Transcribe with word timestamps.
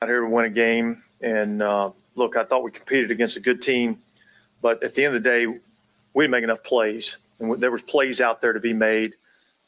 out 0.00 0.08
here 0.08 0.20
to 0.20 0.28
win 0.28 0.44
a 0.44 0.50
game. 0.50 1.02
And 1.20 1.62
uh, 1.62 1.90
look, 2.14 2.36
I 2.36 2.44
thought 2.44 2.62
we 2.62 2.70
competed 2.70 3.10
against 3.10 3.36
a 3.36 3.40
good 3.40 3.60
team, 3.60 3.98
but 4.62 4.82
at 4.82 4.94
the 4.94 5.04
end 5.04 5.16
of 5.16 5.22
the 5.22 5.28
day, 5.28 5.46
we 6.14 6.24
didn't 6.24 6.30
make 6.30 6.44
enough 6.44 6.62
plays, 6.62 7.18
and 7.38 7.60
there 7.60 7.70
was 7.70 7.82
plays 7.82 8.20
out 8.20 8.40
there 8.40 8.52
to 8.52 8.60
be 8.60 8.72
made, 8.72 9.14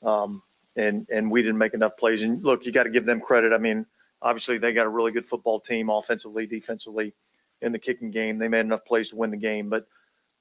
um, 0.03 0.43
and 0.77 1.06
and 1.11 1.30
we 1.30 1.43
didn't 1.43 1.58
make 1.58 1.74
enough 1.74 1.96
plays. 1.96 2.22
And 2.22 2.43
look, 2.43 2.64
you 2.64 2.72
got 2.72 2.85
to 2.85 2.90
give 2.90 3.04
them 3.04 3.21
credit. 3.21 3.53
I 3.53 3.58
mean, 3.58 3.87
obviously 4.22 4.58
they 4.58 4.72
got 4.72 4.87
a 4.87 4.88
really 4.88 5.12
good 5.12 5.27
football 5.27 5.61
team, 5.61 5.90
offensively, 5.90 6.47
defensively, 6.47 7.12
in 7.60 7.72
the 7.72 7.78
kicking 7.78 8.10
game. 8.10 8.38
They 8.38 8.49
made 8.49 8.60
enough 8.60 8.85
plays 8.85 9.10
to 9.10 9.17
win 9.17 9.31
the 9.31 9.37
game, 9.37 9.69
but 9.69 9.85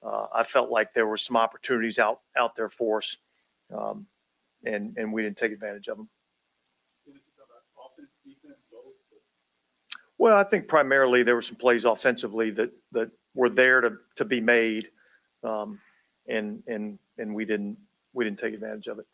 uh, 0.02 0.28
I 0.34 0.44
felt 0.44 0.70
like 0.70 0.94
there 0.94 1.08
were 1.08 1.18
some 1.18 1.36
opportunities 1.36 2.00
out 2.00 2.20
out 2.38 2.56
there 2.56 2.70
for 2.70 3.00
us, 3.00 3.18
um, 3.76 4.08
and 4.64 4.98
and 4.98 5.12
we 5.12 5.24
didn't 5.24 5.38
take 5.38 5.52
advantage 5.52 5.90
of 5.90 5.98
them. 5.98 6.10
Well, 10.20 10.36
I 10.38 10.44
think 10.44 10.68
primarily 10.68 11.24
there 11.24 11.36
were 11.36 11.42
some 11.42 11.56
plays 11.56 11.86
offensively 11.86 12.52
that, 12.52 12.72
that 12.92 13.10
were 13.34 13.50
there 13.50 13.80
to, 13.80 13.98
to 14.18 14.26
be 14.26 14.42
made. 14.42 14.90
Um, 15.46 15.80
and, 16.28 16.62
and, 16.68 17.00
and 17.18 17.34
we 17.34 17.46
didn't, 17.46 17.78
we 18.14 18.26
didn't 18.26 18.40
take 18.40 18.54
advantage 18.54 18.88
of 18.88 19.00
it. 19.00 19.06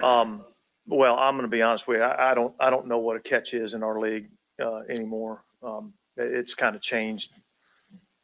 Um, 0.00 0.44
well, 0.86 1.18
I'm 1.18 1.34
going 1.34 1.42
to 1.42 1.48
be 1.48 1.60
honest 1.60 1.88
with 1.88 1.98
you. 1.98 2.04
I, 2.04 2.30
I 2.30 2.34
don't, 2.34 2.54
I 2.60 2.70
don't 2.70 2.86
know 2.86 2.98
what 2.98 3.16
a 3.16 3.20
catch 3.20 3.52
is 3.52 3.74
in 3.74 3.82
our 3.82 3.98
league, 3.98 4.28
uh, 4.62 4.82
anymore. 4.88 5.42
Um, 5.60 5.92
it's 6.16 6.54
kind 6.54 6.76
of 6.76 6.82
changed 6.82 7.32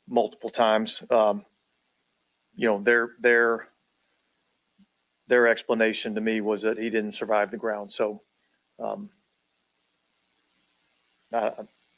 multiple 0.08 0.50
times. 0.50 1.02
Um, 1.10 1.44
you 2.54 2.68
know, 2.68 2.78
their, 2.80 3.10
their, 3.20 3.68
their 5.26 5.48
explanation 5.48 6.14
to 6.14 6.20
me 6.20 6.40
was 6.40 6.62
that 6.62 6.78
he 6.78 6.90
didn't 6.90 7.12
survive 7.12 7.50
the 7.50 7.56
ground. 7.56 7.92
So, 7.92 8.20
um, 8.78 9.08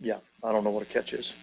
yeah, 0.01 0.19
I 0.43 0.53
don't 0.53 0.65
know 0.65 0.71
what 0.71 0.83
a 0.83 0.87
catch 0.87 1.13
is. 1.13 1.35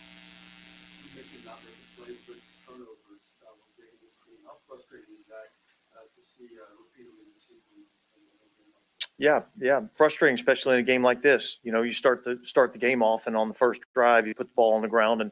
Yeah, 9.19 9.43
yeah, 9.57 9.81
frustrating, 9.95 10.35
especially 10.35 10.73
in 10.73 10.79
a 10.79 10.83
game 10.83 11.03
like 11.03 11.21
this. 11.21 11.59
You 11.63 11.71
know, 11.71 11.83
you 11.83 11.93
start 11.93 12.23
the 12.23 12.39
start 12.43 12.73
the 12.73 12.79
game 12.79 13.03
off, 13.03 13.27
and 13.27 13.37
on 13.37 13.47
the 13.47 13.53
first 13.53 13.81
drive, 13.93 14.27
you 14.27 14.33
put 14.33 14.47
the 14.47 14.55
ball 14.55 14.73
on 14.73 14.81
the 14.81 14.87
ground, 14.87 15.21
and 15.21 15.31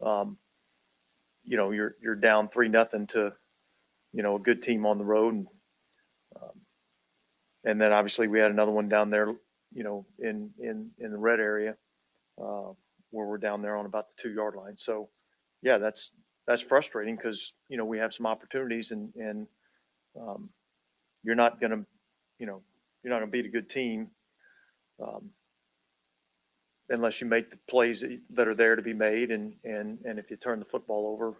um, 0.00 0.38
you 1.44 1.56
know 1.56 1.70
you're 1.70 1.94
you're 2.02 2.16
down 2.16 2.48
three 2.48 2.68
nothing 2.68 3.06
to 3.08 3.32
you 4.12 4.22
know 4.22 4.36
a 4.36 4.40
good 4.40 4.62
team 4.62 4.86
on 4.86 4.98
the 4.98 5.04
road, 5.04 5.34
and 5.34 5.46
um, 6.36 6.60
and 7.64 7.80
then 7.80 7.92
obviously 7.92 8.28
we 8.28 8.38
had 8.38 8.50
another 8.50 8.72
one 8.72 8.88
down 8.88 9.10
there, 9.10 9.34
you 9.72 9.84
know, 9.84 10.04
in 10.18 10.50
in 10.58 10.90
in 10.98 11.10
the 11.10 11.18
red 11.18 11.40
area 11.40 11.76
uh, 12.40 12.72
where 13.10 13.26
we're 13.26 13.38
down 13.38 13.62
there 13.62 13.76
on 13.76 13.86
about 13.86 14.06
the 14.08 14.22
two 14.22 14.32
yard 14.32 14.54
line. 14.54 14.76
So, 14.76 15.08
yeah, 15.62 15.78
that's 15.78 16.10
that's 16.46 16.62
frustrating 16.62 17.16
because 17.16 17.52
you 17.68 17.76
know 17.76 17.84
we 17.84 17.98
have 17.98 18.14
some 18.14 18.26
opportunities, 18.26 18.90
and 18.90 19.14
and 19.14 19.46
um, 20.20 20.50
you're 21.22 21.34
not 21.34 21.60
to, 21.60 21.84
you 22.38 22.46
know 22.46 22.62
you're 23.02 23.12
not 23.12 23.20
to 23.20 23.26
beat 23.26 23.46
a 23.46 23.50
good 23.50 23.70
team 23.70 24.10
um, 25.00 25.30
unless 26.90 27.20
you 27.20 27.26
make 27.26 27.50
the 27.50 27.58
plays 27.68 28.02
that, 28.02 28.18
that 28.34 28.48
are 28.48 28.54
there 28.54 28.76
to 28.76 28.82
be 28.82 28.92
made. 28.92 29.30
And, 29.30 29.54
and, 29.64 29.98
and 30.04 30.18
if 30.18 30.30
you 30.30 30.36
turn 30.36 30.58
the 30.58 30.68
football 30.68 31.06
over, 31.06 31.32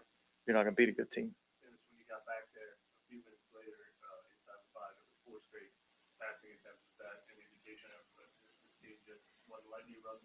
you're 0.47 0.55
not 0.55 0.63
going 0.63 0.75
to 0.75 0.79
beat 0.79 0.89
a 0.89 0.95
good 0.97 1.11
team. 1.11 1.35
Dennis, 1.61 1.83
when 1.91 1.99
you 1.99 2.07
got 2.09 2.23
back 2.25 2.49
there 2.55 2.71
a 2.73 3.03
few 3.11 3.21
minutes 3.21 3.45
later, 3.53 3.77
uh, 4.01 4.33
inside 4.33 4.57
the 4.57 4.71
five, 4.73 4.95
it 4.95 5.05
was 5.05 5.19
four 5.27 5.37
straight 5.45 5.71
passing 6.17 6.55
attempts. 6.55 6.81
Was 6.87 6.97
that 7.03 7.19
an 7.29 7.37
indication 7.37 7.91
of 7.93 8.03
that 8.17 8.31
this 8.63 8.73
team 8.81 8.95
just 9.05 9.27
wasn't 9.45 9.69
letting 9.69 9.91
you 9.93 10.01
run 10.01 10.17
the 10.17 10.20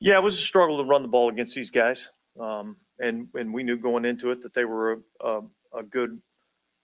Yeah, 0.00 0.16
it 0.16 0.22
was 0.22 0.34
a 0.34 0.42
struggle 0.42 0.78
to 0.78 0.84
run 0.84 1.02
the 1.02 1.08
ball 1.08 1.30
against 1.30 1.54
these 1.54 1.70
guys. 1.70 2.10
Um, 2.38 2.76
and, 2.98 3.28
and 3.34 3.54
we 3.54 3.62
knew 3.62 3.76
going 3.76 4.04
into 4.04 4.30
it 4.32 4.42
that 4.42 4.52
they 4.54 4.64
were 4.64 4.92
a, 4.92 5.26
a, 5.26 5.40
a 5.78 5.82
good, 5.82 6.20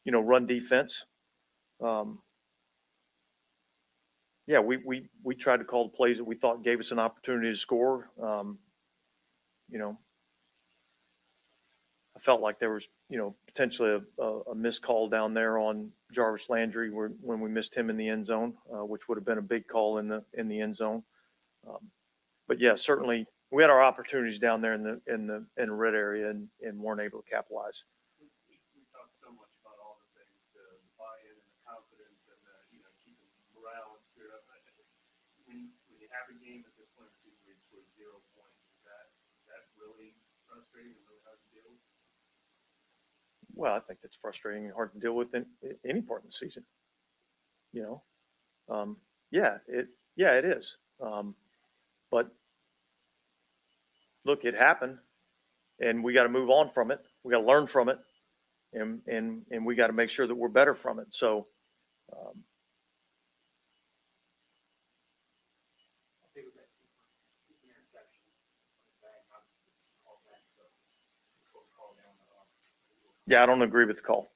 you 0.05 0.13
know, 0.13 0.21
run 0.21 0.47
defense. 0.47 1.05
Um, 1.81 2.21
yeah, 4.47 4.61
we, 4.61 4.79
we, 4.79 5.07
we 5.23 5.35
tried 5.35 5.59
to 5.59 5.65
call 5.65 5.85
the 5.85 5.97
plays 5.97 6.17
that 6.17 6.25
we 6.25 6.35
thought 6.35 6.65
gave 6.65 6.81
us 6.81 6.93
an 6.93 6.99
opportunity 6.99 7.51
to 7.51 7.57
score. 7.57 8.09
Um, 8.23 8.59
you 9.69 9.79
know, 9.79 9.99
I 12.17 12.21
felt 12.21 12.41
like 12.41 12.59
there 12.59 12.73
was, 12.73 12.89
you 13.09 13.19
know, 13.19 13.35
potentially 13.47 13.91
a, 13.91 14.23
a, 14.23 14.41
a 14.51 14.55
missed 14.55 14.83
call 14.83 15.09
down 15.09 15.35
there 15.35 15.59
on 15.59 15.93
Jarvis 16.13 16.51
Landry 16.51 16.91
where, 16.91 17.11
when 17.23 17.41
we 17.41 17.51
missed 17.51 17.75
him 17.75 17.91
in 17.91 17.97
the 17.97 18.09
end 18.09 18.27
zone, 18.27 18.55
uh, 18.73 18.85
which 18.85 19.09
would 19.09 19.17
have 19.19 19.25
been 19.25 19.39
a 19.39 19.43
big 19.43 19.69
call 19.69 19.99
in 19.99 20.09
the 20.09 20.25
in 20.35 20.49
the 20.49 20.61
end 20.61 20.75
zone. 20.75 21.03
Um, 21.67 21.91
but 22.49 22.61
yeah, 22.61 22.75
certainly 22.75 23.27
we 23.51 23.63
had 23.63 23.71
our 23.71 23.83
opportunities 23.83 24.39
down 24.39 24.61
there 24.61 24.75
in 24.75 24.83
the 24.83 25.01
in 25.07 25.27
the 25.27 25.47
in 25.57 25.69
the 25.69 25.75
red 25.75 25.95
area 25.95 26.31
and, 26.31 26.49
and 26.63 26.81
weren't 26.81 27.01
able 27.01 27.23
to 27.23 27.29
capitalize. 27.29 27.85
We, 28.19 28.27
we, 28.49 28.57
we 28.75 28.83
talked 28.95 29.15
so 29.21 29.31
much 29.35 29.53
about 29.61 29.77
all 29.83 29.99
the 30.01 30.09
things, 30.19 30.35
the, 30.57 30.65
the 30.65 30.93
buy-in 30.97 31.35
and 31.37 31.49
the 31.51 31.59
confidence 31.67 32.23
and 32.31 32.41
the, 32.43 32.57
you 32.75 32.81
know, 32.83 32.93
keeping 33.05 33.31
morale 33.55 33.95
and 33.99 34.05
spirit 34.09 34.33
up. 34.35 34.45
I 34.51 34.59
think 34.65 34.79
When, 35.47 35.59
when 35.91 35.99
you 36.01 36.09
have 36.11 36.27
a 36.31 36.37
game 36.41 36.63
at 36.65 36.75
this 36.79 36.91
point 36.97 37.11
in 37.11 37.15
the 37.15 37.21
season 37.27 37.43
where 37.45 37.55
you 37.55 37.61
score 37.67 37.85
zero 37.99 38.17
points, 38.35 38.63
is 38.71 38.81
that, 38.87 39.07
is 39.37 39.45
that 39.51 39.63
really 39.77 40.17
frustrating 40.49 40.95
and 40.97 41.05
really 41.07 41.23
hard 41.27 41.39
to 41.43 41.49
deal 41.51 41.69
with? 41.71 41.83
Well, 43.55 43.75
I 43.75 43.83
think 43.83 44.01
that's 44.01 44.17
frustrating 44.17 44.65
and 44.67 44.75
hard 44.75 44.95
to 44.95 45.01
deal 45.03 45.15
with 45.15 45.35
in, 45.35 45.45
in 45.63 45.77
any 45.85 46.03
part 46.03 46.23
of 46.25 46.31
the 46.31 46.39
season. 46.39 46.65
You 47.73 47.83
know, 47.83 47.97
um, 48.67 48.97
yeah, 49.31 49.59
it 49.69 49.87
yeah 50.17 50.35
it 50.35 50.45
is. 50.45 50.77
Um, 51.01 51.35
but 52.11 52.31
look, 54.25 54.45
it 54.45 54.55
happened, 54.55 54.99
and 55.81 56.05
we 56.05 56.13
got 56.13 56.25
to 56.25 56.29
move 56.29 56.51
on 56.51 56.71
from 56.71 56.91
it. 56.91 57.01
We 57.25 57.33
got 57.33 57.41
to 57.41 57.47
learn 57.47 57.67
from 57.67 57.89
it, 57.89 57.99
and 58.73 59.03
and 59.09 59.43
and 59.51 59.67
we 59.67 59.75
got 59.75 59.89
to 59.89 59.93
make 59.93 60.11
sure 60.11 60.27
that 60.27 60.35
we're 60.35 60.49
better 60.49 60.75
from 60.75 60.99
it. 61.01 61.09
So. 61.11 61.47
Um, 62.13 62.45
Yeah, 73.27 73.45
I 73.45 73.47
don't 73.47 73.63
agree 73.63 73.85
with 73.85 73.97
the 73.97 74.03
call. 74.03 74.29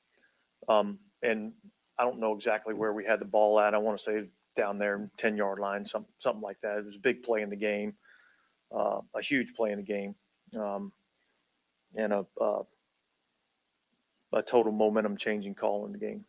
Um, 0.69 1.01
and 1.23 1.53
I 1.99 2.05
don't 2.05 2.21
know 2.21 2.35
exactly 2.35 2.75
where 2.75 2.93
we 2.93 3.05
had 3.05 3.21
the 3.21 3.25
ball 3.25 3.59
at. 3.59 3.75
I 3.75 3.79
want 3.79 3.99
to 3.99 4.05
say 4.05 4.29
down 4.55 4.79
there, 4.79 5.09
10 5.19 5.37
yard 5.37 5.59
line, 5.59 5.85
some, 5.85 6.07
something 6.19 6.43
like 6.43 6.61
that. 6.61 6.79
It 6.79 6.87
was 6.87 6.97
a 6.97 7.01
big 7.01 7.23
play 7.23 7.43
in 7.43 7.51
the 7.51 7.57
game, 7.57 7.95
uh, 8.73 9.01
a 9.15 9.23
huge 9.23 9.55
play 9.55 9.73
in 9.73 9.79
the 9.79 9.85
game, 9.85 10.15
um, 10.59 10.93
and 11.97 12.13
a, 12.13 12.27
uh, 12.41 12.63
a 14.33 14.43
total 14.43 14.73
momentum 14.73 15.17
changing 15.17 15.55
call 15.55 15.87
in 15.87 15.93
the 15.93 15.99
game. 15.99 16.25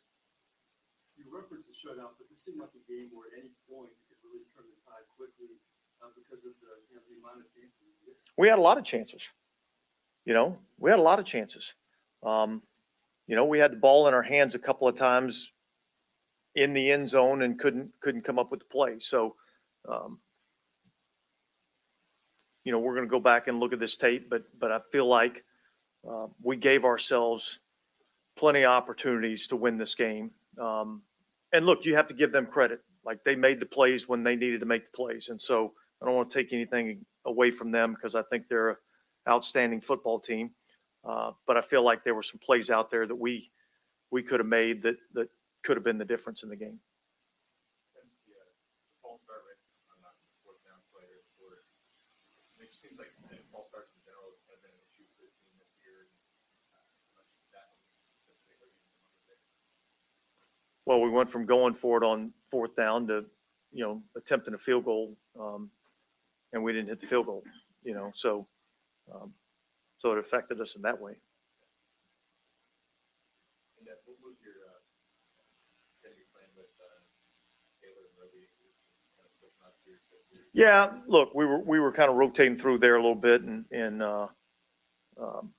You 1.18 1.26
referenced 1.34 1.68
the 1.68 1.74
shutout, 1.74 2.18
but 2.18 2.30
this 2.30 2.44
seemed 2.46 2.60
like 2.60 2.70
a 2.76 2.92
game 2.92 3.10
where 3.14 3.28
at 3.34 3.40
any 3.40 3.52
point 3.70 3.90
you 3.90 4.06
could 4.10 4.22
really 4.30 4.46
turn 4.56 4.66
the 4.66 4.78
tide 4.86 5.06
quickly, 5.18 5.58
uh, 6.02 6.08
because 6.16 6.46
of 6.46 6.54
the, 6.62 6.72
you 6.90 6.96
know, 6.96 7.04
the 7.10 7.18
amount 7.22 7.42
of 7.42 7.48
chances. 7.54 7.74
We 8.38 8.48
had 8.48 8.60
a 8.60 8.62
lot 8.62 8.78
of 8.78 8.84
chances. 8.84 9.32
You 10.26 10.34
know, 10.34 10.58
we 10.80 10.90
had 10.90 11.00
a 11.00 11.04
lot 11.04 11.20
of 11.20 11.26
chances. 11.26 11.74
Um, 12.24 12.62
you 13.28 13.36
know, 13.36 13.46
we 13.46 13.60
had 13.60 13.72
the 13.72 13.78
ball 13.78 14.08
in 14.08 14.14
our 14.14 14.24
hands 14.24 14.56
a 14.56 14.60
couple 14.60 14.88
of 14.88 14.96
times 14.96 15.52
in 16.56 16.74
the 16.74 16.92
end 16.92 17.08
zone 17.08 17.42
and 17.42 17.60
couldn't 17.60 17.92
couldn't 18.02 18.24
come 18.24 18.40
up 18.40 18.52
with 18.52 18.62
the 18.62 18.66
play. 18.66 19.00
So, 19.00 19.36
um, 19.88 20.20
you 22.64 22.72
know, 22.72 22.80
we're 22.80 22.96
going 22.96 23.08
to 23.08 23.12
go 23.12 23.20
back 23.20 23.48
and 23.48 23.60
look 23.60 23.74
at 23.74 23.80
this 23.80 23.96
tape, 23.96 24.30
but 24.30 24.44
but 24.60 24.72
I 24.72 24.80
feel 24.92 25.06
like 25.06 25.44
uh, 26.10 26.28
we 26.42 26.56
gave 26.56 26.86
ourselves 26.86 27.60
plenty 28.38 28.64
of 28.64 28.72
opportunities 28.72 29.48
to 29.48 29.56
win 29.56 29.78
this 29.78 29.96
game. 29.96 30.32
Um, 30.60 31.02
and 31.54 31.66
look, 31.66 31.86
you 31.86 31.96
have 31.96 32.08
to 32.08 32.14
give 32.14 32.32
them 32.32 32.46
credit. 32.46 32.80
Like 33.06 33.24
they 33.24 33.36
made 33.36 33.60
the 33.60 33.66
plays 33.66 34.08
when 34.08 34.24
they 34.24 34.36
needed 34.36 34.62
to 34.62 34.66
make 34.66 34.92
the 34.92 34.96
plays, 34.96 35.30
and 35.30 35.40
so 35.40 35.74
I 36.02 36.06
don't 36.06 36.16
want 36.16 36.32
to 36.32 36.38
take 36.38 36.54
anything 36.54 37.06
away 37.26 37.52
from 37.52 37.72
them 37.72 37.94
because 37.94 38.16
I 38.16 38.24
think 38.24 38.48
they're 38.48 38.70
an 38.70 38.78
outstanding 39.28 39.82
football 39.82 40.20
team. 40.20 40.52
Uh, 41.04 41.32
but 41.46 41.56
I 41.56 41.62
feel 41.62 41.84
like 41.84 42.04
there 42.04 42.16
were 42.16 42.24
some 42.24 42.40
plays 42.40 42.72
out 42.72 42.90
there 42.90 43.06
that 43.06 43.16
we 43.16 43.52
we 44.10 44.24
could 44.24 44.40
have 44.40 44.48
made 44.48 44.82
that 44.84 44.98
that 45.14 45.30
could 45.66 45.76
have 45.76 45.84
been 45.84 45.98
the 45.98 46.06
difference 46.06 46.46
in 46.46 46.50
the 46.54 46.56
game. 46.56 46.78
Dennis, 47.98 48.14
the, 48.30 48.38
the 48.38 48.96
false 49.02 49.26
start 49.26 49.42
rate, 49.50 49.58
I'm 49.90 49.98
not 50.06 50.14
a 50.14 50.22
fourth 50.46 50.62
down 50.62 50.78
player, 50.94 51.26
or, 51.42 51.66
it 52.62 52.70
just 52.70 52.86
seems 52.86 53.02
like 53.02 53.10
false 53.50 53.74
starts 53.74 53.90
in 53.98 54.02
general 54.06 54.30
have 54.54 54.62
been 54.62 54.78
an 54.78 54.86
issue 54.86 55.10
for 55.18 55.26
the 55.26 55.34
team 55.42 55.58
this 55.58 55.74
year. 55.82 56.06
and, 56.06 56.14
how 56.78 57.18
much 57.18 57.34
is 57.34 57.50
that 57.50 57.74
specifically 58.14 58.62
hurting 58.62 58.78
them 58.86 59.02
on 59.02 59.10
the 59.18 59.26
day? 59.26 59.42
Well, 60.86 61.02
we 61.02 61.10
went 61.10 61.34
from 61.34 61.50
going 61.50 61.74
for 61.74 61.98
it 61.98 62.06
on 62.06 62.30
fourth 62.54 62.78
down 62.78 63.10
to 63.10 63.26
you 63.74 63.84
know 63.84 64.06
attempting 64.14 64.54
a 64.54 64.62
field 64.62 64.86
goal, 64.86 65.18
um, 65.34 65.74
and 66.54 66.62
we 66.62 66.72
didn't 66.72 66.94
hit 66.94 67.02
the 67.02 67.10
field 67.10 67.26
goal. 67.26 67.42
You 67.82 67.98
know, 67.98 68.14
so 68.14 68.46
um, 69.10 69.34
so 69.98 70.14
it 70.14 70.20
affected 70.22 70.62
us 70.62 70.76
in 70.78 70.82
that 70.84 71.02
way. 71.02 71.18
And 73.80 73.86
that, 73.90 74.02
what 74.06 74.18
who's 74.22 74.38
your, 74.42 74.54
uh, 74.66 74.82
gonna 76.02 76.18
be 76.18 76.26
playing 76.34 76.54
with, 76.58 76.74
uh, 76.78 77.02
Taylor 77.82 78.06
and 78.10 78.18
Roby? 78.18 78.46
Kind 79.18 79.30
of 79.30 79.34
switching 79.38 79.62
out 79.66 79.74
to 79.78 79.86
your, 79.90 80.00
to 80.02 80.34
your- 80.34 80.45
Yeah, 80.56 80.94
look, 81.06 81.36
we 81.36 81.46
were 81.46 81.60
we 81.60 81.82
were 81.82 81.92
kind 81.92 82.10
of 82.10 82.16
rotating 82.16 82.58
through 82.58 82.78
there 82.78 82.96
a 82.96 83.02
little 83.02 83.14
bit, 83.14 83.42
and 83.42 83.66
and 83.74 84.02
uh, 84.02 84.28
um, 85.22 85.52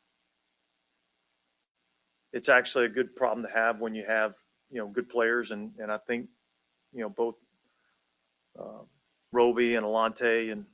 it's 2.33 2.49
actually 2.49 2.87
a 2.87 2.89
good 2.89 3.15
problem 3.15 3.47
to 3.47 3.53
have 3.53 3.79
when 3.81 3.95
you 3.95 4.07
have 4.07 4.37
you 4.71 4.79
know 4.79 4.89
good 4.89 5.11
players, 5.11 5.51
and 5.51 5.73
and 5.79 5.93
I 5.93 5.99
think 5.99 6.29
you 6.95 7.03
know 7.03 7.11
both 7.11 7.37
uh, 8.59 8.85
Roby 9.33 9.75
and 9.75 9.85
Alontae, 9.85 10.51
and 10.51 10.65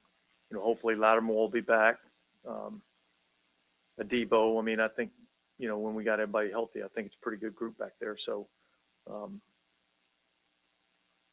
you 0.50 0.56
know 0.56 0.62
hopefully 0.62 0.94
Lattimore 0.94 1.36
will 1.36 1.48
be 1.48 1.60
back. 1.60 1.96
Um, 2.46 2.80
Adebo, 4.00 4.56
I 4.60 4.62
mean, 4.62 4.78
I 4.78 4.86
think 4.86 5.10
you 5.58 5.66
know 5.66 5.78
when 5.80 5.94
we 5.96 6.04
got 6.04 6.20
everybody 6.20 6.50
healthy, 6.50 6.84
I 6.84 6.88
think 6.94 7.08
it's 7.08 7.16
a 7.16 7.20
pretty 7.24 7.38
good 7.40 7.56
group 7.56 7.76
back 7.76 7.94
there. 8.00 8.16
So, 8.16 8.46
um, 9.10 9.40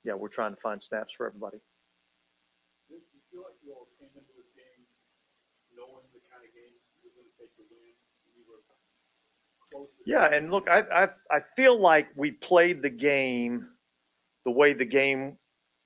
yeah, 0.03 0.15
we're 0.15 0.30
trying 0.30 0.56
to 0.56 0.62
find 0.62 0.81
snaps 0.81 1.13
for 1.13 1.27
everybody. 1.27 1.59
Do 2.89 2.95
you 2.95 3.01
feel 3.31 3.44
like 3.45 3.57
you 3.63 3.74
all 3.74 3.88
came 4.00 4.09
into 4.18 4.33
this 4.38 4.50
game 4.57 4.81
knowing 5.77 6.06
the 6.13 6.21
kind 6.33 6.42
of 6.42 6.51
game 6.53 6.74
you 7.03 7.09
were 7.13 7.21
gonna 7.21 7.35
take 7.38 7.53
to 7.57 7.63
win? 7.69 7.94
You 8.38 8.44
were 8.50 8.62
close 8.65 8.81
to. 8.81 9.58
Yeah, 10.06 10.25
and 10.33 10.51
look, 10.51 10.68
I, 10.69 10.81
I 10.81 11.07
I 11.30 11.39
feel 11.56 11.80
like 11.80 12.07
we 12.16 12.31
played 12.31 12.81
the 12.81 12.89
game 12.89 13.68
the 14.45 14.51
way 14.51 14.74
the 14.74 14.86
game 14.86 15.38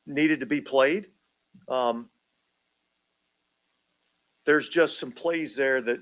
needed 0.05 0.39
to 0.39 0.45
be 0.45 0.61
played. 0.61 1.07
Um, 1.67 2.09
there's 4.45 4.69
just 4.69 4.99
some 4.99 5.11
plays 5.11 5.55
there 5.55 5.81
that 5.81 5.99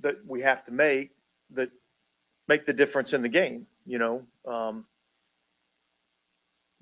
that 0.00 0.16
we 0.26 0.40
have 0.40 0.64
to 0.66 0.72
make 0.72 1.10
that 1.50 1.70
make 2.48 2.66
the 2.66 2.72
difference 2.72 3.12
in 3.12 3.22
the 3.22 3.28
game. 3.28 3.66
You 3.86 3.98
know, 3.98 4.22
um, 4.46 4.84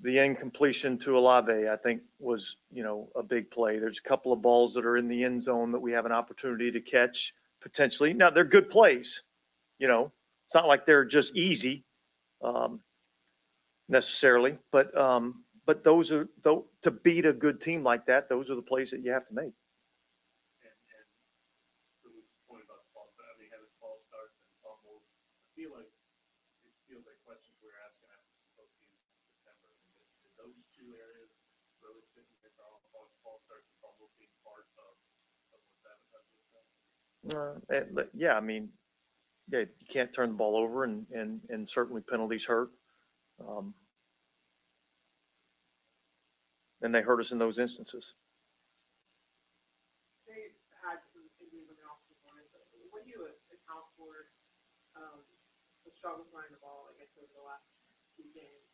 the 0.01 0.19
incompletion 0.19 0.97
to 0.99 1.17
Olave, 1.17 1.67
I 1.67 1.75
think, 1.75 2.01
was 2.19 2.55
you 2.71 2.83
know 2.83 3.09
a 3.15 3.23
big 3.23 3.51
play. 3.51 3.79
There's 3.79 3.99
a 3.99 4.07
couple 4.07 4.31
of 4.31 4.41
balls 4.41 4.73
that 4.75 4.85
are 4.85 4.97
in 4.97 5.07
the 5.07 5.23
end 5.23 5.43
zone 5.43 5.71
that 5.71 5.79
we 5.79 5.91
have 5.91 6.05
an 6.05 6.11
opportunity 6.11 6.71
to 6.71 6.81
catch 6.81 7.33
potentially. 7.61 8.13
Now 8.13 8.29
they're 8.29 8.43
good 8.45 8.69
plays. 8.69 9.23
You 9.79 9.87
know, 9.87 10.11
it's 10.45 10.55
not 10.55 10.67
like 10.67 10.85
they're 10.85 11.05
just 11.05 11.35
easy 11.35 11.83
um, 12.43 12.81
necessarily, 13.87 14.57
but 14.71 14.95
um, 14.97 15.43
but 15.65 15.83
those 15.83 16.11
are 16.11 16.27
though 16.43 16.65
to 16.83 16.91
beat 16.91 17.25
a 17.25 17.33
good 17.33 17.61
team 17.61 17.83
like 17.83 18.05
that, 18.05 18.29
those 18.29 18.49
are 18.49 18.55
the 18.55 18.61
plays 18.61 18.91
that 18.91 19.01
you 19.01 19.11
have 19.11 19.27
to 19.27 19.33
make. 19.33 19.53
And, 20.61 20.75
and 20.93 21.05
to 22.03 22.07
the 22.11 22.23
point 22.47 22.63
about 22.67 22.81
the 22.83 22.91
false, 22.93 23.13
I 23.19 23.33
mean, 23.39 23.49
having 23.51 23.71
false 23.79 24.03
starts 24.07 24.35
and 24.39 24.49
fumbles, 24.61 25.05
I 25.07 25.47
feel 25.55 25.71
like, 25.75 25.89
it 25.89 26.73
feels 26.87 27.05
like 27.07 27.19
questions 27.23 27.55
we 27.63 27.69
were 27.71 27.79
asking 27.87 28.09
after 28.11 28.35
both 28.59 28.71
teams 28.79 28.99
in 28.99 29.15
September. 29.43 29.67
I 29.69 29.79
mean, 29.85 29.95
did- 29.95 30.19
did 30.25 30.33
those 30.39 30.59
two 30.75 30.89
areas 30.95 31.31
really 31.81 32.03
sit 32.13 32.25
in 32.27 32.37
there, 32.43 32.55
all 32.65 32.81
false, 32.91 33.13
false 33.23 33.41
starts 33.47 33.67
and 33.69 33.77
fumbles 33.83 34.11
being 34.19 34.33
part 34.43 34.67
of, 34.81 34.91
of 35.55 35.59
what 35.59 35.61
sabotage 35.83 36.29
was 36.35 36.47
done? 36.51 36.67
Uh, 37.29 38.05
yeah, 38.15 38.35
I 38.35 38.41
mean, 38.43 38.71
yeah, 39.51 39.59
you 39.59 39.87
can't 39.91 40.13
turn 40.13 40.29
the 40.29 40.35
ball 40.35 40.55
over, 40.55 40.83
and 40.83 41.05
and 41.13 41.41
and 41.49 41.69
certainly 41.69 42.01
penalties 42.01 42.45
hurt. 42.45 42.69
Um, 43.47 43.73
and 46.81 46.93
they 46.93 47.01
hurt 47.01 47.19
us 47.19 47.31
in 47.31 47.39
those 47.39 47.59
instances. 47.59 48.13
they 50.27 50.53
had 50.85 51.01
some 51.09 51.25
injuries 51.41 51.67
on 51.67 51.75
the 51.75 51.87
offensive 51.89 52.21
line, 52.29 52.47
but 52.53 52.61
what 52.93 53.03
do 53.03 53.09
you 53.09 53.25
account 53.25 53.87
for, 53.97 54.29
um, 54.95 55.19
the 55.85 55.91
struggles 55.97 56.29
running 56.33 56.53
the 56.53 56.61
ball, 56.61 56.87
I 56.87 56.93
guess, 57.01 57.09
over 57.17 57.33
the 57.33 57.45
last 57.45 57.65
two 58.15 58.29
games 58.31 58.69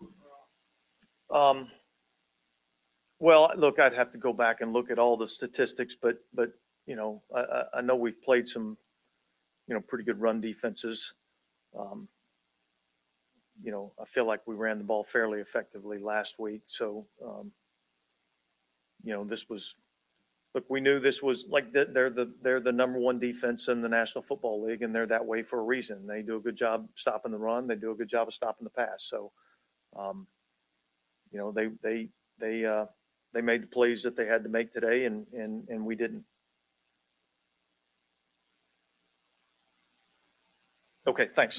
overall? 0.00 0.48
Um, 1.28 1.68
well, 3.20 3.52
look, 3.56 3.78
I'd 3.78 3.94
have 3.94 4.10
to 4.12 4.18
go 4.18 4.32
back 4.32 4.60
and 4.60 4.72
look 4.72 4.90
at 4.90 4.98
all 4.98 5.16
the 5.16 5.28
statistics, 5.28 5.94
but 5.94 6.16
but 6.34 6.50
you 6.86 6.96
know, 6.96 7.22
I, 7.34 7.78
I 7.78 7.80
know 7.80 7.94
we've 7.94 8.20
played 8.22 8.48
some, 8.48 8.76
you 9.72 9.78
know, 9.78 9.84
pretty 9.88 10.04
good 10.04 10.20
run 10.20 10.38
defenses. 10.38 11.14
Um, 11.74 12.06
you 13.62 13.70
know, 13.70 13.90
I 13.98 14.04
feel 14.04 14.26
like 14.26 14.46
we 14.46 14.54
ran 14.54 14.76
the 14.76 14.84
ball 14.84 15.02
fairly 15.02 15.40
effectively 15.40 15.96
last 15.96 16.38
week, 16.38 16.60
so 16.68 17.06
um, 17.24 17.50
you 19.02 19.14
know, 19.14 19.24
this 19.24 19.48
was. 19.48 19.74
Look, 20.54 20.68
we 20.68 20.82
knew 20.82 21.00
this 21.00 21.22
was 21.22 21.46
like 21.48 21.72
they're 21.72 22.10
the 22.10 22.30
they're 22.42 22.60
the 22.60 22.70
number 22.70 22.98
one 22.98 23.18
defense 23.18 23.68
in 23.68 23.80
the 23.80 23.88
National 23.88 24.20
Football 24.20 24.62
League, 24.66 24.82
and 24.82 24.94
they're 24.94 25.06
that 25.06 25.24
way 25.24 25.42
for 25.42 25.60
a 25.60 25.64
reason. 25.64 26.06
They 26.06 26.20
do 26.20 26.36
a 26.36 26.40
good 26.40 26.56
job 26.56 26.86
stopping 26.94 27.32
the 27.32 27.38
run. 27.38 27.66
They 27.66 27.76
do 27.76 27.92
a 27.92 27.94
good 27.94 28.10
job 28.10 28.28
of 28.28 28.34
stopping 28.34 28.64
the 28.64 28.70
pass. 28.70 29.04
So, 29.04 29.30
um, 29.96 30.26
you 31.32 31.38
know, 31.38 31.50
they 31.50 31.68
they 31.82 32.08
they 32.38 32.66
uh, 32.66 32.84
they 33.32 33.40
made 33.40 33.62
the 33.62 33.68
plays 33.68 34.02
that 34.02 34.18
they 34.18 34.26
had 34.26 34.42
to 34.42 34.50
make 34.50 34.74
today, 34.74 35.06
and 35.06 35.26
and 35.32 35.66
and 35.70 35.86
we 35.86 35.96
didn't. 35.96 36.26
Okay, 36.26 36.26
thanks. 36.26 36.36
Dr. 40.12 40.18
Ring's 40.18 40.20
open, 40.20 40.20
uh, 40.22 40.40
UT 40.42 40.60
stores 40.60 40.91
Uh, 41.04 41.10
back 41.10 41.50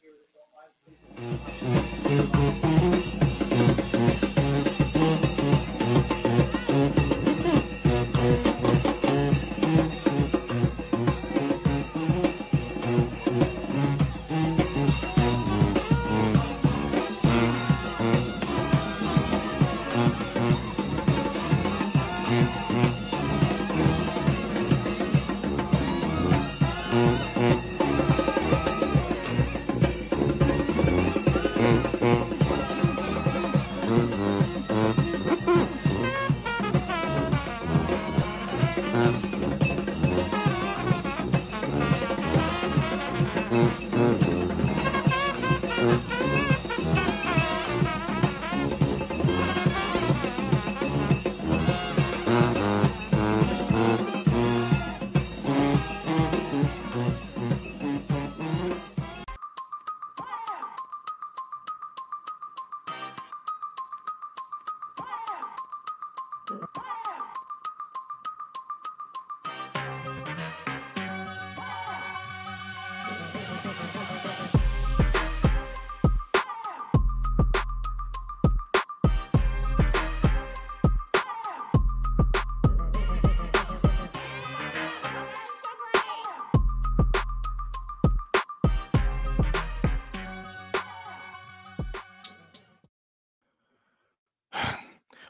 here, 0.00 0.14
if 2.06 3.12
you 3.12 3.17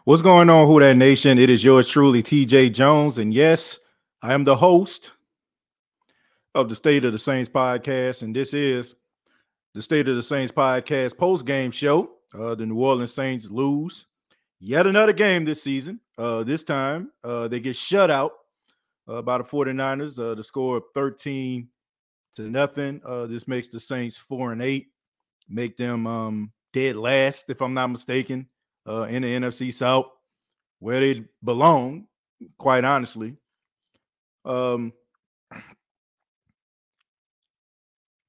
What's 0.09 0.23
going 0.23 0.49
on, 0.49 0.67
Who 0.67 0.81
That 0.81 0.97
Nation? 0.97 1.37
It 1.37 1.51
is 1.51 1.63
yours 1.63 1.87
truly, 1.87 2.23
TJ 2.23 2.73
Jones. 2.73 3.19
And 3.19 3.35
yes, 3.35 3.79
I 4.23 4.33
am 4.33 4.43
the 4.43 4.57
host 4.57 5.13
of 6.55 6.71
the 6.71 6.75
State 6.75 7.05
of 7.05 7.13
the 7.13 7.19
Saints 7.19 7.51
podcast. 7.51 8.23
And 8.23 8.35
this 8.35 8.55
is 8.55 8.95
the 9.75 9.83
State 9.83 10.09
of 10.09 10.17
the 10.17 10.23
Saints 10.23 10.51
podcast 10.51 11.19
post 11.19 11.45
game 11.45 11.71
show. 11.71 12.13
Uh, 12.33 12.55
the 12.55 12.65
New 12.65 12.81
Orleans 12.81 13.13
Saints 13.13 13.51
lose 13.51 14.07
yet 14.61 14.87
another 14.87 15.13
game 15.13 15.45
this 15.45 15.63
season. 15.63 16.01
Uh, 16.17 16.43
this 16.43 16.63
time, 16.63 17.13
uh, 17.23 17.47
they 17.49 17.61
get 17.61 17.77
shut 17.77 18.11
out 18.11 18.33
uh, 19.09 19.21
by 19.21 19.37
the 19.37 19.45
49ers. 19.45 20.19
Uh, 20.19 20.35
the 20.35 20.43
score 20.43 20.79
of 20.79 20.85
13 20.95 21.69
to 22.37 22.43
nothing. 22.49 23.03
Uh, 23.05 23.27
this 23.27 23.47
makes 23.47 23.69
the 23.69 23.79
Saints 23.79 24.17
four 24.17 24.53
and 24.53 24.63
eight, 24.63 24.87
make 25.51 25.77
them 25.77 26.07
um, 26.07 26.53
dead 26.73 26.97
last, 26.97 27.51
if 27.51 27.61
I'm 27.61 27.75
not 27.75 27.89
mistaken 27.89 28.49
uh, 28.89 29.03
in 29.03 29.23
the 29.23 29.29
NFC 29.29 29.73
South, 29.73 30.07
where 30.79 31.01
they 31.01 31.25
belong, 31.43 32.07
quite 32.57 32.85
honestly. 32.85 33.37
Um, 34.45 34.93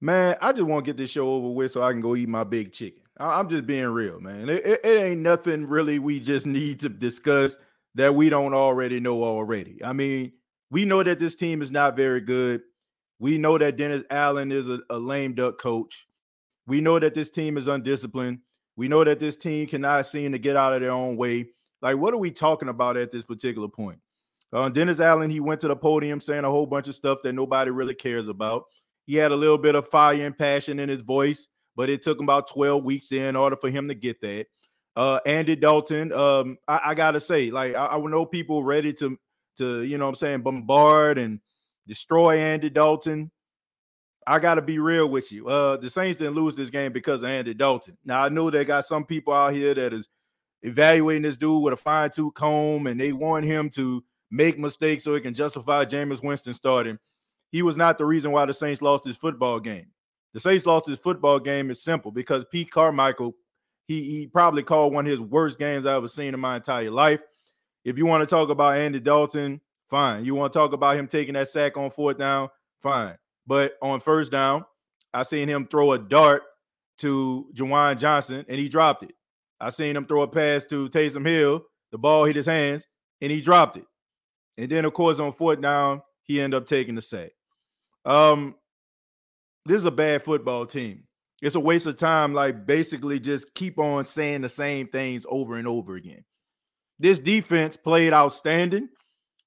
Man, 0.02 0.38
I 0.42 0.54
just 0.54 0.66
want 0.66 0.86
to 0.86 0.90
get 0.90 0.98
this 0.98 1.10
show 1.10 1.30
over 1.30 1.50
with 1.50 1.72
so 1.72 1.82
I 1.82 1.92
can 1.92 2.02
go 2.02 2.16
eat 2.16 2.30
my 2.30 2.44
big 2.44 2.72
chicken. 2.72 3.02
I- 3.18 3.40
am 3.40 3.50
just 3.50 3.66
being 3.66 3.88
real, 3.88 4.20
man. 4.20 4.50
It, 4.50 4.66
it, 4.66 4.82
it, 4.84 5.04
ain't 5.04 5.22
nothing 5.22 5.68
really 5.68 6.00
we 6.00 6.20
just 6.22 6.46
need 6.46 6.80
to 6.82 6.90
discuss 6.90 7.58
that 7.96 8.16
we 8.16 8.30
don't 8.30 8.54
already 8.54 9.02
know 9.02 9.24
already. 9.24 9.84
I 9.84 9.92
mean, 9.92 10.32
we 10.72 10.86
know 10.86 11.04
that 11.04 11.20
this 11.20 11.36
team 11.36 11.62
is 11.62 11.72
not 11.72 11.98
very 11.98 12.22
good. 12.22 12.62
We 13.20 13.38
know 13.38 13.58
that 13.58 13.76
Dennis 13.76 14.04
Allen 14.10 14.54
is 14.54 14.70
a, 14.70 14.80
a 14.90 14.98
lame 14.98 15.34
duck 15.34 15.60
coach. 15.60 16.08
We 16.66 16.80
know 16.80 16.98
that 17.00 17.14
this 17.14 17.30
team 17.30 17.58
is 17.58 17.68
undisciplined. 17.68 18.40
We 18.80 18.88
know 18.88 19.04
that 19.04 19.20
this 19.20 19.36
team 19.36 19.68
cannot 19.68 20.06
seem 20.06 20.32
to 20.32 20.40
get 20.40 20.56
out 20.56 20.74
of 20.74 20.80
their 20.80 20.94
own 20.94 21.18
way. 21.18 21.48
Like, 21.82 21.98
what 21.98 22.14
are 22.14 22.18
we 22.18 22.32
talking 22.32 22.70
about 22.70 22.96
at 22.96 23.12
this 23.12 23.26
particular 23.26 23.68
point? 23.68 24.00
Uh, 24.54 24.70
Dennis 24.70 25.02
Allen, 25.02 25.30
he 25.30 25.42
went 25.42 25.60
to 25.60 25.68
the 25.68 25.76
podium 25.76 26.22
saying 26.22 26.46
a 26.46 26.50
whole 26.50 26.66
bunch 26.66 26.88
of 26.88 26.96
stuff 26.96 27.20
that 27.24 27.34
nobody 27.34 27.72
really 27.72 27.94
cares 27.94 28.30
about. 28.30 28.64
He 29.06 29.16
had 29.16 29.34
a 29.34 29.36
little 29.36 29.58
bit 29.58 29.76
of 29.76 29.90
fire 29.90 30.26
and 30.26 30.38
passion 30.38 30.80
in 30.80 30.88
his 30.88 31.02
voice, 31.02 31.50
but 31.76 31.90
it 31.90 32.04
took 32.04 32.20
him 32.20 32.24
about 32.24 32.50
12 32.50 32.82
weeks 32.82 33.12
in 33.12 33.36
order 33.36 33.58
for 33.58 33.70
him 33.70 33.90
to 33.90 33.94
get 33.96 34.22
that. 34.22 34.48
Uh, 34.96 35.20
Andy 35.26 35.58
Dalton, 35.58 36.14
um, 36.14 36.58
I, 36.66 36.80
I, 36.86 36.94
gotta 36.94 37.20
say, 37.20 37.52
like 37.52 37.76
I, 37.76 37.88
I 37.88 38.00
know 38.00 38.26
people 38.26 38.64
ready 38.64 38.94
to 38.94 39.20
to 39.58 39.84
you 39.84 39.98
know 39.98 40.08
I'm 40.08 40.16
saying 40.16 40.42
bombard 40.42 41.18
and 41.18 41.42
destroy 41.86 42.40
Andy 42.40 42.70
Dalton. 42.70 43.30
I 44.30 44.40
gotta 44.40 44.62
be 44.62 44.80
real 44.80 45.10
with 45.10 45.32
you. 45.32 45.48
Uh, 45.48 45.78
the 45.78 45.90
Saints 45.90 46.20
didn't 46.20 46.36
lose 46.36 46.56
this 46.56 46.70
game 46.70 46.92
because 46.94 47.24
of 47.24 47.30
Andy 47.30 47.54
Dalton. 47.54 47.98
Now 48.06 48.24
I 48.24 48.30
know 48.30 48.50
they 48.50 48.66
got 48.66 48.86
some 48.86 49.06
people 49.06 49.34
out 49.34 49.54
here 49.54 49.74
that 49.74 49.94
is 49.94 50.08
evaluating 50.62 51.24
this 51.24 51.38
dude 51.38 51.64
with 51.64 51.74
a 51.74 51.78
fine 51.78 52.12
tooth 52.12 52.34
comb, 52.34 52.88
and 52.88 53.00
they 53.00 53.12
want 53.12 53.46
him 53.46 53.70
to 53.72 54.04
make 54.32 54.60
mistakes 54.60 55.04
so 55.04 55.16
he 55.16 55.22
can 55.22 55.34
justify 55.34 55.86
Jameis 55.86 56.24
Winston 56.24 56.54
starting 56.54 57.00
he 57.52 57.62
was 57.62 57.78
not 57.78 57.98
the 57.98 58.06
reason 58.06 58.32
why 58.32 58.46
the 58.46 58.54
Saints 58.54 58.82
lost 58.82 59.06
his 59.06 59.18
football 59.18 59.60
game. 59.60 59.88
The 60.34 60.40
Saints 60.40 60.66
lost 60.66 60.86
his 60.88 61.00
football 61.00 61.40
game 61.40 61.72
is 61.72 61.82
simple 61.82 62.12
because 62.12 62.46
Pete 62.46 62.70
Carmichael, 62.70 63.36
he, 63.88 64.04
he 64.04 64.28
probably 64.28 64.62
called 64.62 64.94
one 64.94 65.06
of 65.06 65.12
his 65.12 65.22
worst 65.22 65.58
games 65.58 65.86
I've 65.86 65.98
ever 65.98 66.08
seen 66.08 66.34
in 66.34 66.40
my 66.40 66.58
entire 66.58 66.92
life. 66.92 67.22
If 67.84 67.98
you 67.98 68.06
want 68.06 68.22
to 68.22 68.28
talk 68.28 68.50
about 68.50 68.78
Andy 68.78 69.00
Dalton, 69.00 69.62
fine. 69.90 70.26
You 70.26 70.36
want 70.36 70.54
to 70.54 70.60
talk 70.60 70.74
about 70.74 70.96
him 70.98 71.08
taking 71.08 71.34
that 71.34 71.48
sack 71.48 71.78
on 71.78 71.90
fourth 71.90 72.20
down, 72.20 72.50
fine. 72.82 73.18
But 73.50 73.74
on 73.82 74.00
first 74.00 74.32
down, 74.32 74.64
I 75.12 75.24
seen 75.24 75.50
him 75.50 75.66
throw 75.66 75.94
a 75.94 75.98
dart 75.98 76.44
to 77.00 77.50
Juwan 77.56 77.98
Johnson 77.98 78.46
and 78.48 78.60
he 78.60 78.70
dropped 78.70 79.02
it. 79.02 79.14
I 79.60 79.72
seen 79.72 79.96
him 79.96 80.06
throw 80.06 80.22
a 80.22 80.28
pass 80.28 80.66
to 80.68 80.88
Taysom 80.90 81.26
Hill. 81.26 81.66
The 81.92 81.98
ball 81.98 82.26
hit 82.26 82.36
his 82.36 82.46
hands 82.46 82.86
and 83.22 83.32
he 83.32 83.42
dropped 83.42 83.76
it. 83.76 83.86
And 84.60 84.70
then, 84.70 84.86
of 84.86 84.94
course, 84.94 85.20
on 85.20 85.34
fourth 85.34 85.62
down, 85.62 86.04
he 86.26 86.40
ended 86.40 86.62
up 86.62 86.68
taking 86.68 86.94
the 86.94 87.02
sack. 87.02 87.32
Um, 88.06 88.54
this 89.66 89.78
is 89.78 89.86
a 89.86 89.92
bad 89.92 90.22
football 90.22 90.68
team. 90.68 91.06
It's 91.42 91.56
a 91.56 91.60
waste 91.60 91.88
of 91.88 91.98
time, 91.98 92.36
like 92.36 92.68
basically 92.68 93.20
just 93.20 93.52
keep 93.56 93.80
on 93.80 94.04
saying 94.04 94.42
the 94.42 94.50
same 94.50 94.90
things 94.90 95.26
over 95.28 95.56
and 95.56 95.68
over 95.68 95.96
again. 95.96 96.24
This 97.00 97.18
defense 97.18 97.78
played 97.78 98.14
outstanding, 98.14 98.90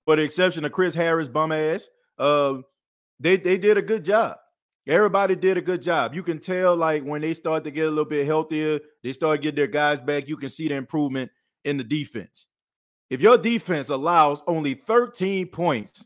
for 0.07 0.17
the 0.17 0.23
exception 0.23 0.65
of 0.65 0.73
Chris 0.73 0.93
Harris, 0.93 1.29
bum 1.29 1.53
ass. 1.53 1.89
Uh, 2.19 2.55
they 3.23 3.37
they 3.37 3.57
did 3.57 3.79
a 3.79 3.83
good 3.83 4.05
job. 4.05 4.37
Everybody 4.87 5.37
did 5.37 5.57
a 5.57 5.62
good 5.62 5.81
job. 5.81 6.14
You 6.14 6.23
can 6.23 6.41
tell, 6.41 6.75
like 6.75 7.05
when 7.05 7.23
they 7.23 7.35
start 7.35 7.64
to 7.64 7.71
get 7.71 7.87
a 7.87 7.91
little 7.91 8.05
bit 8.05 8.26
healthier, 8.26 8.81
they 9.02 9.12
start 9.12 9.38
to 9.38 9.43
get 9.43 9.55
their 9.55 9.69
guys 9.69 10.00
back. 10.00 10.29
You 10.29 10.37
can 10.37 10.49
see 10.49 10.69
the 10.69 10.75
improvement 10.75 11.31
in 11.64 11.76
the 11.76 11.85
defense. 11.85 12.49
If 13.09 13.21
your 13.21 13.38
defense 13.38 13.91
allows 13.91 14.43
only 14.47 14.75
13 14.75 15.47
points 15.49 16.05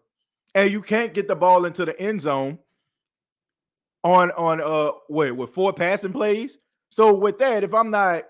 and 0.55 0.71
you 0.71 0.81
can't 0.81 1.13
get 1.13 1.29
the 1.29 1.37
ball 1.37 1.67
into 1.67 1.85
the 1.85 1.99
end 2.01 2.21
zone 2.21 2.59
on 4.03 4.31
on 4.33 4.61
uh 4.61 4.93
wait 5.09 5.33
with 5.33 5.51
four 5.51 5.73
passing 5.73 6.13
plays 6.13 6.59
so 6.95 7.13
with 7.13 7.39
that, 7.39 7.65
if 7.65 7.75
I'm 7.75 7.91
not, 7.91 8.23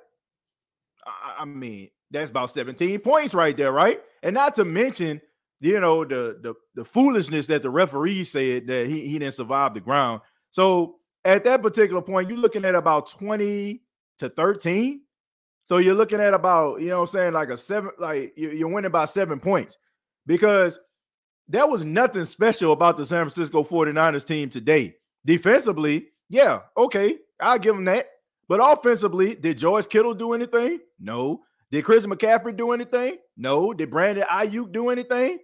I 1.39 1.45
mean, 1.45 1.91
that's 2.11 2.31
about 2.31 2.49
17 2.49 2.99
points 3.01 3.35
right 3.35 3.55
there, 3.55 3.71
right? 3.71 4.01
And 4.23 4.33
not 4.33 4.55
to 4.55 4.65
mention, 4.65 5.21
you 5.61 5.81
know, 5.81 6.03
the 6.03 6.39
the 6.41 6.55
the 6.75 6.83
foolishness 6.83 7.47
that 7.49 7.61
the 7.61 7.69
referee 7.69 8.25
said 8.25 8.67
that 8.69 8.87
he, 8.87 9.07
he 9.07 9.19
didn't 9.19 9.35
survive 9.35 9.75
the 9.75 9.83
ground. 9.83 10.23
So 10.49 10.97
at 11.27 11.45
that 11.45 11.61
particular 11.61 12.01
point, 12.01 12.31
you're 12.31 12.39
looking 12.39 12.65
at 12.65 12.75
about 12.75 13.11
20 13.11 13.83
to 14.21 14.31
13. 14.31 15.03
So 15.65 15.79
you're 15.79 15.95
looking 15.95 16.21
at 16.21 16.35
about, 16.35 16.81
you 16.81 16.89
know 16.89 17.01
what 17.01 17.09
I'm 17.09 17.13
saying, 17.13 17.33
like 17.33 17.49
a 17.49 17.57
seven, 17.57 17.91
like 17.99 18.35
you're 18.37 18.69
winning 18.69 18.91
by 18.91 19.07
seven 19.07 19.41
points 19.41 19.79
because 20.27 20.79
there 21.49 21.67
was 21.67 21.85
nothing 21.85 22.25
special 22.25 22.73
about 22.73 22.97
the 22.97 23.07
San 23.07 23.25
Francisco 23.25 23.65
49ers 23.65 24.27
team 24.27 24.51
today. 24.51 24.97
Defensively, 25.25 26.09
yeah, 26.29 26.61
okay, 26.77 27.19
I'll 27.41 27.59
give 27.59 27.75
them 27.75 27.87
that. 27.87 28.09
But 28.47 28.61
offensively, 28.63 29.35
did 29.35 29.59
George 29.59 29.89
Kittle 29.89 30.15
do 30.15 30.35
anything? 30.35 30.81
No. 31.01 31.43
Did 31.71 31.85
Chris 31.85 32.07
McCaffrey 32.07 32.57
do 32.57 32.73
anything? 32.73 33.17
No. 33.37 33.73
Did 33.73 33.91
Brandon 33.91 34.27
Aiyuk 34.31 34.71
do 34.71 34.91
anything? 34.91 35.39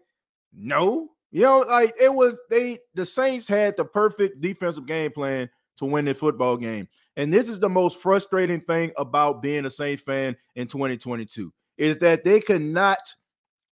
No. 0.52 1.08
You 1.30 1.42
know, 1.42 1.60
like 1.60 1.94
it 2.00 2.12
was 2.12 2.38
they 2.50 2.78
the 2.94 3.06
Saints 3.06 3.48
had 3.48 3.76
the 3.76 3.84
perfect 3.84 4.40
defensive 4.40 4.86
game 4.86 5.12
plan 5.12 5.48
to 5.76 5.86
win 5.86 6.04
the 6.04 6.14
football 6.14 6.56
game. 6.56 6.88
And 7.20 7.32
this 7.32 7.48
is 7.48 7.60
the 7.60 7.68
most 7.68 8.00
frustrating 8.00 8.60
thing 8.60 8.92
about 8.96 9.42
being 9.42 9.66
a 9.66 9.70
Saints 9.70 10.02
fan 10.02 10.36
in 10.54 10.66
2022 10.66 11.52
is 11.76 11.98
that 11.98 12.24
they 12.24 12.40
cannot 12.40 12.98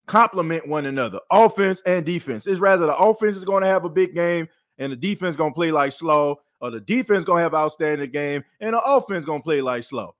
complement 0.07 0.67
one 0.67 0.87
another, 0.87 1.21
offense 1.31 1.83
and 1.87 2.05
defense. 2.05 2.47
It's 2.47 2.61
rather 2.61 2.87
the 2.87 2.97
offense 2.97 3.37
is 3.37 3.45
going 3.45 3.63
to 3.63 3.69
have 3.69 3.85
a 3.85 3.91
big 3.91 4.15
game 4.15 4.49
and 4.79 4.91
the 4.91 4.97
defense 4.97 5.37
going 5.37 5.53
to 5.53 5.55
play 5.55 5.71
like 5.71 5.93
slow 5.93 6.41
or 6.65 6.71
the 6.71 6.81
defense 6.81 7.25
gonna 7.25 7.43
have 7.43 7.53
outstanding 7.55 8.11
game, 8.11 8.43
and 8.59 8.73
the 8.73 8.81
offense 8.81 9.27
gonna 9.27 9.43
play 9.43 9.61
like 9.61 9.85
slow. 9.85 10.15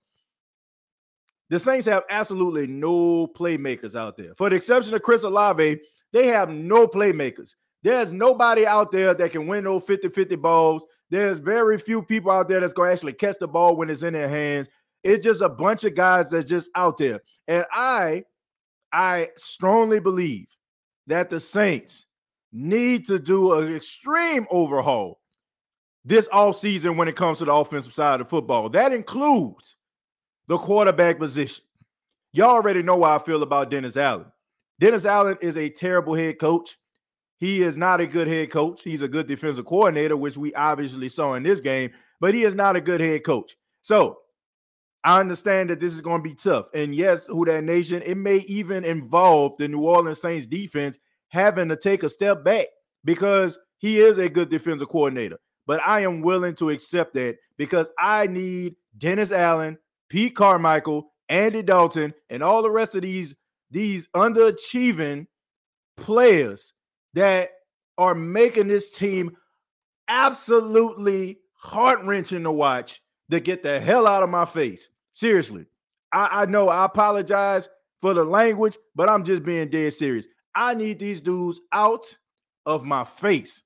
The 1.49 1.57
Saints 1.57 1.87
have 1.87 2.03
absolutely 2.07 2.67
no 2.67 3.25
playmakers 3.25 3.95
out 3.95 4.15
there. 4.15 4.35
For 4.35 4.51
the 4.51 4.55
exception 4.55 4.93
of 4.93 5.01
Chris 5.01 5.23
Olave, 5.23 5.79
they 6.11 6.27
have 6.27 6.49
no 6.49 6.85
playmakers. 6.87 7.55
There's 7.85 8.11
nobody 8.11 8.65
out 8.65 8.91
there 8.91 9.13
that 9.13 9.31
can 9.31 9.45
win 9.45 9.63
those 9.63 9.83
50-50 9.83 10.41
balls. 10.41 10.83
There's 11.11 11.37
very 11.37 11.77
few 11.77 12.01
people 12.01 12.31
out 12.31 12.49
there 12.49 12.59
that's 12.59 12.73
going 12.73 12.89
to 12.89 12.93
actually 12.93 13.13
catch 13.13 13.37
the 13.39 13.47
ball 13.47 13.75
when 13.75 13.91
it's 13.91 14.01
in 14.01 14.13
their 14.13 14.27
hands. 14.27 14.67
It's 15.03 15.23
just 15.23 15.41
a 15.41 15.49
bunch 15.49 15.83
of 15.83 15.93
guys 15.93 16.31
that's 16.31 16.49
just 16.49 16.71
out 16.73 16.97
there. 16.97 17.21
And 17.47 17.63
I 17.71 18.23
I 18.91 19.29
strongly 19.37 19.99
believe 19.99 20.47
that 21.05 21.29
the 21.29 21.39
Saints 21.39 22.07
need 22.51 23.05
to 23.05 23.19
do 23.19 23.53
an 23.53 23.75
extreme 23.75 24.47
overhaul 24.49 25.19
this 26.03 26.27
offseason 26.29 26.97
when 26.97 27.07
it 27.07 27.15
comes 27.15 27.37
to 27.37 27.45
the 27.45 27.53
offensive 27.53 27.93
side 27.93 28.19
of 28.19 28.29
football. 28.29 28.67
That 28.67 28.93
includes 28.93 29.75
the 30.47 30.57
quarterback 30.57 31.19
position. 31.19 31.63
Y'all 32.33 32.49
already 32.49 32.81
know 32.81 33.03
how 33.03 33.17
I 33.17 33.19
feel 33.19 33.43
about 33.43 33.69
Dennis 33.69 33.95
Allen. 33.95 34.31
Dennis 34.79 35.05
Allen 35.05 35.37
is 35.39 35.55
a 35.55 35.69
terrible 35.69 36.15
head 36.15 36.39
coach. 36.39 36.79
He 37.37 37.61
is 37.61 37.77
not 37.77 37.99
a 37.99 38.07
good 38.07 38.27
head 38.27 38.51
coach. 38.51 38.81
He's 38.83 39.01
a 39.01 39.07
good 39.07 39.27
defensive 39.27 39.65
coordinator, 39.65 40.15
which 40.15 40.37
we 40.37 40.53
obviously 40.53 41.09
saw 41.09 41.33
in 41.33 41.43
this 41.43 41.59
game, 41.59 41.91
but 42.19 42.33
he 42.33 42.43
is 42.43 42.55
not 42.55 42.75
a 42.75 42.81
good 42.81 43.01
head 43.01 43.23
coach. 43.23 43.55
So 43.81 44.19
I 45.03 45.19
understand 45.19 45.69
that 45.69 45.79
this 45.79 45.93
is 45.93 46.01
going 46.01 46.23
to 46.23 46.29
be 46.29 46.35
tough. 46.35 46.67
And 46.73 46.95
yes, 46.95 47.27
who 47.27 47.45
that 47.45 47.63
nation, 47.63 48.01
it 48.05 48.15
may 48.15 48.37
even 48.47 48.85
involve 48.85 49.53
the 49.59 49.67
New 49.67 49.81
Orleans 49.81 50.21
Saints 50.21 50.47
defense 50.47 50.97
having 51.29 51.69
to 51.69 51.75
take 51.75 52.03
a 52.03 52.09
step 52.09 52.43
back 52.43 52.67
because 53.03 53.59
he 53.77 53.99
is 53.99 54.17
a 54.17 54.29
good 54.29 54.49
defensive 54.49 54.87
coordinator 54.87 55.37
but 55.67 55.81
I 55.85 56.01
am 56.01 56.21
willing 56.21 56.55
to 56.55 56.69
accept 56.69 57.13
that 57.15 57.37
because 57.57 57.87
I 57.97 58.27
need 58.27 58.75
Dennis 58.97 59.31
Allen, 59.31 59.77
Pete 60.09 60.35
Carmichael, 60.35 61.11
Andy 61.29 61.63
Dalton, 61.63 62.13
and 62.29 62.43
all 62.43 62.61
the 62.61 62.71
rest 62.71 62.95
of 62.95 63.01
these 63.01 63.35
these 63.71 64.07
underachieving 64.15 65.25
players 65.97 66.73
that 67.15 67.49
are 67.97 68.15
making 68.15 68.67
this 68.67 68.91
team 68.91 69.35
absolutely 70.07 71.39
heart 71.55 72.03
wrenching 72.03 72.43
to 72.43 72.51
watch 72.51 73.01
to 73.31 73.39
get 73.39 73.63
the 73.63 73.79
hell 73.79 74.05
out 74.05 74.23
of 74.23 74.29
my 74.29 74.45
face. 74.45 74.89
Seriously, 75.13 75.65
I, 76.11 76.41
I 76.41 76.45
know 76.45 76.69
I 76.69 76.85
apologize 76.85 77.67
for 78.01 78.13
the 78.13 78.23
language, 78.23 78.77
but 78.95 79.09
I'm 79.09 79.23
just 79.23 79.43
being 79.43 79.69
dead 79.69 79.93
serious. 79.93 80.27
I 80.53 80.73
need 80.73 80.99
these 80.99 81.21
dudes 81.21 81.59
out 81.71 82.15
of 82.65 82.83
my 82.83 83.03
face. 83.03 83.63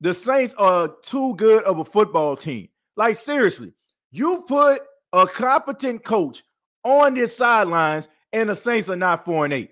The 0.00 0.14
Saints 0.14 0.54
are 0.54 0.94
too 1.02 1.34
good 1.36 1.62
of 1.64 1.78
a 1.78 1.84
football 1.84 2.36
team. 2.36 2.68
Like, 2.96 3.16
seriously, 3.16 3.72
you 4.10 4.44
put 4.46 4.82
a 5.12 5.26
competent 5.26 6.04
coach 6.04 6.42
on 6.84 7.14
the 7.14 7.26
sidelines 7.26 8.08
and 8.32 8.48
the 8.48 8.54
Saints 8.54 8.88
are 8.88 8.96
not 8.96 9.24
four 9.24 9.44
and 9.44 9.54
eight. 9.54 9.70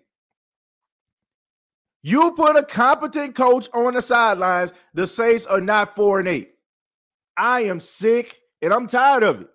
You 2.09 2.31
put 2.31 2.57
a 2.57 2.63
competent 2.63 3.35
coach 3.35 3.69
on 3.75 3.93
the 3.93 4.01
sidelines, 4.01 4.73
the 4.95 5.07
Saints 5.07 5.45
are 5.45 5.61
not 5.61 5.95
four 5.95 6.19
and 6.19 6.27
eight. 6.27 6.55
I 7.37 7.65
am 7.65 7.81
sick 7.81 8.39
and 8.63 8.73
I'm 8.73 8.87
tired 8.87 9.25
of 9.25 9.43
it. 9.43 9.49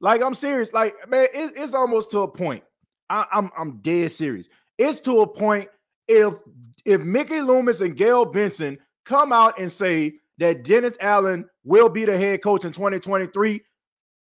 Like 0.00 0.22
I'm 0.22 0.32
serious. 0.32 0.72
Like 0.72 0.94
man, 1.10 1.26
it, 1.34 1.52
it's 1.54 1.74
almost 1.74 2.10
to 2.12 2.20
a 2.20 2.28
point. 2.28 2.64
I, 3.10 3.26
I'm 3.30 3.50
I'm 3.58 3.76
dead 3.82 4.10
serious. 4.10 4.48
It's 4.78 5.00
to 5.00 5.20
a 5.20 5.26
point 5.26 5.68
if 6.08 6.32
if 6.86 7.02
Mickey 7.02 7.42
Loomis 7.42 7.82
and 7.82 7.94
Gayle 7.94 8.24
Benson 8.24 8.78
come 9.04 9.30
out 9.30 9.58
and 9.58 9.70
say 9.70 10.14
that 10.38 10.64
Dennis 10.64 10.96
Allen 11.02 11.44
will 11.62 11.90
be 11.90 12.06
the 12.06 12.16
head 12.16 12.42
coach 12.42 12.64
in 12.64 12.72
2023, 12.72 13.60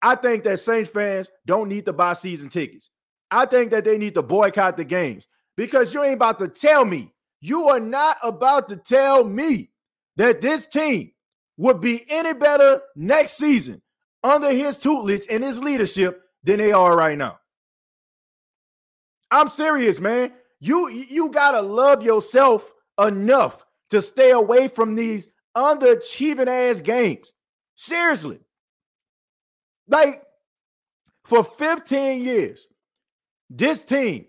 I 0.01 0.15
think 0.15 0.43
that 0.45 0.59
Saints 0.59 0.89
fans 0.89 1.29
don't 1.45 1.69
need 1.69 1.85
to 1.85 1.93
buy 1.93 2.13
season 2.13 2.49
tickets. 2.49 2.89
I 3.29 3.45
think 3.45 3.69
that 3.69 3.85
they 3.85 3.99
need 3.99 4.15
to 4.15 4.23
boycott 4.23 4.75
the 4.75 4.85
games 4.85 5.27
because 5.55 5.93
you 5.93 6.03
ain't 6.03 6.15
about 6.15 6.39
to 6.39 6.47
tell 6.47 6.83
me, 6.83 7.11
you 7.45 7.69
are 7.69 7.79
not 7.79 8.17
about 8.23 8.69
to 8.69 8.75
tell 8.75 9.23
me 9.23 9.69
that 10.15 10.41
this 10.41 10.65
team 10.65 11.11
would 11.57 11.79
be 11.79 12.03
any 12.09 12.33
better 12.33 12.81
next 12.95 13.33
season 13.37 13.81
under 14.23 14.49
his 14.49 14.79
tutelage 14.79 15.27
and 15.29 15.43
his 15.43 15.59
leadership 15.59 16.23
than 16.43 16.57
they 16.57 16.71
are 16.71 16.97
right 16.97 17.17
now. 17.17 17.37
I'm 19.29 19.47
serious, 19.47 19.99
man. 19.99 20.31
You 20.59 20.89
you 20.89 21.29
gotta 21.29 21.61
love 21.61 22.01
yourself 22.01 22.73
enough 22.99 23.63
to 23.91 24.01
stay 24.01 24.31
away 24.31 24.67
from 24.67 24.95
these 24.95 25.27
underachieving 25.55 26.47
ass 26.47 26.81
games. 26.81 27.31
Seriously. 27.75 28.39
Like 29.87 30.23
for 31.25 31.43
15 31.43 32.23
years, 32.23 32.67
this 33.51 33.85
team 33.85 34.25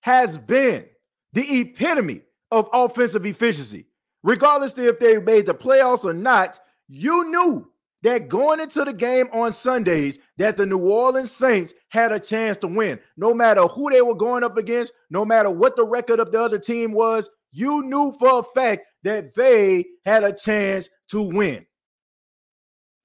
has 0.00 0.36
been 0.36 0.84
the 1.32 1.60
epitome 1.60 2.22
of 2.52 2.68
offensive 2.72 3.26
efficiency. 3.26 3.86
Regardless 4.22 4.78
if 4.78 5.00
they 5.00 5.20
made 5.20 5.46
the 5.46 5.54
playoffs 5.54 6.04
or 6.04 6.12
not, 6.12 6.60
you 6.86 7.28
knew 7.30 7.68
that 8.02 8.28
going 8.28 8.60
into 8.60 8.84
the 8.84 8.92
game 8.92 9.28
on 9.32 9.52
Sundays 9.52 10.18
that 10.36 10.56
the 10.56 10.66
New 10.66 10.78
Orleans 10.78 11.32
Saints 11.32 11.72
had 11.88 12.12
a 12.12 12.20
chance 12.20 12.58
to 12.58 12.68
win. 12.68 13.00
No 13.16 13.32
matter 13.32 13.62
who 13.66 13.90
they 13.90 14.02
were 14.02 14.14
going 14.14 14.44
up 14.44 14.56
against, 14.56 14.92
no 15.10 15.24
matter 15.24 15.50
what 15.50 15.76
the 15.76 15.84
record 15.84 16.20
of 16.20 16.30
the 16.30 16.42
other 16.42 16.58
team 16.58 16.92
was, 16.92 17.30
you 17.52 17.82
knew 17.82 18.12
for 18.18 18.40
a 18.40 18.42
fact 18.42 18.86
that 19.02 19.34
they 19.34 19.86
had 20.04 20.24
a 20.24 20.32
chance 20.32 20.88
to 21.08 21.22
win. 21.22 21.66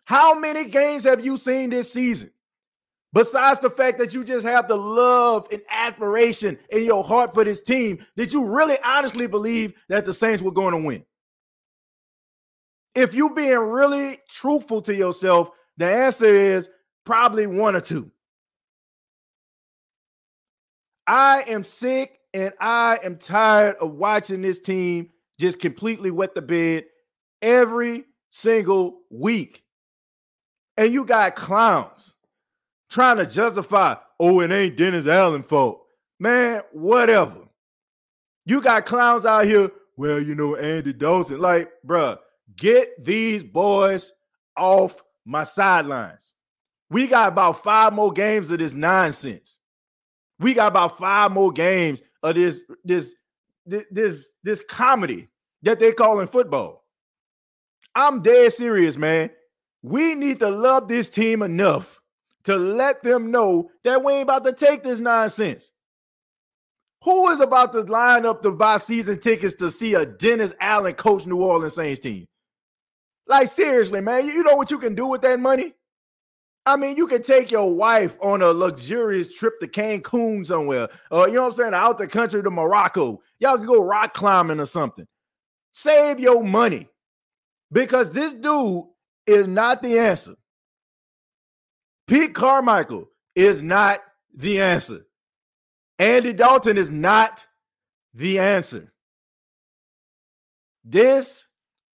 How 0.05 0.37
many 0.37 0.65
games 0.65 1.03
have 1.05 1.23
you 1.23 1.37
seen 1.37 1.69
this 1.69 1.91
season? 1.93 2.31
Besides 3.17 3.59
the 3.59 3.71
fact 3.71 3.97
that 3.97 4.13
you 4.13 4.23
just 4.23 4.45
have 4.45 4.67
the 4.67 4.77
love 4.77 5.47
and 5.51 5.63
admiration 5.71 6.55
in 6.69 6.83
your 6.83 7.03
heart 7.03 7.33
for 7.33 7.43
this 7.43 7.63
team, 7.63 8.05
did 8.15 8.31
you 8.31 8.45
really 8.45 8.77
honestly 8.85 9.25
believe 9.25 9.73
that 9.89 10.05
the 10.05 10.13
Saints 10.13 10.43
were 10.43 10.51
going 10.51 10.73
to 10.73 10.87
win? 10.87 11.03
If 12.93 13.15
you 13.15 13.31
being 13.31 13.57
really 13.57 14.19
truthful 14.29 14.83
to 14.83 14.93
yourself, 14.93 15.49
the 15.77 15.87
answer 15.87 16.27
is 16.27 16.69
probably 17.05 17.47
one 17.47 17.75
or 17.75 17.81
two. 17.81 18.11
I 21.07 21.43
am 21.47 21.63
sick 21.63 22.19
and 22.35 22.53
I 22.61 22.99
am 23.03 23.15
tired 23.15 23.77
of 23.77 23.95
watching 23.95 24.43
this 24.43 24.59
team 24.59 25.09
just 25.39 25.59
completely 25.59 26.11
wet 26.11 26.35
the 26.35 26.43
bed 26.43 26.85
every 27.41 28.05
single 28.29 28.99
week. 29.09 29.63
And 30.77 30.93
you 30.93 31.03
got 31.03 31.35
clowns 31.35 32.13
trying 32.89 33.17
to 33.17 33.25
justify, 33.25 33.95
oh, 34.19 34.41
it 34.41 34.51
ain't 34.51 34.77
Dennis 34.77 35.07
Allen 35.07 35.43
fault. 35.43 35.83
Man, 36.19 36.61
whatever. 36.71 37.41
You 38.45 38.61
got 38.61 38.85
clowns 38.85 39.25
out 39.25 39.45
here. 39.45 39.71
Well, 39.97 40.19
you 40.19 40.35
know, 40.35 40.55
Andy 40.55 40.93
Dalton. 40.93 41.39
Like, 41.39 41.69
bruh, 41.85 42.17
Get 42.55 43.03
these 43.03 43.43
boys 43.43 44.11
off 44.55 45.03
my 45.25 45.43
sidelines. 45.43 46.33
We 46.89 47.07
got 47.07 47.29
about 47.29 47.63
five 47.63 47.93
more 47.93 48.11
games 48.11 48.49
of 48.49 48.59
this 48.59 48.73
nonsense. 48.73 49.59
We 50.39 50.53
got 50.53 50.67
about 50.67 50.97
five 50.97 51.31
more 51.31 51.51
games 51.51 52.01
of 52.23 52.35
this 52.35 52.61
this 52.85 53.13
this 53.65 54.29
this 54.43 54.63
comedy 54.67 55.27
that 55.63 55.79
they 55.79 55.91
call 55.91 56.19
in 56.21 56.27
football. 56.27 56.85
I'm 57.93 58.21
dead 58.21 58.53
serious, 58.53 58.95
man. 58.95 59.31
We 59.81 60.15
need 60.15 60.39
to 60.39 60.49
love 60.49 60.87
this 60.87 61.09
team 61.09 61.41
enough 61.41 62.01
to 62.47 62.55
let 62.55 63.03
them 63.03 63.29
know 63.29 63.69
that 63.83 64.01
we 64.01 64.13
ain't 64.13 64.23
about 64.23 64.45
to 64.45 64.53
take 64.53 64.81
this 64.81 65.01
nonsense. 65.01 65.73
Who 67.03 67.27
is 67.27 67.41
about 67.41 67.73
to 67.73 67.81
line 67.81 68.25
up 68.25 68.41
to 68.43 68.51
buy 68.51 68.77
season 68.77 69.19
tickets 69.19 69.55
to 69.55 69.69
see 69.69 69.95
a 69.95 70.05
Dennis 70.05 70.53
Allen 70.61 70.93
coach 70.93 71.25
New 71.25 71.43
Orleans 71.43 71.75
Saints 71.75 71.99
team? 71.99 72.25
Like, 73.27 73.49
seriously, 73.49 73.99
man, 73.99 74.27
you 74.27 74.43
know 74.43 74.55
what 74.55 74.71
you 74.71 74.79
can 74.79 74.95
do 74.95 75.07
with 75.07 75.23
that 75.23 75.41
money? 75.41 75.73
I 76.65 76.77
mean, 76.77 76.95
you 76.95 77.05
can 77.07 77.21
take 77.21 77.51
your 77.51 77.69
wife 77.69 78.17
on 78.21 78.41
a 78.41 78.53
luxurious 78.53 79.33
trip 79.33 79.59
to 79.59 79.67
Cancun 79.67 80.47
somewhere, 80.47 80.87
or 81.11 81.23
uh, 81.23 81.25
you 81.25 81.33
know 81.33 81.41
what 81.41 81.47
I'm 81.47 81.51
saying, 81.53 81.73
out 81.73 81.97
the 81.97 82.07
country 82.07 82.41
to 82.41 82.49
Morocco. 82.49 83.21
Y'all 83.39 83.57
can 83.57 83.65
go 83.65 83.83
rock 83.83 84.13
climbing 84.13 84.61
or 84.61 84.65
something. 84.65 85.05
Save 85.73 86.21
your 86.21 86.45
money 86.45 86.87
because 87.73 88.11
this 88.11 88.33
dude 88.33 88.85
is 89.25 89.47
not 89.47 89.83
the 89.83 89.99
answer. 89.99 90.35
Pete 92.07 92.33
Carmichael 92.33 93.09
is 93.35 93.61
not 93.61 93.99
the 94.33 94.61
answer. 94.61 95.05
Andy 95.99 96.33
Dalton 96.33 96.77
is 96.77 96.89
not 96.89 97.45
the 98.13 98.39
answer. 98.39 98.93
This 100.83 101.45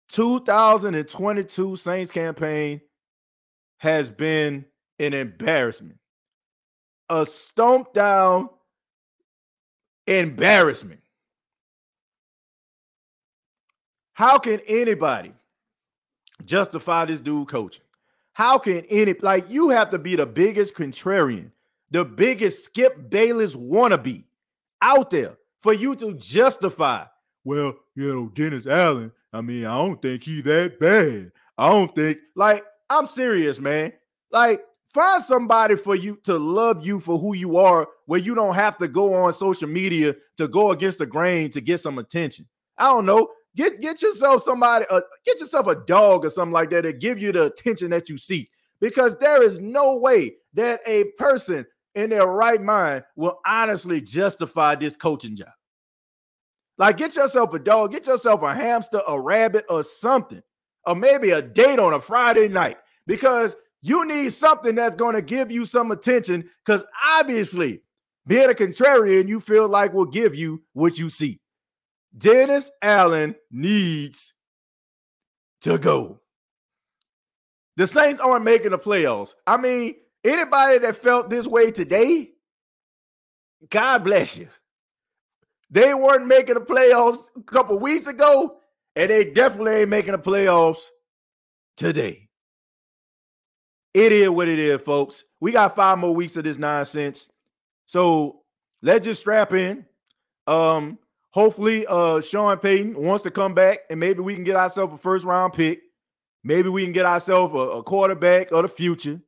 2022 0.09 1.75
Saints 1.75 2.11
campaign 2.11 2.81
has 3.77 4.09
been 4.09 4.65
an 4.97 5.13
embarrassment, 5.13 5.99
a 7.07 7.25
stomp 7.25 7.93
down 7.93 8.49
embarrassment. 10.07 11.01
How 14.13 14.39
can 14.39 14.59
anybody 14.67 15.33
justify 16.43 17.05
this 17.05 17.21
dude 17.21 17.47
coaching? 17.47 17.83
How 18.39 18.57
can 18.57 18.85
any 18.89 19.15
like 19.15 19.49
you 19.49 19.67
have 19.67 19.89
to 19.89 19.99
be 19.99 20.15
the 20.15 20.25
biggest 20.25 20.73
contrarian, 20.73 21.51
the 21.91 22.05
biggest 22.05 22.63
Skip 22.63 23.09
Bayless 23.09 23.53
wannabe 23.53 24.23
out 24.81 25.09
there 25.09 25.35
for 25.61 25.73
you 25.73 25.93
to 25.97 26.13
justify? 26.13 27.03
Well, 27.43 27.75
you 27.95 28.15
know, 28.15 28.29
Dennis 28.29 28.65
Allen 28.65 29.11
I 29.33 29.41
mean, 29.41 29.65
I 29.65 29.75
don't 29.75 30.01
think 30.01 30.23
he 30.23 30.39
that 30.43 30.79
bad. 30.79 31.33
I 31.57 31.69
don't 31.69 31.93
think 31.93 32.19
like 32.33 32.63
I'm 32.89 33.07
serious, 33.07 33.59
man. 33.59 33.91
Like 34.31 34.61
find 34.93 35.21
somebody 35.21 35.75
for 35.75 35.95
you 35.95 36.17
to 36.23 36.37
love 36.37 36.85
you 36.85 37.01
for 37.01 37.19
who 37.19 37.35
you 37.35 37.57
are 37.57 37.89
where 38.05 38.21
you 38.21 38.35
don't 38.35 38.55
have 38.55 38.77
to 38.77 38.87
go 38.87 39.15
on 39.15 39.33
social 39.33 39.67
media 39.67 40.15
to 40.37 40.47
go 40.47 40.71
against 40.71 40.99
the 40.99 41.05
grain 41.05 41.51
to 41.51 41.59
get 41.59 41.81
some 41.81 41.99
attention. 41.99 42.47
I 42.77 42.85
don't 42.85 43.05
know. 43.05 43.31
Get 43.55 43.81
get 43.81 44.01
yourself 44.01 44.43
somebody 44.43 44.85
uh, 44.89 45.01
get 45.25 45.39
yourself 45.39 45.67
a 45.67 45.75
dog 45.75 46.25
or 46.25 46.29
something 46.29 46.53
like 46.53 46.69
that 46.69 46.83
to 46.83 46.93
give 46.93 47.19
you 47.19 47.31
the 47.31 47.45
attention 47.45 47.89
that 47.91 48.07
you 48.07 48.17
seek 48.17 48.49
because 48.79 49.17
there 49.17 49.43
is 49.43 49.59
no 49.59 49.97
way 49.97 50.35
that 50.53 50.81
a 50.85 51.05
person 51.17 51.65
in 51.95 52.11
their 52.11 52.27
right 52.27 52.61
mind 52.61 53.03
will 53.15 53.39
honestly 53.45 54.01
justify 54.01 54.75
this 54.75 54.95
coaching 54.95 55.35
job. 55.35 55.49
Like, 56.77 56.95
get 56.97 57.15
yourself 57.15 57.53
a 57.53 57.59
dog, 57.59 57.91
get 57.91 58.07
yourself 58.07 58.41
a 58.41 58.55
hamster, 58.55 59.01
a 59.05 59.19
rabbit, 59.19 59.65
or 59.69 59.83
something, 59.83 60.41
or 60.85 60.95
maybe 60.95 61.31
a 61.31 61.41
date 61.41 61.77
on 61.77 61.93
a 61.93 61.99
Friday 61.99 62.47
night 62.47 62.77
because 63.05 63.55
you 63.81 64.05
need 64.05 64.31
something 64.31 64.75
that's 64.75 64.95
going 64.95 65.15
to 65.15 65.21
give 65.21 65.51
you 65.51 65.65
some 65.65 65.91
attention. 65.91 66.49
Because 66.65 66.85
obviously, 67.05 67.81
being 68.27 68.49
a 68.49 68.53
contrarian, 68.53 69.27
you 69.27 69.41
feel 69.41 69.67
like 69.67 69.93
will 69.93 70.05
give 70.05 70.35
you 70.35 70.63
what 70.71 70.97
you 70.97 71.09
see. 71.09 71.41
Dennis 72.17 72.69
Allen 72.81 73.35
needs 73.51 74.33
to 75.61 75.77
go. 75.77 76.19
The 77.77 77.87
Saints 77.87 78.19
aren't 78.19 78.43
making 78.43 78.71
the 78.71 78.79
playoffs. 78.79 79.35
I 79.47 79.57
mean, 79.57 79.95
anybody 80.23 80.79
that 80.79 80.97
felt 80.97 81.29
this 81.29 81.47
way 81.47 81.71
today, 81.71 82.31
God 83.69 84.03
bless 84.03 84.37
you. 84.37 84.47
They 85.69 85.93
weren't 85.93 86.27
making 86.27 86.55
the 86.55 86.61
playoffs 86.61 87.19
a 87.37 87.43
couple 87.43 87.79
weeks 87.79 88.07
ago, 88.07 88.57
and 88.95 89.09
they 89.09 89.23
definitely 89.31 89.73
ain't 89.73 89.89
making 89.89 90.13
the 90.13 90.19
playoffs 90.19 90.87
today. 91.77 92.27
It 93.93 94.11
is 94.11 94.29
what 94.29 94.47
it 94.47 94.59
is, 94.59 94.81
folks. 94.81 95.23
We 95.39 95.51
got 95.51 95.75
five 95.75 95.97
more 95.97 96.13
weeks 96.13 96.37
of 96.37 96.43
this 96.43 96.57
nonsense. 96.57 97.29
So 97.85 98.41
let's 98.81 99.05
just 99.05 99.21
strap 99.21 99.53
in. 99.53 99.85
Um, 100.47 100.97
hopefully, 101.31 101.85
uh, 101.87 102.21
Sean 102.21 102.57
Payton 102.57 103.01
wants 103.01 103.23
to 103.23 103.31
come 103.31 103.53
back, 103.53 103.79
and 103.89 103.99
maybe 103.99 104.21
we 104.21 104.35
can 104.35 104.43
get 104.43 104.55
ourselves 104.55 104.93
a 104.93 104.97
first 104.97 105.25
round 105.25 105.53
pick. 105.53 105.81
Maybe 106.43 106.69
we 106.69 106.83
can 106.83 106.93
get 106.93 107.05
ourselves 107.05 107.53
a, 107.53 107.57
a, 107.57 107.83
quarterback 107.83 108.51
of 108.51 108.63
the 108.63 108.69
future, 108.69 109.19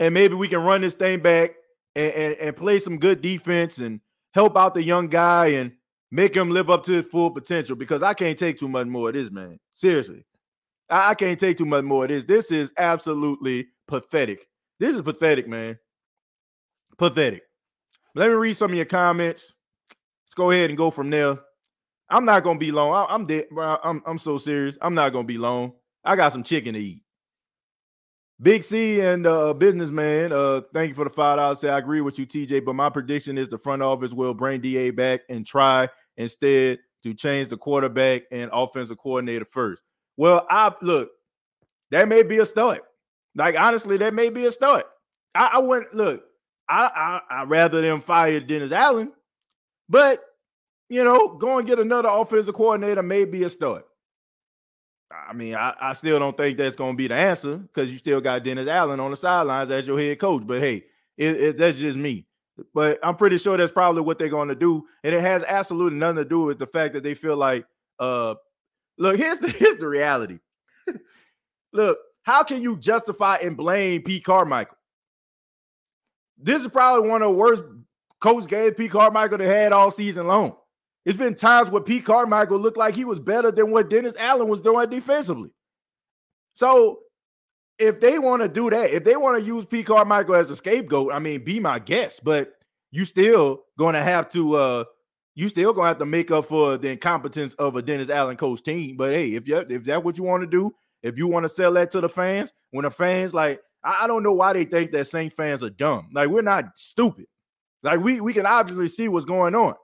and 0.00 0.14
maybe 0.14 0.34
we 0.34 0.48
can 0.48 0.62
run 0.62 0.80
this 0.80 0.94
thing 0.94 1.20
back 1.20 1.52
and, 1.94 2.12
and, 2.14 2.34
and 2.36 2.56
play 2.56 2.78
some 2.78 2.98
good 2.98 3.20
defense 3.20 3.78
and 3.78 4.00
help 4.32 4.56
out 4.56 4.74
the 4.74 4.82
young 4.82 5.08
guy 5.08 5.48
and 5.48 5.72
make 6.10 6.34
him 6.34 6.50
live 6.50 6.70
up 6.70 6.84
to 6.84 6.92
his 6.92 7.06
full 7.06 7.30
potential 7.30 7.76
because 7.76 8.02
I 8.02 8.14
can't 8.14 8.38
take 8.38 8.58
too 8.58 8.68
much 8.68 8.86
more 8.86 9.08
of 9.08 9.14
this, 9.14 9.30
man. 9.30 9.58
Seriously. 9.74 10.24
I, 10.88 11.10
I 11.10 11.14
can't 11.14 11.38
take 11.38 11.58
too 11.58 11.66
much 11.66 11.84
more 11.84 12.04
of 12.04 12.08
this. 12.08 12.24
This 12.24 12.50
is 12.50 12.72
absolutely 12.78 13.68
pathetic. 13.86 14.46
This 14.80 14.94
is 14.94 15.02
pathetic, 15.02 15.48
man. 15.48 15.78
Pathetic. 16.96 17.42
Let 18.14 18.28
me 18.28 18.34
read 18.34 18.54
some 18.54 18.70
of 18.70 18.76
your 18.76 18.86
comments. 18.86 19.54
Go 20.38 20.52
ahead 20.52 20.70
and 20.70 20.78
go 20.78 20.92
from 20.92 21.10
there. 21.10 21.36
I'm 22.08 22.24
not 22.24 22.44
gonna 22.44 22.60
be 22.60 22.70
long. 22.70 22.92
I, 22.92 23.12
am 23.12 23.26
dead, 23.26 23.48
bro. 23.50 23.76
I'm 23.82 24.00
I'm 24.06 24.18
so 24.18 24.38
serious. 24.38 24.78
I'm 24.80 24.94
not 24.94 25.12
gonna 25.12 25.26
be 25.26 25.36
long. 25.36 25.72
I 26.04 26.14
got 26.14 26.32
some 26.32 26.44
chicken 26.44 26.74
to 26.74 26.80
eat. 26.80 27.02
Big 28.40 28.62
C 28.62 29.00
and 29.00 29.26
uh, 29.26 29.52
businessman, 29.52 30.32
uh, 30.32 30.60
thank 30.72 30.90
you 30.90 30.94
for 30.94 31.02
the 31.02 31.10
five 31.10 31.38
dollars. 31.38 31.58
Say 31.58 31.68
I 31.68 31.78
agree 31.78 32.02
with 32.02 32.20
you, 32.20 32.24
TJ, 32.26 32.64
but 32.64 32.74
my 32.74 32.88
prediction 32.88 33.36
is 33.36 33.48
the 33.48 33.58
front 33.58 33.82
office 33.82 34.12
will 34.12 34.32
bring 34.32 34.60
Da 34.60 34.92
back 34.92 35.22
and 35.28 35.44
try 35.44 35.88
instead 36.16 36.78
to 37.02 37.14
change 37.14 37.48
the 37.48 37.56
quarterback 37.56 38.22
and 38.30 38.48
offensive 38.54 38.98
coordinator 38.98 39.44
first. 39.44 39.82
Well, 40.16 40.46
I 40.48 40.72
look, 40.80 41.10
that 41.90 42.06
may 42.06 42.22
be 42.22 42.38
a 42.38 42.46
start. 42.46 42.84
Like 43.34 43.58
honestly, 43.58 43.96
that 43.96 44.14
may 44.14 44.30
be 44.30 44.46
a 44.46 44.52
start. 44.52 44.86
I, 45.34 45.50
I 45.54 45.58
wouldn't 45.58 45.96
look. 45.96 46.22
I 46.68 47.20
I 47.28 47.40
I 47.40 47.42
rather 47.42 47.82
them 47.82 48.00
fire 48.00 48.38
Dennis 48.38 48.70
Allen, 48.70 49.10
but 49.88 50.22
you 50.88 51.04
know, 51.04 51.36
go 51.36 51.58
and 51.58 51.66
get 51.66 51.78
another 51.78 52.08
offensive 52.10 52.54
coordinator 52.54 53.02
maybe 53.02 53.42
a 53.42 53.50
start. 53.50 53.86
I 55.10 55.32
mean, 55.32 55.54
I, 55.54 55.74
I 55.80 55.92
still 55.94 56.18
don't 56.18 56.36
think 56.36 56.58
that's 56.58 56.76
going 56.76 56.92
to 56.92 56.96
be 56.96 57.06
the 57.06 57.14
answer 57.14 57.56
because 57.56 57.90
you 57.90 57.98
still 57.98 58.20
got 58.20 58.44
Dennis 58.44 58.68
Allen 58.68 59.00
on 59.00 59.10
the 59.10 59.16
sidelines 59.16 59.70
as 59.70 59.86
your 59.86 59.98
head 59.98 60.18
coach. 60.18 60.42
But 60.46 60.60
hey, 60.60 60.84
it, 61.16 61.36
it, 61.36 61.58
that's 61.58 61.78
just 61.78 61.96
me. 61.96 62.26
But 62.74 62.98
I'm 63.02 63.16
pretty 63.16 63.38
sure 63.38 63.56
that's 63.56 63.72
probably 63.72 64.02
what 64.02 64.18
they're 64.18 64.28
going 64.28 64.48
to 64.48 64.54
do, 64.54 64.84
and 65.04 65.14
it 65.14 65.20
has 65.20 65.44
absolutely 65.46 65.98
nothing 65.98 66.16
to 66.16 66.24
do 66.24 66.42
with 66.42 66.58
the 66.58 66.66
fact 66.66 66.94
that 66.94 67.04
they 67.04 67.14
feel 67.14 67.36
like, 67.36 67.64
uh, 68.00 68.34
look, 68.98 69.16
here's 69.16 69.38
the 69.38 69.48
here's 69.58 69.76
the 69.76 69.86
reality. 69.86 70.38
look, 71.72 71.98
how 72.22 72.42
can 72.42 72.60
you 72.60 72.76
justify 72.76 73.36
and 73.36 73.56
blame 73.56 74.02
Pete 74.02 74.24
Carmichael? 74.24 74.76
This 76.36 76.62
is 76.62 76.68
probably 76.68 77.08
one 77.08 77.22
of 77.22 77.28
the 77.28 77.34
worst 77.34 77.62
coach 78.20 78.46
gave 78.48 78.76
Pete 78.76 78.90
Carmichael 78.90 79.38
had 79.38 79.72
all 79.72 79.90
season 79.90 80.26
long. 80.26 80.56
It's 81.04 81.16
been 81.16 81.34
times 81.34 81.70
where 81.70 81.82
Pete 81.82 82.04
Carmichael 82.04 82.58
looked 82.58 82.76
like 82.76 82.94
he 82.94 83.04
was 83.04 83.18
better 83.18 83.50
than 83.50 83.70
what 83.70 83.88
Dennis 83.88 84.16
Allen 84.18 84.48
was 84.48 84.60
doing 84.60 84.90
defensively. 84.90 85.50
So 86.54 87.00
if 87.78 88.00
they 88.00 88.18
want 88.18 88.42
to 88.42 88.48
do 88.48 88.68
that, 88.70 88.90
if 88.90 89.04
they 89.04 89.16
want 89.16 89.38
to 89.38 89.44
use 89.44 89.64
Pete 89.64 89.86
Carmichael 89.86 90.34
as 90.34 90.50
a 90.50 90.56
scapegoat, 90.56 91.12
I 91.12 91.18
mean, 91.18 91.44
be 91.44 91.60
my 91.60 91.78
guest, 91.78 92.22
but 92.24 92.52
you 92.90 93.04
still 93.04 93.64
to 93.78 93.92
have 94.02 94.28
to 94.30 94.54
uh 94.56 94.84
you 95.34 95.48
still 95.48 95.72
gonna 95.72 95.86
have 95.86 95.98
to 95.98 96.06
make 96.06 96.32
up 96.32 96.46
for 96.46 96.76
the 96.76 96.90
incompetence 96.90 97.54
of 97.54 97.76
a 97.76 97.82
Dennis 97.82 98.10
Allen 98.10 98.36
coach 98.36 98.60
team. 98.60 98.96
But 98.96 99.12
hey, 99.12 99.34
if 99.34 99.46
you 99.46 99.58
if 99.58 99.84
that's 99.84 100.04
what 100.04 100.18
you 100.18 100.24
want 100.24 100.42
to 100.42 100.48
do, 100.48 100.74
if 101.04 101.16
you 101.16 101.28
want 101.28 101.44
to 101.44 101.48
sell 101.48 101.72
that 101.74 101.92
to 101.92 102.00
the 102.00 102.08
fans, 102.08 102.52
when 102.72 102.82
the 102.82 102.90
fans 102.90 103.32
like, 103.32 103.60
I, 103.84 104.00
I 104.02 104.06
don't 104.08 104.24
know 104.24 104.32
why 104.32 104.52
they 104.52 104.64
think 104.64 104.90
that 104.92 105.06
Saint 105.06 105.32
fans 105.32 105.62
are 105.62 105.70
dumb. 105.70 106.08
Like 106.12 106.28
we're 106.28 106.42
not 106.42 106.76
stupid. 106.76 107.26
Like 107.84 108.00
we 108.00 108.20
we 108.20 108.32
can 108.32 108.46
obviously 108.46 108.88
see 108.88 109.08
what's 109.08 109.26
going 109.26 109.54
on. 109.54 109.74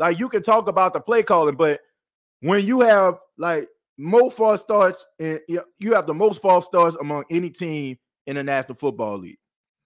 Like 0.00 0.18
you 0.18 0.30
can 0.30 0.42
talk 0.42 0.66
about 0.66 0.94
the 0.94 1.00
play 1.00 1.22
calling, 1.22 1.56
but 1.56 1.78
when 2.40 2.64
you 2.64 2.80
have 2.80 3.18
like 3.36 3.68
more 3.98 4.30
false 4.30 4.62
starts 4.62 5.06
and 5.18 5.40
you 5.46 5.92
have 5.92 6.06
the 6.06 6.14
most 6.14 6.40
false 6.40 6.64
starts 6.64 6.96
among 6.96 7.24
any 7.30 7.50
team 7.50 7.98
in 8.26 8.36
the 8.36 8.42
National 8.42 8.76
Football 8.76 9.18
League. 9.18 9.36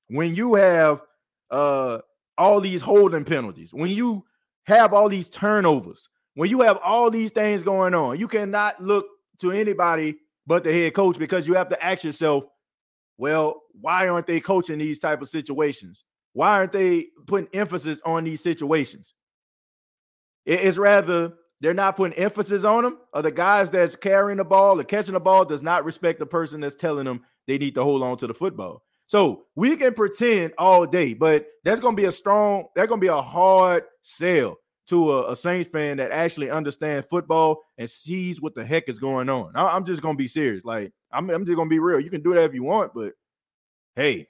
When 0.07 0.37
you 0.37 0.55
have 0.55 1.03
uh 1.51 1.99
all 2.39 2.61
these 2.61 2.81
holding 2.81 3.25
penalties, 3.25 3.75
when 3.75 3.91
you 3.91 4.25
have 4.67 4.95
all 4.95 5.09
these 5.09 5.29
turnovers, 5.29 6.09
when 6.35 6.49
you 6.49 6.61
have 6.61 6.79
all 6.85 7.11
these 7.11 7.33
things 7.33 7.65
going 7.65 7.93
on, 7.93 8.17
you 8.17 8.29
cannot 8.29 8.81
look 8.81 9.07
to 9.41 9.51
anybody 9.51 10.17
but 10.47 10.63
the 10.63 10.73
head 10.73 10.95
coach 10.95 11.19
because 11.19 11.49
you 11.49 11.55
have 11.55 11.71
to 11.71 11.85
ask 11.85 12.05
yourself, 12.05 12.45
well, 13.19 13.63
why 13.81 14.07
aren't 14.07 14.29
they 14.29 14.39
coaching 14.39 14.79
these 14.79 15.01
type 15.01 15.23
of 15.23 15.29
situations? 15.29 16.05
Why 16.35 16.51
aren't 16.51 16.71
they 16.71 17.09
putting 17.27 17.49
emphasis 17.53 18.01
on 18.05 18.23
these 18.23 18.43
situations? 18.45 19.13
It's 20.47 20.79
rather 20.79 21.33
they're 21.61 21.75
not 21.75 21.97
putting 21.97 22.19
emphasis 22.19 22.65
on 22.65 22.85
them, 22.85 22.99
or 23.13 23.23
the 23.23 23.31
guys 23.31 23.71
that's 23.71 23.97
carrying 23.97 24.39
the 24.39 24.45
ball 24.45 24.79
or 24.79 24.85
catching 24.85 25.15
the 25.15 25.21
ball 25.21 25.45
does 25.45 25.63
not 25.63 25.85
respect 25.85 26.19
the 26.19 26.27
person 26.27 26.61
that's 26.61 26.75
telling 26.75 27.07
them 27.07 27.23
they 27.47 27.59
need 27.59 27.75
to 27.77 27.83
hold 27.83 28.03
on 28.03 28.17
to 28.19 28.27
the 28.27 28.35
football. 28.35 28.83
So 29.07 29.45
we 29.55 29.77
can 29.77 29.95
pretend 29.95 30.55
all 30.59 30.87
day, 30.87 31.15
but 31.15 31.47
that's 31.65 31.81
going 31.81 31.97
to 31.97 32.01
be 32.01 32.07
a 32.07 32.13
strong, 32.13 32.67
that's 32.75 32.89
going 32.89 33.01
to 33.01 33.05
be 33.05 33.09
a 33.09 33.21
hard 33.21 33.85
sell 34.03 34.57
to 34.87 35.13
a, 35.13 35.33
a, 35.33 35.37
Saints 35.37 35.71
fan 35.71 35.97
that 35.97 36.11
actually 36.11 36.51
understands 36.51 37.07
football 37.09 37.63
and 37.79 37.89
sees 37.89 38.41
what 38.41 38.55
the 38.55 38.65
heck 38.65 38.89
is 38.89 38.99
going 38.99 39.31
on. 39.31 39.53
I, 39.55 39.77
am 39.77 39.85
just 39.85 40.03
going 40.03 40.15
to 40.17 40.23
be 40.23 40.29
serious. 40.29 40.65
Like, 40.65 40.93
I'm, 41.11 41.31
I'm 41.31 41.45
just 41.45 41.57
going 41.57 41.69
to 41.69 41.75
be 41.75 41.79
real. 41.79 42.01
You 42.01 42.11
can 42.11 42.23
do 42.23 42.35
that 42.35 42.45
if 42.45 42.55
you 42.55 42.63
want, 42.63 42.93
but 42.95 43.13
hey, 43.97 44.29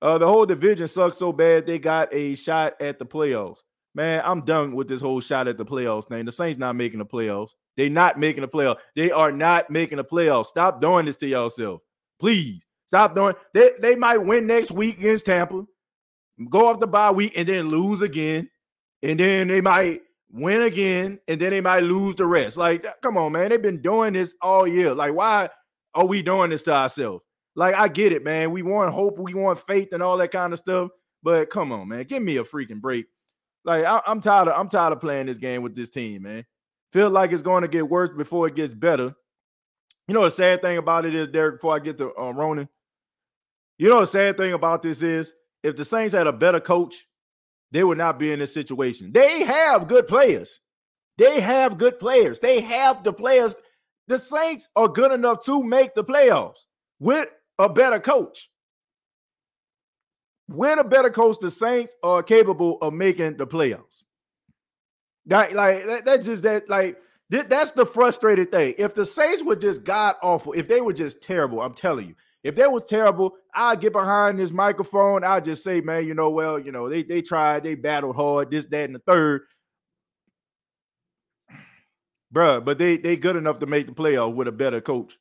uh, 0.00 0.18
the 0.18 0.26
whole 0.26 0.46
division 0.46 0.88
sucks 0.88 1.18
so 1.18 1.32
bad 1.32 1.66
they 1.66 1.78
got 1.78 2.12
a 2.12 2.34
shot 2.34 2.74
at 2.80 2.98
the 2.98 3.06
playoffs. 3.06 3.58
Man, 3.96 4.20
I'm 4.26 4.42
done 4.42 4.74
with 4.74 4.88
this 4.88 5.00
whole 5.00 5.22
shot 5.22 5.48
at 5.48 5.56
the 5.56 5.64
playoffs 5.64 6.06
thing. 6.06 6.26
The 6.26 6.30
Saints 6.30 6.58
not 6.58 6.76
making 6.76 6.98
the 6.98 7.06
playoffs. 7.06 7.52
They 7.78 7.88
not 7.88 8.18
making 8.18 8.42
the 8.42 8.48
playoffs. 8.48 8.76
They 8.94 9.10
are 9.10 9.32
not 9.32 9.70
making 9.70 9.96
the 9.96 10.04
playoffs. 10.04 10.46
Stop 10.48 10.82
doing 10.82 11.06
this 11.06 11.16
to 11.16 11.26
yourself. 11.26 11.80
Please 12.20 12.62
stop 12.84 13.14
doing. 13.14 13.34
They 13.54 13.70
they 13.80 13.96
might 13.96 14.18
win 14.18 14.46
next 14.46 14.70
week 14.70 14.98
against 14.98 15.24
Tampa, 15.24 15.64
go 16.50 16.66
off 16.66 16.78
the 16.78 16.86
bye 16.86 17.10
week, 17.10 17.32
and 17.36 17.48
then 17.48 17.70
lose 17.70 18.02
again, 18.02 18.50
and 19.02 19.18
then 19.18 19.48
they 19.48 19.62
might 19.62 20.02
win 20.30 20.60
again, 20.60 21.18
and 21.26 21.40
then 21.40 21.48
they 21.48 21.62
might 21.62 21.82
lose 21.82 22.16
the 22.16 22.26
rest. 22.26 22.58
Like, 22.58 22.86
come 23.00 23.16
on, 23.16 23.32
man. 23.32 23.48
They've 23.48 23.62
been 23.62 23.80
doing 23.80 24.12
this 24.12 24.34
all 24.42 24.68
year. 24.68 24.94
Like, 24.94 25.14
why 25.14 25.48
are 25.94 26.04
we 26.04 26.20
doing 26.20 26.50
this 26.50 26.62
to 26.64 26.74
ourselves? 26.74 27.24
Like, 27.54 27.74
I 27.74 27.88
get 27.88 28.12
it, 28.12 28.22
man. 28.22 28.50
We 28.50 28.60
want 28.60 28.92
hope, 28.92 29.18
we 29.18 29.32
want 29.32 29.66
faith, 29.66 29.88
and 29.92 30.02
all 30.02 30.18
that 30.18 30.32
kind 30.32 30.52
of 30.52 30.58
stuff. 30.58 30.90
But 31.22 31.48
come 31.48 31.72
on, 31.72 31.88
man. 31.88 32.04
Give 32.04 32.22
me 32.22 32.36
a 32.36 32.44
freaking 32.44 32.82
break. 32.82 33.06
Like 33.66 33.84
I, 33.84 34.00
am 34.06 34.20
tired 34.20 34.48
of 34.48 34.58
I'm 34.58 34.68
tired 34.68 34.92
of 34.92 35.00
playing 35.00 35.26
this 35.26 35.38
game 35.38 35.62
with 35.62 35.74
this 35.74 35.90
team, 35.90 36.22
man. 36.22 36.46
Feel 36.92 37.10
like 37.10 37.32
it's 37.32 37.42
going 37.42 37.62
to 37.62 37.68
get 37.68 37.88
worse 37.88 38.10
before 38.16 38.46
it 38.46 38.54
gets 38.54 38.72
better. 38.72 39.14
You 40.06 40.14
know 40.14 40.22
the 40.22 40.30
sad 40.30 40.62
thing 40.62 40.78
about 40.78 41.04
it 41.04 41.16
is, 41.16 41.28
Derek. 41.28 41.56
Before 41.56 41.74
I 41.74 41.80
get 41.80 41.98
to 41.98 42.14
uh, 42.16 42.30
Ronan, 42.30 42.68
you 43.76 43.88
know 43.88 44.00
the 44.00 44.06
sad 44.06 44.36
thing 44.36 44.52
about 44.52 44.82
this 44.82 45.02
is, 45.02 45.32
if 45.64 45.74
the 45.74 45.84
Saints 45.84 46.14
had 46.14 46.28
a 46.28 46.32
better 46.32 46.60
coach, 46.60 46.94
they 47.72 47.82
would 47.82 47.98
not 47.98 48.20
be 48.20 48.30
in 48.30 48.38
this 48.38 48.54
situation. 48.54 49.10
They 49.12 49.42
have 49.42 49.88
good 49.88 50.06
players. 50.06 50.60
They 51.18 51.40
have 51.40 51.76
good 51.76 51.98
players. 51.98 52.38
They 52.38 52.60
have 52.60 53.02
the 53.02 53.12
players. 53.12 53.56
The 54.06 54.18
Saints 54.18 54.68
are 54.76 54.86
good 54.86 55.10
enough 55.10 55.44
to 55.46 55.64
make 55.64 55.94
the 55.94 56.04
playoffs 56.04 56.60
with 57.00 57.28
a 57.58 57.68
better 57.68 57.98
coach. 57.98 58.48
When 60.48 60.78
a 60.78 60.84
better 60.84 61.10
coach, 61.10 61.38
the 61.40 61.50
Saints 61.50 61.94
are 62.02 62.22
capable 62.22 62.78
of 62.78 62.94
making 62.94 63.36
the 63.36 63.46
playoffs. 63.46 64.02
That 65.26 65.54
like 65.54 65.84
that, 65.86 66.04
that 66.04 66.22
just 66.22 66.44
that 66.44 66.68
like 66.68 66.98
th- 67.32 67.48
that's 67.48 67.72
the 67.72 67.84
frustrated 67.84 68.52
thing. 68.52 68.74
If 68.78 68.94
the 68.94 69.04
Saints 69.04 69.42
were 69.42 69.56
just 69.56 69.82
god 69.82 70.14
awful, 70.22 70.52
if 70.52 70.68
they 70.68 70.80
were 70.80 70.92
just 70.92 71.20
terrible, 71.20 71.60
I'm 71.60 71.74
telling 71.74 72.08
you, 72.08 72.14
if 72.44 72.54
they 72.54 72.66
was 72.68 72.84
terrible, 72.84 73.34
I'd 73.52 73.80
get 73.80 73.92
behind 73.92 74.38
this 74.38 74.52
microphone. 74.52 75.24
I'd 75.24 75.44
just 75.44 75.64
say, 75.64 75.80
man, 75.80 76.06
you 76.06 76.14
know, 76.14 76.30
well, 76.30 76.60
you 76.60 76.70
know, 76.70 76.88
they 76.88 77.02
they 77.02 77.22
tried, 77.22 77.64
they 77.64 77.74
battled 77.74 78.14
hard, 78.14 78.52
this, 78.52 78.66
that, 78.66 78.84
and 78.84 78.94
the 78.94 79.00
third. 79.00 79.42
Bruh, 82.32 82.64
but 82.64 82.78
they 82.78 82.96
they 82.98 83.16
good 83.16 83.34
enough 83.34 83.58
to 83.60 83.66
make 83.66 83.86
the 83.86 83.92
playoff 83.92 84.32
with 84.32 84.46
a 84.46 84.52
better 84.52 84.80
coach. 84.80 85.18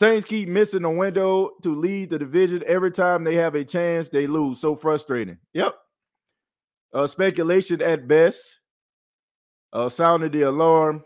Saints 0.00 0.24
keep 0.24 0.48
missing 0.48 0.80
the 0.80 0.88
window 0.88 1.50
to 1.62 1.74
lead 1.74 2.08
the 2.08 2.18
division. 2.18 2.62
Every 2.66 2.90
time 2.90 3.22
they 3.22 3.34
have 3.34 3.54
a 3.54 3.62
chance, 3.62 4.08
they 4.08 4.26
lose. 4.26 4.58
So 4.58 4.74
frustrating. 4.74 5.36
Yep. 5.52 5.76
Uh, 6.94 7.06
speculation 7.06 7.82
at 7.82 8.08
best. 8.08 8.60
Uh, 9.74 9.90
sounded 9.90 10.32
the 10.32 10.40
alarm. 10.40 11.04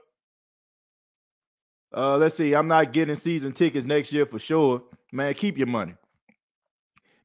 Uh, 1.93 2.19
let's 2.19 2.37
see. 2.37 2.55
I'm 2.55 2.69
not 2.69 2.93
getting 2.93 3.17
season 3.17 3.51
tickets 3.51 3.85
next 3.85 4.13
year 4.13 4.27
for 4.27 4.39
sure. 4.39 4.85
Man, 5.11 5.35
keep 5.35 5.59
your 5.59 5.67
money. 5.67 5.95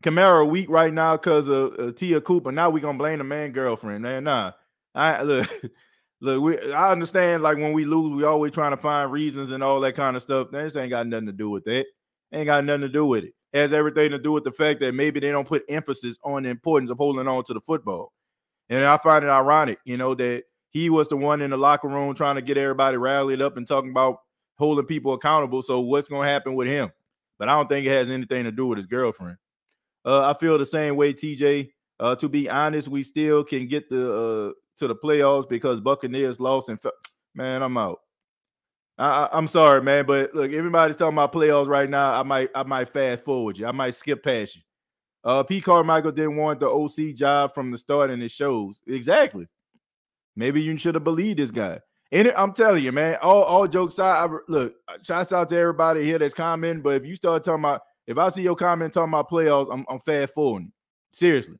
Kamara 0.04 0.50
weak 0.50 0.72
right 0.72 0.92
now 0.92 1.18
because 1.18 1.50
of 1.50 1.76
uh, 1.78 1.92
Tia 1.92 2.20
Cooper. 2.20 2.52
Now 2.52 2.72
we 2.72 2.82
gonna 2.82 2.98
blame 2.98 3.20
the 3.20 3.24
man 3.24 3.52
girlfriend. 3.52 4.02
Man, 4.02 4.24
nah. 4.24 4.54
I 4.96 5.22
look. 5.22 5.48
Look, 6.22 6.42
we, 6.42 6.74
I 6.74 6.92
understand 6.92 7.44
like 7.44 7.58
when 7.58 7.72
we 7.72 7.86
lose, 7.86 8.14
we 8.14 8.26
always 8.26 8.52
trying 8.52 8.72
to 8.72 8.78
find 8.78 9.12
reasons 9.12 9.52
and 9.52 9.64
all 9.64 9.80
that 9.82 9.96
kind 9.96 10.16
of 10.16 10.22
stuff. 10.22 10.52
This 10.52 10.76
ain't 10.76 10.90
got 10.90 11.08
nothing 11.08 11.28
to 11.28 11.32
do 11.32 11.50
with 11.50 11.64
that. 11.66 11.86
Ain't 12.34 12.46
got 12.46 12.66
nothing 12.66 12.82
to 12.82 12.90
do 12.90 13.06
with 13.06 13.24
it. 13.24 13.34
it. 13.54 13.60
Has 13.60 13.74
everything 13.74 14.12
to 14.12 14.20
do 14.20 14.34
with 14.34 14.44
the 14.44 14.52
fact 14.52 14.82
that 14.82 14.94
maybe 14.94 15.20
they 15.20 15.32
don't 15.32 15.48
put 15.48 15.64
emphasis 15.70 16.20
on 16.24 16.44
the 16.44 16.50
importance 16.50 16.92
of 16.92 16.98
holding 16.98 17.28
on 17.28 17.44
to 17.46 17.54
the 17.54 17.62
football. 17.62 18.12
And 18.70 18.86
I 18.86 18.98
find 18.98 19.24
it 19.24 19.30
ironic, 19.30 19.80
you 19.86 19.98
know, 19.98 20.14
that 20.16 20.44
he 20.70 20.90
was 20.90 21.08
the 21.08 21.18
one 21.18 21.42
in 21.42 21.50
the 21.50 21.58
locker 21.58 21.88
room 21.88 22.14
trying 22.14 22.36
to 22.36 22.42
get 22.42 22.58
everybody 22.58 22.98
rallied 22.98 23.42
up 23.42 23.58
and 23.58 23.68
talking 23.68 23.90
about 23.90 24.20
holding 24.58 24.86
people 24.86 25.14
accountable. 25.14 25.62
So 25.62 25.80
what's 25.80 26.08
going 26.08 26.28
to 26.28 26.32
happen 26.32 26.54
with 26.54 26.68
him? 26.68 26.92
But 27.40 27.50
I 27.50 27.56
don't 27.56 27.68
think 27.68 27.88
it 27.88 27.92
has 27.92 28.12
anything 28.12 28.44
to 28.44 28.52
do 28.52 28.68
with 28.68 28.78
his 28.78 28.86
girlfriend. 28.86 29.38
Uh, 30.06 30.30
I 30.30 30.38
feel 30.38 30.58
the 30.58 30.66
same 30.66 30.96
way, 30.96 31.14
TJ. 31.14 31.72
Uh, 32.00 32.16
to 32.16 32.30
be 32.30 32.50
honest, 32.50 32.88
we 32.88 33.04
still 33.04 33.44
can 33.44 33.68
get 33.68 33.90
the 33.90 34.14
uh, 34.14 34.52
to 34.80 34.88
the 34.88 34.96
playoffs 34.96 35.48
because 35.48 35.80
Buccaneers 35.80 36.40
lost 36.40 36.70
and 36.70 36.82
fe- 36.82 36.90
man, 37.36 37.62
I'm 37.62 37.78
out. 37.78 38.00
I, 38.98 39.30
I'm 39.32 39.48
sorry, 39.48 39.82
man, 39.82 40.06
but 40.06 40.36
look, 40.36 40.52
everybody's 40.52 40.98
talking 40.98 41.18
about 41.18 41.32
playoffs 41.32 41.68
right 41.68 41.90
now. 41.90 42.14
I 42.20 42.24
might 42.24 42.50
I 42.54 42.64
might 42.64 42.90
fast 42.90 43.24
forward 43.24 43.58
you. 43.58 43.66
I 43.66 43.72
might 43.72 43.94
skip 43.94 44.24
past 44.24 44.56
you. 44.58 44.62
Uh, 45.24 45.44
P. 45.44 45.62
Carmichael 45.62 46.12
didn't 46.12 46.38
want 46.38 46.60
the 46.60 46.68
OC 46.68 47.16
job 47.16 47.54
from 47.54 47.72
the 47.72 47.78
start, 47.78 48.10
and 48.10 48.22
it 48.24 48.32
shows 48.32 48.82
exactly. 48.88 49.48
Maybe 50.36 50.62
you 50.62 50.78
should 50.78 50.96
have 50.96 51.04
believed 51.04 51.40
this 51.40 51.52
guy. 51.52 51.80
And 52.12 52.28
it- 52.28 52.34
I'm 52.38 52.54
telling 52.54 52.84
you, 52.84 52.92
man. 52.92 53.18
All 53.22 53.44
all 53.44 53.68
jokes 53.68 53.94
aside, 53.96 54.30
I, 54.30 54.38
look, 54.48 54.76
shouts 55.04 55.32
out 55.34 55.50
to 55.50 55.58
everybody 55.58 56.04
here 56.04 56.20
that's 56.20 56.34
commenting. 56.34 56.82
But 56.82 56.96
if 56.96 57.06
you 57.06 57.16
start 57.16 57.44
talking 57.44 57.62
about, 57.62 57.82
if 58.08 58.18
I 58.18 58.30
see 58.30 58.42
your 58.42 58.56
comment 58.56 58.94
talking 58.94 59.12
about 59.14 59.30
playoffs, 59.30 59.72
I'm, 59.72 59.86
I'm 59.90 60.00
fast 60.00 60.34
forwarding. 60.34 60.72
Seriously, 61.14 61.56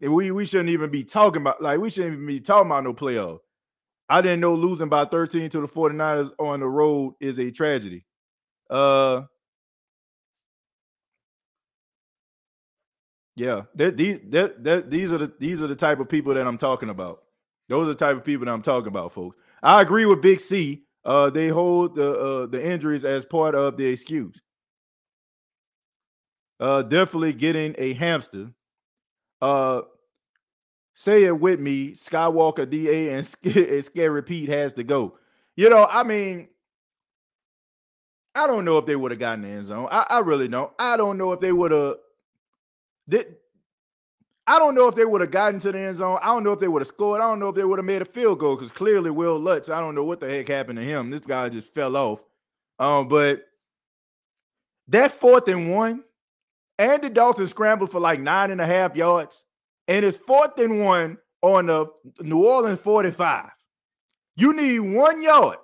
we 0.00 0.30
we 0.30 0.44
shouldn't 0.46 0.68
even 0.70 0.90
be 0.90 1.04
talking 1.04 1.42
about 1.42 1.62
like 1.62 1.80
we 1.80 1.90
shouldn't 1.90 2.14
even 2.14 2.26
be 2.26 2.40
talking 2.40 2.66
about 2.66 2.84
no 2.84 2.94
playoff. 2.94 3.38
I 4.08 4.20
didn't 4.20 4.40
know 4.40 4.54
losing 4.54 4.88
by 4.88 5.04
13 5.06 5.50
to 5.50 5.60
the 5.60 5.68
49ers 5.68 6.32
on 6.38 6.60
the 6.60 6.66
road 6.66 7.14
is 7.20 7.38
a 7.38 7.50
tragedy. 7.50 8.04
Uh 8.70 9.22
yeah, 13.36 13.62
that 13.74 13.96
these 13.96 14.20
that, 14.30 14.64
that 14.64 14.90
these 14.90 15.12
are 15.12 15.18
the 15.18 15.32
these 15.38 15.60
are 15.62 15.66
the 15.66 15.76
type 15.76 16.00
of 16.00 16.08
people 16.08 16.34
that 16.34 16.46
I'm 16.46 16.58
talking 16.58 16.88
about. 16.90 17.22
Those 17.68 17.84
are 17.84 17.92
the 17.92 17.94
type 17.94 18.16
of 18.16 18.24
people 18.24 18.46
that 18.46 18.52
I'm 18.52 18.62
talking 18.62 18.88
about, 18.88 19.12
folks. 19.12 19.36
I 19.62 19.82
agree 19.82 20.06
with 20.06 20.22
Big 20.22 20.40
C. 20.40 20.84
Uh, 21.04 21.30
they 21.30 21.48
hold 21.48 21.96
the 21.96 22.12
uh, 22.12 22.46
the 22.46 22.64
injuries 22.64 23.04
as 23.04 23.24
part 23.24 23.54
of 23.54 23.76
the 23.76 23.86
excuse. 23.86 24.40
Uh, 26.58 26.82
definitely 26.82 27.32
getting 27.32 27.74
a 27.78 27.92
hamster. 27.94 28.50
Uh, 29.40 29.82
say 30.94 31.24
it 31.24 31.38
with 31.38 31.60
me. 31.60 31.92
Skywalker, 31.92 32.68
Da, 32.68 33.10
and, 33.10 33.28
and 33.56 33.84
Scary 33.84 34.22
Pete 34.22 34.48
has 34.48 34.72
to 34.74 34.84
go. 34.84 35.18
You 35.56 35.70
know, 35.70 35.86
I 35.90 36.02
mean, 36.02 36.48
I 38.34 38.46
don't 38.46 38.64
know 38.64 38.78
if 38.78 38.86
they 38.86 38.96
would 38.96 39.10
have 39.12 39.20
gotten 39.20 39.42
the 39.42 39.48
end 39.48 39.64
zone. 39.64 39.88
I, 39.90 40.06
I 40.10 40.18
really 40.20 40.48
don't. 40.48 40.72
I 40.78 40.96
don't 40.96 41.16
know 41.16 41.32
if 41.32 41.40
they 41.40 41.52
would 41.52 41.72
have. 41.72 41.94
Did 43.08 43.36
I 44.46 44.58
don't 44.58 44.74
know 44.74 44.86
if 44.86 44.94
they 44.94 45.04
would 45.04 45.20
have 45.22 45.30
gotten 45.30 45.58
to 45.60 45.72
the 45.72 45.78
end 45.78 45.96
zone. 45.96 46.18
I 46.22 46.26
don't 46.26 46.44
know 46.44 46.52
if 46.52 46.60
they 46.60 46.68
would 46.68 46.82
have 46.82 46.86
scored. 46.86 47.20
I 47.20 47.28
don't 47.28 47.40
know 47.40 47.48
if 47.48 47.56
they 47.56 47.64
would 47.64 47.78
have 47.78 47.86
made 47.86 48.02
a 48.02 48.06
field 48.06 48.38
goal 48.38 48.54
because 48.54 48.70
clearly 48.70 49.10
Wil 49.10 49.38
Lutz. 49.38 49.68
I 49.68 49.80
don't 49.80 49.94
know 49.94 50.04
what 50.04 50.20
the 50.20 50.28
heck 50.28 50.48
happened 50.48 50.78
to 50.78 50.84
him. 50.84 51.10
This 51.10 51.22
guy 51.22 51.48
just 51.48 51.74
fell 51.74 51.96
off. 51.96 52.22
Um, 52.78 53.08
but 53.08 53.44
that 54.88 55.12
fourth 55.12 55.48
and 55.48 55.72
one, 55.72 56.04
Andy 56.78 57.08
Dalton 57.08 57.46
scrambled 57.46 57.90
for 57.90 58.00
like 58.00 58.20
nine 58.20 58.50
and 58.50 58.60
a 58.60 58.66
half 58.66 58.96
yards, 58.96 59.44
and 59.88 60.04
it's 60.04 60.16
fourth 60.16 60.58
and 60.58 60.80
one 60.80 61.18
on 61.42 61.66
the 61.66 61.86
New 62.20 62.44
Orleans 62.44 62.80
45. 62.80 63.50
You 64.36 64.52
need 64.52 64.80
one 64.80 65.22
yard. 65.22 65.58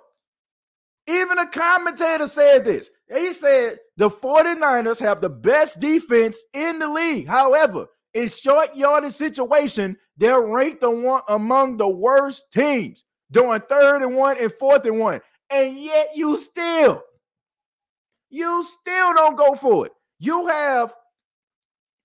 Even 1.07 1.37
a 1.37 1.47
commentator 1.47 2.27
said 2.27 2.65
this. 2.65 2.89
He 3.13 3.33
said 3.33 3.77
the 3.97 4.09
49ers 4.09 4.99
have 4.99 5.21
the 5.21 5.29
best 5.29 5.79
defense 5.79 6.41
in 6.53 6.79
the 6.79 6.87
league. 6.87 7.27
However, 7.27 7.87
in 8.13 8.29
short 8.29 8.75
yardage 8.75 9.13
situation, 9.13 9.97
they're 10.17 10.41
ranked 10.41 10.83
among 10.83 11.77
the 11.77 11.87
worst 11.87 12.45
teams 12.53 13.03
doing 13.31 13.61
third 13.67 14.01
and 14.01 14.15
one 14.15 14.37
and 14.39 14.53
fourth 14.53 14.85
and 14.85 14.99
one. 14.99 15.21
And 15.51 15.77
yet 15.77 16.09
you 16.15 16.37
still, 16.37 17.03
you 18.29 18.63
still 18.63 19.13
don't 19.13 19.35
go 19.37 19.55
for 19.55 19.87
it. 19.87 19.91
You 20.19 20.47
have 20.47 20.93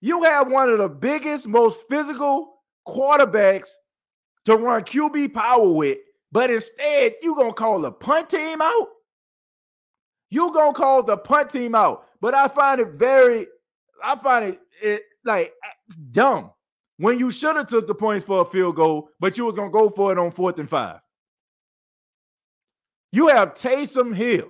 you 0.01 0.23
have 0.23 0.51
one 0.51 0.71
of 0.71 0.79
the 0.79 0.89
biggest, 0.89 1.49
most 1.49 1.81
physical 1.89 2.55
quarterbacks 2.87 3.71
to 4.45 4.57
run 4.57 4.83
QB 4.83 5.35
power 5.35 5.71
with, 5.71 5.99
but 6.33 6.51
instead 6.51 7.15
you 7.23 7.35
gonna 7.35 7.53
call 7.53 7.81
the 7.81 7.93
punt 7.93 8.31
team 8.31 8.63
out. 8.63 8.89
You 10.31 10.53
gonna 10.53 10.73
call 10.73 11.03
the 11.03 11.17
punt 11.17 11.51
team 11.51 11.75
out, 11.75 12.07
but 12.21 12.35
I 12.35 12.49
find 12.49 12.81
it 12.81 12.93
very, 12.93 13.47
I 14.03 14.17
find 14.17 14.55
it, 14.55 14.61
it 14.83 15.03
like 15.25 15.53
uh, 15.65 15.95
dumb 16.11 16.53
when 16.99 17.19
you 17.19 17.31
should 17.31 17.57
have 17.57 17.67
took 17.67 17.87
the 17.87 17.95
points 17.95 18.27
for 18.27 18.43
a 18.43 18.45
field 18.45 18.77
goal, 18.77 19.09
but 19.21 19.37
you 19.37 19.45
was 19.45 19.57
gonna 19.57 19.71
go 19.71 19.91
for 19.91 20.13
it 20.13 20.19
on 20.19 20.31
fourth 20.31 20.59
and 20.59 20.69
five. 20.69 21.01
You 23.13 23.29
have 23.29 23.55
Taysom 23.55 24.15
Hill. 24.15 24.49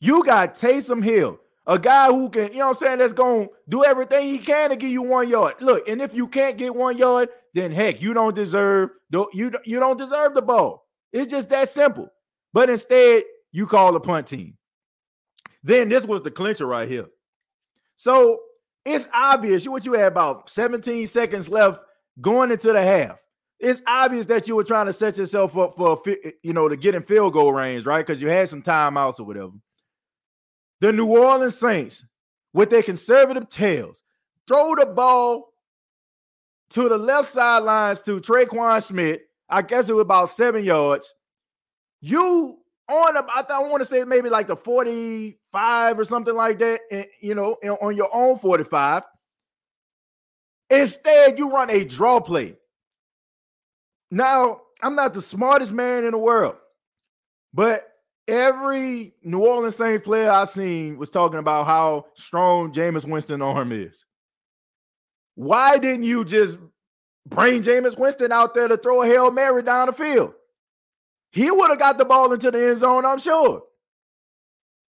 You 0.00 0.22
got 0.24 0.54
Taysom 0.54 1.02
Hill, 1.02 1.40
a 1.68 1.78
guy 1.78 2.06
who 2.06 2.30
can, 2.30 2.50
you 2.50 2.58
know 2.58 2.68
what 2.68 2.82
I'm 2.82 2.86
saying, 2.86 2.98
that's 2.98 3.12
gonna 3.12 3.46
do 3.68 3.84
everything 3.84 4.26
he 4.26 4.38
can 4.38 4.70
to 4.70 4.76
give 4.76 4.90
you 4.90 5.02
one 5.02 5.28
yard. 5.28 5.56
Look, 5.60 5.86
and 5.86 6.00
if 6.00 6.14
you 6.14 6.26
can't 6.26 6.56
get 6.56 6.74
one 6.74 6.96
yard, 6.96 7.28
then 7.54 7.70
heck, 7.70 8.00
you 8.00 8.14
don't 8.14 8.34
deserve 8.34 8.90
the 9.10 9.26
you 9.34 9.52
you 9.64 9.78
don't 9.78 9.98
deserve 9.98 10.34
the 10.34 10.42
ball. 10.42 10.86
It's 11.12 11.30
just 11.30 11.50
that 11.50 11.68
simple. 11.68 12.08
But 12.54 12.70
instead, 12.70 13.24
you 13.52 13.66
call 13.66 13.92
the 13.92 14.00
punt 14.00 14.26
team. 14.26 14.56
Then 15.62 15.90
this 15.90 16.06
was 16.06 16.22
the 16.22 16.30
clincher 16.30 16.66
right 16.66 16.88
here. 16.88 17.06
So 17.96 18.40
it's 18.86 19.08
obvious 19.12 19.68
what 19.68 19.84
you 19.84 19.92
had 19.92 20.12
about 20.12 20.48
17 20.48 21.06
seconds 21.06 21.48
left 21.50 21.80
going 22.20 22.50
into 22.50 22.72
the 22.72 22.82
half. 22.82 23.18
It's 23.60 23.82
obvious 23.86 24.24
that 24.26 24.48
you 24.48 24.56
were 24.56 24.64
trying 24.64 24.86
to 24.86 24.92
set 24.92 25.18
yourself 25.18 25.56
up 25.58 25.76
for 25.76 26.00
you 26.42 26.54
know 26.54 26.68
to 26.68 26.76
get 26.78 26.94
in 26.94 27.02
field 27.02 27.34
goal 27.34 27.52
range, 27.52 27.84
right? 27.84 28.06
Because 28.06 28.22
you 28.22 28.30
had 28.30 28.48
some 28.48 28.62
timeouts 28.62 29.20
or 29.20 29.24
whatever. 29.24 29.52
The 30.80 30.92
New 30.92 31.06
Orleans 31.06 31.56
Saints, 31.56 32.04
with 32.52 32.70
their 32.70 32.82
conservative 32.82 33.48
tails, 33.48 34.02
throw 34.46 34.74
the 34.74 34.86
ball 34.86 35.52
to 36.70 36.88
the 36.88 36.98
left 36.98 37.28
sidelines 37.32 38.02
to 38.02 38.20
Tre'Quan 38.20 38.82
Smith. 38.82 39.20
I 39.48 39.62
guess 39.62 39.88
it 39.88 39.94
was 39.94 40.02
about 40.02 40.30
seven 40.30 40.64
yards. 40.64 41.14
You 42.00 42.58
on 42.88 43.16
a, 43.16 43.20
I, 43.28 43.44
I 43.50 43.62
want 43.62 43.80
to 43.82 43.84
say 43.84 44.04
maybe 44.04 44.30
like 44.30 44.46
the 44.46 44.56
45 44.56 45.98
or 45.98 46.04
something 46.04 46.34
like 46.34 46.58
that, 46.58 46.80
and, 46.90 47.06
you 47.20 47.34
know, 47.34 47.52
on 47.80 47.96
your 47.96 48.08
own 48.12 48.38
45. 48.38 49.02
Instead, 50.70 51.38
you 51.38 51.50
run 51.50 51.70
a 51.70 51.84
draw 51.84 52.20
play. 52.20 52.56
Now, 54.10 54.62
I'm 54.82 54.94
not 54.94 55.14
the 55.14 55.22
smartest 55.22 55.72
man 55.72 56.04
in 56.04 56.12
the 56.12 56.18
world, 56.18 56.56
but 57.52 57.87
every 58.28 59.14
New 59.24 59.44
Orleans 59.44 59.76
Saints 59.76 60.06
player 60.06 60.30
I've 60.30 60.50
seen 60.50 60.98
was 60.98 61.10
talking 61.10 61.38
about 61.38 61.66
how 61.66 62.06
strong 62.14 62.72
Jameis 62.72 63.08
Winston 63.08 63.42
arm 63.42 63.72
is. 63.72 64.04
Why 65.34 65.78
didn't 65.78 66.04
you 66.04 66.24
just 66.24 66.58
bring 67.26 67.62
Jameis 67.62 67.98
Winston 67.98 68.30
out 68.30 68.54
there 68.54 68.68
to 68.68 68.76
throw 68.76 69.02
a 69.02 69.06
Hail 69.06 69.30
Mary 69.30 69.62
down 69.62 69.86
the 69.86 69.92
field? 69.92 70.34
He 71.30 71.50
would 71.50 71.70
have 71.70 71.78
got 71.78 71.98
the 71.98 72.04
ball 72.04 72.32
into 72.32 72.50
the 72.50 72.68
end 72.68 72.78
zone, 72.78 73.04
I'm 73.04 73.18
sure. 73.18 73.62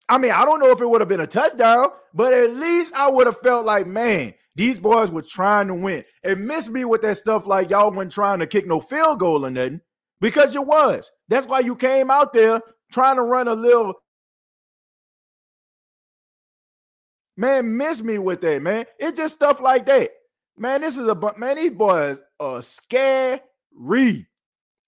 I 0.09 0.18
mean, 0.18 0.33
I 0.33 0.44
don't 0.44 0.61
know 0.61 0.70
if 0.70 0.81
it 0.81 0.88
would 0.88 1.01
have 1.01 1.09
been 1.09 1.20
a 1.20 1.27
touchdown, 1.27 1.90
but 2.14 2.33
at 2.33 2.55
least 2.55 2.94
I 2.94 3.09
would 3.09 3.27
have 3.27 3.38
felt 3.40 3.66
like, 3.66 3.87
man, 3.87 4.35
these 4.55 4.79
boys 4.79 5.11
were 5.11 5.22
trying 5.22 5.68
to 5.68 5.74
win. 5.74 6.05
It 6.24 6.38
missed 6.38 6.70
me 6.70 6.85
with 6.85 7.03
that 7.03 7.18
stuff 7.18 7.46
like 7.46 7.70
y'all 7.70 7.92
weren't 7.92 8.11
trying 8.11 8.38
to 8.38 8.46
kick 8.46 8.66
no 8.66 8.81
field 8.81 9.20
goal 9.20 9.44
or 9.44 9.51
nothing 9.51 9.81
because 10.20 10.55
you 10.55 10.62
was. 10.62 11.12
That's 11.29 11.46
why 11.46 11.61
you 11.61 11.77
came 11.77 12.11
out 12.11 12.33
there 12.33 12.62
trying 12.90 13.16
to 13.16 13.22
run 13.22 13.48
a 13.48 13.55
little. 13.55 13.94
Man, 17.37 17.77
miss 17.77 18.03
me 18.03 18.18
with 18.18 18.40
that, 18.40 18.62
man. 18.62 18.85
It's 18.98 19.16
just 19.16 19.35
stuff 19.35 19.61
like 19.61 19.87
that. 19.87 20.11
Man, 20.57 20.81
this 20.81 20.96
is 20.96 21.07
a 21.07 21.35
man. 21.37 21.57
These 21.57 21.72
boys 21.72 22.20
are 22.40 22.61
scary. 22.62 23.40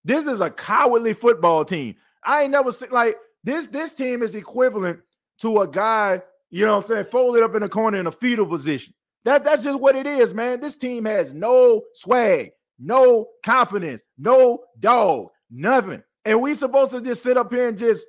This 0.04 0.26
is 0.26 0.40
a 0.40 0.50
cowardly 0.50 1.14
football 1.14 1.64
team. 1.64 1.94
I 2.24 2.42
ain't 2.42 2.50
never 2.50 2.72
seen 2.72 2.90
like 2.90 3.16
this. 3.44 3.68
This 3.68 3.92
team 3.92 4.22
is 4.22 4.34
equivalent 4.34 5.00
to 5.40 5.60
a 5.60 5.68
guy, 5.68 6.22
you 6.50 6.66
know 6.66 6.76
what 6.76 6.84
I'm 6.84 6.88
saying, 6.88 7.04
folded 7.06 7.42
up 7.42 7.54
in 7.54 7.62
a 7.62 7.68
corner 7.68 7.98
in 7.98 8.06
a 8.06 8.12
fetal 8.12 8.46
position. 8.46 8.94
That, 9.24 9.44
that's 9.44 9.64
just 9.64 9.80
what 9.80 9.96
it 9.96 10.06
is, 10.06 10.34
man. 10.34 10.60
This 10.60 10.76
team 10.76 11.04
has 11.04 11.34
no 11.34 11.82
swag, 11.94 12.52
no 12.78 13.28
confidence, 13.44 14.02
no 14.18 14.64
dog, 14.78 15.28
nothing. 15.50 16.02
And 16.30 16.40
we 16.40 16.54
supposed 16.54 16.92
to 16.92 17.00
just 17.00 17.24
sit 17.24 17.36
up 17.36 17.52
here 17.52 17.66
and 17.66 17.76
just 17.76 18.06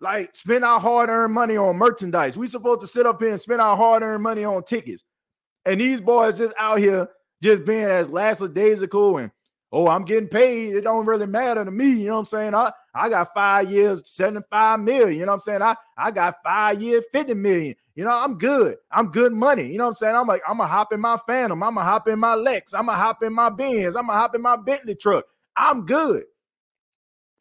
like 0.00 0.34
spend 0.34 0.64
our 0.64 0.80
hard-earned 0.80 1.34
money 1.34 1.58
on 1.58 1.76
merchandise. 1.76 2.38
We 2.38 2.48
supposed 2.48 2.80
to 2.80 2.86
sit 2.86 3.04
up 3.04 3.20
here 3.20 3.32
and 3.32 3.40
spend 3.40 3.60
our 3.60 3.76
hard-earned 3.76 4.22
money 4.22 4.44
on 4.44 4.64
tickets. 4.64 5.04
And 5.66 5.78
these 5.78 6.00
boys 6.00 6.38
just 6.38 6.54
out 6.58 6.78
here 6.78 7.06
just 7.42 7.66
being 7.66 7.84
as 7.84 8.08
lackadaisical 8.08 9.18
and 9.18 9.30
oh, 9.72 9.88
I'm 9.88 10.06
getting 10.06 10.30
paid. 10.30 10.74
It 10.74 10.84
don't 10.84 11.04
really 11.04 11.26
matter 11.26 11.62
to 11.62 11.70
me. 11.70 11.90
You 11.90 12.06
know 12.06 12.12
what 12.14 12.18
I'm 12.20 12.24
saying? 12.24 12.54
I, 12.54 12.72
I 12.94 13.10
got 13.10 13.34
five 13.34 13.70
years, 13.70 14.02
75 14.06 14.80
million. 14.80 15.12
You 15.12 15.26
know 15.26 15.32
what 15.32 15.34
I'm 15.34 15.40
saying? 15.40 15.60
I, 15.60 15.76
I 15.98 16.12
got 16.12 16.36
five 16.42 16.80
years, 16.80 17.04
50 17.12 17.34
million. 17.34 17.74
You 17.94 18.04
know, 18.04 18.10
I'm 18.10 18.38
good. 18.38 18.76
I'm 18.90 19.10
good 19.10 19.34
money. 19.34 19.70
You 19.70 19.76
know 19.76 19.84
what 19.84 19.88
I'm 19.88 19.94
saying? 19.94 20.16
I'm 20.16 20.26
like, 20.26 20.40
I'm 20.48 20.56
gonna 20.56 20.70
hop 20.70 20.94
in 20.94 21.00
my 21.00 21.18
Phantom. 21.26 21.62
I'm 21.62 21.74
gonna 21.74 21.86
hop 21.86 22.08
in 22.08 22.18
my 22.18 22.36
Lex. 22.36 22.72
I'm 22.72 22.86
gonna 22.86 22.96
hop 22.96 23.22
in 23.22 23.34
my 23.34 23.50
Benz. 23.50 23.96
I'm 23.96 24.06
gonna 24.06 24.18
hop 24.18 24.34
in 24.34 24.40
my 24.40 24.56
Bentley 24.56 24.94
truck. 24.94 25.26
I'm 25.58 25.84
good. 25.84 26.24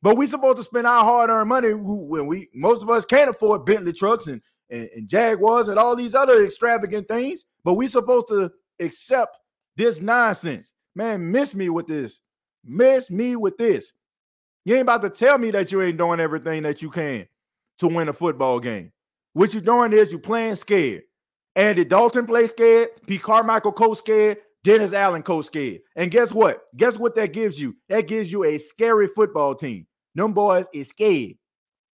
But 0.03 0.17
we 0.17 0.27
supposed 0.27 0.57
to 0.57 0.63
spend 0.63 0.85
our 0.85 1.01
hard-earned 1.01 1.47
money 1.47 1.73
when 1.73 2.27
we 2.27 2.49
most 2.53 2.83
of 2.83 2.89
us 2.89 3.05
can't 3.05 3.29
afford 3.29 3.65
Bentley 3.65 3.93
trucks 3.93 4.27
and, 4.27 4.41
and, 4.69 4.89
and 4.93 5.07
Jaguars 5.07 5.69
and 5.69 5.79
all 5.79 5.95
these 5.95 6.13
other 6.13 6.43
extravagant 6.43 7.07
things. 7.07 7.45
But 7.63 7.75
we 7.75 7.87
supposed 7.87 8.27
to 8.27 8.51
accept 8.81 9.39
This 9.77 10.01
nonsense. 10.01 10.73
Man, 10.93 11.31
miss 11.31 11.55
me 11.55 11.69
with 11.69 11.87
this. 11.87 12.19
Miss 12.65 13.09
me 13.09 13.37
with 13.37 13.57
this. 13.57 13.93
You 14.65 14.75
ain't 14.75 14.83
about 14.83 15.01
to 15.03 15.09
tell 15.09 15.37
me 15.37 15.51
that 15.51 15.71
you 15.71 15.81
ain't 15.81 15.97
doing 15.97 16.19
everything 16.19 16.63
that 16.63 16.81
you 16.81 16.89
can 16.89 17.25
to 17.79 17.87
win 17.87 18.09
a 18.09 18.13
football 18.13 18.59
game. 18.59 18.91
What 19.33 19.53
you're 19.53 19.63
doing 19.63 19.93
is 19.93 20.11
you 20.11 20.19
playing 20.19 20.55
scared. 20.55 21.03
Andy 21.55 21.85
Dalton 21.85 22.25
plays 22.25 22.51
scared. 22.51 22.89
Pete 23.07 23.23
Carmichael 23.23 23.71
coach 23.71 23.99
scared. 23.99 24.37
Dennis 24.63 24.93
Allen 24.93 25.23
coach 25.23 25.45
scared. 25.45 25.81
And 25.95 26.11
guess 26.11 26.31
what? 26.31 26.63
Guess 26.75 26.99
what 26.99 27.15
that 27.15 27.33
gives 27.33 27.59
you? 27.59 27.75
That 27.89 28.07
gives 28.07 28.31
you 28.31 28.43
a 28.43 28.57
scary 28.57 29.07
football 29.07 29.55
team. 29.55 29.87
Them 30.15 30.33
boys 30.33 30.65
is 30.73 30.89
scared. 30.89 31.35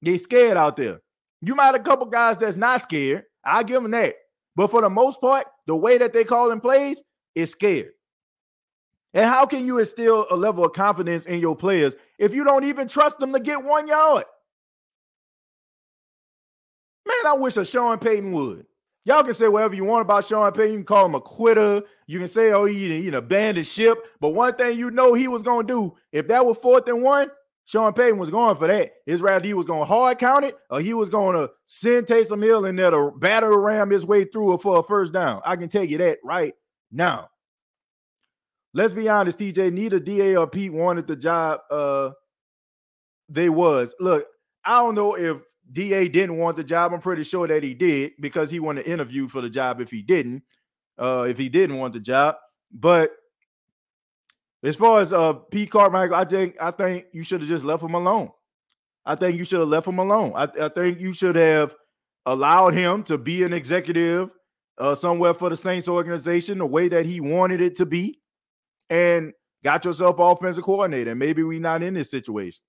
They 0.01 0.17
scared 0.17 0.57
out 0.57 0.77
there. 0.77 1.01
You 1.41 1.55
might 1.55 1.67
have 1.67 1.75
a 1.75 1.79
couple 1.79 2.05
guys 2.05 2.37
that's 2.37 2.57
not 2.57 2.81
scared. 2.81 3.23
I 3.43 3.63
give 3.63 3.81
them 3.81 3.91
that. 3.91 4.15
But 4.55 4.71
for 4.71 4.81
the 4.81 4.89
most 4.89 5.21
part, 5.21 5.45
the 5.67 5.75
way 5.75 5.97
that 5.97 6.13
they 6.13 6.23
call 6.23 6.51
in 6.51 6.59
plays 6.59 7.01
is 7.35 7.51
scared. 7.51 7.91
And 9.13 9.25
how 9.25 9.45
can 9.45 9.65
you 9.65 9.79
instill 9.79 10.27
a 10.29 10.35
level 10.35 10.65
of 10.65 10.73
confidence 10.73 11.25
in 11.25 11.39
your 11.39 11.55
players 11.55 11.95
if 12.17 12.33
you 12.33 12.43
don't 12.43 12.65
even 12.65 12.87
trust 12.87 13.19
them 13.19 13.33
to 13.33 13.39
get 13.39 13.63
one 13.63 13.87
yard? 13.87 14.25
Man, 17.07 17.31
I 17.31 17.33
wish 17.33 17.57
a 17.57 17.65
Sean 17.65 17.97
Payton 17.97 18.31
would. 18.33 18.65
Y'all 19.05 19.23
can 19.23 19.33
say 19.33 19.47
whatever 19.47 19.73
you 19.73 19.83
want 19.83 20.03
about 20.03 20.25
Sean 20.25 20.51
Payton. 20.51 20.71
You 20.71 20.77
can 20.79 20.85
call 20.85 21.05
him 21.05 21.15
a 21.15 21.21
quitter. 21.21 21.81
You 22.05 22.19
can 22.19 22.27
say, 22.27 22.51
oh, 22.51 22.65
he, 22.65 23.01
he 23.01 23.07
abandoned 23.07 23.65
ship. 23.65 23.97
But 24.19 24.29
one 24.29 24.53
thing 24.55 24.77
you 24.77 24.91
know 24.91 25.13
he 25.13 25.27
was 25.27 25.41
going 25.41 25.65
to 25.65 25.73
do, 25.73 25.97
if 26.11 26.27
that 26.27 26.45
was 26.45 26.57
fourth 26.57 26.87
and 26.87 27.01
one, 27.01 27.31
Sean 27.69 27.93
Payton 27.93 28.17
was 28.17 28.31
going 28.31 28.55
for 28.55 28.65
that. 28.65 28.93
His 29.05 29.21
rather 29.21 29.45
he 29.45 29.53
was 29.53 29.67
going 29.67 29.85
hard 29.85 30.17
count 30.17 30.43
it 30.43 30.55
or 30.71 30.81
he 30.81 30.95
was 30.95 31.07
going 31.07 31.35
to 31.35 31.51
send 31.67 32.07
Taysom 32.07 32.43
Hill 32.43 32.65
in 32.65 32.75
there 32.75 32.89
to 32.89 33.11
batter 33.15 33.55
ram 33.61 33.91
his 33.91 34.07
way 34.07 34.25
through 34.25 34.55
it 34.55 34.61
for 34.63 34.79
a 34.79 34.83
first 34.83 35.13
down. 35.13 35.39
I 35.45 35.55
can 35.55 35.69
tell 35.69 35.83
you 35.83 35.99
that 35.99 36.17
right 36.23 36.55
now. 36.91 37.29
Let's 38.73 38.93
be 38.93 39.07
honest, 39.07 39.37
TJ. 39.37 39.71
Neither 39.71 39.99
DA 39.99 40.35
or 40.35 40.47
Pete 40.47 40.73
wanted 40.73 41.05
the 41.05 41.15
job. 41.15 41.59
Uh, 41.69 42.09
they 43.29 43.49
was. 43.49 43.93
Look, 43.99 44.25
I 44.65 44.81
don't 44.81 44.95
know 44.95 45.15
if 45.15 45.37
DA 45.71 46.07
didn't 46.07 46.37
want 46.37 46.57
the 46.57 46.63
job. 46.63 46.91
I'm 46.91 47.01
pretty 47.01 47.23
sure 47.23 47.47
that 47.47 47.61
he 47.61 47.75
did 47.75 48.13
because 48.19 48.49
he 48.49 48.59
wanted 48.59 48.85
to 48.85 48.91
interview 48.91 49.27
for 49.27 49.41
the 49.41 49.49
job 49.49 49.79
if 49.79 49.91
he 49.91 50.01
didn't. 50.01 50.41
Uh, 50.99 51.27
if 51.29 51.37
he 51.37 51.49
didn't 51.49 51.77
want 51.77 51.93
the 51.93 51.99
job. 51.99 52.35
But 52.71 53.11
as 54.63 54.75
far 54.75 54.99
as 54.99 55.13
uh 55.13 55.33
Pete 55.33 55.71
Carmichael, 55.71 56.15
I 56.15 56.25
think 56.25 56.55
I 56.61 56.71
think 56.71 57.05
you 57.13 57.23
should 57.23 57.41
have 57.41 57.49
just 57.49 57.65
left 57.65 57.83
him 57.83 57.93
alone. 57.93 58.29
I 59.05 59.15
think 59.15 59.37
you 59.37 59.43
should 59.43 59.59
have 59.59 59.69
left 59.69 59.87
him 59.87 59.99
alone. 59.99 60.33
I, 60.35 60.47
I 60.61 60.69
think 60.69 60.99
you 60.99 61.13
should 61.13 61.35
have 61.35 61.73
allowed 62.25 62.73
him 62.73 63.03
to 63.03 63.17
be 63.17 63.43
an 63.43 63.53
executive 63.53 64.29
uh, 64.77 64.95
somewhere 64.95 65.33
for 65.33 65.49
the 65.49 65.57
Saints 65.57 65.87
organization 65.87 66.57
the 66.59 66.65
way 66.65 66.87
that 66.89 67.05
he 67.05 67.19
wanted 67.19 67.61
it 67.61 67.75
to 67.77 67.85
be, 67.85 68.19
and 68.89 69.33
got 69.63 69.85
yourself 69.85 70.17
offensive 70.19 70.63
coordinator. 70.63 71.15
Maybe 71.15 71.43
we 71.43 71.59
not 71.59 71.83
in 71.83 71.93
this 71.93 72.11
situation. 72.11 72.61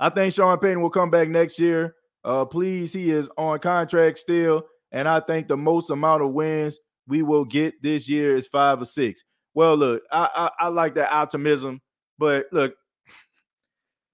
I 0.00 0.10
think 0.10 0.32
Sean 0.32 0.58
Payton 0.58 0.80
will 0.80 0.90
come 0.90 1.10
back 1.10 1.28
next 1.28 1.58
year. 1.58 1.94
Uh, 2.24 2.44
please, 2.44 2.92
he 2.92 3.10
is 3.10 3.28
on 3.36 3.58
contract 3.58 4.18
still, 4.18 4.62
and 4.92 5.08
I 5.08 5.20
think 5.20 5.48
the 5.48 5.56
most 5.56 5.90
amount 5.90 6.22
of 6.22 6.32
wins 6.32 6.78
we 7.06 7.22
will 7.22 7.44
get 7.44 7.82
this 7.82 8.08
year 8.08 8.36
is 8.36 8.46
five 8.46 8.80
or 8.80 8.84
six. 8.84 9.24
Well, 9.58 9.76
look, 9.76 10.04
I, 10.12 10.28
I, 10.36 10.66
I 10.66 10.68
like 10.68 10.94
that 10.94 11.12
optimism, 11.12 11.80
but 12.16 12.46
look, 12.52 12.76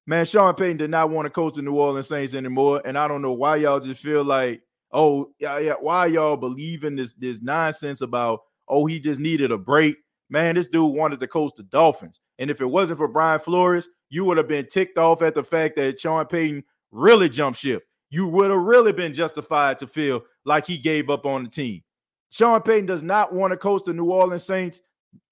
man, 0.07 0.25
Sean 0.25 0.55
Payton 0.55 0.79
did 0.79 0.89
not 0.89 1.11
want 1.11 1.27
to 1.27 1.31
coach 1.31 1.57
the 1.57 1.61
New 1.61 1.75
Orleans 1.75 2.09
Saints 2.09 2.33
anymore, 2.33 2.81
and 2.87 2.97
I 2.97 3.07
don't 3.07 3.21
know 3.21 3.35
why 3.35 3.57
y'all 3.57 3.79
just 3.79 4.01
feel 4.01 4.25
like, 4.25 4.63
oh, 4.91 5.35
yeah, 5.39 5.59
yeah, 5.59 5.75
why 5.79 6.07
y'all 6.07 6.39
believe 6.39 6.85
in 6.85 6.97
this 6.97 7.13
this 7.13 7.43
nonsense 7.43 8.01
about, 8.01 8.41
oh, 8.69 8.87
he 8.87 8.99
just 8.99 9.21
needed 9.21 9.51
a 9.51 9.59
break. 9.59 9.99
Man, 10.31 10.55
this 10.55 10.71
dude 10.71 10.95
wanted 10.95 11.21
to 11.21 11.27
coach 11.27 11.53
the 11.59 11.63
Dolphins, 11.65 12.21
and 12.39 12.51
if 12.51 12.63
it 12.63 12.67
wasn't 12.67 12.97
for 12.97 13.07
Brian 13.07 13.39
Flores, 13.39 13.87
you 14.09 14.25
would 14.25 14.39
have 14.39 14.49
been 14.49 14.67
ticked 14.67 14.97
off 14.97 15.21
at 15.21 15.35
the 15.35 15.45
fact 15.45 15.77
that 15.77 16.01
Sean 16.01 16.25
Payton 16.25 16.65
really 16.91 17.29
jumped 17.29 17.59
ship. 17.59 17.85
You 18.09 18.29
would 18.29 18.51
have 18.51 18.61
really 18.61 18.93
been 18.93 19.13
justified 19.13 19.79
to 19.81 19.87
feel 19.87 20.23
like 20.47 20.67
he 20.67 20.79
gave 20.79 21.11
up 21.11 21.27
on 21.27 21.45
the 21.45 21.51
team. 21.51 21.83
Sean 22.31 22.63
Payton 22.63 22.87
does 22.87 23.03
not 23.03 23.35
want 23.35 23.51
to 23.51 23.59
coach 23.59 23.83
the 23.85 23.93
New 23.93 24.11
Orleans 24.11 24.43
Saints 24.43 24.81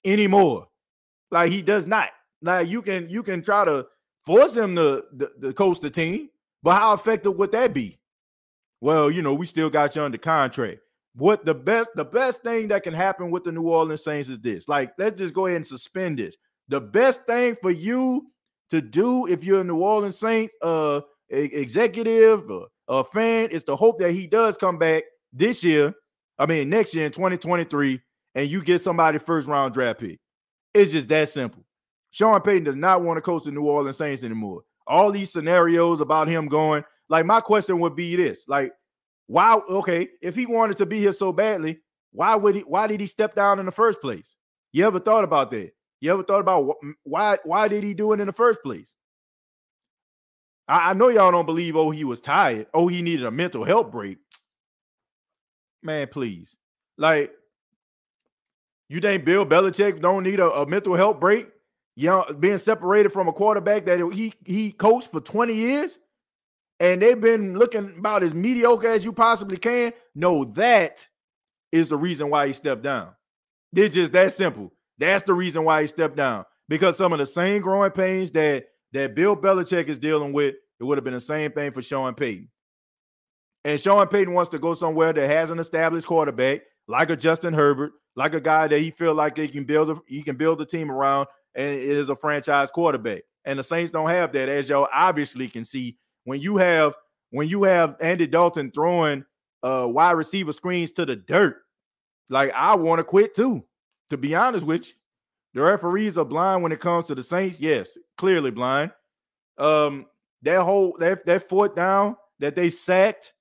anymore. 0.05 0.69
Like 1.31 1.51
he 1.51 1.63
does 1.63 1.87
not. 1.87 2.11
Like 2.43 2.69
you 2.69 2.83
can 2.83 3.09
you 3.09 3.23
can 3.23 3.43
try 3.43 3.65
to 3.65 3.87
force 4.25 4.55
him 4.57 4.77
to, 4.77 5.05
to 5.41 5.53
coach 5.53 5.81
the 5.81 5.91
team, 5.91 6.29
but 6.63 6.75
how 6.75 6.95
effective 6.95 7.37
would 7.37 7.53
that 7.53 7.73
be? 7.75 7.99
Well, 8.81 9.11
you 9.11 9.23
know, 9.23 9.35
we 9.35 9.47
still 9.47 9.71
got 9.71 9.95
you 9.95 10.03
under 10.03 10.19
contract. 10.19 10.81
What 11.15 11.45
the 11.45 11.55
best 11.55 11.91
the 11.95 12.05
best 12.05 12.43
thing 12.43 12.69
that 12.69 12.83
can 12.83 12.95
happen 12.95 13.31
with 13.31 13.45
the 13.45 13.53
New 13.53 13.69
Orleans 13.69 14.03
Saints 14.03 14.29
is 14.29 14.41
this. 14.41 14.69
Like, 14.69 14.93
let's 14.99 15.19
just 15.19 15.35
go 15.35 15.47
ahead 15.47 15.57
and 15.57 15.67
suspend 15.67 16.19
this. 16.19 16.37
The 16.69 16.81
best 16.81 17.25
thing 17.27 17.57
for 17.61 17.71
you 17.71 18.27
to 18.71 18.81
do 18.81 19.27
if 19.27 19.45
you're 19.45 19.61
a 19.61 19.65
New 19.65 19.79
Orleans 19.79 20.19
Saints 20.19 20.55
uh 20.63 21.01
executive 21.31 22.51
or 22.51 22.69
a 22.89 23.05
fan 23.05 23.51
is 23.51 23.65
to 23.65 23.77
hope 23.77 23.99
that 24.01 24.13
he 24.13 24.27
does 24.27 24.57
come 24.57 24.79
back 24.79 25.05
this 25.33 25.65
year. 25.65 25.95
I 26.39 26.47
mean, 26.47 26.69
next 26.69 26.95
year 26.95 27.07
in 27.07 27.13
2023, 27.13 28.01
and 28.35 28.49
you 28.49 28.63
get 28.63 28.81
somebody 28.81 29.19
first 29.19 29.49
round 29.49 29.75
draft 29.75 30.01
pick. 30.01 30.19
It's 30.75 30.93
just 30.93 31.09
that 31.09 31.29
simple. 31.29 31.65
Sean 32.11 32.41
Payton 32.41 32.65
does 32.65 32.77
not 32.77 33.03
want 33.03 33.17
to 33.17 33.23
coach 33.23 33.45
the 33.45 33.51
New 33.51 33.65
Orleans 33.65 33.97
Saints 33.97 34.25
anymore. 34.25 34.63
All 34.87 35.11
these 35.11 35.33
scenarios 35.33 36.01
about 36.01 36.29
him 36.29 36.49
going, 36.49 36.85
like 37.09 37.25
my 37.25 37.41
question 37.41 37.79
would 37.81 37.97
be 37.97 38.17
this: 38.17 38.45
like, 38.49 38.73
why? 39.27 39.55
Okay, 39.55 40.09
if 40.21 40.35
he 40.35 40.47
wanted 40.47 40.77
to 40.79 40.87
be 40.87 40.99
here 40.99 41.13
so 41.13 41.33
badly, 41.33 41.81
why 42.13 42.35
would 42.35 42.57
he? 42.57 42.63
Why 42.63 42.87
did 42.87 43.01
he 43.01 43.07
step 43.07 43.35
down 43.35 43.59
in 43.59 43.67
the 43.67 43.73
first 43.73 44.01
place? 44.01 44.37
You 44.73 44.87
ever 44.87 44.99
thought 44.99 45.25
about 45.25 45.51
that? 45.53 45.71
You 46.01 46.13
ever 46.13 46.23
thought 46.23 46.41
about 46.41 46.75
why? 47.05 47.39
Why 47.45 47.69
did 47.69 47.85
he 47.85 47.95
do 47.95 48.13
it 48.13 48.21
in 48.21 48.27
the 48.27 48.33
first 48.33 48.63
place? 48.63 48.95
I, 50.69 50.91
I 50.91 50.93
know 50.95 51.09
y'all 51.09 51.31
don't 51.31 51.47
believe. 51.47 51.77
Oh, 51.77 51.91
he 51.91 52.05
was 52.05 52.21
tired. 52.21 52.67
Oh, 52.75 52.89
he 52.89 53.03
needed 53.03 53.25
a 53.25 53.31
mental 53.31 53.65
health 53.65 53.91
break. 53.91 54.19
Man, 55.83 56.09
please, 56.09 56.57
like 56.99 57.33
you 58.95 59.01
think 59.01 59.25
Bill 59.25 59.47
Belichick 59.47 60.01
don't 60.01 60.23
need 60.23 60.41
a, 60.41 60.51
a 60.51 60.67
mental 60.67 60.95
health 60.95 61.21
break? 61.21 61.49
You 61.97 62.09
know, 62.09 62.25
being 62.39 62.59
separated 62.59 63.13
from 63.13 63.29
a 63.29 63.33
quarterback 63.33 63.85
that 63.87 63.99
he 64.13 64.33
he 64.45 64.73
coached 64.73 65.13
for 65.13 65.21
20 65.21 65.55
years 65.55 65.99
and 66.83 67.01
they've 67.01 67.21
been 67.21 67.57
looking 67.57 67.97
about 67.97 68.25
as 68.25 68.35
mediocre 68.35 68.89
as 68.89 69.05
you 69.05 69.13
possibly 69.13 69.57
can. 69.57 69.93
No, 70.17 70.45
that 70.45 71.07
is 71.71 71.89
the 71.89 71.97
reason 71.97 72.29
why 72.29 72.49
he 72.49 72.53
stepped 72.53 72.83
down. 72.83 73.11
It's 73.73 73.95
just 73.95 74.13
that 74.13 74.33
simple. 74.33 74.73
That's 74.99 75.23
the 75.23 75.33
reason 75.33 75.63
why 75.65 75.83
he 75.83 75.87
stepped 75.87 76.17
down. 76.17 76.45
Because 76.69 76.97
some 76.97 77.13
of 77.13 77.21
the 77.21 77.27
same 77.27 77.63
growing 77.63 77.93
pains 77.93 78.33
that 78.33 78.67
that 78.93 79.15
Bill 79.15 79.37
Belichick 79.37 79.87
is 79.87 79.99
dealing 79.99 80.33
with, 80.33 80.57
it 80.81 80.85
would 80.85 80.99
have 80.99 81.05
been 81.05 81.15
the 81.15 81.21
same 81.21 81.53
thing 81.53 81.71
for 81.71 81.83
Sean 81.83 82.15
Payton. 82.15 82.49
And 83.65 83.81
Sean 83.81 84.07
Payton 84.09 84.35
wants 84.35 84.51
to 84.51 84.59
go 84.59 84.75
somewhere 84.75 85.13
that 85.13 85.31
has 85.31 85.51
an 85.51 85.61
established 85.61 86.09
quarterback 86.09 86.63
like 86.89 87.11
a 87.11 87.17
Justin 87.17 87.55
Herbert, 87.55 87.93
like 88.17 88.35
a 88.35 88.41
guy 88.41 88.67
that 88.69 88.79
he 88.79 88.91
feel 88.91 89.15
like 89.15 89.37
he 89.37 89.49
can 89.49 89.65
build 89.65 89.91
a, 89.91 89.97
he 90.07 90.23
can 90.23 90.37
build 90.37 90.61
a 90.61 90.67
team 90.67 90.91
around, 90.91 91.29
and 91.55 91.75
it 91.75 91.83
is 91.83 92.09
a 92.09 92.17
franchise 92.17 92.71
quarterback. 92.71 93.23
And 93.45 93.59
the 93.59 93.63
Saints 93.63 93.91
don't 93.91 94.09
have 94.09 94.33
that, 94.33 94.49
as 94.49 94.69
y'all 94.69 94.89
obviously 94.93 95.49
can 95.49 95.65
see. 95.65 95.99
When 96.25 96.41
you 96.41 96.57
have 96.57 96.95
when 97.31 97.49
you 97.49 97.65
have 97.65 97.97
Andy 98.01 98.27
Dalton 98.27 98.71
throwing 98.71 99.25
uh 99.63 99.87
wide 99.89 100.13
receiver 100.13 100.53
screens 100.53 100.93
to 100.93 101.07
the 101.07 101.17
dirt, 101.17 101.57
like 102.29 102.53
I 102.55 102.77
want 102.77 103.01
to 103.01 103.05
quit 103.05 103.35
too. 103.35 103.65
To 104.11 104.17
be 104.17 104.35
honest 104.35 104.67
with 104.67 104.87
you, 104.87 104.93
the 105.55 105.63
referees 105.63 106.19
are 106.19 106.25
blind 106.25 106.63
when 106.63 106.73
it 106.73 106.81
comes 106.81 107.07
to 107.07 107.15
the 107.15 107.23
Saints. 107.23 107.59
Yes, 107.61 107.97
clearly 108.19 108.51
blind. 108.51 108.93
Um, 109.59 110.07
that 110.43 110.63
whole 110.63 110.97
that 110.99 111.25
that 111.27 111.49
fourth 111.49 111.75
down 111.75 112.17
that 112.41 112.55
they 112.55 112.71
sacked, 112.71 113.33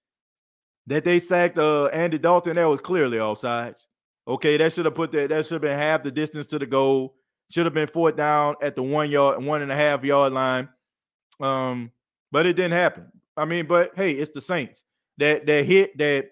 that 0.91 1.05
they 1.05 1.19
sacked 1.19 1.57
uh 1.57 1.85
Andy 1.85 2.17
Dalton, 2.17 2.57
that 2.57 2.65
was 2.65 2.81
clearly 2.81 3.17
offsides. 3.17 3.85
Okay, 4.27 4.57
that 4.57 4.73
should 4.73 4.85
have 4.85 4.95
put 4.95 5.11
that. 5.13 5.29
That 5.29 5.45
should 5.45 5.53
have 5.53 5.61
been 5.61 5.77
half 5.77 6.03
the 6.03 6.11
distance 6.11 6.47
to 6.47 6.59
the 6.59 6.65
goal. 6.65 7.15
Should 7.49 7.65
have 7.65 7.73
been 7.73 7.87
fourth 7.87 8.15
down 8.15 8.55
at 8.61 8.75
the 8.75 8.83
one 8.83 9.09
yard, 9.09 9.43
one 9.43 9.61
and 9.61 9.71
a 9.71 9.75
half 9.75 10.03
yard 10.03 10.33
line. 10.33 10.69
Um, 11.39 11.91
but 12.31 12.45
it 12.45 12.53
didn't 12.53 12.73
happen. 12.73 13.07
I 13.35 13.45
mean, 13.45 13.67
but 13.67 13.91
hey, 13.95 14.11
it's 14.11 14.31
the 14.31 14.41
Saints 14.41 14.83
that 15.17 15.45
that 15.45 15.65
hit 15.65 15.97
that 15.97 16.31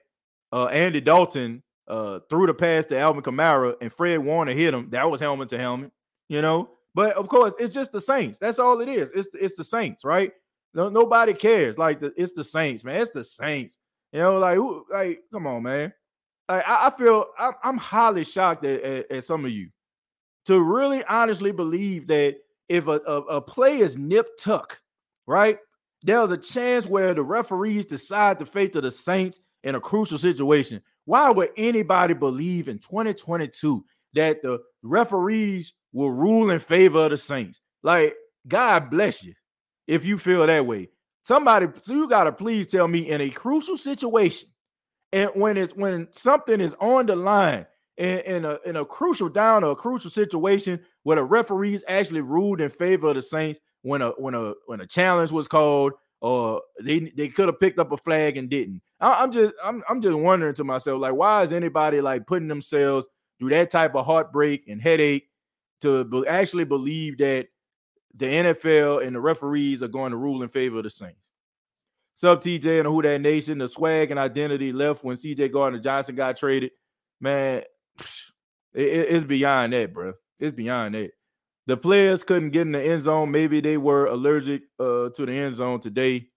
uh 0.52 0.66
Andy 0.66 1.02
Dalton 1.02 1.64
uh 1.88 2.20
threw 2.30 2.46
the 2.46 2.54
pass 2.54 2.86
to 2.88 2.98
Alvin 3.00 3.24
Kamara 3.24 3.76
and 3.82 3.92
Fred 3.92 4.20
Warner 4.20 4.52
hit 4.52 4.74
him. 4.74 4.90
That 4.90 5.10
was 5.10 5.22
helmet 5.22 5.50
to 5.50 5.58
helmet, 5.58 5.92
you 6.28 6.42
know. 6.42 6.70
But 6.94 7.16
of 7.16 7.30
course, 7.30 7.56
it's 7.60 7.74
just 7.74 7.92
the 7.92 8.02
Saints. 8.02 8.38
That's 8.38 8.60
all 8.60 8.82
it 8.82 8.90
is. 8.90 9.12
It's 9.14 9.30
it's 9.34 9.56
the 9.56 9.64
Saints, 9.64 10.04
right? 10.04 10.34
No, 10.74 10.90
nobody 10.90 11.34
cares. 11.34 11.78
Like 11.78 12.02
the, 12.02 12.14
it's 12.18 12.34
the 12.34 12.44
Saints, 12.44 12.84
man. 12.84 13.02
It's 13.02 13.12
the 13.12 13.24
Saints. 13.24 13.78
You 14.12 14.20
know, 14.20 14.40
like 14.40 14.56
who, 14.56 14.86
like 14.92 15.22
come 15.32 15.48
on, 15.48 15.64
man. 15.64 15.94
I, 16.48 16.88
I 16.88 16.98
feel 16.98 17.26
I'm, 17.38 17.54
I'm 17.64 17.78
highly 17.78 18.24
shocked 18.24 18.66
at, 18.66 18.82
at, 18.82 19.12
at, 19.12 19.24
some 19.24 19.46
of 19.46 19.52
you 19.52 19.70
to 20.46 20.60
really 20.62 21.04
honestly 21.06 21.52
believe 21.52 22.08
that 22.08 22.38
if 22.68 22.88
a, 22.88 23.00
a, 23.06 23.22
a 23.22 23.42
play 23.42 23.80
is 23.80 23.98
nip 23.98 24.28
tuck, 24.40 24.82
right? 25.28 25.60
There's 26.02 26.32
a 26.32 26.38
chance 26.38 26.88
where 26.88 27.14
the 27.14 27.22
referees 27.22 27.86
decide 27.86 28.40
the 28.40 28.46
fate 28.46 28.76
of 28.76 28.84
the 28.84 28.92
Saints 28.92 29.40
in 29.64 29.76
a 29.76 29.80
crucial 29.80 30.18
situation. 30.18 30.82
Why 31.06 31.30
would 31.30 31.50
anybody 31.58 32.14
believe 32.14 32.68
in 32.68 32.80
2022 32.80 33.84
that 34.14 34.42
the 34.42 34.60
referees 34.82 35.74
will 35.94 36.12
rule 36.12 36.52
in 36.52 36.60
favor 36.60 37.06
of 37.06 37.12
the 37.12 37.18
Saints. 37.18 37.62
Like, 37.84 38.16
God 38.48 38.90
bless 38.90 39.24
you 39.24 39.34
if 39.88 40.06
you 40.06 40.18
feel 40.18 40.46
that 40.46 40.66
way. 40.66 40.90
Somebody, 41.30 41.68
so 41.84 41.94
you 41.94 42.10
gotta 42.10 42.32
please 42.32 42.66
tell 42.66 42.88
me 42.88 43.08
in 43.08 43.22
a 43.22 43.30
crucial 43.30 43.78
situation, 43.78 44.50
and 45.12 45.30
when 45.36 45.58
it's 45.58 45.76
when 45.76 46.08
something 46.12 46.60
is 46.60 46.74
on 46.80 47.06
the 47.06 47.16
line 47.16 47.68
in, 47.98 48.18
in 48.22 48.46
a 48.46 48.58
in 48.66 48.78
a 48.78 48.84
crucial 48.84 49.30
down 49.30 49.64
or 49.64 49.74
a 49.74 49.76
crucial 49.76 50.10
situation 50.10 50.80
where 51.04 51.18
the 51.18 51.24
referees 51.24 51.84
actually 51.88 52.22
ruled 52.22 52.62
in 52.62 52.72
favor 52.72 53.10
of 53.10 53.16
the 53.16 53.22
Saints 53.22 53.60
when 53.84 54.02
a 54.02 54.10
when 54.18 54.34
a 54.34 54.56
when 54.66 54.82
a 54.82 54.88
challenge 54.88 55.32
was 55.32 55.48
called 55.48 55.94
or 56.20 56.64
they 56.82 57.12
they 57.16 57.28
could 57.28 57.48
have 57.48 57.60
picked 57.60 57.78
up 57.78 57.92
a 57.92 57.98
flag 57.98 58.36
and 58.36 58.50
didn't. 58.50 58.82
I, 59.00 59.24
am 59.24 59.32
just 59.32 59.54
I'm 59.64 59.84
I'm 59.88 60.02
just 60.02 60.18
wondering 60.18 60.56
to 60.56 60.64
myself 60.64 61.00
like 61.00 61.14
why 61.14 61.44
is 61.44 61.54
anybody 61.54 62.02
like 62.02 62.26
putting 62.26 62.48
themselves 62.48 63.08
through 63.38 63.52
that 63.52 63.70
type 63.70 63.94
of 63.94 64.04
heartbreak 64.04 64.68
and 64.68 64.82
headache 64.82 65.30
to 65.82 66.26
actually 66.28 66.66
believe 66.66 67.20
that 67.20 67.50
the 68.16 68.26
NFL 68.26 69.06
and 69.06 69.16
the 69.16 69.20
referees 69.20 69.84
are 69.84 69.88
going 69.88 70.12
to 70.12 70.18
rule 70.18 70.44
in 70.44 70.50
favor 70.50 70.78
of 70.78 70.84
the 70.84 70.90
Saints. 70.90 71.30
Sub 72.16 72.42
TJ 72.42 72.80
and 72.80 72.88
Who 72.88 73.02
That 73.02 73.22
Nation, 73.22 73.60
the 73.60 73.68
swag 73.68 74.12
and 74.12 74.20
identity 74.20 74.74
left 74.74 75.04
when 75.04 75.16
CJ 75.16 75.54
Gardner 75.54 75.80
Johnson 75.80 76.16
got 76.16 76.36
traded. 76.36 76.72
Man, 77.22 77.64
it, 78.74 78.84
it's 78.84 79.24
beyond 79.24 79.74
that, 79.74 79.94
bro. 79.94 80.14
It's 80.40 80.56
beyond 80.56 80.96
that. 80.96 81.12
The 81.68 81.78
players 81.78 82.24
couldn't 82.24 82.50
get 82.50 82.64
in 82.64 82.72
the 82.72 82.84
end 82.84 83.04
zone. 83.04 83.32
Maybe 83.32 83.62
they 83.62 83.78
were 83.78 84.08
allergic 84.08 84.64
uh, 84.80 85.10
to 85.10 85.26
the 85.26 85.32
end 85.32 85.56
zone 85.56 85.80
today. 85.80 86.28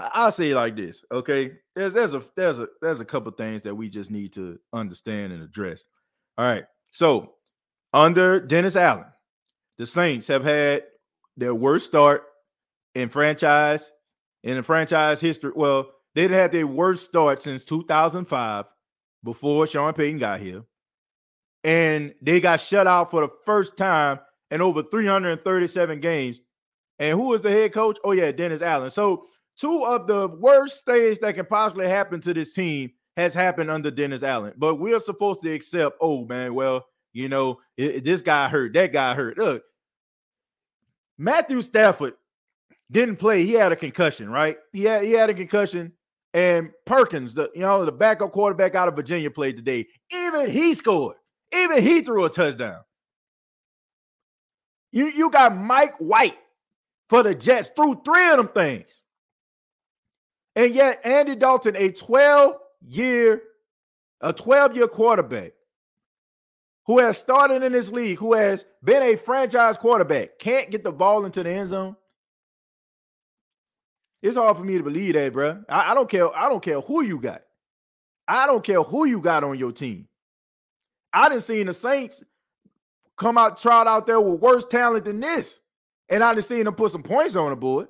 I'll 0.00 0.32
say 0.32 0.54
like 0.54 0.76
this, 0.76 1.04
okay? 1.12 1.52
There's 1.74 1.94
there's 1.94 2.14
a 2.14 2.22
there's 2.36 2.58
a 2.58 2.68
there's 2.82 3.00
a 3.00 3.04
couple 3.04 3.32
things 3.32 3.62
that 3.62 3.74
we 3.74 3.88
just 3.88 4.10
need 4.10 4.32
to 4.34 4.58
understand 4.72 5.32
and 5.32 5.42
address. 5.42 5.84
All 6.36 6.44
right. 6.44 6.64
So 6.90 7.34
under 7.92 8.40
Dennis 8.40 8.76
Allen, 8.76 9.06
the 9.78 9.86
Saints 9.86 10.26
have 10.28 10.44
had 10.44 10.84
their 11.36 11.54
worst 11.54 11.86
start 11.86 12.24
in 12.94 13.08
franchise 13.08 13.90
in 14.42 14.56
the 14.56 14.62
franchise 14.62 15.20
history. 15.20 15.52
Well, 15.54 15.90
they 16.14 16.22
have 16.22 16.30
had 16.30 16.52
their 16.52 16.66
worst 16.66 17.04
start 17.04 17.40
since 17.40 17.64
2005 17.64 18.64
before 19.22 19.66
Sean 19.66 19.92
Payton 19.92 20.18
got 20.18 20.40
here. 20.40 20.62
And 21.64 22.14
they 22.22 22.40
got 22.40 22.60
shut 22.60 22.86
out 22.86 23.10
for 23.10 23.22
the 23.22 23.28
first 23.44 23.76
time 23.76 24.20
in 24.50 24.62
over 24.62 24.82
337 24.82 26.00
games. 26.00 26.40
And 26.98 27.18
who 27.18 27.28
was 27.28 27.42
the 27.42 27.50
head 27.50 27.72
coach? 27.72 27.98
Oh, 28.04 28.12
yeah, 28.12 28.30
Dennis 28.30 28.62
Allen. 28.62 28.90
So, 28.90 29.26
two 29.58 29.84
of 29.84 30.06
the 30.06 30.28
worst 30.28 30.84
things 30.84 31.18
that 31.18 31.34
can 31.34 31.46
possibly 31.46 31.88
happen 31.88 32.20
to 32.22 32.32
this 32.32 32.52
team 32.52 32.92
has 33.16 33.34
happened 33.34 33.70
under 33.70 33.90
Dennis 33.90 34.22
Allen. 34.22 34.54
But 34.56 34.76
we're 34.76 35.00
supposed 35.00 35.42
to 35.42 35.52
accept, 35.52 35.96
oh, 36.00 36.24
man, 36.24 36.54
well, 36.54 36.86
you 37.16 37.30
know, 37.30 37.60
it, 37.78 38.04
this 38.04 38.20
guy 38.20 38.48
hurt, 38.48 38.74
that 38.74 38.92
guy 38.92 39.14
hurt. 39.14 39.38
Look, 39.38 39.62
Matthew 41.16 41.62
Stafford 41.62 42.12
didn't 42.90 43.16
play. 43.16 43.44
He 43.44 43.54
had 43.54 43.72
a 43.72 43.76
concussion, 43.76 44.28
right? 44.28 44.58
He 44.72 44.84
had, 44.84 45.02
he 45.02 45.12
had 45.12 45.30
a 45.30 45.34
concussion. 45.34 45.92
And 46.34 46.70
Perkins, 46.84 47.32
the 47.32 47.50
you 47.54 47.62
know, 47.62 47.86
the 47.86 47.92
backup 47.92 48.32
quarterback 48.32 48.74
out 48.74 48.88
of 48.88 48.94
Virginia, 48.96 49.30
played 49.30 49.56
today. 49.56 49.86
Even 50.12 50.50
he 50.50 50.74
scored. 50.74 51.16
Even 51.54 51.82
he 51.82 52.02
threw 52.02 52.26
a 52.26 52.28
touchdown. 52.28 52.80
You, 54.92 55.06
you 55.06 55.30
got 55.30 55.56
Mike 55.56 55.94
White 55.96 56.36
for 57.08 57.22
the 57.22 57.34
Jets, 57.34 57.70
threw 57.74 58.00
three 58.04 58.28
of 58.28 58.36
them 58.36 58.48
things. 58.48 59.00
And 60.54 60.74
yet, 60.74 61.00
Andy 61.04 61.34
Dalton, 61.34 61.76
a 61.76 61.92
12 61.92 62.56
year, 62.86 63.42
a 64.20 64.34
12 64.34 64.76
year 64.76 64.88
quarterback 64.88 65.52
who 66.86 66.98
has 66.98 67.18
started 67.18 67.62
in 67.62 67.72
this 67.72 67.90
league, 67.90 68.18
who 68.18 68.32
has 68.34 68.64
been 68.82 69.02
a 69.02 69.16
franchise 69.16 69.76
quarterback, 69.76 70.38
can't 70.38 70.70
get 70.70 70.84
the 70.84 70.92
ball 70.92 71.24
into 71.24 71.42
the 71.42 71.50
end 71.50 71.68
zone. 71.68 71.96
It's 74.22 74.36
hard 74.36 74.56
for 74.56 74.64
me 74.64 74.78
to 74.78 74.84
believe 74.84 75.14
that, 75.14 75.32
bro. 75.32 75.62
I, 75.68 75.92
I 75.92 75.94
don't 75.94 76.08
care. 76.08 76.34
I 76.36 76.48
don't 76.48 76.62
care 76.62 76.80
who 76.80 77.02
you 77.02 77.18
got. 77.18 77.42
I 78.26 78.46
don't 78.46 78.64
care 78.64 78.82
who 78.82 79.04
you 79.04 79.20
got 79.20 79.44
on 79.44 79.58
your 79.58 79.72
team. 79.72 80.08
I 81.12 81.28
didn't 81.28 81.44
see 81.44 81.62
the 81.62 81.72
Saints 81.72 82.24
come 83.16 83.38
out, 83.38 83.60
trot 83.60 83.86
out 83.86 84.06
there 84.06 84.20
with 84.20 84.40
worse 84.40 84.64
talent 84.64 85.04
than 85.04 85.20
this. 85.20 85.60
And 86.08 86.22
I 86.22 86.34
didn't 86.34 86.46
see 86.46 86.62
them 86.62 86.74
put 86.74 86.92
some 86.92 87.02
points 87.02 87.36
on 87.36 87.50
the 87.50 87.56
board. 87.56 87.88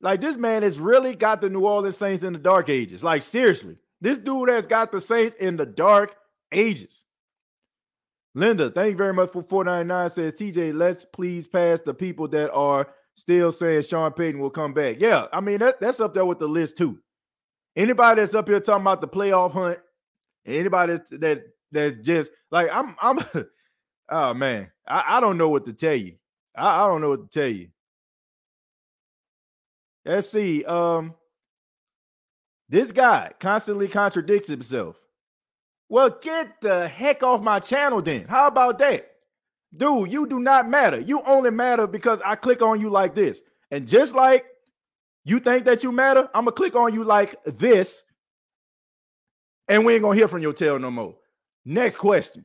Like 0.00 0.20
this 0.20 0.36
man 0.36 0.62
has 0.62 0.78
really 0.78 1.14
got 1.14 1.40
the 1.40 1.50
New 1.50 1.66
Orleans 1.66 1.96
Saints 1.96 2.22
in 2.22 2.32
the 2.32 2.38
dark 2.38 2.68
ages. 2.68 3.02
Like, 3.02 3.22
seriously, 3.22 3.76
this 4.00 4.18
dude 4.18 4.48
has 4.48 4.66
got 4.66 4.92
the 4.92 5.00
Saints 5.00 5.34
in 5.34 5.56
the 5.56 5.66
dark 5.66 6.16
ages. 6.52 7.04
Linda, 8.34 8.70
thank 8.70 8.92
you 8.92 8.96
very 8.96 9.12
much 9.12 9.32
for 9.32 9.42
499 9.42 10.10
says 10.10 10.34
TJ, 10.34 10.74
let's 10.74 11.04
please 11.04 11.48
pass 11.48 11.80
the 11.80 11.94
people 11.94 12.28
that 12.28 12.52
are 12.52 12.88
still 13.14 13.50
saying 13.50 13.82
Sean 13.82 14.12
Payton 14.12 14.40
will 14.40 14.50
come 14.50 14.72
back. 14.72 15.00
Yeah, 15.00 15.26
I 15.32 15.40
mean 15.40 15.58
that, 15.58 15.80
that's 15.80 16.00
up 16.00 16.14
there 16.14 16.24
with 16.24 16.38
the 16.38 16.46
list 16.46 16.76
too. 16.76 16.98
Anybody 17.74 18.20
that's 18.20 18.34
up 18.34 18.48
here 18.48 18.60
talking 18.60 18.82
about 18.82 19.00
the 19.00 19.08
playoff 19.08 19.52
hunt, 19.52 19.78
anybody 20.46 20.98
that 21.12 21.42
that 21.72 22.02
just 22.02 22.30
like 22.50 22.68
I'm 22.72 22.94
I'm 23.00 23.18
oh 24.08 24.34
man, 24.34 24.70
I, 24.86 25.16
I 25.16 25.20
don't 25.20 25.38
know 25.38 25.48
what 25.48 25.66
to 25.66 25.72
tell 25.72 25.94
you. 25.94 26.14
I, 26.56 26.84
I 26.84 26.86
don't 26.86 27.00
know 27.00 27.10
what 27.10 27.30
to 27.30 27.40
tell 27.40 27.48
you. 27.48 27.68
Let's 30.04 30.30
see. 30.30 30.64
Um, 30.64 31.14
this 32.68 32.92
guy 32.92 33.32
constantly 33.40 33.88
contradicts 33.88 34.48
himself. 34.48 34.96
Well, 35.88 36.10
get 36.10 36.60
the 36.60 36.86
heck 36.86 37.22
off 37.22 37.40
my 37.40 37.60
channel 37.60 38.02
then. 38.02 38.26
How 38.26 38.46
about 38.46 38.78
that? 38.80 39.10
Dude, 39.76 40.12
you 40.12 40.26
do 40.26 40.38
not 40.38 40.68
matter. 40.68 41.00
You 41.00 41.22
only 41.26 41.50
matter 41.50 41.86
because 41.86 42.20
I 42.24 42.34
click 42.34 42.62
on 42.62 42.80
you 42.80 42.90
like 42.90 43.14
this. 43.14 43.42
And 43.70 43.86
just 43.86 44.14
like 44.14 44.46
you 45.24 45.40
think 45.40 45.64
that 45.64 45.82
you 45.82 45.92
matter, 45.92 46.28
I'm 46.34 46.44
gonna 46.44 46.52
click 46.52 46.74
on 46.74 46.94
you 46.94 47.04
like 47.04 47.36
this, 47.44 48.02
and 49.68 49.84
we 49.84 49.94
ain't 49.94 50.02
gonna 50.02 50.16
hear 50.16 50.28
from 50.28 50.40
your 50.40 50.54
tail 50.54 50.78
no 50.78 50.90
more. 50.90 51.16
Next 51.64 51.96
question. 51.96 52.44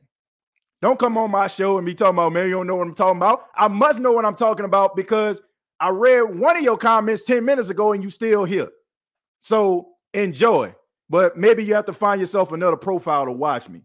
Don't 0.82 0.98
come 0.98 1.16
on 1.16 1.30
my 1.30 1.46
show 1.46 1.78
and 1.78 1.86
be 1.86 1.94
talking 1.94 2.14
about, 2.14 2.34
man, 2.34 2.46
you 2.46 2.52
don't 2.54 2.66
know 2.66 2.76
what 2.76 2.86
I'm 2.86 2.94
talking 2.94 3.16
about. 3.16 3.46
I 3.54 3.68
must 3.68 4.00
know 4.00 4.12
what 4.12 4.26
I'm 4.26 4.36
talking 4.36 4.66
about 4.66 4.94
because 4.94 5.40
I 5.80 5.88
read 5.88 6.22
one 6.22 6.58
of 6.58 6.62
your 6.62 6.76
comments 6.76 7.24
10 7.24 7.42
minutes 7.42 7.70
ago 7.70 7.92
and 7.92 8.02
you 8.02 8.10
still 8.10 8.44
here. 8.44 8.68
So 9.40 9.93
enjoy. 10.14 10.74
But 11.10 11.36
maybe 11.36 11.64
you 11.64 11.74
have 11.74 11.86
to 11.86 11.92
find 11.92 12.20
yourself 12.20 12.52
another 12.52 12.76
profile 12.76 13.26
to 13.26 13.32
watch 13.32 13.68
me. 13.68 13.82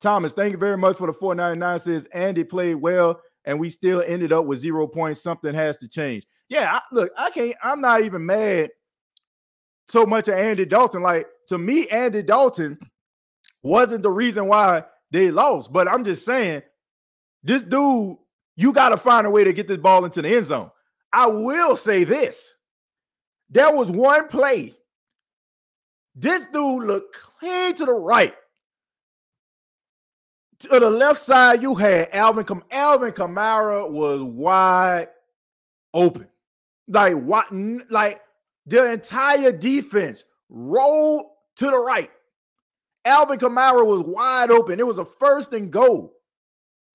Thomas, 0.00 0.32
thank 0.32 0.52
you 0.52 0.58
very 0.58 0.76
much 0.76 0.96
for 0.96 1.06
the 1.06 1.12
499. 1.12 1.78
Says 1.80 2.08
Andy 2.12 2.44
played 2.44 2.76
well, 2.76 3.20
and 3.44 3.58
we 3.58 3.70
still 3.70 4.02
ended 4.06 4.32
up 4.32 4.44
with 4.44 4.58
zero 4.58 4.86
points. 4.86 5.22
Something 5.22 5.54
has 5.54 5.76
to 5.78 5.88
change. 5.88 6.24
Yeah, 6.48 6.70
I, 6.74 6.80
look, 6.92 7.12
I 7.16 7.30
can't, 7.30 7.56
I'm 7.62 7.80
not 7.80 8.02
even 8.02 8.26
mad 8.26 8.70
so 9.88 10.06
much 10.06 10.28
at 10.28 10.38
Andy 10.38 10.64
Dalton. 10.64 11.02
Like 11.02 11.26
to 11.48 11.58
me, 11.58 11.88
Andy 11.88 12.22
Dalton 12.22 12.78
wasn't 13.62 14.02
the 14.02 14.10
reason 14.10 14.48
why 14.48 14.84
they 15.10 15.30
lost. 15.30 15.72
But 15.72 15.88
I'm 15.88 16.04
just 16.04 16.24
saying, 16.24 16.62
this 17.42 17.62
dude, 17.62 18.16
you 18.56 18.72
got 18.72 18.90
to 18.90 18.96
find 18.96 19.26
a 19.26 19.30
way 19.30 19.44
to 19.44 19.52
get 19.52 19.68
this 19.68 19.78
ball 19.78 20.04
into 20.04 20.22
the 20.22 20.34
end 20.34 20.46
zone. 20.46 20.70
I 21.12 21.26
will 21.26 21.76
say 21.76 22.04
this. 22.04 22.52
There 23.50 23.74
was 23.74 23.90
one 23.90 24.28
play. 24.28 24.74
This 26.14 26.46
dude 26.46 26.84
looked 26.84 27.16
clean 27.16 27.74
to 27.76 27.86
the 27.86 27.92
right 27.92 28.34
to 30.62 30.72
uh, 30.72 30.78
the 30.78 30.90
left 30.90 31.20
side, 31.20 31.62
you 31.62 31.74
had 31.74 32.08
Alvin. 32.12 32.44
Kam- 32.44 32.64
Alvin 32.70 33.12
Kamara 33.12 33.90
was 33.90 34.22
wide 34.22 35.08
open, 35.92 36.28
like 36.88 37.14
what? 37.14 37.46
Like 37.90 38.20
the 38.66 38.92
entire 38.92 39.52
defense 39.52 40.24
rolled 40.48 41.26
to 41.56 41.66
the 41.66 41.78
right. 41.78 42.10
Alvin 43.04 43.38
Kamara 43.38 43.84
was 43.84 44.04
wide 44.06 44.50
open. 44.50 44.78
It 44.78 44.86
was 44.86 44.98
a 44.98 45.04
first 45.04 45.52
and 45.52 45.70
goal. 45.70 46.14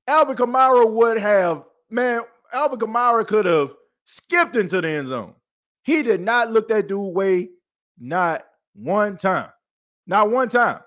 Alvin 0.08 0.38
Kamara 0.38 0.90
would 0.90 1.18
have, 1.18 1.64
man, 1.90 2.22
Alvin 2.54 2.80
Kamara 2.80 3.28
could 3.28 3.44
have 3.44 3.74
skipped 4.06 4.56
into 4.56 4.80
the 4.80 4.88
end 4.88 5.10
zone. 5.10 5.34
He 5.84 6.04
did 6.04 6.22
not 6.22 6.52
look 6.52 6.70
that 6.70 6.88
dude 6.88 7.14
way, 7.14 7.50
not 8.00 8.46
one 8.78 9.18
time. 9.18 9.50
Not 10.06 10.30
one 10.32 10.50
time. 10.50 10.80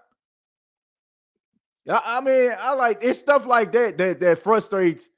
I 1.89 2.21
mean, 2.21 2.53
I 2.59 2.75
like 2.75 2.99
it's 3.03 3.19
stuff 3.19 3.47
like 3.47 3.73
that 3.73 3.99
that 3.99 4.21
that 4.21 4.43
frustrates 4.43 5.09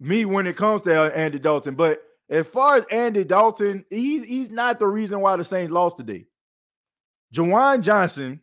me 0.00 0.24
when 0.24 0.46
it 0.46 0.56
comes 0.56 0.82
to 0.82 0.94
uh, 0.94 1.08
Andy 1.10 1.38
Dalton. 1.38 1.74
But 1.74 2.02
as 2.30 2.46
far 2.46 2.76
as 2.76 2.84
Andy 2.90 3.24
Dalton, 3.24 3.84
he's 3.90 4.24
he's 4.24 4.50
not 4.50 4.78
the 4.78 4.86
reason 4.86 5.20
why 5.20 5.36
the 5.36 5.44
Saints 5.44 5.72
lost 5.72 5.96
today. 5.96 6.26
Juwan 7.34 7.82
Johnson, 7.82 8.40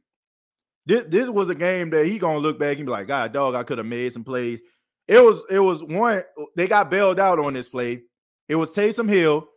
this, 0.85 1.05
this 1.07 1.29
was 1.29 1.49
a 1.49 1.55
game 1.55 1.89
that 1.91 2.05
he 2.05 2.19
gonna 2.19 2.39
look 2.39 2.59
back 2.59 2.77
and 2.77 2.85
be 2.85 2.91
like, 2.91 3.07
God, 3.07 3.33
dog, 3.33 3.55
I 3.55 3.63
could 3.63 3.77
have 3.77 3.87
made 3.87 4.13
some 4.13 4.23
plays. 4.23 4.61
It 5.07 5.19
was 5.19 5.41
it 5.49 5.59
was 5.59 5.83
one 5.83 6.23
they 6.55 6.67
got 6.67 6.91
bailed 6.91 7.19
out 7.19 7.39
on 7.39 7.53
this 7.53 7.69
play. 7.69 8.03
It 8.47 8.55
was 8.55 8.73
Taysom 8.73 9.09
Hill. 9.09 9.47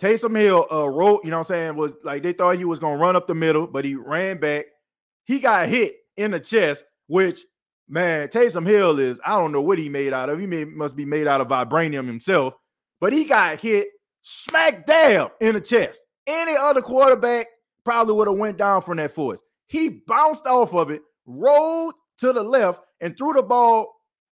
Taysom 0.00 0.36
Hill 0.36 0.66
uh 0.70 0.88
wrote, 0.88 1.24
you 1.24 1.30
know 1.30 1.38
what 1.38 1.50
I'm 1.50 1.56
saying, 1.56 1.76
was 1.76 1.92
like 2.04 2.22
they 2.22 2.32
thought 2.32 2.56
he 2.56 2.64
was 2.64 2.78
gonna 2.78 2.96
run 2.98 3.16
up 3.16 3.26
the 3.26 3.34
middle, 3.34 3.66
but 3.66 3.84
he 3.84 3.94
ran 3.94 4.38
back. 4.38 4.66
He 5.24 5.38
got 5.38 5.68
hit 5.68 5.94
in 6.16 6.30
the 6.30 6.40
chest, 6.40 6.84
which 7.06 7.40
man, 7.88 8.28
Taysom 8.28 8.66
Hill 8.66 8.98
is, 8.98 9.20
I 9.24 9.38
don't 9.38 9.52
know 9.52 9.62
what 9.62 9.78
he 9.78 9.88
made 9.88 10.12
out 10.12 10.28
of. 10.28 10.38
He 10.38 10.46
must 10.46 10.96
be 10.96 11.04
made 11.04 11.26
out 11.26 11.40
of 11.40 11.48
vibranium 11.48 12.06
himself, 12.06 12.54
but 13.00 13.12
he 13.12 13.24
got 13.24 13.60
hit 13.60 13.88
smack 14.22 14.86
dab 14.86 15.32
in 15.40 15.54
the 15.54 15.60
chest. 15.60 16.04
Any 16.26 16.56
other 16.56 16.82
quarterback 16.82 17.46
probably 17.84 18.14
would 18.14 18.28
have 18.28 18.36
went 18.36 18.58
down 18.58 18.82
from 18.82 18.96
that 18.96 19.14
force. 19.14 19.40
He 19.68 19.88
bounced 19.88 20.46
off 20.46 20.74
of 20.74 20.90
it, 20.90 21.02
rolled 21.26 21.94
to 22.18 22.32
the 22.32 22.42
left, 22.42 22.80
and 23.00 23.16
threw 23.16 23.32
the 23.32 23.42
ball. 23.42 23.92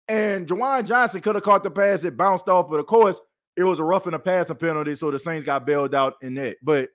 And 0.08 0.48
Juwan 0.48 0.86
Johnson 0.86 1.22
could 1.22 1.36
have 1.36 1.44
caught 1.44 1.64
the 1.64 1.72
pass. 1.72 2.04
It 2.04 2.18
bounced 2.18 2.48
off, 2.50 2.70
but 2.70 2.80
of 2.80 2.86
course, 2.86 3.20
it 3.62 3.70
was 3.70 3.80
a 3.80 3.84
rough 3.84 4.06
roughing 4.06 4.12
the 4.14 4.20
passer 4.20 4.56
penalty, 4.56 4.96
so 4.96 5.12
the 5.12 5.20
Saints 5.20 5.46
got 5.46 5.66
bailed 5.66 5.94
out 5.94 6.16
in 6.22 6.34
that. 6.36 6.58
But 6.64 6.90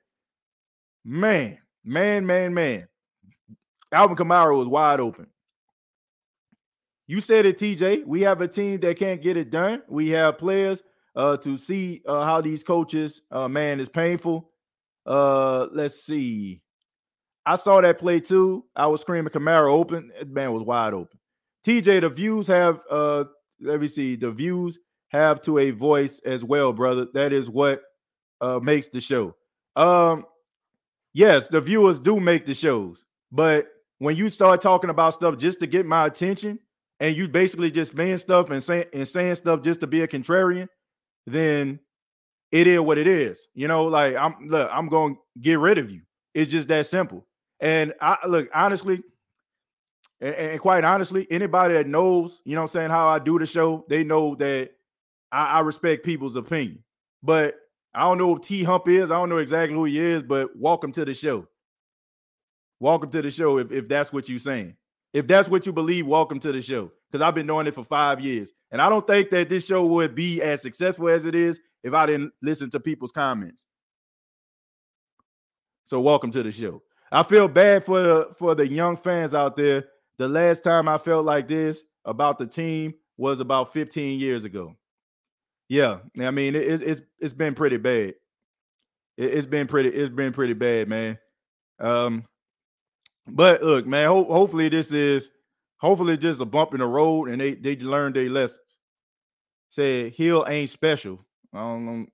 man, 1.05 1.59
man, 1.85 2.27
man, 2.27 2.53
man, 2.53 2.89
Alvin 3.93 4.17
Kamara 4.17 4.57
was 4.57 4.69
wide 4.69 5.01
open. 5.01 5.29
You 7.07 7.21
said 7.21 7.47
it, 7.47 7.59
TJ. 7.59 8.05
We 8.05 8.23
have 8.23 8.41
a 8.41 8.49
team 8.49 8.81
that 8.81 8.99
can't 8.99 9.23
get 9.23 9.37
it 9.37 9.51
done. 9.51 9.83
We 9.89 10.11
have 10.11 10.39
players 10.39 10.83
uh, 11.15 11.37
to 11.39 11.57
see 11.57 12.03
uh, 12.07 12.25
how 12.25 12.41
these 12.41 12.65
coaches, 12.65 13.23
uh, 13.31 13.47
man, 13.47 13.79
is 13.79 13.89
painful. 13.89 14.51
Uh, 15.07 15.69
let's 15.73 16.03
see. 16.03 16.63
I 17.47 17.55
saw 17.55 17.81
that 17.81 17.99
play 17.99 18.19
too. 18.19 18.65
I 18.75 18.89
was 18.89 19.03
screaming 19.03 19.33
Kamara 19.33 19.73
open. 19.73 20.11
That 20.19 20.29
man 20.29 20.53
was 20.53 20.65
wide 20.65 20.95
open. 20.95 21.19
TJ, 21.65 22.01
the 22.01 22.09
views 22.09 22.49
have 22.49 22.81
uh 22.91 23.25
let 23.61 23.81
me 23.81 23.89
see, 23.89 24.17
the 24.17 24.31
views 24.31 24.79
have 25.09 25.41
to 25.43 25.59
a 25.59 25.71
voice 25.71 26.21
as 26.25 26.45
well, 26.45 26.73
brother. 26.73 27.07
That 27.15 27.33
is 27.33 27.49
what 27.49 27.83
uh 28.41 28.61
makes 28.61 28.89
the 28.89 29.01
show. 29.01 29.35
Um 29.75 30.25
yes, 31.15 31.49
the 31.49 31.61
viewers 31.61 32.01
do 32.01 32.21
make 32.21 32.47
the 32.47 32.55
shows, 32.55 33.05
but 33.33 33.67
when 33.99 34.17
you 34.17 34.31
start 34.31 34.61
talking 34.61 34.91
about 34.91 35.15
stuff 35.15 35.39
just 35.39 35.61
to 35.61 35.67
get 35.67 35.87
my 35.87 36.07
attention 36.07 36.59
and 37.01 37.17
you 37.17 37.29
basically 37.29 37.71
just 37.71 37.97
saying 37.97 38.19
stuff 38.19 38.51
and 38.51 38.63
saying 38.63 38.87
and 38.93 39.09
saying 39.09 39.37
stuff 39.37 39.63
just 39.63 39.81
to 39.81 39.87
be 39.87 40.03
a 40.03 40.09
contrarian, 40.09 40.69
then 41.27 41.81
it 42.53 42.67
is 42.67 42.81
what 42.81 42.99
it 42.99 43.07
is. 43.07 43.49
You 43.55 43.69
know, 43.69 43.87
like 43.87 44.17
I'm 44.17 44.35
look, 44.47 44.69
I'm 44.73 44.89
going 44.89 45.15
to 45.15 45.21
get 45.41 45.59
rid 45.59 45.79
of 45.79 45.91
you. 45.91 46.03
It's 46.35 46.51
just 46.51 46.69
that 46.69 46.87
simple. 46.87 47.27
And 47.61 47.95
I 48.01 48.19
look 48.27 48.49
honestly, 48.55 49.03
and, 50.21 50.35
and, 50.35 50.61
quite 50.61 50.85
honestly, 50.85 51.27
anybody 51.31 51.75
that 51.75 51.87
knows, 51.87 52.43
you 52.45 52.55
know 52.55 52.63
I'm 52.63 52.69
saying, 52.69 52.91
how 52.91 53.09
I 53.09 53.19
do 53.19 53.39
the 53.39 53.47
show, 53.47 53.85
they 53.89 54.05
know 54.05 54.35
that 54.37 54.71
I, 55.33 55.59
I 55.59 55.61
respect 55.61 56.05
people's 56.05 56.37
opinion. 56.37 56.83
But 57.23 57.57
I 57.95 58.01
don't 58.01 58.19
know 58.19 58.35
who 58.35 58.41
T 58.41 58.63
Hump 58.63 58.89
is. 58.89 59.11
I 59.11 59.17
don't 59.17 59.29
know 59.29 59.39
exactly 59.39 59.75
who 59.75 59.85
he 59.85 59.99
is, 59.99 60.23
but 60.23 60.51
welcome 60.57 60.93
to 60.93 61.05
the 61.05 61.15
show. 61.15 61.47
Welcome 62.79 63.11
to 63.11 63.23
the 63.23 63.31
show 63.31 63.59
if, 63.59 63.73
if 63.73 63.89
that's 63.89 64.13
what 64.13 64.29
you're 64.29 64.39
saying. 64.39 64.77
If 65.15 65.27
that's 65.27 65.49
what 65.49 65.65
you 65.65 65.73
believe, 65.73 66.07
welcome 66.07 66.39
to 66.41 66.53
the 66.53 66.61
show. 66.61 66.93
Because 67.11 67.23
I've 67.23 67.35
been 67.35 67.47
doing 67.47 67.67
it 67.67 67.75
for 67.75 67.85
five 67.85 68.21
years. 68.21 68.53
And 68.71 68.83
I 68.83 68.91
don't 68.91 69.07
think 69.07 69.31
that 69.31 69.49
this 69.49 69.65
show 69.67 69.87
would 69.87 70.15
be 70.15 70.43
as 70.43 70.61
successful 70.61 71.09
as 71.09 71.25
it 71.25 71.35
is 71.35 71.59
if 71.83 71.95
I 71.95 72.05
didn't 72.05 72.33
listen 72.43 72.69
to 72.71 72.81
people's 72.81 73.13
comments. 73.13 73.65
So 75.85 76.01
welcome 76.01 76.31
to 76.33 76.43
the 76.43 76.53
show. 76.53 76.83
I 77.13 77.23
feel 77.23 77.49
bad 77.49 77.87
for 77.87 78.03
the 78.03 78.29
for 78.37 78.55
the 78.55 78.69
young 78.69 78.97
fans 78.97 79.35
out 79.35 79.57
there. 79.57 79.85
The 80.19 80.29
last 80.29 80.65
time 80.65 80.89
I 80.89 80.99
felt 80.99 81.25
like 81.25 81.47
this 81.49 81.83
about 82.05 82.39
the 82.39 82.47
team 82.47 82.95
was 83.17 83.41
about 83.41 83.73
15 83.73 84.19
years 84.19 84.45
ago. 84.45 84.75
Yeah, 85.69 85.99
I 86.21 86.31
mean 86.31 86.55
it, 86.55 86.83
it's 86.83 87.03
it's 87.19 87.35
been 87.35 87.55
pretty 87.55 87.77
bad. 87.77 88.15
It, 89.17 89.35
has 89.35 89.47
been 89.47 89.67
pretty 89.67 89.89
it's 89.89 90.15
been 90.15 90.33
pretty 90.33 90.53
bad, 90.53 90.89
man. 90.89 91.19
Um, 91.81 92.25
but 93.27 93.63
look, 93.63 93.87
man. 93.87 94.07
Ho- 94.07 94.25
hopefully 94.33 94.69
this 94.69 94.93
is 94.93 95.31
hopefully 95.79 96.17
just 96.17 96.41
a 96.41 96.45
bump 96.45 96.75
in 96.75 96.81
the 96.81 96.87
road, 96.87 97.29
and 97.29 97.41
they 97.41 97.55
they 97.55 97.77
learned 97.77 98.17
their 98.17 98.31
lessons. 98.31 98.61
Said 99.71 100.13
Hill 100.15 100.47
ain't 100.49 100.71
special. 100.71 101.25
I 101.53 101.59
don't 101.59 101.87
know. 101.87 102.07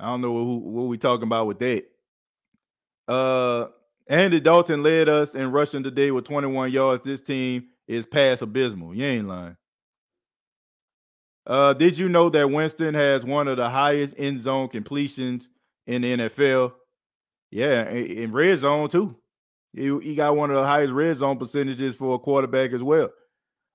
I 0.00 0.06
don't 0.06 0.20
know 0.20 0.32
who, 0.32 0.58
what 0.58 0.82
we 0.84 0.98
talking 0.98 1.24
about 1.24 1.46
with 1.46 1.58
that. 1.60 1.84
Uh, 3.06 3.66
Andy 4.08 4.40
Dalton 4.40 4.82
led 4.82 5.08
us 5.08 5.34
in 5.34 5.50
rushing 5.50 5.82
today 5.82 6.10
with 6.10 6.24
21 6.24 6.72
yards. 6.72 7.02
This 7.04 7.20
team 7.20 7.68
is 7.86 8.06
past 8.06 8.42
abysmal. 8.42 8.94
You 8.94 9.04
ain't 9.04 9.28
lying. 9.28 9.56
Uh, 11.48 11.72
did 11.72 11.98
you 11.98 12.10
know 12.10 12.28
that 12.28 12.50
Winston 12.50 12.92
has 12.94 13.24
one 13.24 13.48
of 13.48 13.56
the 13.56 13.70
highest 13.70 14.14
end 14.18 14.38
zone 14.38 14.68
completions 14.68 15.48
in 15.86 16.02
the 16.02 16.16
NFL? 16.18 16.74
Yeah, 17.50 17.88
in 17.88 18.32
red 18.32 18.58
zone 18.58 18.90
too. 18.90 19.16
He, 19.72 19.98
he 20.00 20.14
got 20.14 20.36
one 20.36 20.50
of 20.50 20.56
the 20.56 20.66
highest 20.66 20.92
red 20.92 21.16
zone 21.16 21.38
percentages 21.38 21.96
for 21.96 22.14
a 22.14 22.18
quarterback 22.18 22.72
as 22.72 22.82
well. 22.82 23.08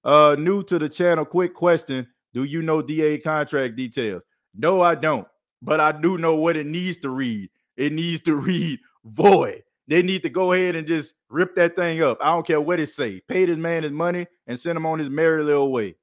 Uh, 0.04 0.36
new 0.38 0.62
to 0.64 0.78
the 0.78 0.88
channel, 0.88 1.26
quick 1.26 1.56
question: 1.56 2.08
Do 2.36 2.44
you 2.44 2.62
know 2.62 2.84
DA 2.84 3.18
contract 3.18 3.76
details? 3.76 4.22
No, 4.54 4.82
I 4.82 4.94
don't, 4.94 5.28
but 5.60 5.80
I 5.80 5.92
do 5.94 6.20
know 6.20 6.36
what 6.36 6.56
it 6.56 6.68
needs 6.68 7.00
to 7.00 7.10
read. 7.10 7.50
It 7.76 7.92
needs 7.92 8.22
to 8.22 8.36
read 8.36 8.80
void. 9.04 9.64
They 9.88 10.04
need 10.04 10.22
to 10.24 10.30
go 10.30 10.54
ahead 10.54 10.76
and 10.76 10.88
just 10.88 11.16
rip 11.28 11.56
that 11.56 11.76
thing 11.76 12.04
up. 12.04 12.20
I 12.22 12.28
don't 12.28 12.46
care 12.46 12.62
what 12.62 12.80
it 12.80 12.88
say. 12.88 13.22
Pay 13.28 13.46
this 13.46 13.58
man 13.58 13.82
his 13.84 13.92
money 13.92 14.28
and 14.46 14.60
send 14.60 14.78
him 14.78 14.86
on 14.86 15.00
his 15.00 15.10
merry 15.10 15.44
little 15.44 15.72
way. 15.72 15.96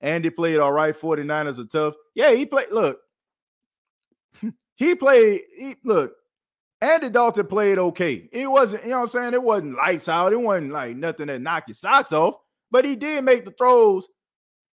Andy 0.00 0.30
played 0.30 0.58
all 0.58 0.72
right. 0.72 0.98
49ers 0.98 1.58
are 1.58 1.64
tough. 1.64 1.94
Yeah, 2.14 2.32
he 2.32 2.46
played. 2.46 2.70
Look, 2.70 2.98
he 4.76 4.94
played. 4.94 5.42
He, 5.56 5.76
look, 5.84 6.12
Andy 6.80 7.10
Dalton 7.10 7.46
played 7.46 7.78
okay. 7.78 8.28
It 8.32 8.50
wasn't, 8.50 8.84
you 8.84 8.90
know 8.90 9.00
what 9.00 9.02
I'm 9.02 9.08
saying? 9.08 9.34
It 9.34 9.42
wasn't 9.42 9.76
lights 9.76 10.08
out. 10.08 10.32
It 10.32 10.40
wasn't 10.40 10.72
like 10.72 10.96
nothing 10.96 11.26
that 11.26 11.42
knocked 11.42 11.68
your 11.68 11.74
socks 11.74 12.12
off, 12.12 12.36
but 12.70 12.84
he 12.84 12.96
did 12.96 13.24
make 13.24 13.44
the 13.44 13.50
throws 13.50 14.08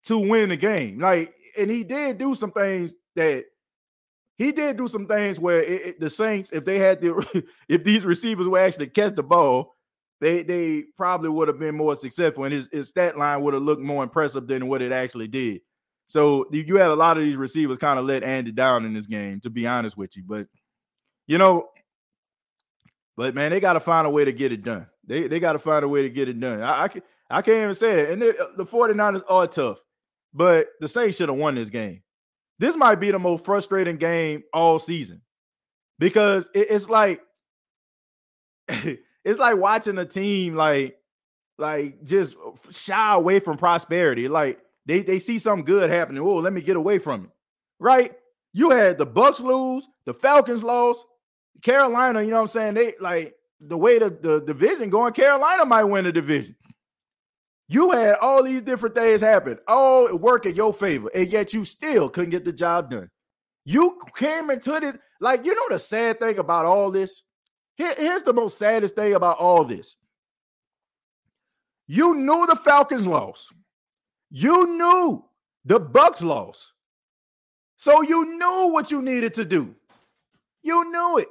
to 0.05 0.18
win 0.18 0.51
the 0.51 0.57
game. 0.57 0.99
Like, 0.99 1.35
and 1.59 1.70
he 1.70 1.83
did 1.83 2.18
do 2.18 2.35
some 2.35 2.53
things 2.53 2.95
that 3.16 3.45
he 4.37 4.53
did 4.53 4.77
do 4.77 4.89
some 4.89 5.07
things 5.07 5.39
where 5.39 5.61
it, 5.61 5.87
it, 5.87 6.01
the 6.01 6.11
Saints, 6.11 6.51
if 6.53 6.64
they 6.64 6.79
had 6.79 7.01
the, 7.01 7.45
if 7.68 7.85
these 7.85 8.05
receivers 8.05 8.49
would 8.49 8.61
actually 8.61 8.89
catch 8.89 9.14
the 9.14 9.22
ball, 9.22 9.74
they 10.21 10.43
they 10.43 10.85
probably 10.97 11.29
would 11.29 11.49
have 11.49 11.59
been 11.59 11.77
more 11.77 11.95
successful, 11.95 12.45
and 12.45 12.53
his, 12.53 12.69
his 12.73 12.89
stat 12.89 13.19
line 13.19 13.43
would 13.43 13.55
have 13.55 13.62
looked 13.62 13.83
more 13.83 14.03
impressive 14.03 14.47
than 14.47 14.69
what 14.69 14.83
it 14.83 14.93
actually 14.93 15.29
did. 15.29 15.61
So 16.07 16.47
you 16.53 16.77
had 16.77 16.91
a 16.91 16.95
lot 16.95 17.17
of 17.17 17.23
these 17.23 17.37
receivers 17.37 17.79
kind 17.79 17.99
of 17.99 18.05
let 18.05 18.25
Andy 18.25 18.53
down 18.53 18.85
in 18.85 18.93
this 18.93 19.07
game, 19.07 19.41
to 19.41 19.51
be 19.51 19.67
honest 19.67 19.97
with 19.97 20.17
you. 20.17 20.23
But 20.27 20.47
you 21.27 21.39
know, 21.39 21.69
but 23.17 23.35
man, 23.35 23.51
they 23.51 23.61
got 23.61 23.73
to 23.75 23.81
find 23.81 24.07
a 24.07 24.11
way 24.11 24.25
to 24.25 24.33
get 24.33 24.53
it 24.53 24.62
done. 24.62 24.87
They 25.07 25.27
they 25.27 25.41
got 25.41 25.55
to 25.55 25.59
find 25.59 25.85
a 25.85 25.89
way 25.89 26.03
to 26.03 26.11
get 26.11 26.29
it 26.29 26.39
done. 26.39 26.62
I, 26.62 26.83
I, 26.83 26.89
can, 26.89 27.03
I 27.31 27.43
can't 27.43 27.62
even 27.62 27.75
say 27.75 28.01
it. 28.01 28.11
And 28.11 28.23
they, 28.23 28.33
the 28.33 28.62
uh, 28.62 28.65
49ers 28.65 29.23
are 29.29 29.47
tough, 29.47 29.79
but 30.33 30.69
the 30.81 30.89
Saints 30.89 31.17
should 31.17 31.29
have 31.29 31.39
won 31.39 31.55
this 31.55 31.71
game 31.71 32.03
this 32.59 32.77
might 32.77 32.97
be 32.97 33.11
the 33.11 33.19
most 33.19 33.45
frustrating 33.45 33.97
game 33.97 34.43
all 34.53 34.79
season 34.79 35.21
because 35.99 36.49
it, 36.55 36.69
it's 36.71 36.89
like 36.89 37.21
it's 39.25 39.39
like 39.39 39.57
watching 39.57 39.99
a 39.99 40.05
team 40.05 40.55
like 40.55 40.99
like 41.59 42.03
just 42.03 42.37
shy 42.70 43.14
away 43.14 43.41
from 43.41 43.57
prosperity. 43.57 44.29
Like 44.29 44.61
they 44.87 45.03
they 45.03 45.18
see 45.18 45.39
something 45.39 45.64
good 45.64 45.91
happening. 45.91 46.22
Oh, 46.22 46.37
let 46.37 46.53
me 46.53 46.61
get 46.61 46.77
away 46.77 46.99
from 46.99 47.25
it. 47.25 47.31
Right? 47.79 48.12
You 48.53 48.70
had 48.70 48.99
the 48.99 49.07
Bucks 49.07 49.41
lose, 49.41 49.89
the 50.07 50.14
Falcons 50.14 50.62
lost, 50.62 51.05
Carolina. 51.62 52.22
You 52.22 52.31
know 52.31 52.37
what 52.37 52.43
I'm 52.43 52.49
saying? 52.49 52.75
They 52.75 52.95
like 53.01 53.35
the 53.61 53.77
way 53.77 53.99
the, 53.99 54.11
the 54.11 54.41
division 54.41 54.91
going. 54.91 55.12
Carolina 55.12 55.64
might 55.64 55.85
win 55.85 56.05
the 56.05 56.12
division. 56.12 56.55
You 57.66 57.93
had 57.93 58.16
all 58.20 58.43
these 58.43 58.62
different 58.62 58.95
things 58.95 59.22
happen, 59.22 59.59
all 59.66 60.14
work 60.16 60.45
in 60.45 60.55
your 60.55 60.72
favor, 60.72 61.11
and 61.14 61.33
yet 61.33 61.55
you 61.55 61.64
still 61.64 62.11
couldn't 62.11 62.31
get 62.31 62.45
the 62.45 62.53
job 62.53 62.91
done. 62.91 63.11
You 63.64 63.99
came 64.16 64.51
into 64.51 64.79
this, 64.81 64.97
like, 65.20 65.47
you 65.47 65.55
know, 65.55 65.68
the 65.70 65.79
sad 65.79 66.20
thing 66.20 66.39
about 66.39 66.66
all 66.66 66.91
this? 66.91 67.22
Here, 67.77 67.95
here's 67.97 68.22
the 68.22 68.33
most 68.33 68.59
saddest 68.59 68.95
thing 68.95 69.14
about 69.14 69.39
all 69.39 69.64
this. 69.64 69.97
You 71.87 72.14
knew 72.14 72.47
the 72.47 72.57
Falcons 72.57 73.07
lost. 73.07 73.53
You 74.31 74.66
knew 74.79 75.25
the 75.64 75.79
Bucks 75.79 76.22
lost. 76.22 76.72
So 77.77 78.03
you 78.03 78.39
knew 78.39 78.72
what 78.72 78.91
you 78.91 79.03
needed 79.03 79.35
to 79.35 79.45
do. 79.45 79.75
You 80.62 80.91
knew 80.91 81.18
it. 81.18 81.29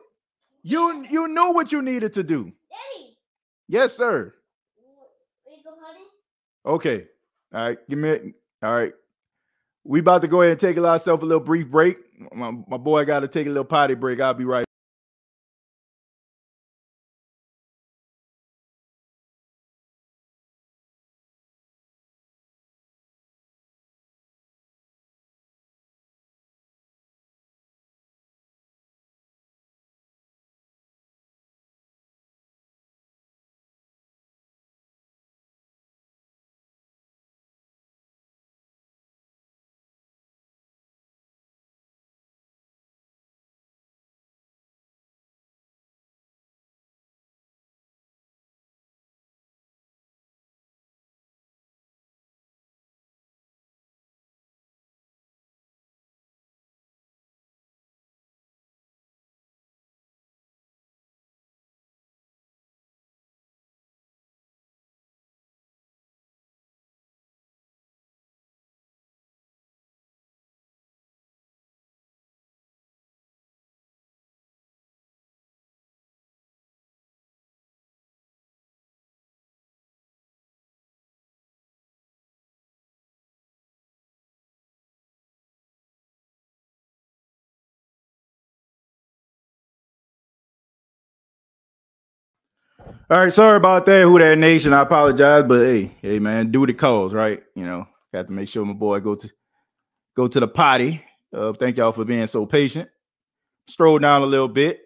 You 0.61 1.05
you 1.09 1.27
knew 1.27 1.51
what 1.51 1.71
you 1.71 1.81
needed 1.81 2.13
to 2.13 2.23
do. 2.23 2.43
Daddy. 2.43 3.17
Yes, 3.67 3.93
sir. 3.97 4.33
Okay. 6.65 7.05
All 7.53 7.61
right. 7.61 7.77
Give 7.89 7.99
me. 7.99 8.09
A, 8.09 8.19
all 8.65 8.75
right. 8.75 8.93
We 9.83 9.99
about 9.99 10.21
to 10.21 10.27
go 10.27 10.41
ahead 10.41 10.51
and 10.51 10.59
take 10.59 10.77
ourselves 10.77 11.23
a 11.23 11.25
little 11.25 11.43
brief 11.43 11.69
break. 11.69 11.97
My, 12.33 12.51
my 12.51 12.77
boy 12.77 13.03
got 13.03 13.19
to 13.21 13.27
take 13.27 13.47
a 13.47 13.49
little 13.49 13.65
potty 13.65 13.95
break. 13.95 14.21
I'll 14.21 14.33
be 14.33 14.45
right. 14.45 14.65
All 93.09 93.19
right, 93.19 93.33
sorry 93.33 93.57
about 93.57 93.85
that, 93.87 94.03
who 94.03 94.17
that 94.17 94.37
nation. 94.37 94.71
I 94.71 94.81
apologize, 94.81 95.43
but 95.45 95.59
hey, 95.59 95.91
hey 96.01 96.19
man, 96.19 96.51
do 96.51 96.65
the 96.65 96.73
calls, 96.73 97.13
right? 97.13 97.43
You 97.53 97.65
know, 97.65 97.85
got 98.13 98.27
to 98.27 98.31
make 98.31 98.47
sure 98.47 98.63
my 98.63 98.71
boy 98.71 99.01
go 99.01 99.15
to 99.15 99.29
go 100.15 100.27
to 100.29 100.39
the 100.39 100.47
potty. 100.47 101.03
Uh, 101.35 101.51
thank 101.51 101.75
y'all 101.75 101.91
for 101.91 102.05
being 102.05 102.27
so 102.27 102.45
patient. 102.45 102.89
Stroll 103.67 103.99
down 103.99 104.21
a 104.21 104.25
little 104.25 104.47
bit. 104.47 104.83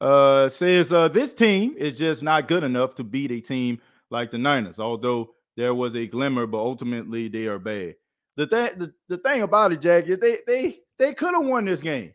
Uh, 0.00 0.48
says 0.48 0.92
uh, 0.92 1.06
this 1.06 1.32
team 1.32 1.76
is 1.78 1.96
just 1.96 2.24
not 2.24 2.48
good 2.48 2.64
enough 2.64 2.96
to 2.96 3.04
beat 3.04 3.30
a 3.30 3.40
team 3.40 3.80
like 4.10 4.32
the 4.32 4.38
Niners, 4.38 4.80
although 4.80 5.30
there 5.56 5.74
was 5.74 5.94
a 5.94 6.08
glimmer, 6.08 6.46
but 6.48 6.58
ultimately 6.58 7.28
they 7.28 7.46
are 7.46 7.60
bad. 7.60 7.94
The 8.36 8.48
thing, 8.48 8.70
the, 8.78 8.92
the 9.08 9.18
thing 9.18 9.42
about 9.42 9.72
it, 9.72 9.80
Jack, 9.80 10.06
is 10.06 10.18
they 10.18 10.38
they 10.44 10.78
they 10.98 11.14
could 11.14 11.34
have 11.34 11.46
won 11.46 11.66
this 11.66 11.80
game. 11.80 12.14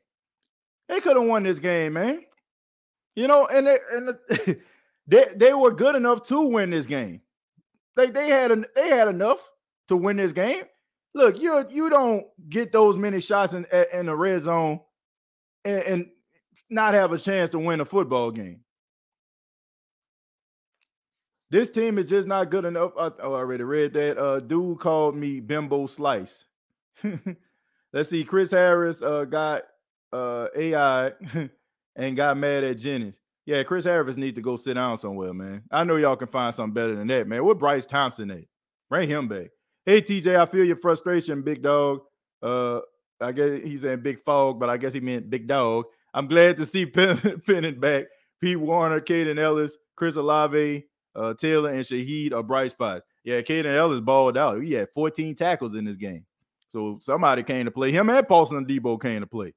They 0.90 1.00
could 1.00 1.16
have 1.16 1.26
won 1.26 1.44
this 1.44 1.60
game, 1.60 1.94
man. 1.94 2.26
You 3.16 3.28
know, 3.28 3.48
and 3.48 3.68
they, 3.68 3.78
and 3.94 4.10
the, 4.10 4.60
they 5.12 5.26
they 5.36 5.54
were 5.54 5.72
good 5.72 5.96
enough 5.96 6.24
to 6.24 6.42
win 6.42 6.70
this 6.70 6.88
game. 6.88 7.22
They 7.98 8.08
they 8.08 8.30
had 8.30 8.50
an, 8.52 8.66
they 8.76 8.88
had 8.88 9.10
enough 9.10 9.40
to 9.90 9.98
win 9.98 10.16
this 10.16 10.32
game. 10.32 10.64
Look, 11.14 11.40
you 11.40 11.66
you 11.70 11.90
don't 11.90 12.26
get 12.50 12.72
those 12.72 12.98
many 12.98 13.20
shots 13.20 13.54
in 13.54 13.66
in 13.94 14.06
the 14.06 14.16
red 14.16 14.42
zone 14.42 14.80
and, 15.66 15.84
and 15.84 16.10
not 16.70 16.94
have 16.94 17.12
a 17.12 17.18
chance 17.18 17.50
to 17.50 17.60
win 17.60 17.82
a 17.82 17.86
football 17.86 18.32
game. 18.32 18.62
This 21.50 21.70
team 21.70 21.98
is 21.98 22.06
just 22.06 22.30
not 22.30 22.50
good 22.50 22.64
enough. 22.64 22.94
I, 22.98 23.12
oh, 23.22 23.34
I 23.34 23.40
already 23.40 23.66
read 23.66 23.92
that. 23.94 24.18
Uh, 24.18 24.40
dude 24.40 24.80
called 24.80 25.18
me 25.18 25.42
Bimbo 25.42 25.88
Slice. 25.88 26.46
Let's 27.94 28.10
see. 28.10 28.24
Chris 28.24 28.52
Harris 28.52 29.02
uh, 29.02 29.26
got 29.26 29.64
uh, 30.14 30.48
AI 30.56 31.12
and 31.98 32.16
got 32.16 32.38
mad 32.38 32.64
at 32.64 32.78
Jennings. 32.80 33.18
Yeah, 33.46 33.64
Chris 33.64 33.86
Harris 33.86 34.18
needs 34.18 34.36
to 34.36 34.42
go 34.42 34.56
sit 34.56 34.76
down 34.76 34.98
somewhere, 34.98 35.34
man. 35.34 35.64
I 35.72 35.84
know 35.84 35.96
y'all 35.96 36.16
can 36.16 36.28
find 36.28 36.54
something 36.54 36.74
better 36.74 36.96
than 36.96 37.08
that, 37.08 37.28
man. 37.28 37.44
What 37.44 37.60
Bryce 37.60 37.86
Thompson 37.86 38.30
at? 38.32 38.44
Bring 38.90 39.10
him 39.10 39.28
back. 39.28 39.48
Hey, 39.86 40.02
TJ, 40.02 40.38
I 40.38 40.46
feel 40.46 40.64
your 40.64 40.76
frustration, 40.76 41.42
big 41.42 41.64
dog. 41.64 42.02
Uh, 42.42 42.82
I 43.20 43.32
guess 43.32 43.62
he's 43.64 43.82
saying 43.82 44.02
big 44.02 44.24
fog, 44.24 44.60
but 44.60 44.70
I 44.70 44.78
guess 44.78 44.94
he 44.94 45.00
meant 45.00 45.30
big 45.30 45.48
dog. 45.48 45.86
I'm 46.14 46.28
glad 46.28 46.58
to 46.58 46.66
see 46.66 46.86
Penn, 46.88 47.42
Penning 47.46 47.80
back. 47.80 48.06
Pete 48.42 48.60
Werner, 48.60 49.00
Kaden 49.00 49.40
Elliss, 49.40 49.78
Chris 49.96 50.16
Olave, 50.16 50.84
uh, 51.16 51.34
Taylor, 51.36 51.70
and 51.70 51.82
Shaheed 51.82 52.34
are 52.34 52.42
bright 52.42 52.72
spots. 52.72 53.06
Yeah, 53.24 53.42
Kaden 53.42 53.66
Elliss 53.66 54.02
balled 54.02 54.38
out. 54.38 54.62
He 54.62 54.74
had 54.74 54.90
14 54.94 55.36
tackles 55.36 55.76
in 55.76 55.86
this 55.86 55.96
game. 55.96 56.26
So 56.70 56.98
somebody 57.02 57.44
came 57.44 57.66
to 57.66 57.72
play. 57.72 57.92
Him 57.92 58.10
and 58.10 58.28
Paulson 58.28 58.66
Adebo 58.66 59.00
came 59.00 59.22
to 59.22 59.28
play. 59.28 59.54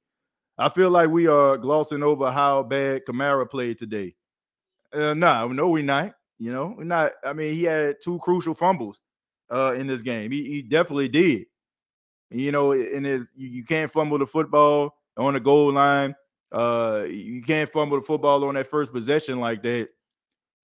I 0.56 0.68
feel 0.68 0.90
like 0.90 1.10
we 1.10 1.26
are 1.26 1.56
glossing 1.56 2.02
over 2.02 2.30
how 2.30 2.62
bad 2.62 3.04
Kamara 3.06 3.48
played 3.50 3.78
today. 3.78 4.14
Uh, 4.92 5.14
nah, 5.14 5.46
no, 5.48 5.68
we 5.68 5.82
not. 5.82 6.14
You 6.38 6.52
know, 6.52 6.74
we're 6.76 6.84
not. 6.84 7.12
I 7.24 7.32
mean, 7.32 7.54
he 7.54 7.64
had 7.64 7.96
two 8.02 8.18
crucial 8.18 8.54
fumbles 8.54 9.00
uh, 9.52 9.74
in 9.76 9.86
this 9.86 10.02
game. 10.02 10.30
He, 10.30 10.44
he 10.44 10.62
definitely 10.62 11.08
did. 11.08 11.46
You 12.30 12.52
know, 12.52 12.72
and 12.72 13.06
you, 13.06 13.26
you 13.36 13.64
can't 13.64 13.90
fumble 13.90 14.18
the 14.18 14.26
football 14.26 14.96
on 15.16 15.34
the 15.34 15.40
goal 15.40 15.72
line. 15.72 16.14
Uh, 16.50 17.04
you 17.08 17.42
can't 17.42 17.70
fumble 17.70 17.98
the 18.00 18.06
football 18.06 18.44
on 18.44 18.54
that 18.54 18.68
first 18.68 18.92
possession 18.92 19.40
like 19.40 19.62
that. 19.62 19.88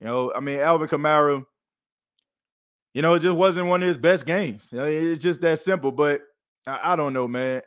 You 0.01 0.07
know, 0.07 0.33
I 0.35 0.41
mean, 0.41 0.61
Alvin 0.61 0.89
Kamara, 0.89 1.45
you 2.95 3.03
know, 3.03 3.15
it 3.15 3.21
just 3.21 3.37
wasn't 3.37 3.67
one 3.67 3.83
of 3.83 3.89
his 3.89 3.97
best 3.97 4.27
games. 4.27 4.69
You 4.73 4.79
know, 4.79 4.85
it's 4.85 5.23
just 5.23 5.41
that 5.43 5.59
simple. 5.59 5.93
But 5.93 6.23
I, 6.67 6.93
I 6.93 6.97
don't 6.97 7.13
know, 7.13 7.29
man. 7.29 7.63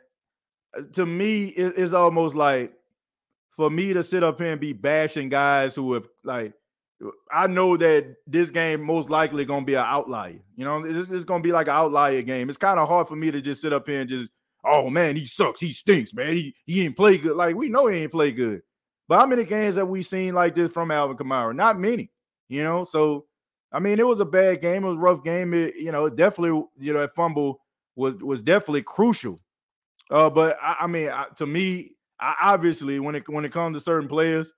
To 0.92 1.06
me, 1.06 1.46
it, 1.46 1.74
it's 1.76 1.92
almost 1.92 2.34
like 2.34 2.72
for 3.56 3.70
me 3.70 3.92
to 3.92 4.02
sit 4.02 4.22
up 4.22 4.40
here 4.40 4.52
and 4.52 4.60
be 4.60 4.72
bashing 4.72 5.28
guys 5.28 5.74
who 5.74 5.92
have 5.94 6.08
like 6.24 6.54
I 7.30 7.46
know 7.46 7.76
that 7.76 8.16
this 8.26 8.50
game 8.50 8.82
most 8.82 9.10
likely 9.10 9.44
gonna 9.44 9.64
be 9.64 9.74
an 9.74 9.84
outlier. 9.84 10.40
You 10.56 10.64
know, 10.64 10.84
it's, 10.84 11.10
it's 11.10 11.24
gonna 11.24 11.42
be 11.42 11.52
like 11.52 11.68
an 11.68 11.74
outlier 11.74 12.22
game. 12.22 12.48
It's 12.48 12.58
kind 12.58 12.78
of 12.78 12.88
hard 12.88 13.08
for 13.08 13.16
me 13.16 13.30
to 13.30 13.40
just 13.40 13.60
sit 13.60 13.72
up 13.72 13.86
here 13.86 14.00
and 14.00 14.08
just, 14.08 14.30
oh 14.64 14.90
man, 14.90 15.16
he 15.16 15.26
sucks, 15.26 15.60
he 15.60 15.72
stinks, 15.72 16.14
man. 16.14 16.32
He 16.32 16.54
he 16.66 16.84
ain't 16.84 16.96
play 16.96 17.18
good. 17.18 17.36
Like 17.36 17.56
we 17.56 17.68
know 17.68 17.86
he 17.86 17.98
ain't 17.98 18.12
play 18.12 18.32
good. 18.32 18.62
But 19.08 19.18
how 19.18 19.26
many 19.26 19.44
games 19.44 19.76
have 19.76 19.88
we 19.88 20.02
seen 20.02 20.34
like 20.34 20.54
this 20.54 20.72
from 20.72 20.90
Alvin 20.90 21.16
Kamara? 21.16 21.54
Not 21.54 21.78
many. 21.78 22.10
You 22.48 22.62
know, 22.62 22.84
so 22.84 23.26
I 23.72 23.80
mean, 23.80 23.98
it 23.98 24.06
was 24.06 24.20
a 24.20 24.24
bad 24.24 24.60
game. 24.60 24.84
It 24.84 24.88
was 24.88 24.96
a 24.96 25.00
rough 25.00 25.24
game. 25.24 25.52
It, 25.52 25.74
you 25.76 25.92
know, 25.92 26.08
definitely, 26.08 26.64
you 26.78 26.92
know, 26.92 27.00
that 27.00 27.14
fumble 27.14 27.60
was 27.96 28.14
was 28.16 28.40
definitely 28.40 28.82
crucial. 28.82 29.40
Uh, 30.14 30.30
but 30.30 30.56
I, 30.62 30.76
I 30.82 30.86
mean, 30.86 31.08
I, 31.08 31.26
to 31.38 31.46
me, 31.46 31.96
I, 32.20 32.36
obviously, 32.40 33.00
when 33.00 33.16
it 33.16 33.28
when 33.28 33.44
it 33.44 33.50
comes 33.50 33.76
to 33.76 33.80
certain 33.80 34.08
players, 34.08 34.52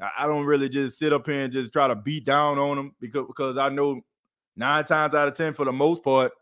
I 0.00 0.26
don't 0.26 0.46
really 0.46 0.70
just 0.70 0.98
sit 0.98 1.12
up 1.12 1.26
here 1.26 1.44
and 1.44 1.52
just 1.52 1.70
try 1.70 1.86
to 1.86 1.94
beat 1.94 2.24
down 2.24 2.58
on 2.58 2.76
them 2.78 2.92
because 2.98 3.26
because 3.26 3.58
I 3.58 3.68
know 3.68 4.00
nine 4.56 4.84
times 4.84 5.14
out 5.14 5.28
of 5.28 5.34
ten, 5.34 5.52
for 5.52 5.66
the 5.66 5.72
most 5.72 6.02
part, 6.02 6.32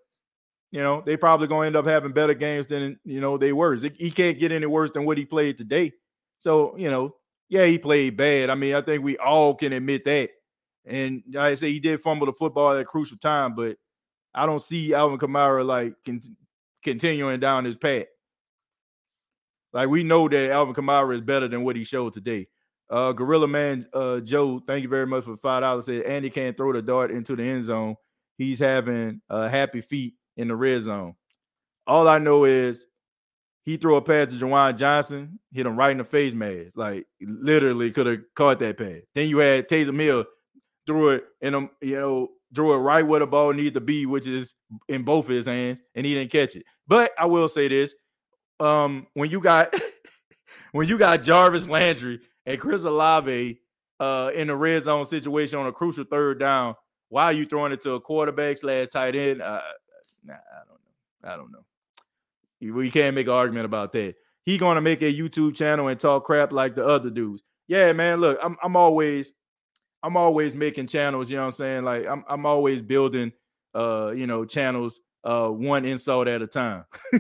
you 0.71 0.81
know, 0.81 1.03
they 1.05 1.17
probably 1.17 1.49
gonna 1.49 1.67
end 1.67 1.75
up 1.75 1.85
having 1.85 2.13
better 2.13 2.33
games 2.33 2.69
than 2.69 2.97
you 3.05 3.21
know 3.21 3.37
they 3.37 3.53
were. 3.53 3.75
He 3.75 4.13
can't 4.13 4.39
get 4.39 4.53
any 4.53 4.67
worse 4.67 4.93
than 4.93 5.05
what 5.05 5.19
he 5.19 5.25
played 5.25 5.59
today. 5.59 5.91
So 6.39 6.77
you 6.77 6.93
know, 6.93 7.17
yeah, 7.49 7.67
he 7.67 7.77
played 7.77 8.17
bad. 8.17 8.51
I 8.51 8.55
mean, 8.55 8.77
I 8.77 8.83
think 8.83 9.03
we 9.03 9.19
all 9.19 9.57
can 9.57 9.73
admit 9.73 10.05
that. 10.05 10.31
And 10.85 11.25
like 11.33 11.43
I 11.43 11.55
say, 11.57 11.73
he 11.73 11.81
did 11.81 12.03
fumble 12.03 12.27
the 12.27 12.33
football 12.33 12.73
at 12.73 12.81
a 12.81 12.85
crucial 12.85 13.19
time, 13.19 13.57
but 13.57 13.79
I 14.33 14.47
don't 14.47 14.63
see 14.63 14.95
Alvin 14.95 15.19
Kamara 15.19 15.67
like 15.67 15.95
con- 16.07 16.21
continuing 16.85 17.41
down 17.41 17.65
his 17.65 17.77
path. 17.77 18.05
Like 19.75 19.89
we 19.89 20.05
know 20.05 20.29
that 20.29 20.51
Alvin 20.51 20.75
Kamara 20.75 21.15
is 21.15 21.21
better 21.21 21.49
than 21.49 21.65
what 21.65 21.77
he 21.77 21.85
showed 21.85 22.15
today. 22.15 22.47
Uh, 22.89 23.13
Gorilla 23.13 23.49
Man 23.49 23.87
uh, 23.93 24.21
Joe, 24.21 24.61
thank 24.67 24.83
you 24.85 24.89
very 24.89 25.07
much 25.07 25.25
for 25.25 25.37
five 25.37 25.63
dollars. 25.63 25.87
Said 25.87 26.03
Andy 26.03 26.31
can't 26.31 26.57
throw 26.57 26.73
the 26.73 26.81
dart 26.81 27.11
into 27.11 27.35
the 27.35 27.43
end 27.43 27.65
zone. 27.65 27.97
He's 28.39 28.61
having 28.61 29.21
uh, 29.29 29.49
happy 29.49 29.81
feet 29.81 30.15
in 30.37 30.49
the 30.49 30.57
red 30.57 30.81
zone. 30.83 31.15
All 31.87 32.09
I 32.09 32.19
know 32.19 32.45
is 32.45 32.87
he 33.65 33.77
threw 33.77 33.97
a 33.97 34.03
pass 34.03 34.29
to 34.33 34.39
Juwan 34.39 34.77
Johnson, 34.77 35.41
hit 35.53 35.67
him 35.67 35.77
right 35.77 35.91
in 35.91 35.99
the 35.99 36.05
face 36.05 36.35
mask. 36.35 36.77
Like 36.77 37.07
literally 37.21 37.91
could 37.91 38.07
have 38.07 38.21
caught 38.37 38.61
that 38.61 38.79
pass. 38.79 39.01
Then 39.15 39.29
you 39.29 39.39
had 39.39 39.69
Taysom 39.69 39.99
Hill 39.99 40.25
threw 40.87 41.11
it 41.11 41.25
in 41.41 41.55
um, 41.55 41.71
you 41.81 41.99
know, 41.99 42.29
threw 42.55 42.75
it 42.75 42.79
right 42.79 43.07
where 43.07 43.21
the 43.21 43.27
ball 43.27 43.53
needed 43.53 43.75
to 43.75 43.81
be, 43.81 44.07
which 44.07 44.27
is 44.27 44.55
in 44.89 45.03
both 45.03 45.25
of 45.25 45.35
his 45.35 45.47
hands, 45.47 45.83
and 45.95 46.07
he 46.07 46.15
didn't 46.15 46.31
catch 46.31 46.55
it. 46.55 46.65
But 46.87 47.13
I 47.19 47.25
will 47.27 47.49
say 47.49 47.67
this: 47.69 47.95
um, 48.61 49.07
when 49.15 49.31
you 49.31 49.41
got 49.41 49.75
when 50.73 50.89
you 50.89 50.99
got 50.99 51.23
Jarvis 51.23 51.69
Landry 51.69 52.21
and 52.47 52.61
Chris 52.61 52.85
Olave 52.85 53.61
uh, 54.01 54.31
in 54.35 54.51
a 54.51 54.57
red 54.57 54.83
zone 54.83 55.05
situation 55.05 55.59
on 55.59 55.67
a 55.67 55.73
crucial 55.73 56.05
third 56.05 56.39
down, 56.41 56.75
why 57.09 57.25
are 57.25 57.33
you 57.33 57.47
throwing 57.47 57.73
it 57.73 57.81
to 57.83 57.93
a 57.93 58.01
quarterback 58.01 58.59
slash 58.59 58.89
tight 58.89 59.17
end? 59.17 59.43
Uh, 59.43 59.61
nah, 60.25 60.35
I 60.35 60.59
don't 60.67 60.81
know. 60.81 61.33
I 61.33 61.37
don't 61.37 61.53
know. 61.53 62.75
We 62.75 62.91
can't 62.91 63.15
make 63.15 63.27
an 63.27 63.33
argument 63.33 63.67
about 63.67 63.93
that. 63.93 64.15
He 64.45 64.59
gonna 64.59 64.81
make 64.81 65.03
a 65.03 65.13
YouTube 65.13 65.55
channel 65.55 65.89
and 65.89 65.99
talk 65.99 66.25
crap 66.25 66.53
like 66.53 66.75
the 66.75 66.85
other 66.85 67.11
dudes. 67.11 67.43
Yeah, 67.67 67.93
man. 67.93 68.21
Look, 68.21 68.39
I'm 68.43 68.57
I'm 68.63 68.77
always 68.77 69.33
I'm 70.03 70.17
always 70.17 70.55
making 70.55 70.87
channels. 70.87 71.31
You 71.31 71.37
know 71.37 71.43
what 71.43 71.49
I'm 71.49 71.53
saying? 71.53 71.85
Like 71.85 72.07
I'm 72.07 72.25
I'm 72.29 72.47
always 72.47 72.83
building 72.83 73.33
uh 73.75 74.13
you 74.15 74.27
know 74.27 74.45
channels 74.45 75.01
uh 75.25 75.49
one 75.49 75.85
insult 75.85 76.29
at 76.29 76.43
a 76.43 76.47
time. 76.47 76.85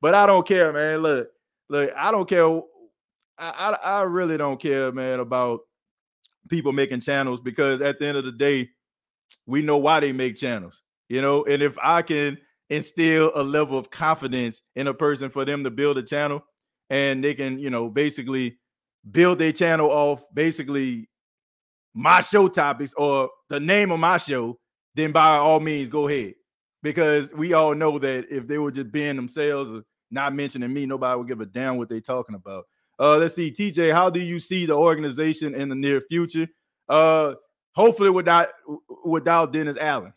but 0.00 0.14
I 0.14 0.26
don't 0.26 0.46
care, 0.46 0.72
man. 0.72 0.98
Look, 0.98 1.28
look, 1.68 1.90
I 1.96 2.10
don't 2.10 2.28
care 2.28 2.60
I, 3.40 3.78
I, 3.82 3.88
I 3.88 4.02
really 4.02 4.36
don't 4.36 4.60
care, 4.60 4.92
man, 4.92 5.18
about 5.18 5.60
people 6.50 6.72
making 6.72 7.00
channels 7.00 7.40
because 7.40 7.80
at 7.80 7.98
the 7.98 8.06
end 8.06 8.18
of 8.18 8.24
the 8.24 8.32
day, 8.32 8.68
we 9.46 9.62
know 9.62 9.78
why 9.78 10.00
they 10.00 10.12
make 10.12 10.36
channels, 10.36 10.82
you 11.08 11.22
know. 11.22 11.44
And 11.44 11.62
if 11.62 11.76
I 11.82 12.02
can 12.02 12.38
instill 12.68 13.32
a 13.34 13.42
level 13.42 13.78
of 13.78 13.90
confidence 13.90 14.60
in 14.76 14.86
a 14.86 14.94
person 14.94 15.30
for 15.30 15.44
them 15.44 15.64
to 15.64 15.70
build 15.70 15.96
a 15.96 16.02
channel 16.02 16.42
and 16.90 17.24
they 17.24 17.34
can, 17.34 17.58
you 17.58 17.70
know, 17.70 17.88
basically 17.88 18.58
build 19.10 19.38
their 19.38 19.52
channel 19.52 19.90
off 19.90 20.22
basically 20.34 21.08
my 21.94 22.20
show 22.20 22.46
topics 22.46 22.92
or 22.94 23.30
the 23.48 23.58
name 23.58 23.90
of 23.90 23.98
my 23.98 24.18
show, 24.18 24.58
then 24.94 25.12
by 25.12 25.36
all 25.36 25.60
means 25.60 25.88
go 25.88 26.08
ahead. 26.08 26.34
Because 26.82 27.32
we 27.34 27.52
all 27.52 27.74
know 27.74 27.98
that 27.98 28.26
if 28.30 28.46
they 28.46 28.58
were 28.58 28.70
just 28.70 28.90
being 28.90 29.16
themselves 29.16 29.70
or 29.70 29.82
not 30.10 30.34
mentioning 30.34 30.72
me, 30.72 30.86
nobody 30.86 31.18
would 31.18 31.28
give 31.28 31.40
a 31.40 31.46
damn 31.46 31.76
what 31.76 31.88
they're 31.88 32.00
talking 32.00 32.34
about. 32.34 32.64
Uh, 32.98 33.16
let's 33.16 33.34
see, 33.34 33.50
TJ, 33.50 33.92
how 33.92 34.10
do 34.10 34.20
you 34.20 34.38
see 34.38 34.66
the 34.66 34.74
organization 34.74 35.54
in 35.54 35.68
the 35.68 35.74
near 35.74 36.00
future? 36.00 36.46
Uh, 36.88 37.34
hopefully 37.72 38.10
without 38.10 38.48
without 39.04 39.52
Dennis 39.52 39.76
Allen. 39.78 40.12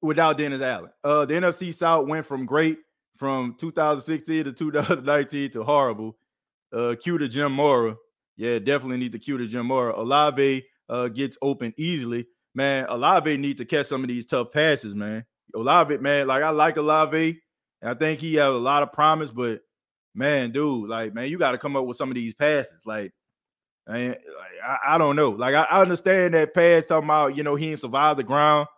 Without 0.00 0.38
Dennis 0.38 0.62
Allen. 0.62 0.90
Uh, 1.02 1.26
the 1.26 1.34
NFC 1.34 1.74
South 1.74 2.06
went 2.06 2.24
from 2.24 2.46
great 2.46 2.78
from 3.16 3.56
2016 3.58 4.44
to 4.44 4.52
2019 4.52 5.50
to 5.50 5.64
horrible. 5.64 6.16
Uh, 6.72 6.94
cue 7.00 7.18
to 7.18 7.28
Jim 7.28 7.52
Mora. 7.52 7.96
Yeah, 8.36 8.58
definitely 8.58 8.96
need 8.98 9.12
to 9.12 9.18
cue 9.18 9.38
to 9.38 9.46
Jim 9.46 9.66
Mora. 9.66 9.98
Olave 9.98 10.64
uh 10.88 11.08
gets 11.08 11.36
open 11.42 11.74
easily. 11.76 12.26
Man, 12.54 12.86
Olave 12.88 13.36
need 13.36 13.58
to 13.58 13.64
catch 13.64 13.86
some 13.86 14.02
of 14.02 14.08
these 14.08 14.26
tough 14.26 14.52
passes, 14.52 14.94
man. 14.94 15.24
Olave, 15.54 15.98
man, 15.98 16.26
like 16.26 16.42
I 16.42 16.50
like 16.50 16.76
Olave. 16.76 17.40
I 17.82 17.94
think 17.94 18.20
he 18.20 18.34
has 18.36 18.48
a 18.48 18.50
lot 18.52 18.82
of 18.82 18.92
promise, 18.92 19.30
but 19.30 19.60
man, 20.14 20.52
dude, 20.52 20.88
like, 20.88 21.14
man, 21.14 21.28
you 21.28 21.38
got 21.38 21.52
to 21.52 21.58
come 21.58 21.76
up 21.76 21.84
with 21.84 21.96
some 21.96 22.08
of 22.08 22.14
these 22.14 22.34
passes. 22.34 22.86
Like, 22.86 23.12
And 23.86 24.08
like, 24.08 24.18
I, 24.66 24.94
I, 24.94 24.98
don't 24.98 25.16
know. 25.16 25.30
Like 25.30 25.54
I, 25.54 25.64
I, 25.64 25.82
understand 25.82 26.34
that 26.34 26.54
pass 26.54 26.86
talking 26.86 27.04
about, 27.04 27.36
you 27.36 27.42
know, 27.42 27.56
he 27.56 27.70
ain't 27.70 27.80
survived 27.80 28.18
the 28.18 28.24
ground. 28.24 28.68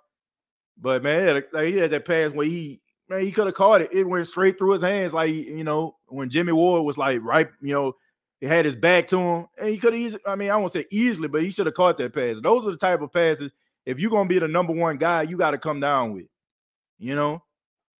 But 0.79 1.03
man, 1.03 1.43
like 1.53 1.67
he 1.67 1.77
had 1.77 1.91
that 1.93 2.05
pass 2.05 2.33
where 2.33 2.47
he 2.47 2.83
man, 3.09 3.23
he 3.23 3.33
could 3.33 3.47
have 3.47 3.55
caught 3.55 3.83
it. 3.83 3.93
It 3.93 4.05
went 4.05 4.27
straight 4.27 4.59
through 4.59 4.73
his 4.73 4.83
hands, 4.83 5.15
like 5.15 5.33
you 5.33 5.65
know, 5.65 5.97
when 6.09 6.29
Jimmy 6.29 6.53
Ward 6.53 6.85
was 6.85 6.99
like 6.99 7.21
right, 7.23 7.49
you 7.63 7.73
know, 7.73 7.95
he 8.41 8.47
had 8.47 8.67
his 8.67 8.77
back 8.77 9.07
to 9.09 9.19
him, 9.19 9.47
and 9.59 9.71
he 9.71 9.79
could 9.79 9.95
have 9.95 10.03
easily. 10.03 10.23
I 10.27 10.37
mean, 10.37 10.51
I 10.51 10.57
won't 10.57 10.73
say 10.73 10.85
easily, 10.91 11.29
but 11.29 11.43
he 11.43 11.51
should 11.51 11.67
have 11.67 11.75
caught 11.75 11.97
that 11.99 12.15
pass. 12.15 12.41
Those 12.43 12.67
are 12.67 12.73
the 12.73 12.77
type 12.77 13.01
of 13.01 13.13
passes. 13.13 13.53
If 13.87 14.01
you're 14.01 14.11
gonna 14.11 14.29
be 14.29 14.39
the 14.39 14.49
number 14.49 14.73
one 14.73 14.97
guy, 14.97 15.23
you 15.23 15.37
got 15.37 15.53
to 15.53 15.59
come 15.59 15.81
down 15.81 16.13
with. 16.13 16.27
You 16.99 17.15
know, 17.15 17.43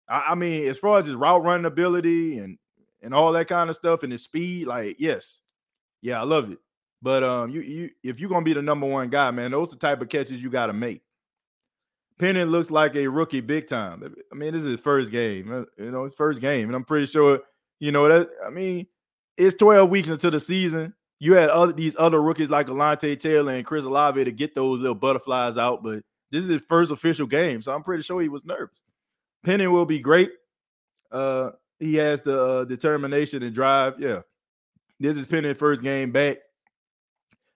I, 0.09 0.29
I, 0.31 0.35
mean, 0.35 0.69
as 0.69 0.79
far 0.79 0.99
as 0.99 1.07
his 1.07 1.15
route 1.15 1.43
running 1.43 1.67
ability 1.67 2.39
and 2.39 2.59
and 3.03 3.15
all 3.15 3.33
that 3.33 3.49
kind 3.49 3.71
of 3.71 3.77
stuff 3.77 4.03
and 4.03 4.11
his 4.11 4.25
speed, 4.25 4.67
like 4.67 4.97
yes, 4.99 5.41
yeah, 6.03 6.21
I 6.21 6.25
love 6.25 6.51
it. 6.51 6.59
But 7.03 7.23
um, 7.23 7.51
you 7.51 7.61
you 7.61 7.91
if 8.03 8.19
you're 8.19 8.29
gonna 8.31 8.45
be 8.45 8.53
the 8.53 8.63
number 8.63 8.87
one 8.87 9.09
guy, 9.09 9.31
man, 9.31 9.53
those 9.53 9.69
the 9.69 9.77
type 9.77 10.01
of 10.03 10.09
catches 10.09 10.43
you 10.43 10.51
got 10.51 10.67
to 10.67 10.73
make. 10.73 11.03
Penning 12.19 12.47
looks 12.47 12.71
like 12.71 12.97
a 12.97 13.07
rookie 13.07 13.43
big 13.43 13.67
time. 13.67 14.03
I 14.33 14.35
mean, 14.35 14.55
this 14.55 14.63
is 14.63 14.71
his 14.71 14.81
first 14.81 15.13
game. 15.13 15.53
Uh, 15.53 15.65
you 15.83 15.91
know, 15.91 16.05
his 16.05 16.15
first 16.15 16.41
game, 16.41 16.69
and 16.69 16.75
I'm 16.75 16.85
pretty 16.85 17.07
sure. 17.07 17.41
You 17.79 17.93
know 17.93 18.09
that. 18.09 18.31
I 18.45 18.49
mean, 18.49 18.87
it's 19.37 19.55
12 19.57 19.91
weeks 19.91 20.09
into 20.09 20.31
the 20.31 20.41
season. 20.41 20.95
You 21.19 21.35
had 21.35 21.49
other 21.49 21.73
these 21.73 21.97
other 21.99 22.21
rookies 22.21 22.51
like 22.51 22.67
Alontae 22.67 23.19
Taylor 23.19 23.53
and 23.53 23.65
Chris 23.65 23.85
Olave 23.85 24.23
to 24.23 24.33
get 24.33 24.55
those 24.55 24.81
little 24.81 24.95
butterflies 24.95 25.57
out, 25.57 25.83
but 25.83 26.03
this 26.31 26.45
is 26.45 26.51
his 26.51 26.63
first 26.69 26.93
official 26.93 27.27
game, 27.27 27.63
so 27.63 27.73
I'm 27.73 27.83
pretty 27.83 28.03
sure 28.03 28.21
he 28.21 28.29
was 28.29 28.45
nervous. 28.45 28.81
Penning 29.45 29.71
will 29.73 29.87
be 29.87 29.99
great. 29.99 30.31
Uh, 31.11 31.51
he 31.79 31.95
has 31.95 32.21
the 32.23 32.43
uh, 32.43 32.65
determination 32.65 33.43
and 33.43 33.55
drive. 33.55 33.95
Yeah, 33.99 34.21
this 35.01 35.17
is 35.17 35.27
Penning's 35.27 35.59
first 35.59 35.83
game 35.83 36.13
back. 36.13 36.39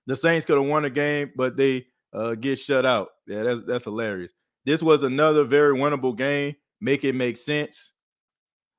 The 0.07 0.17
Saints 0.17 0.47
could 0.47 0.57
have 0.57 0.67
won 0.67 0.85
the 0.85 0.91
game, 0.91 1.33
but 1.37 1.57
they 1.57 1.87
uh, 2.15 2.35
get 2.35 2.59
shut 2.59 2.87
out. 2.87 3.09
Yeah, 3.27 3.43
that's 3.43 3.61
that's 3.67 3.85
hilarious. 3.85 4.33
This 4.65 4.83
was 4.83 5.03
another 5.03 5.45
very 5.45 5.77
winnable 5.77 6.17
game. 6.17 6.57
Make 6.81 7.05
it 7.05 7.15
make 7.15 7.37
sense. 7.37 7.93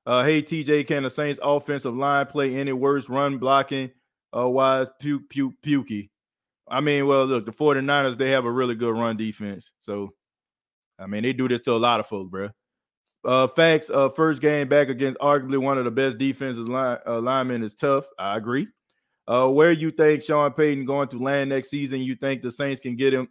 Uh, 0.05 0.23
hey, 0.23 0.41
TJ, 0.41 0.87
can 0.87 1.03
the 1.03 1.09
Saints 1.09 1.39
offensive 1.43 1.95
line 1.95 2.25
play 2.25 2.55
any 2.55 2.73
worse 2.73 3.07
run 3.09 3.37
blocking 3.37 3.91
uh, 4.35 4.47
wise? 4.49 4.89
Puke, 4.99 5.29
puke, 5.29 5.55
pukey. 5.63 6.09
I 6.67 6.81
mean, 6.81 7.05
well, 7.07 7.25
look, 7.25 7.45
the 7.45 7.51
49ers, 7.51 8.17
they 8.17 8.31
have 8.31 8.45
a 8.45 8.51
really 8.51 8.75
good 8.75 8.95
run 8.95 9.17
defense. 9.17 9.71
So, 9.79 10.13
I 10.97 11.07
mean, 11.07 11.23
they 11.23 11.33
do 11.33 11.47
this 11.47 11.61
to 11.61 11.73
a 11.73 11.77
lot 11.77 11.99
of 11.99 12.07
folks, 12.07 12.29
bro. 12.29 12.49
Uh, 13.23 13.47
facts, 13.47 13.89
uh, 13.89 14.09
first 14.09 14.41
game 14.41 14.67
back 14.67 14.89
against 14.89 15.17
arguably 15.19 15.57
one 15.57 15.77
of 15.77 15.85
the 15.85 15.91
best 15.91 16.17
defensive 16.17 16.67
line, 16.67 16.97
uh, 17.05 17.19
linemen 17.19 17.63
is 17.63 17.73
tough. 17.73 18.05
I 18.17 18.37
agree. 18.37 18.67
Uh, 19.27 19.47
where 19.47 19.71
you 19.71 19.91
think 19.91 20.23
Sean 20.23 20.51
Payton 20.51 20.85
going 20.85 21.09
to 21.09 21.19
land 21.19 21.49
next 21.49 21.69
season? 21.69 22.01
You 22.01 22.15
think 22.15 22.41
the 22.41 22.51
Saints 22.51 22.79
can 22.79 22.95
get 22.95 23.13
him 23.13 23.27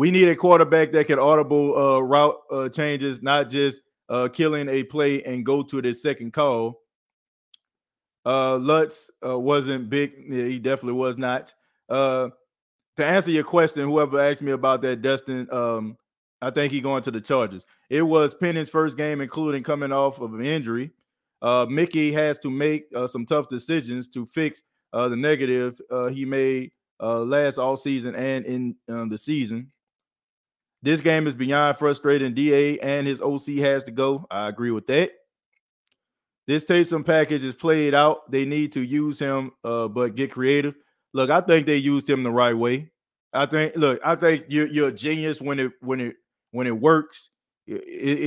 we 0.00 0.10
need 0.10 0.28
a 0.28 0.36
quarterback 0.36 0.92
that 0.92 1.06
can 1.06 1.18
audible 1.18 1.76
uh, 1.76 2.00
route 2.00 2.36
uh, 2.50 2.68
changes, 2.68 3.22
not 3.22 3.50
just 3.50 3.82
uh, 4.08 4.28
killing 4.28 4.68
a 4.68 4.82
play 4.82 5.22
and 5.24 5.44
go 5.44 5.62
to 5.62 5.82
the 5.82 5.92
second 5.92 6.32
call. 6.32 6.80
Uh, 8.24 8.56
Lutz 8.56 9.10
uh, 9.26 9.38
wasn't 9.38 9.88
big. 9.88 10.12
Yeah, 10.28 10.44
he 10.44 10.58
definitely 10.58 10.98
was 10.98 11.16
not. 11.16 11.54
Uh, 11.88 12.30
to 12.96 13.04
answer 13.04 13.30
your 13.30 13.44
question, 13.44 13.88
whoever 13.88 14.20
asked 14.20 14.42
me 14.42 14.52
about 14.52 14.82
that, 14.82 15.02
Dustin, 15.02 15.48
um, 15.52 15.96
I 16.42 16.50
think 16.50 16.72
he 16.72 16.80
going 16.80 17.02
to 17.04 17.10
the 17.10 17.20
Chargers. 17.20 17.66
It 17.88 18.02
was 18.02 18.34
Penning's 18.34 18.68
first 18.68 18.96
game, 18.96 19.20
including 19.20 19.62
coming 19.62 19.92
off 19.92 20.20
of 20.20 20.34
an 20.34 20.44
injury. 20.44 20.90
Uh, 21.42 21.66
Mickey 21.68 22.12
has 22.12 22.38
to 22.40 22.50
make 22.50 22.86
uh, 22.94 23.06
some 23.06 23.24
tough 23.24 23.48
decisions 23.48 24.08
to 24.08 24.26
fix 24.26 24.62
uh, 24.92 25.08
the 25.08 25.16
negative 25.16 25.80
uh, 25.90 26.06
he 26.06 26.24
made 26.24 26.72
uh, 27.02 27.20
last 27.20 27.58
all 27.58 27.76
season 27.76 28.14
and 28.14 28.44
in 28.44 28.76
uh, 28.90 29.06
the 29.06 29.16
season. 29.16 29.70
This 30.82 31.00
game 31.00 31.26
is 31.26 31.34
beyond 31.34 31.76
frustrating. 31.76 32.34
DA 32.34 32.78
and 32.78 33.06
his 33.06 33.20
OC 33.20 33.58
has 33.58 33.84
to 33.84 33.90
go. 33.90 34.26
I 34.30 34.48
agree 34.48 34.70
with 34.70 34.86
that. 34.86 35.12
This 36.50 36.64
Taysom 36.64 37.06
package 37.06 37.44
is 37.44 37.54
played 37.54 37.94
out. 37.94 38.28
They 38.28 38.44
need 38.44 38.72
to 38.72 38.80
use 38.80 39.20
him, 39.20 39.52
uh, 39.62 39.86
but 39.86 40.16
get 40.16 40.32
creative. 40.32 40.74
Look, 41.14 41.30
I 41.30 41.40
think 41.42 41.64
they 41.64 41.76
used 41.76 42.10
him 42.10 42.24
the 42.24 42.32
right 42.32 42.58
way. 42.58 42.90
I 43.32 43.46
think. 43.46 43.76
Look, 43.76 44.00
I 44.04 44.16
think 44.16 44.46
you're 44.48 44.66
you're 44.66 44.88
a 44.88 44.92
genius 44.92 45.40
when 45.40 45.60
it 45.60 45.70
when 45.80 46.00
it 46.00 46.16
when 46.50 46.66
it 46.66 46.76
works. 46.76 47.30
It, 47.68 47.76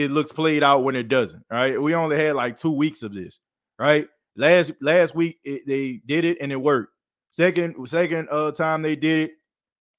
it 0.03 0.11
looks 0.11 0.31
played 0.31 0.63
out 0.63 0.85
when 0.85 0.95
it 0.95 1.09
doesn't. 1.09 1.43
Right? 1.51 1.81
We 1.81 1.95
only 1.95 2.15
had 2.15 2.37
like 2.37 2.55
two 2.55 2.71
weeks 2.71 3.03
of 3.03 3.13
this. 3.13 3.41
Right? 3.77 4.07
Last 4.37 4.71
last 4.79 5.13
week 5.15 5.39
it, 5.43 5.67
they 5.67 5.99
did 6.05 6.23
it 6.23 6.37
and 6.39 6.49
it 6.49 6.61
worked. 6.61 6.93
Second 7.31 7.75
second 7.89 8.29
uh 8.31 8.51
time 8.51 8.83
they 8.83 8.95
did 8.95 9.31
it, 9.31 9.31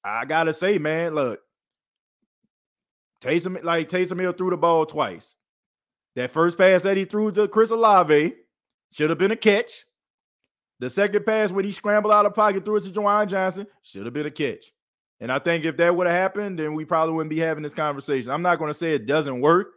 I 0.03 0.25
gotta 0.25 0.51
say, 0.51 0.79
man, 0.79 1.13
look, 1.13 1.41
Taysom, 3.21 3.63
like 3.63 3.87
Taysom 3.87 4.19
Hill 4.19 4.33
threw 4.33 4.49
the 4.49 4.57
ball 4.57 4.87
twice. 4.87 5.35
That 6.15 6.31
first 6.31 6.57
pass 6.57 6.81
that 6.83 6.97
he 6.97 7.05
threw 7.05 7.31
to 7.33 7.47
Chris 7.47 7.71
Olave 7.71 8.33
should 8.91 9.09
have 9.09 9.19
been 9.19 9.31
a 9.31 9.35
catch. 9.35 9.85
The 10.79 10.89
second 10.89 11.25
pass 11.25 11.51
when 11.51 11.65
he 11.65 11.71
scrambled 11.71 12.13
out 12.13 12.25
of 12.25 12.33
pocket, 12.33 12.65
threw 12.65 12.77
it 12.77 12.83
to 12.83 12.89
Juwan 12.89 13.27
Johnson, 13.27 13.67
should 13.83 14.05
have 14.05 14.13
been 14.13 14.25
a 14.25 14.31
catch. 14.31 14.73
And 15.19 15.31
I 15.31 15.39
think 15.39 15.65
if 15.65 15.77
that 15.77 15.95
would 15.95 16.07
have 16.07 16.15
happened, 16.15 16.59
then 16.59 16.73
we 16.73 16.83
probably 16.83 17.15
wouldn't 17.15 17.29
be 17.29 17.39
having 17.39 17.63
this 17.63 17.73
conversation. 17.73 18.31
I'm 18.31 18.41
not 18.41 18.59
going 18.59 18.71
to 18.71 18.77
say 18.77 18.93
it 18.93 19.05
doesn't 19.05 19.39
work. 19.39 19.67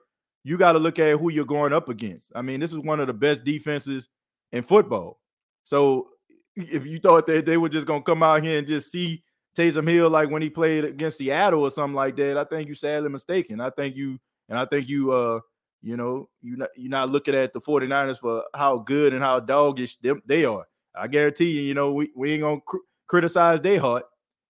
You 0.43 0.57
got 0.57 0.73
to 0.73 0.79
look 0.79 0.99
at 0.99 1.19
who 1.19 1.31
you're 1.31 1.45
going 1.45 1.73
up 1.73 1.89
against. 1.89 2.33
I 2.35 2.43
mean, 2.43 2.59
this 2.59 2.73
is 2.73 2.79
one 2.79 3.01
of 3.01 3.07
the 3.07 3.13
best 3.13 3.45
defenses 3.45 4.09
in 4.53 4.63
football. 4.63 5.21
So 5.65 6.09
if 6.57 6.87
you 6.87 6.99
thought 6.99 7.27
that 7.27 7.47
they 7.47 7.57
were 7.57 7.69
just 7.69 7.87
going 7.87 8.01
to 8.01 8.05
come 8.05 8.23
out 8.23 8.43
here 8.43 8.59
and 8.59 8.67
just 8.67 8.91
see 8.91 9.23
Taysom 9.57 9.89
Hill 9.89 10.11
like 10.11 10.31
when 10.31 10.43
he 10.43 10.51
played 10.51 10.85
against 10.85 11.19
Seattle 11.19 11.63
or 11.63 11.71
something 11.71 11.95
like 11.95 12.17
that, 12.17 12.37
I 12.37 12.45
think 12.45 12.69
you 12.69 12.75
sadly 12.75 13.09
mistaken. 13.11 13.61
I 13.61 13.71
think 13.71 13.97
you 13.97 14.19
and 14.49 14.59
I 14.59 14.65
think 14.65 14.89
you 14.89 15.13
uh 15.13 15.41
you 15.83 15.97
know 15.97 16.29
you 16.43 16.57
not 16.57 16.71
you're 16.77 16.91
not 16.91 17.11
looking 17.11 17.35
at 17.35 17.53
the 17.53 17.61
49ers 17.61 18.19
for 18.19 18.45
how 18.55 18.79
good 18.79 19.13
and 19.13 19.23
how 19.23 19.41
doggish 19.41 19.97
them, 20.01 20.23
they 20.27 20.45
are. 20.45 20.67
I 20.95 21.07
guarantee 21.07 21.51
you, 21.51 21.63
you 21.63 21.75
know, 21.75 21.93
we, 21.93 22.11
we 22.17 22.33
ain't 22.33 22.43
gonna 22.43 22.61
cr- 22.67 22.79
criticize 23.07 23.61
their 23.61 23.81
heart. 23.81 24.05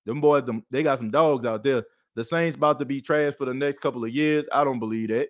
Them 0.06 0.20
boys, 0.20 0.44
them, 0.44 0.64
they 0.70 0.82
got 0.82 0.98
some 0.98 1.10
dogs 1.10 1.44
out 1.44 1.62
there. 1.62 1.84
The 2.16 2.24
Saints 2.24 2.56
about 2.56 2.78
to 2.78 2.84
be 2.84 3.00
trash 3.00 3.34
for 3.34 3.44
the 3.44 3.54
next 3.54 3.80
couple 3.80 4.04
of 4.04 4.10
years. 4.10 4.46
I 4.52 4.64
don't 4.64 4.78
believe 4.78 5.08
that. 5.10 5.28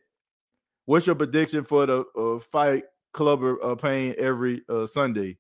What's 0.87 1.07
your 1.07 1.17
prediction 1.17 1.65
for 1.65 1.85
the 1.85 2.05
uh, 2.17 2.39
fight 2.51 2.85
club 3.13 3.43
uh, 3.43 3.75
pain 3.75 4.15
every 4.17 4.63
uh, 4.69 4.87
Sunday? 4.87 5.37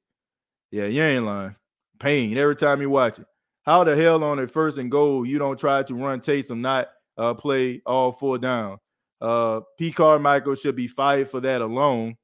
Yeah, 0.70 0.86
you 0.86 1.02
ain't 1.02 1.24
lying. 1.24 1.56
Pain 1.98 2.36
every 2.36 2.56
time 2.56 2.82
you 2.82 2.90
watch 2.90 3.18
it. 3.18 3.26
How 3.62 3.84
the 3.84 3.96
hell 3.96 4.22
on 4.24 4.38
a 4.38 4.46
first 4.46 4.78
and 4.78 4.90
goal 4.90 5.24
you 5.24 5.38
don't 5.38 5.58
try 5.58 5.82
to 5.82 5.94
run 5.94 6.20
Taysom, 6.20 6.60
not 6.60 6.88
uh, 7.16 7.34
play 7.34 7.80
all 7.86 8.12
four 8.12 8.38
down? 8.38 8.78
Uh, 9.20 9.60
P. 9.78 9.92
Carmichael 9.92 10.54
should 10.54 10.76
be 10.76 10.88
fired 10.88 11.30
for 11.30 11.40
that 11.40 11.60
alone. 11.60 12.16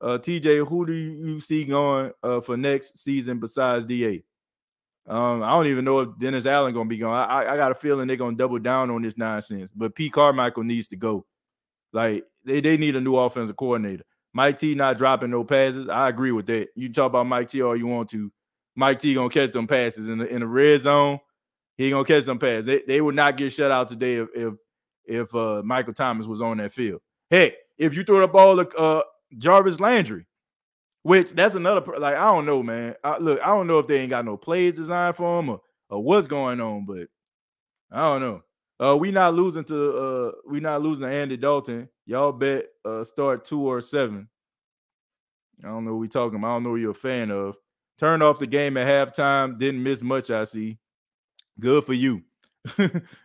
Uh, 0.00 0.18
TJ, 0.18 0.66
who 0.66 0.86
do 0.86 0.92
you 0.92 1.40
see 1.40 1.64
going 1.64 2.12
uh, 2.22 2.40
for 2.40 2.56
next 2.56 2.98
season 2.98 3.38
besides 3.38 3.84
DA? 3.84 4.22
Um, 5.08 5.42
I 5.42 5.50
don't 5.50 5.66
even 5.68 5.84
know 5.84 6.00
if 6.00 6.18
Dennis 6.18 6.46
Allen 6.46 6.74
gonna 6.74 6.88
be 6.88 6.98
going. 6.98 7.14
I, 7.14 7.52
I 7.52 7.56
got 7.56 7.70
a 7.70 7.74
feeling 7.74 8.08
they're 8.08 8.16
gonna 8.16 8.36
double 8.36 8.58
down 8.58 8.90
on 8.90 9.02
this 9.02 9.16
nonsense. 9.16 9.70
But 9.74 9.94
P. 9.94 10.10
Carmichael 10.10 10.64
needs 10.64 10.88
to 10.88 10.96
go. 10.96 11.24
Like 11.92 12.24
they, 12.44 12.60
they 12.60 12.76
need 12.76 12.96
a 12.96 13.00
new 13.00 13.16
offensive 13.16 13.56
coordinator. 13.56 14.04
Mike 14.32 14.58
T 14.58 14.74
not 14.74 14.98
dropping 14.98 15.30
no 15.30 15.44
passes. 15.44 15.88
I 15.88 16.08
agree 16.08 16.32
with 16.32 16.46
that. 16.46 16.68
You 16.74 16.92
talk 16.92 17.06
about 17.06 17.26
Mike 17.26 17.48
T 17.48 17.62
all 17.62 17.76
you 17.76 17.86
want 17.86 18.10
to. 18.10 18.32
Mike 18.74 18.98
T 18.98 19.14
gonna 19.14 19.30
catch 19.30 19.52
them 19.52 19.66
passes 19.66 20.08
in 20.08 20.18
the 20.18 20.26
in 20.26 20.40
the 20.40 20.46
red 20.46 20.80
zone. 20.80 21.20
He 21.78 21.90
gonna 21.90 22.04
catch 22.04 22.24
them 22.24 22.38
passes. 22.38 22.64
They, 22.64 22.82
they 22.86 23.00
would 23.00 23.14
not 23.14 23.36
get 23.36 23.52
shut 23.52 23.70
out 23.70 23.88
today 23.88 24.16
if 24.16 24.28
if, 24.34 24.54
if 25.06 25.34
uh, 25.34 25.62
Michael 25.64 25.94
Thomas 25.94 26.26
was 26.26 26.42
on 26.42 26.58
that 26.58 26.72
field. 26.72 27.00
Heck, 27.30 27.54
if 27.78 27.94
you 27.94 28.04
throw 28.04 28.20
the 28.20 28.28
ball 28.28 28.56
to 28.56 28.68
uh, 28.76 29.02
Jarvis 29.38 29.80
Landry, 29.80 30.26
which 31.02 31.32
that's 31.32 31.54
another 31.54 31.80
like 31.98 32.16
I 32.16 32.32
don't 32.32 32.46
know, 32.46 32.62
man. 32.62 32.94
I, 33.04 33.18
look, 33.18 33.40
I 33.40 33.46
don't 33.46 33.66
know 33.66 33.78
if 33.78 33.86
they 33.86 33.98
ain't 33.98 34.10
got 34.10 34.24
no 34.24 34.36
plays 34.36 34.76
designed 34.76 35.16
for 35.16 35.38
him 35.38 35.50
or, 35.50 35.60
or 35.88 36.02
what's 36.02 36.26
going 36.26 36.60
on, 36.60 36.84
but 36.84 37.08
I 37.90 37.98
don't 37.98 38.20
know. 38.20 38.42
Uh, 38.78 38.96
we 38.96 39.10
not 39.10 39.34
losing 39.34 39.64
to 39.64 39.96
uh, 39.96 40.32
we 40.48 40.60
not 40.60 40.82
losing 40.82 41.06
to 41.06 41.12
Andy 41.12 41.36
Dalton. 41.36 41.88
Y'all 42.06 42.32
bet 42.32 42.66
uh 42.84 43.04
start 43.04 43.44
two 43.44 43.60
or 43.60 43.80
seven. 43.80 44.28
I 45.64 45.68
don't 45.68 45.84
know 45.84 45.92
what 45.92 46.00
we 46.00 46.08
talking 46.08 46.38
about. 46.38 46.48
I 46.48 46.54
don't 46.54 46.64
know 46.64 46.74
you're 46.74 46.90
a 46.90 46.94
fan 46.94 47.30
of. 47.30 47.56
Turned 47.98 48.22
off 48.22 48.38
the 48.38 48.46
game 48.46 48.76
at 48.76 48.86
halftime. 48.86 49.58
Didn't 49.58 49.82
miss 49.82 50.02
much, 50.02 50.30
I 50.30 50.44
see. 50.44 50.78
Good 51.58 51.84
for 51.84 51.94
you. 51.94 52.22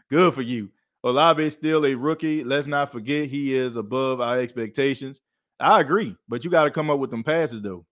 Good 0.10 0.34
for 0.34 0.42
you. 0.42 0.70
Olave 1.04 1.44
is 1.44 1.54
still 1.54 1.86
a 1.86 1.96
rookie. 1.96 2.44
Let's 2.44 2.68
not 2.68 2.92
forget 2.92 3.28
he 3.28 3.56
is 3.58 3.76
above 3.76 4.22
our 4.22 4.40
expectations. 4.40 5.20
I 5.60 5.82
agree, 5.82 6.16
but 6.28 6.44
you 6.44 6.52
got 6.52 6.66
to 6.66 6.72
come 6.72 6.90
up 6.90 7.00
with 7.00 7.12
them 7.12 7.24
passes 7.24 7.62
though. 7.62 7.86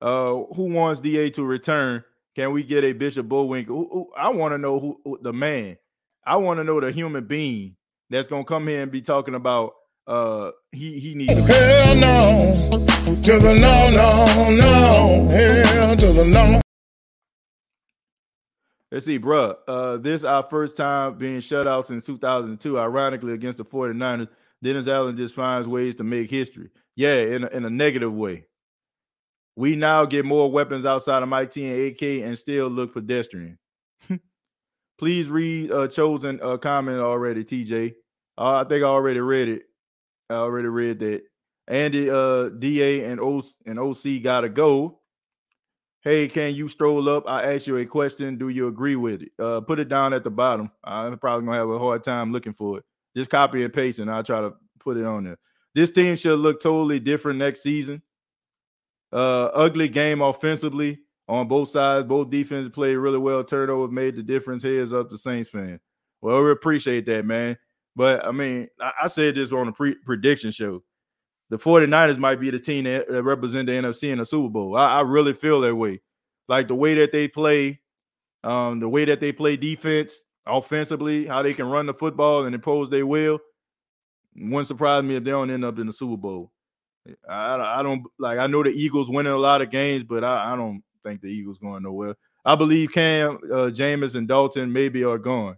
Uh, 0.00 0.52
who 0.54 0.64
wants 0.64 1.00
DA 1.00 1.30
to 1.30 1.44
return? 1.44 2.04
Can 2.34 2.52
we 2.52 2.62
get 2.62 2.84
a 2.84 2.92
Bishop 2.92 3.28
Bullwinkle? 3.28 4.08
I 4.16 4.28
want 4.30 4.52
to 4.52 4.58
know 4.58 4.80
who, 4.80 5.00
who, 5.04 5.18
the 5.22 5.32
man. 5.32 5.76
I 6.26 6.36
want 6.36 6.58
to 6.58 6.64
know 6.64 6.80
the 6.80 6.90
human 6.90 7.26
being 7.26 7.76
that's 8.10 8.28
gonna 8.28 8.44
come 8.44 8.66
here 8.66 8.82
and 8.82 8.90
be 8.92 9.00
talking 9.00 9.34
about 9.34 9.74
uh 10.06 10.50
he 10.72 10.98
he 11.00 11.14
needs 11.14 11.32
hell 11.32 11.94
no 11.94 12.52
to 13.22 13.38
the 13.38 13.54
no 13.54 13.90
no 13.90 14.50
no 14.50 15.28
hell 15.30 15.96
to 15.96 16.06
the 16.06 16.30
no 16.32 16.60
Let's 18.94 19.06
see, 19.06 19.18
bruh. 19.18 19.56
Uh, 19.66 19.96
this 19.96 20.22
our 20.22 20.44
first 20.44 20.76
time 20.76 21.18
being 21.18 21.40
shut 21.40 21.66
out 21.66 21.84
since 21.84 22.06
2002. 22.06 22.78
Ironically, 22.78 23.32
against 23.32 23.58
the 23.58 23.64
49ers, 23.64 24.28
Dennis 24.62 24.86
Allen 24.86 25.16
just 25.16 25.34
finds 25.34 25.66
ways 25.66 25.96
to 25.96 26.04
make 26.04 26.30
history. 26.30 26.70
Yeah, 26.94 27.16
in 27.16 27.42
a, 27.42 27.48
in 27.48 27.64
a 27.64 27.70
negative 27.70 28.12
way. 28.12 28.46
We 29.56 29.74
now 29.74 30.04
get 30.04 30.24
more 30.24 30.48
weapons 30.48 30.86
outside 30.86 31.24
of 31.24 31.28
Mike 31.28 31.50
T 31.50 31.66
and 31.66 31.90
AK 31.90 32.02
and 32.24 32.38
still 32.38 32.68
look 32.68 32.92
pedestrian. 32.92 33.58
Please 34.98 35.28
read 35.28 35.72
uh 35.72 35.88
chosen 35.88 36.38
uh 36.40 36.56
comment 36.58 37.00
already, 37.00 37.42
TJ. 37.42 37.94
Uh, 38.38 38.60
I 38.60 38.64
think 38.64 38.84
I 38.84 38.86
already 38.86 39.18
read 39.18 39.48
it. 39.48 39.62
I 40.30 40.34
already 40.34 40.68
read 40.68 41.00
that. 41.00 41.22
Andy 41.66 42.10
uh 42.10 42.48
DA 42.48 43.06
and 43.06 43.20
O 43.20 43.42
and 43.66 43.80
OC 43.80 44.22
gotta 44.22 44.48
go. 44.48 45.00
Hey, 46.04 46.28
can 46.28 46.54
you 46.54 46.68
stroll 46.68 47.08
up? 47.08 47.24
I 47.26 47.54
asked 47.54 47.66
you 47.66 47.78
a 47.78 47.86
question. 47.86 48.36
Do 48.36 48.50
you 48.50 48.68
agree 48.68 48.94
with 48.94 49.22
it? 49.22 49.32
Uh, 49.38 49.62
put 49.62 49.78
it 49.78 49.88
down 49.88 50.12
at 50.12 50.22
the 50.22 50.30
bottom. 50.30 50.70
I'm 50.84 51.18
probably 51.18 51.46
gonna 51.46 51.58
have 51.58 51.70
a 51.70 51.78
hard 51.78 52.04
time 52.04 52.30
looking 52.30 52.52
for 52.52 52.78
it. 52.78 52.84
Just 53.16 53.30
copy 53.30 53.64
and 53.64 53.72
paste, 53.72 54.00
and 54.00 54.10
I'll 54.10 54.22
try 54.22 54.42
to 54.42 54.52
put 54.78 54.98
it 54.98 55.06
on 55.06 55.24
there. 55.24 55.38
This 55.74 55.90
team 55.90 56.16
should 56.16 56.38
look 56.38 56.60
totally 56.60 57.00
different 57.00 57.38
next 57.38 57.62
season. 57.62 58.02
Uh, 59.12 59.46
ugly 59.54 59.88
game 59.88 60.20
offensively 60.20 61.00
on 61.26 61.48
both 61.48 61.70
sides. 61.70 62.06
Both 62.06 62.28
defenses 62.28 62.70
played 62.70 62.96
really 62.96 63.18
well. 63.18 63.42
Turnover 63.42 63.90
made 63.90 64.16
the 64.16 64.22
difference. 64.22 64.62
Heads 64.62 64.92
up 64.92 65.08
the 65.08 65.16
Saints 65.16 65.48
fan. 65.48 65.80
Well, 66.20 66.42
we 66.44 66.50
appreciate 66.50 67.06
that, 67.06 67.24
man. 67.24 67.56
But 67.96 68.26
I 68.26 68.32
mean, 68.32 68.68
I, 68.78 68.92
I 69.04 69.06
said 69.06 69.36
this 69.36 69.52
on 69.52 69.68
a 69.68 69.72
pre- 69.72 69.96
prediction 70.04 70.50
show 70.50 70.82
the 71.50 71.58
49ers 71.58 72.18
might 72.18 72.40
be 72.40 72.50
the 72.50 72.58
team 72.58 72.84
that, 72.84 73.10
represent 73.10 73.66
the 73.66 73.72
NFC 73.72 74.10
in 74.10 74.18
the 74.18 74.24
Super 74.24 74.48
Bowl. 74.48 74.76
I, 74.76 74.98
I, 74.98 75.00
really 75.02 75.32
feel 75.32 75.60
that 75.60 75.74
way. 75.74 76.00
Like 76.48 76.68
the 76.68 76.74
way 76.74 76.94
that 76.94 77.12
they 77.12 77.28
play, 77.28 77.80
um, 78.42 78.80
the 78.80 78.88
way 78.88 79.04
that 79.04 79.20
they 79.20 79.32
play 79.32 79.56
defense, 79.56 80.24
offensively, 80.46 81.26
how 81.26 81.42
they 81.42 81.54
can 81.54 81.66
run 81.66 81.86
the 81.86 81.94
football 81.94 82.44
and 82.44 82.54
impose 82.54 82.88
their 82.90 83.06
will. 83.06 83.38
Wouldn't 84.36 84.66
surprise 84.66 85.02
me 85.04 85.16
if 85.16 85.24
they 85.24 85.30
don't 85.30 85.50
end 85.50 85.64
up 85.64 85.78
in 85.78 85.86
the 85.86 85.92
Super 85.92 86.16
Bowl. 86.16 86.50
I, 87.28 87.78
I 87.78 87.82
don't 87.82 88.02
like. 88.18 88.38
I 88.38 88.46
know 88.46 88.62
the 88.62 88.70
Eagles 88.70 89.10
winning 89.10 89.32
a 89.32 89.38
lot 89.38 89.62
of 89.62 89.70
games, 89.70 90.02
but 90.04 90.24
I, 90.24 90.52
I 90.52 90.56
don't 90.56 90.82
think 91.04 91.20
the 91.20 91.28
Eagles 91.28 91.58
going 91.58 91.82
nowhere. 91.82 92.16
I 92.44 92.56
believe 92.56 92.92
Cam, 92.92 93.38
uh, 93.44 93.70
Jameis, 93.70 94.16
and 94.16 94.26
Dalton 94.26 94.72
maybe 94.72 95.04
are 95.04 95.18
gone. 95.18 95.56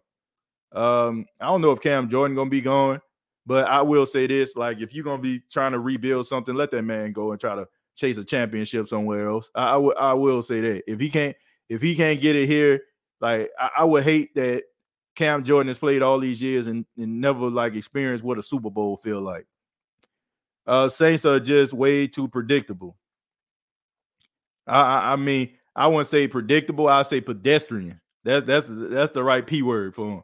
Um, 0.72 1.26
I 1.40 1.46
don't 1.46 1.62
know 1.62 1.70
if 1.72 1.80
Cam 1.80 2.08
Jordan 2.08 2.36
gonna 2.36 2.50
be 2.50 2.60
gone. 2.60 3.00
But 3.46 3.66
I 3.68 3.82
will 3.82 4.06
say 4.06 4.26
this: 4.26 4.56
like, 4.56 4.80
if 4.80 4.92
you're 4.94 5.04
gonna 5.04 5.22
be 5.22 5.40
trying 5.50 5.72
to 5.72 5.78
rebuild 5.78 6.26
something, 6.26 6.54
let 6.54 6.70
that 6.72 6.82
man 6.82 7.12
go 7.12 7.30
and 7.30 7.40
try 7.40 7.54
to 7.54 7.66
chase 7.96 8.18
a 8.18 8.24
championship 8.24 8.88
somewhere 8.88 9.28
else. 9.28 9.50
I, 9.54 9.76
will 9.76 10.42
say 10.42 10.60
that 10.60 10.82
if 10.90 11.00
he 11.00 11.08
can't 11.08 11.36
if 11.68 11.82
he 11.82 11.96
can't 11.96 12.20
get 12.20 12.36
it 12.36 12.46
here, 12.46 12.82
like 13.20 13.50
I, 13.58 13.70
I 13.78 13.84
would 13.84 14.04
hate 14.04 14.34
that 14.34 14.64
Cam 15.14 15.44
Jordan 15.44 15.68
has 15.68 15.78
played 15.78 16.02
all 16.02 16.20
these 16.20 16.42
years 16.42 16.66
and, 16.66 16.84
and 16.98 17.20
never 17.20 17.48
like 17.48 17.74
experienced 17.74 18.22
what 18.22 18.38
a 18.38 18.42
Super 18.42 18.70
Bowl 18.70 18.96
feel 18.96 19.20
like. 19.20 19.46
Uh 20.66 20.88
Saints 20.88 21.24
are 21.24 21.40
just 21.40 21.72
way 21.72 22.06
too 22.06 22.28
predictable. 22.28 22.96
I, 24.66 24.80
I, 24.80 25.12
I 25.12 25.16
mean, 25.16 25.50
I 25.74 25.86
wouldn't 25.86 26.08
say 26.08 26.28
predictable. 26.28 26.88
I 26.88 27.02
say 27.02 27.20
pedestrian. 27.20 28.00
That's 28.24 28.44
that's 28.44 28.66
that's 28.68 29.12
the 29.12 29.22
right 29.22 29.46
p 29.46 29.62
word 29.62 29.94
for 29.94 30.10
him. 30.10 30.22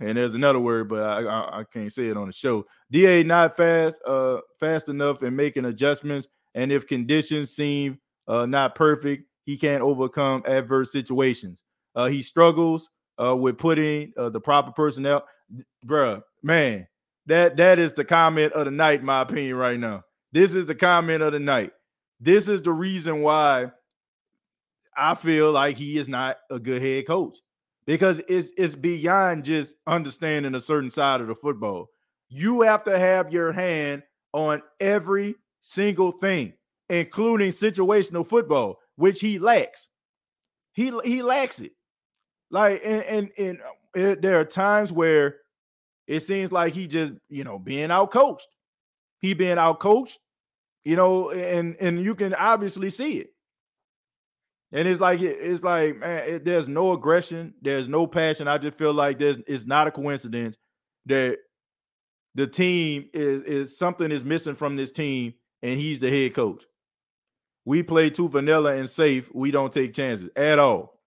And 0.00 0.18
there's 0.18 0.34
another 0.34 0.58
word, 0.58 0.88
but 0.88 1.02
I, 1.02 1.22
I, 1.22 1.60
I 1.60 1.64
can't 1.72 1.92
say 1.92 2.08
it 2.08 2.16
on 2.16 2.26
the 2.26 2.32
show. 2.32 2.66
Da 2.90 3.22
not 3.22 3.56
fast, 3.56 4.00
uh, 4.06 4.38
fast 4.58 4.88
enough 4.88 5.22
in 5.22 5.36
making 5.36 5.66
adjustments, 5.66 6.26
and 6.54 6.72
if 6.72 6.86
conditions 6.86 7.54
seem 7.54 7.98
uh, 8.26 8.46
not 8.46 8.74
perfect, 8.74 9.24
he 9.44 9.56
can't 9.56 9.82
overcome 9.82 10.42
adverse 10.46 10.90
situations. 10.90 11.62
Uh, 11.94 12.06
he 12.06 12.22
struggles 12.22 12.90
uh, 13.22 13.36
with 13.36 13.58
putting 13.58 14.12
uh, 14.16 14.30
the 14.30 14.40
proper 14.40 14.72
personnel. 14.72 15.24
Bruh, 15.86 16.22
man, 16.42 16.88
that 17.26 17.56
that 17.56 17.78
is 17.78 17.92
the 17.92 18.04
comment 18.04 18.52
of 18.54 18.64
the 18.64 18.70
night, 18.70 19.02
my 19.02 19.22
opinion, 19.22 19.56
right 19.56 19.78
now. 19.78 20.02
This 20.32 20.54
is 20.54 20.66
the 20.66 20.74
comment 20.74 21.22
of 21.22 21.32
the 21.32 21.38
night. 21.38 21.72
This 22.18 22.48
is 22.48 22.62
the 22.62 22.72
reason 22.72 23.22
why 23.22 23.70
I 24.96 25.14
feel 25.14 25.52
like 25.52 25.76
he 25.76 25.98
is 25.98 26.08
not 26.08 26.38
a 26.50 26.58
good 26.58 26.82
head 26.82 27.06
coach 27.06 27.38
because 27.86 28.20
it's 28.28 28.50
it's 28.56 28.74
beyond 28.74 29.44
just 29.44 29.74
understanding 29.86 30.54
a 30.54 30.60
certain 30.60 30.90
side 30.90 31.20
of 31.20 31.28
the 31.28 31.34
football. 31.34 31.90
You 32.28 32.62
have 32.62 32.84
to 32.84 32.98
have 32.98 33.32
your 33.32 33.52
hand 33.52 34.02
on 34.32 34.62
every 34.80 35.36
single 35.60 36.12
thing, 36.12 36.54
including 36.88 37.50
situational 37.50 38.26
football, 38.26 38.78
which 38.96 39.20
he 39.20 39.38
lacks. 39.38 39.88
He 40.72 40.92
he 41.04 41.22
lacks 41.22 41.60
it. 41.60 41.72
Like 42.50 42.80
and 42.84 43.02
and, 43.02 43.30
and 43.38 43.58
uh, 43.96 44.16
there 44.20 44.40
are 44.40 44.44
times 44.44 44.92
where 44.92 45.36
it 46.06 46.20
seems 46.20 46.52
like 46.52 46.74
he 46.74 46.86
just 46.86 47.12
you 47.28 47.44
know 47.44 47.58
being 47.58 47.90
out 47.90 48.10
coached. 48.10 48.48
He 49.20 49.32
being 49.34 49.58
out 49.58 49.80
coached, 49.80 50.18
you 50.84 50.96
know, 50.96 51.30
and 51.30 51.76
and 51.80 52.02
you 52.02 52.14
can 52.14 52.34
obviously 52.34 52.90
see 52.90 53.18
it. 53.18 53.33
And 54.74 54.88
it's 54.88 55.00
like 55.00 55.20
it's 55.20 55.62
like 55.62 55.98
man, 55.98 56.28
it, 56.28 56.44
there's 56.44 56.66
no 56.66 56.92
aggression, 56.92 57.54
there's 57.62 57.86
no 57.86 58.08
passion. 58.08 58.48
I 58.48 58.58
just 58.58 58.76
feel 58.76 58.92
like 58.92 59.20
there's 59.20 59.38
it's 59.46 59.66
not 59.66 59.86
a 59.86 59.92
coincidence 59.92 60.58
that 61.06 61.38
the 62.34 62.48
team 62.48 63.08
is 63.14 63.42
is 63.42 63.78
something 63.78 64.10
is 64.10 64.24
missing 64.24 64.56
from 64.56 64.74
this 64.74 64.90
team, 64.90 65.34
and 65.62 65.78
he's 65.78 66.00
the 66.00 66.10
head 66.10 66.34
coach. 66.34 66.64
We 67.64 67.84
play 67.84 68.10
too 68.10 68.28
vanilla 68.28 68.74
and 68.74 68.90
safe. 68.90 69.30
We 69.32 69.52
don't 69.52 69.72
take 69.72 69.94
chances 69.94 70.28
at 70.34 70.58
all, 70.58 71.00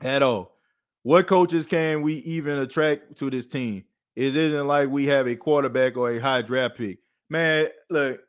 at 0.00 0.22
all. 0.22 0.54
What 1.02 1.26
coaches 1.26 1.66
can 1.66 2.02
we 2.02 2.14
even 2.18 2.60
attract 2.60 3.16
to 3.16 3.28
this 3.28 3.48
team? 3.48 3.84
It 4.14 4.36
isn't 4.36 4.66
like 4.68 4.88
we 4.88 5.06
have 5.06 5.26
a 5.26 5.34
quarterback 5.34 5.96
or 5.96 6.12
a 6.12 6.20
high 6.20 6.42
draft 6.42 6.76
pick. 6.76 6.98
Man, 7.28 7.68
look, 7.90 8.20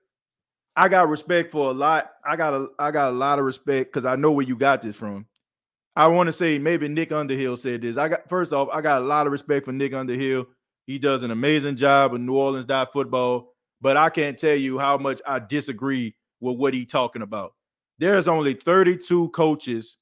I 0.79 0.87
got 0.87 1.09
respect 1.09 1.51
for 1.51 1.71
a 1.71 1.73
lot. 1.73 2.11
I 2.23 2.37
got 2.37 2.53
a 2.53 2.69
I 2.79 2.91
got 2.91 3.09
a 3.09 3.11
lot 3.11 3.37
of 3.37 3.43
respect 3.43 3.91
because 3.91 4.05
I 4.05 4.15
know 4.15 4.31
where 4.31 4.45
you 4.45 4.55
got 4.55 4.81
this 4.81 4.95
from. 4.95 5.25
I 5.97 6.07
want 6.07 6.27
to 6.27 6.31
say 6.31 6.57
maybe 6.57 6.87
Nick 6.87 7.11
Underhill 7.11 7.57
said 7.57 7.81
this. 7.81 7.97
I 7.97 8.07
got 8.07 8.29
first 8.29 8.53
off, 8.53 8.69
I 8.71 8.79
got 8.79 9.01
a 9.01 9.05
lot 9.05 9.25
of 9.25 9.33
respect 9.33 9.65
for 9.65 9.73
Nick 9.73 9.93
Underhill. 9.93 10.47
He 10.87 10.97
does 10.97 11.21
an 11.23 11.31
amazing 11.31 11.75
job 11.75 12.13
with 12.13 12.21
New 12.21 12.37
Orleans 12.37 12.65
dot 12.65 12.93
football, 12.93 13.51
but 13.81 13.97
I 13.97 14.09
can't 14.09 14.39
tell 14.39 14.55
you 14.55 14.79
how 14.79 14.97
much 14.97 15.21
I 15.27 15.39
disagree 15.39 16.15
with 16.39 16.55
what 16.55 16.73
he's 16.73 16.87
talking 16.87 17.23
about. 17.23 17.55
There's 17.97 18.29
only 18.29 18.53
32 18.53 19.31
coaches, 19.31 19.97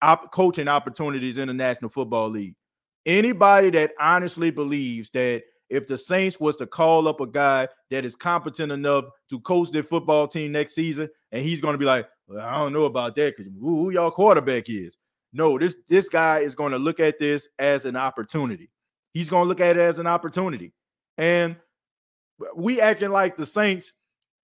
op, 0.00 0.30
coaching 0.30 0.68
opportunities 0.68 1.38
in 1.38 1.48
the 1.48 1.54
National 1.54 1.90
Football 1.90 2.30
League. 2.30 2.54
Anybody 3.04 3.70
that 3.70 3.94
honestly 3.98 4.52
believes 4.52 5.10
that 5.10 5.42
if 5.70 5.86
the 5.86 5.96
Saints 5.96 6.38
was 6.40 6.56
to 6.56 6.66
call 6.66 7.08
up 7.08 7.20
a 7.20 7.26
guy 7.26 7.68
that 7.90 8.04
is 8.04 8.16
competent 8.16 8.72
enough 8.72 9.04
to 9.30 9.38
coach 9.40 9.70
their 9.70 9.84
football 9.84 10.26
team 10.26 10.52
next 10.52 10.74
season, 10.74 11.08
and 11.30 11.42
he's 11.42 11.60
going 11.60 11.74
to 11.74 11.78
be 11.78 11.84
like, 11.84 12.08
well, 12.26 12.44
I 12.44 12.58
don't 12.58 12.72
know 12.72 12.84
about 12.84 13.14
that 13.16 13.36
because 13.36 13.50
who, 13.58 13.90
y'all 13.90 14.10
quarterback 14.10 14.68
is. 14.68 14.98
No, 15.32 15.58
this 15.58 15.76
this 15.88 16.08
guy 16.08 16.40
is 16.40 16.56
going 16.56 16.72
to 16.72 16.78
look 16.78 16.98
at 16.98 17.20
this 17.20 17.48
as 17.58 17.86
an 17.86 17.94
opportunity. 17.94 18.68
He's 19.14 19.30
going 19.30 19.44
to 19.44 19.48
look 19.48 19.60
at 19.60 19.76
it 19.76 19.80
as 19.80 20.00
an 20.00 20.08
opportunity, 20.08 20.72
and 21.16 21.56
we 22.56 22.80
acting 22.80 23.10
like 23.10 23.36
the 23.36 23.46
Saints, 23.46 23.92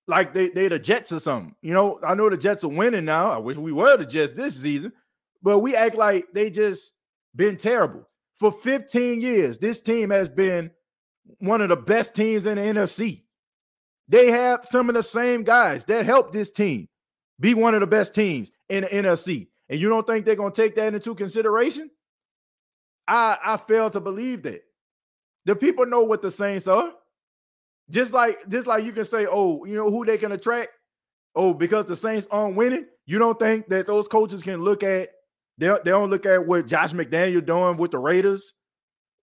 like 0.07 0.33
they 0.33 0.49
they 0.51 0.69
the 0.69 0.79
Jets 0.79 1.11
or 1.11 1.19
something. 1.19 1.57
You 1.61 1.75
know, 1.75 1.99
I 2.07 2.15
know 2.15 2.31
the 2.31 2.37
Jets 2.37 2.63
are 2.63 2.69
winning 2.69 3.05
now. 3.05 3.33
I 3.33 3.39
wish 3.39 3.57
we 3.57 3.73
were 3.73 3.97
the 3.97 4.07
Jets 4.07 4.31
this 4.31 4.55
season, 4.55 4.93
but 5.43 5.59
we 5.59 5.75
act 5.75 5.97
like 5.97 6.27
they 6.33 6.51
just 6.51 6.93
been 7.35 7.57
terrible 7.57 8.09
for 8.39 8.53
15 8.53 9.21
years. 9.21 9.59
This 9.59 9.81
team 9.81 10.11
has 10.11 10.29
been 10.29 10.71
one 11.39 11.61
of 11.61 11.69
the 11.69 11.77
best 11.77 12.15
teams 12.15 12.47
in 12.47 12.57
the 12.57 12.63
NFC. 12.63 13.23
They 14.09 14.31
have 14.31 14.65
some 14.65 14.89
of 14.89 14.95
the 14.95 15.03
same 15.03 15.43
guys 15.43 15.85
that 15.85 16.07
helped 16.07 16.33
this 16.33 16.51
team 16.51 16.89
be 17.41 17.55
one 17.55 17.75
of 17.75 17.81
the 17.81 17.87
best 17.87 18.15
teams 18.15 18.51
in 18.69 18.83
the 18.85 18.89
NFC. 18.89 19.49
And 19.69 19.81
you 19.81 19.89
don't 19.89 20.07
think 20.07 20.25
they're 20.25 20.37
going 20.37 20.53
to 20.53 20.63
take 20.63 20.77
that 20.77 20.95
into 20.95 21.15
consideration? 21.15 21.91
I 23.09 23.37
I 23.45 23.57
fail 23.57 23.91
to 23.91 24.01
believe 24.01 24.43
that. 24.45 24.63
The 25.45 25.55
people 25.55 25.87
know 25.87 26.03
what 26.03 26.23
the 26.23 26.31
Saints 26.31 26.67
are. 26.67 26.93
Just 27.91 28.13
like 28.13 28.49
just 28.49 28.67
like 28.67 28.85
you 28.85 28.93
can 28.93 29.05
say, 29.05 29.27
oh, 29.31 29.65
you 29.65 29.75
know 29.75 29.91
who 29.91 30.05
they 30.05 30.19
can 30.19 30.33
attract? 30.33 30.71
Oh, 31.35 31.55
because 31.55 31.87
the 31.87 31.97
Saints 31.97 32.27
aren't 32.31 32.57
winning. 32.57 32.87
You 33.07 33.19
don't 33.19 33.39
think 33.39 33.69
that 33.69 33.87
those 33.87 34.09
coaches 34.09 34.43
can 34.43 34.63
look 34.63 34.83
at 34.83 35.11
they, 35.59 35.69
they 35.69 35.91
don't 35.91 36.11
look 36.11 36.27
at 36.27 36.47
what 36.47 36.67
Josh 36.67 36.93
McDaniel 36.93 37.45
doing 37.45 37.77
with 37.77 37.93
the 37.93 37.99
Raiders 37.99 38.55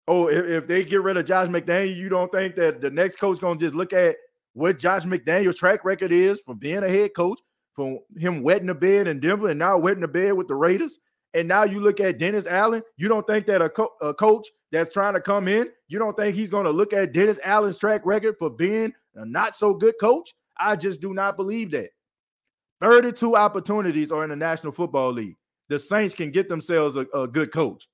oh, 0.07 0.27
if, 0.27 0.45
if 0.45 0.67
they 0.67 0.83
get 0.83 1.01
rid 1.01 1.17
of 1.17 1.25
Josh 1.25 1.47
McDaniel, 1.47 1.95
you 1.95 2.09
don't 2.09 2.31
think 2.31 2.55
that 2.55 2.81
the 2.81 2.89
next 2.89 3.17
coach 3.17 3.39
gonna 3.39 3.59
just 3.59 3.75
look 3.75 3.93
at 3.93 4.15
what 4.53 4.79
Josh 4.79 5.03
McDaniel's 5.03 5.57
track 5.57 5.85
record 5.85 6.11
is 6.11 6.41
from 6.45 6.57
being 6.57 6.83
a 6.83 6.89
head 6.89 7.13
coach, 7.15 7.39
from 7.75 7.99
him 8.17 8.41
wetting 8.41 8.67
the 8.67 8.73
bed 8.73 9.07
in 9.07 9.19
Denver 9.19 9.49
and 9.49 9.59
now 9.59 9.77
wetting 9.77 10.01
the 10.01 10.07
bed 10.07 10.33
with 10.33 10.47
the 10.47 10.55
Raiders. 10.55 10.97
And 11.33 11.47
now 11.47 11.63
you 11.63 11.79
look 11.79 11.99
at 11.99 12.17
Dennis 12.17 12.47
Allen. 12.47 12.81
You 12.95 13.07
don't 13.07 13.27
think 13.27 13.45
that 13.45 13.61
a, 13.61 13.69
co- 13.69 13.93
a 14.01 14.13
coach 14.13 14.47
that's 14.71 14.91
trying 14.91 15.13
to 15.13 15.21
come 15.21 15.47
in, 15.47 15.69
you 15.87 15.99
don't 15.99 16.17
think 16.17 16.35
he's 16.35 16.49
going 16.49 16.65
to 16.65 16.71
look 16.71 16.93
at 16.93 17.13
Dennis 17.13 17.39
Allen's 17.43 17.77
track 17.77 18.01
record 18.05 18.35
for 18.39 18.49
being 18.49 18.93
a 19.15 19.25
not 19.25 19.55
so 19.55 19.73
good 19.73 19.95
coach? 19.99 20.33
I 20.57 20.75
just 20.75 21.01
do 21.01 21.13
not 21.13 21.37
believe 21.37 21.71
that. 21.71 21.89
32 22.81 23.35
opportunities 23.35 24.11
are 24.11 24.23
in 24.23 24.29
the 24.29 24.35
National 24.35 24.71
Football 24.71 25.13
League. 25.13 25.35
the 25.69 25.79
Saints 25.79 26.13
can 26.13 26.31
get 26.31 26.49
themselves 26.49 26.95
a, 26.95 27.05
a 27.13 27.27
good 27.27 27.51
coach. 27.51 27.87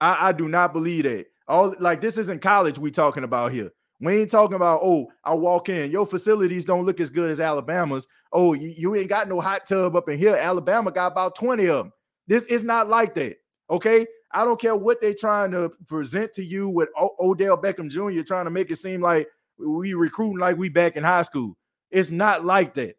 I, 0.00 0.28
I 0.28 0.32
do 0.32 0.48
not 0.48 0.72
believe 0.72 1.04
that. 1.04 1.26
All 1.48 1.74
like 1.78 2.00
this 2.00 2.18
isn't 2.18 2.40
college 2.40 2.78
we 2.78 2.90
talking 2.90 3.24
about 3.24 3.52
here. 3.52 3.70
We 4.00 4.20
ain't 4.20 4.30
talking 4.30 4.56
about, 4.56 4.80
oh, 4.82 5.06
I 5.22 5.32
walk 5.32 5.68
in, 5.68 5.92
your 5.92 6.06
facilities 6.06 6.64
don't 6.64 6.84
look 6.84 6.98
as 6.98 7.08
good 7.08 7.30
as 7.30 7.38
Alabama's. 7.38 8.08
Oh, 8.32 8.52
you, 8.52 8.74
you 8.76 8.96
ain't 8.96 9.08
got 9.08 9.28
no 9.28 9.40
hot 9.40 9.64
tub 9.64 9.94
up 9.94 10.08
in 10.08 10.18
here. 10.18 10.34
Alabama 10.34 10.90
got 10.90 11.12
about 11.12 11.36
20 11.36 11.68
of 11.68 11.84
them. 11.84 11.92
This 12.26 12.46
is 12.46 12.64
not 12.64 12.88
like 12.88 13.14
that. 13.14 13.36
Okay. 13.70 14.06
I 14.32 14.44
don't 14.44 14.60
care 14.60 14.74
what 14.74 15.00
they're 15.00 15.14
trying 15.14 15.52
to 15.52 15.70
present 15.86 16.32
to 16.34 16.44
you 16.44 16.68
with 16.68 16.88
o- 16.98 17.14
Odell 17.20 17.56
Beckham 17.56 17.88
Jr. 17.88 18.22
trying 18.22 18.46
to 18.46 18.50
make 18.50 18.70
it 18.70 18.76
seem 18.76 19.00
like 19.00 19.28
we 19.58 19.94
recruiting 19.94 20.38
like 20.38 20.56
we 20.56 20.68
back 20.68 20.96
in 20.96 21.04
high 21.04 21.22
school. 21.22 21.56
It's 21.90 22.10
not 22.10 22.44
like 22.44 22.74
that. 22.74 22.96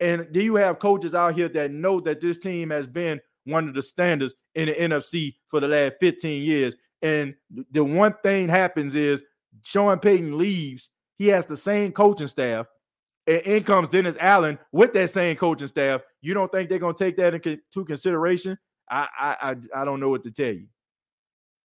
And 0.00 0.32
do 0.32 0.42
you 0.42 0.56
have 0.56 0.78
coaches 0.78 1.14
out 1.14 1.34
here 1.34 1.48
that 1.50 1.70
know 1.70 2.00
that 2.00 2.20
this 2.20 2.38
team 2.38 2.70
has 2.70 2.86
been 2.86 3.20
one 3.44 3.68
of 3.68 3.74
the 3.74 3.82
standards 3.82 4.34
in 4.54 4.66
the 4.66 4.74
NFC 4.74 5.36
for 5.48 5.60
the 5.60 5.68
last 5.68 5.94
15 6.00 6.42
years? 6.42 6.74
And 7.02 7.34
the 7.72 7.84
one 7.84 8.14
thing 8.22 8.48
happens 8.48 8.94
is 8.94 9.22
Sean 9.62 9.98
Payton 9.98 10.36
leaves. 10.36 10.90
He 11.16 11.28
has 11.28 11.46
the 11.46 11.56
same 11.56 11.92
coaching 11.92 12.26
staff. 12.26 12.66
And 13.26 13.42
in 13.42 13.62
comes 13.62 13.88
Dennis 13.88 14.16
Allen 14.18 14.58
with 14.72 14.92
that 14.94 15.10
same 15.10 15.36
coaching 15.36 15.68
staff. 15.68 16.02
You 16.20 16.34
don't 16.34 16.50
think 16.50 16.68
they're 16.68 16.78
going 16.78 16.94
to 16.94 17.04
take 17.04 17.16
that 17.18 17.34
into 17.34 17.84
consideration? 17.84 18.58
I, 18.90 19.08
I 19.18 19.56
I 19.74 19.84
don't 19.84 20.00
know 20.00 20.08
what 20.08 20.24
to 20.24 20.30
tell 20.30 20.52
you. 20.52 20.66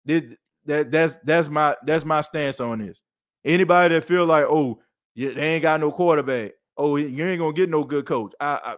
Did 0.06 0.38
that 0.64 0.90
that's 0.90 1.16
that's 1.16 1.48
my 1.48 1.76
that's 1.84 2.04
my 2.04 2.22
stance 2.22 2.60
on 2.60 2.78
this. 2.78 3.02
Anybody 3.44 3.94
that 3.94 4.04
feel 4.04 4.24
like 4.24 4.46
oh 4.48 4.80
they 5.14 5.34
ain't 5.36 5.62
got 5.62 5.80
no 5.80 5.90
quarterback, 5.90 6.52
oh 6.76 6.96
you 6.96 7.26
ain't 7.26 7.40
gonna 7.40 7.52
get 7.52 7.68
no 7.68 7.84
good 7.84 8.06
coach. 8.06 8.32
I, 8.40 8.60
I 8.64 8.76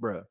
bruh. 0.00 0.24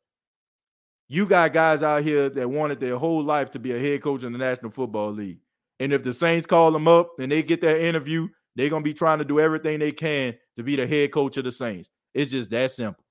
You 1.13 1.25
got 1.25 1.53
guys 1.53 1.83
out 1.83 2.03
here 2.03 2.29
that 2.29 2.49
wanted 2.49 2.79
their 2.79 2.97
whole 2.97 3.23
life 3.23 3.51
to 3.51 3.59
be 3.59 3.71
a 3.71 3.79
head 3.79 4.01
coach 4.01 4.23
in 4.23 4.31
the 4.31 4.39
National 4.39 4.71
Football 4.71 5.11
League. 5.11 5.39
And 5.79 5.93
if 5.93 6.03
the 6.03 6.13
Saints 6.13 6.45
call 6.45 6.71
them 6.71 6.87
up 6.87 7.11
and 7.19 7.31
they 7.31 7.43
get 7.43 7.61
that 7.61 7.85
interview, 7.85 8.27
they're 8.55 8.69
gonna 8.69 8.83
be 8.83 8.93
trying 8.93 9.19
to 9.19 9.25
do 9.25 9.39
everything 9.39 9.79
they 9.79 9.91
can 9.91 10.35
to 10.55 10.63
be 10.63 10.75
the 10.75 10.87
head 10.87 11.11
coach 11.11 11.37
of 11.37 11.43
the 11.43 11.51
Saints. 11.51 11.89
It's 12.13 12.31
just 12.31 12.49
that 12.51 12.71
simple. 12.71 13.03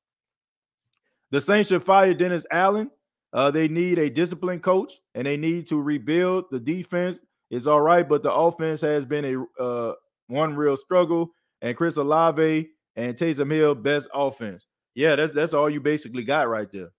The 1.30 1.40
Saints 1.40 1.68
should 1.68 1.84
fire 1.84 2.12
Dennis 2.12 2.46
Allen 2.50 2.90
uh, 3.32 3.50
they 3.50 3.68
need 3.68 3.98
a 3.98 4.11
disciplined 4.11 4.62
coach 4.62 5.00
and 5.14 5.26
they 5.26 5.36
need 5.36 5.66
to 5.68 5.80
rebuild. 5.80 6.46
The 6.50 6.61
defense 6.61 7.20
is 7.50 7.66
all 7.66 7.80
right, 7.80 8.07
but 8.07 8.22
the 8.22 8.32
offense 8.32 8.80
has 8.82 9.07
been 9.07 9.24
a 9.24 9.62
uh, 9.62 9.94
one 10.26 10.55
real 10.55 10.76
struggle. 10.76 11.30
And 11.62 11.76
Chris 11.76 11.96
Olave 11.96 12.68
and 12.96 13.16
Taysom 13.16 13.50
Hill, 13.53 13.74
best 13.74 14.09
offense. 14.12 14.66
Yeah, 14.94 15.16
that's 15.16 15.32
that's 15.32 15.55
all 15.55 15.70
you 15.70 15.80
basically 15.80 16.24
got 16.24 16.48
right 16.48 16.70
there. 16.72 16.90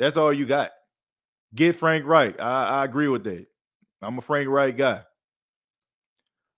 That's 0.00 0.16
all 0.16 0.32
you 0.32 0.46
got. 0.46 0.70
Get 1.54 1.76
Frank 1.76 2.06
Reich. 2.06 2.40
I, 2.40 2.64
I 2.64 2.84
agree 2.84 3.08
with 3.08 3.22
that. 3.24 3.46
I'm 4.02 4.18
a 4.18 4.22
Frank 4.22 4.48
Reich 4.48 4.76
guy. 4.76 5.02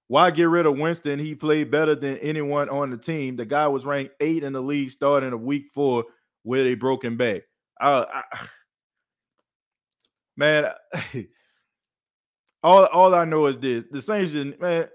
Why 0.07 0.30
get 0.30 0.45
rid 0.45 0.64
of 0.64 0.78
Winston? 0.78 1.18
He 1.18 1.34
played 1.34 1.70
better 1.70 1.95
than 1.95 2.18
anyone 2.18 2.68
on 2.68 2.90
the 2.90 2.97
team. 2.97 3.36
The 3.36 3.45
guy 3.45 3.66
was 3.66 3.84
ranked 3.84 4.14
eight 4.20 4.45
in 4.45 4.53
the 4.53 4.61
league 4.61 4.90
starting 4.90 5.32
of 5.32 5.40
week 5.40 5.66
four 5.74 6.05
with 6.45 6.66
a 6.66 6.74
broken 6.74 7.16
back. 7.16 7.43
Uh, 7.80 8.05
I, 8.14 8.22
man. 10.36 10.70
all 12.62 12.84
all 12.86 13.14
I 13.14 13.24
know 13.24 13.47
is 13.47 13.59
this: 13.59 13.84
the 13.90 14.01
Saints 14.01 14.32
just 14.32 14.61
man, 14.61 14.86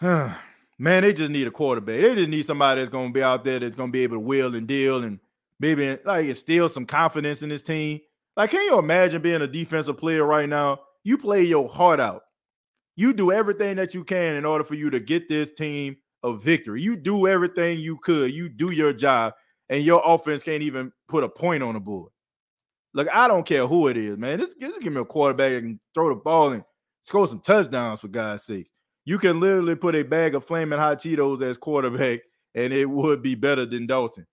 man, 0.78 1.02
they 1.02 1.12
just 1.12 1.30
need 1.30 1.46
a 1.46 1.52
quarterback. 1.52 2.00
They 2.00 2.14
just 2.16 2.30
need 2.30 2.44
somebody 2.44 2.80
that's 2.80 2.90
gonna 2.90 3.12
be 3.12 3.22
out 3.22 3.44
there 3.44 3.60
that's 3.60 3.76
gonna 3.76 3.92
be 3.92 4.02
able 4.02 4.16
to 4.16 4.20
wheel 4.20 4.54
and 4.54 4.66
deal 4.66 5.04
and 5.04 5.20
maybe 5.60 5.98
like 6.04 6.26
instill 6.26 6.68
some 6.68 6.86
confidence 6.86 7.42
in 7.42 7.50
this 7.50 7.62
team. 7.62 8.00
Like, 8.36 8.50
can 8.50 8.62
you 8.62 8.78
imagine 8.78 9.22
being 9.22 9.42
a 9.42 9.46
defensive 9.46 9.98
player 9.98 10.24
right 10.24 10.48
now? 10.48 10.80
You 11.04 11.18
play 11.18 11.42
your 11.42 11.68
heart 11.68 12.00
out. 12.00 12.22
You 12.96 13.12
do 13.12 13.30
everything 13.30 13.76
that 13.76 13.94
you 13.94 14.02
can 14.02 14.34
in 14.34 14.44
order 14.44 14.64
for 14.64 14.74
you 14.74 14.90
to 14.90 15.00
get 15.00 15.28
this 15.28 15.50
team 15.52 15.96
a 16.22 16.34
victory. 16.34 16.82
You 16.82 16.96
do 16.96 17.26
everything 17.26 17.78
you 17.78 17.96
could. 17.98 18.32
You 18.32 18.48
do 18.48 18.72
your 18.72 18.92
job, 18.92 19.34
and 19.68 19.82
your 19.84 20.02
offense 20.04 20.42
can't 20.42 20.62
even 20.62 20.92
put 21.08 21.24
a 21.24 21.28
point 21.28 21.62
on 21.62 21.74
the 21.74 21.80
board. 21.80 22.12
Look, 22.92 23.08
I 23.12 23.28
don't 23.28 23.46
care 23.46 23.66
who 23.66 23.88
it 23.88 23.96
is, 23.96 24.18
man. 24.18 24.38
Just, 24.38 24.58
just 24.58 24.80
give 24.80 24.92
me 24.92 25.00
a 25.00 25.04
quarterback 25.04 25.62
and 25.62 25.78
throw 25.94 26.08
the 26.08 26.16
ball 26.16 26.52
and 26.52 26.64
score 27.02 27.26
some 27.26 27.40
touchdowns 27.40 28.00
for 28.00 28.08
God's 28.08 28.44
sake. 28.44 28.68
You 29.04 29.18
can 29.18 29.40
literally 29.40 29.76
put 29.76 29.94
a 29.94 30.02
bag 30.02 30.34
of 30.34 30.44
flaming 30.44 30.78
hot 30.78 31.00
Cheetos 31.00 31.42
as 31.42 31.56
quarterback, 31.56 32.20
and 32.54 32.72
it 32.72 32.84
would 32.84 33.22
be 33.22 33.34
better 33.34 33.64
than 33.64 33.86
Dalton. 33.86 34.26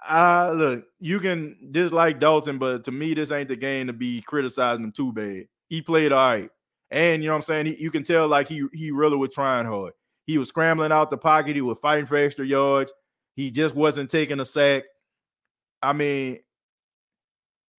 I 0.00 0.50
look, 0.50 0.84
you 1.00 1.20
can 1.20 1.56
dislike 1.70 2.20
Dalton, 2.20 2.58
but 2.58 2.84
to 2.84 2.92
me, 2.92 3.14
this 3.14 3.32
ain't 3.32 3.48
the 3.48 3.56
game 3.56 3.86
to 3.88 3.92
be 3.92 4.22
criticizing 4.22 4.84
him 4.84 4.92
too 4.92 5.12
bad. 5.12 5.46
He 5.68 5.82
played 5.82 6.12
all 6.12 6.18
right. 6.18 6.50
And 6.90 7.22
you 7.22 7.28
know 7.28 7.34
what 7.34 7.38
I'm 7.38 7.42
saying? 7.42 7.66
He, 7.66 7.82
you 7.82 7.90
can 7.90 8.02
tell 8.02 8.28
like 8.28 8.48
he 8.48 8.66
he 8.72 8.90
really 8.90 9.16
was 9.16 9.34
trying 9.34 9.66
hard. 9.66 9.92
He 10.26 10.38
was 10.38 10.48
scrambling 10.48 10.92
out 10.92 11.10
the 11.10 11.16
pocket, 11.16 11.56
he 11.56 11.62
was 11.62 11.78
fighting 11.80 12.06
for 12.06 12.16
extra 12.16 12.46
yards. 12.46 12.92
He 13.34 13.50
just 13.50 13.74
wasn't 13.74 14.10
taking 14.10 14.40
a 14.40 14.44
sack. 14.44 14.84
I 15.82 15.94
mean, 15.94 16.40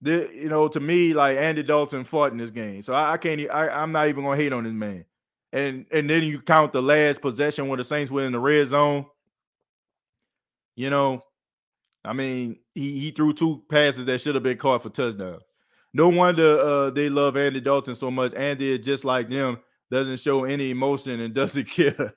the, 0.01 0.29
you 0.33 0.49
know, 0.49 0.67
to 0.67 0.79
me, 0.79 1.13
like 1.13 1.37
Andy 1.37 1.63
Dalton 1.63 2.03
fought 2.03 2.31
in 2.31 2.37
this 2.37 2.49
game, 2.49 2.81
so 2.81 2.93
I, 2.93 3.13
I 3.13 3.17
can't. 3.17 3.39
I, 3.51 3.69
I'm 3.69 3.91
not 3.91 4.07
even 4.07 4.23
gonna 4.23 4.35
hate 4.35 4.51
on 4.51 4.65
this 4.65 4.73
man. 4.73 5.05
And 5.53 5.85
and 5.91 6.09
then 6.09 6.23
you 6.23 6.41
count 6.41 6.73
the 6.73 6.81
last 6.81 7.21
possession 7.21 7.69
when 7.69 7.77
the 7.77 7.83
Saints 7.83 8.11
were 8.11 8.25
in 8.25 8.33
the 8.33 8.39
red 8.39 8.67
zone. 8.67 9.05
You 10.75 10.89
know, 10.89 11.23
I 12.05 12.13
mean, 12.13 12.57
he 12.75 12.99
he 12.99 13.11
threw 13.11 13.33
two 13.33 13.63
passes 13.69 14.05
that 14.05 14.19
should 14.19 14.35
have 14.35 14.43
been 14.43 14.57
caught 14.57 14.83
for 14.83 14.89
touchdowns. 14.89 15.43
No 15.93 16.09
wonder 16.09 16.59
uh, 16.59 16.89
they 16.89 17.09
love 17.09 17.37
Andy 17.37 17.61
Dalton 17.61 17.95
so 17.95 18.09
much. 18.11 18.33
Andy 18.33 18.77
just 18.79 19.05
like 19.05 19.29
them, 19.29 19.59
doesn't 19.91 20.19
show 20.19 20.43
any 20.43 20.71
emotion 20.71 21.19
and 21.19 21.33
doesn't 21.35 21.69
care. 21.69 22.13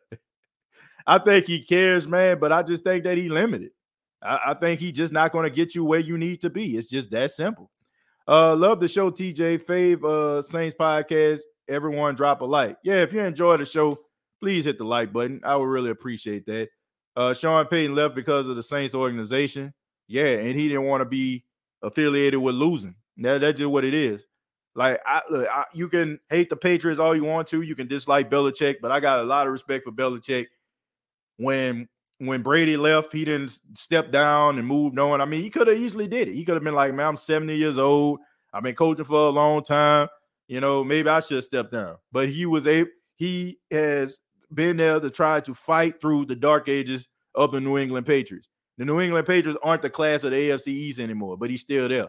I 1.06 1.18
think 1.18 1.46
he 1.46 1.64
cares, 1.64 2.08
man, 2.08 2.38
but 2.40 2.52
I 2.52 2.62
just 2.62 2.82
think 2.82 3.04
that 3.04 3.16
he 3.16 3.28
limited. 3.28 3.70
I, 4.22 4.38
I 4.48 4.54
think 4.54 4.80
he's 4.80 4.96
just 4.96 5.12
not 5.12 5.30
going 5.30 5.44
to 5.44 5.54
get 5.54 5.74
you 5.74 5.84
where 5.84 6.00
you 6.00 6.18
need 6.18 6.40
to 6.40 6.50
be. 6.50 6.76
It's 6.76 6.88
just 6.88 7.10
that 7.12 7.30
simple. 7.30 7.70
Uh, 8.26 8.56
love 8.56 8.80
the 8.80 8.88
show, 8.88 9.10
TJ. 9.10 9.64
Fave 9.64 10.04
uh 10.04 10.42
Saints 10.42 10.76
podcast. 10.78 11.40
Everyone 11.68 12.14
drop 12.14 12.40
a 12.40 12.44
like. 12.44 12.76
Yeah, 12.82 13.02
if 13.02 13.12
you 13.12 13.20
enjoy 13.20 13.56
the 13.56 13.64
show, 13.64 13.96
please 14.40 14.64
hit 14.64 14.78
the 14.78 14.84
like 14.84 15.12
button. 15.12 15.40
I 15.44 15.54
would 15.56 15.66
really 15.66 15.90
appreciate 15.90 16.46
that. 16.46 16.68
Uh, 17.16 17.32
Sean 17.32 17.66
Payton 17.66 17.94
left 17.94 18.14
because 18.14 18.46
of 18.46 18.56
the 18.56 18.62
Saints 18.62 18.94
organization. 18.94 19.72
Yeah, 20.06 20.26
and 20.26 20.58
he 20.58 20.68
didn't 20.68 20.84
want 20.84 21.00
to 21.00 21.06
be 21.06 21.44
affiliated 21.82 22.40
with 22.40 22.54
losing. 22.54 22.94
That, 23.18 23.40
that's 23.40 23.58
just 23.58 23.70
what 23.70 23.84
it 23.84 23.94
is. 23.94 24.26
Like 24.74 25.00
I, 25.06 25.22
look, 25.30 25.48
I, 25.50 25.64
you 25.72 25.88
can 25.88 26.20
hate 26.28 26.50
the 26.50 26.56
Patriots 26.56 27.00
all 27.00 27.16
you 27.16 27.24
want 27.24 27.48
to. 27.48 27.62
You 27.62 27.74
can 27.74 27.88
dislike 27.88 28.30
Belichick, 28.30 28.76
but 28.82 28.92
I 28.92 29.00
got 29.00 29.20
a 29.20 29.24
lot 29.24 29.46
of 29.46 29.52
respect 29.52 29.84
for 29.84 29.92
Belichick. 29.92 30.46
When 31.38 31.88
when 32.18 32.42
Brady 32.42 32.76
left, 32.76 33.12
he 33.12 33.24
didn't 33.24 33.58
step 33.74 34.10
down 34.10 34.58
and 34.58 34.66
moved 34.66 34.98
on. 34.98 35.20
I 35.20 35.24
mean, 35.24 35.42
he 35.42 35.50
could 35.50 35.66
have 35.66 35.78
easily 35.78 36.06
did 36.06 36.28
it. 36.28 36.34
He 36.34 36.44
could 36.44 36.54
have 36.54 36.64
been 36.64 36.74
like, 36.74 36.94
man, 36.94 37.08
I'm 37.08 37.16
70 37.16 37.56
years 37.56 37.78
old. 37.78 38.20
I've 38.52 38.62
been 38.62 38.74
coaching 38.74 39.04
for 39.04 39.26
a 39.28 39.30
long 39.30 39.62
time. 39.62 40.08
You 40.48 40.60
know, 40.60 40.84
maybe 40.84 41.08
I 41.08 41.20
should 41.20 41.42
step 41.44 41.70
down. 41.70 41.96
But 42.12 42.28
he 42.28 42.46
was 42.46 42.66
a 42.66 42.86
he 43.16 43.58
has 43.70 44.18
been 44.52 44.76
there 44.76 45.00
to 45.00 45.10
try 45.10 45.40
to 45.40 45.54
fight 45.54 46.00
through 46.00 46.26
the 46.26 46.36
dark 46.36 46.68
ages 46.68 47.08
of 47.34 47.52
the 47.52 47.60
New 47.60 47.78
England 47.78 48.06
Patriots. 48.06 48.48
The 48.78 48.84
New 48.84 49.00
England 49.00 49.26
Patriots 49.26 49.58
aren't 49.62 49.82
the 49.82 49.90
class 49.90 50.24
of 50.24 50.30
the 50.32 50.36
AFC 50.36 50.68
East 50.68 51.00
anymore, 51.00 51.36
but 51.36 51.50
he's 51.50 51.62
still 51.62 51.88
there. 51.88 52.08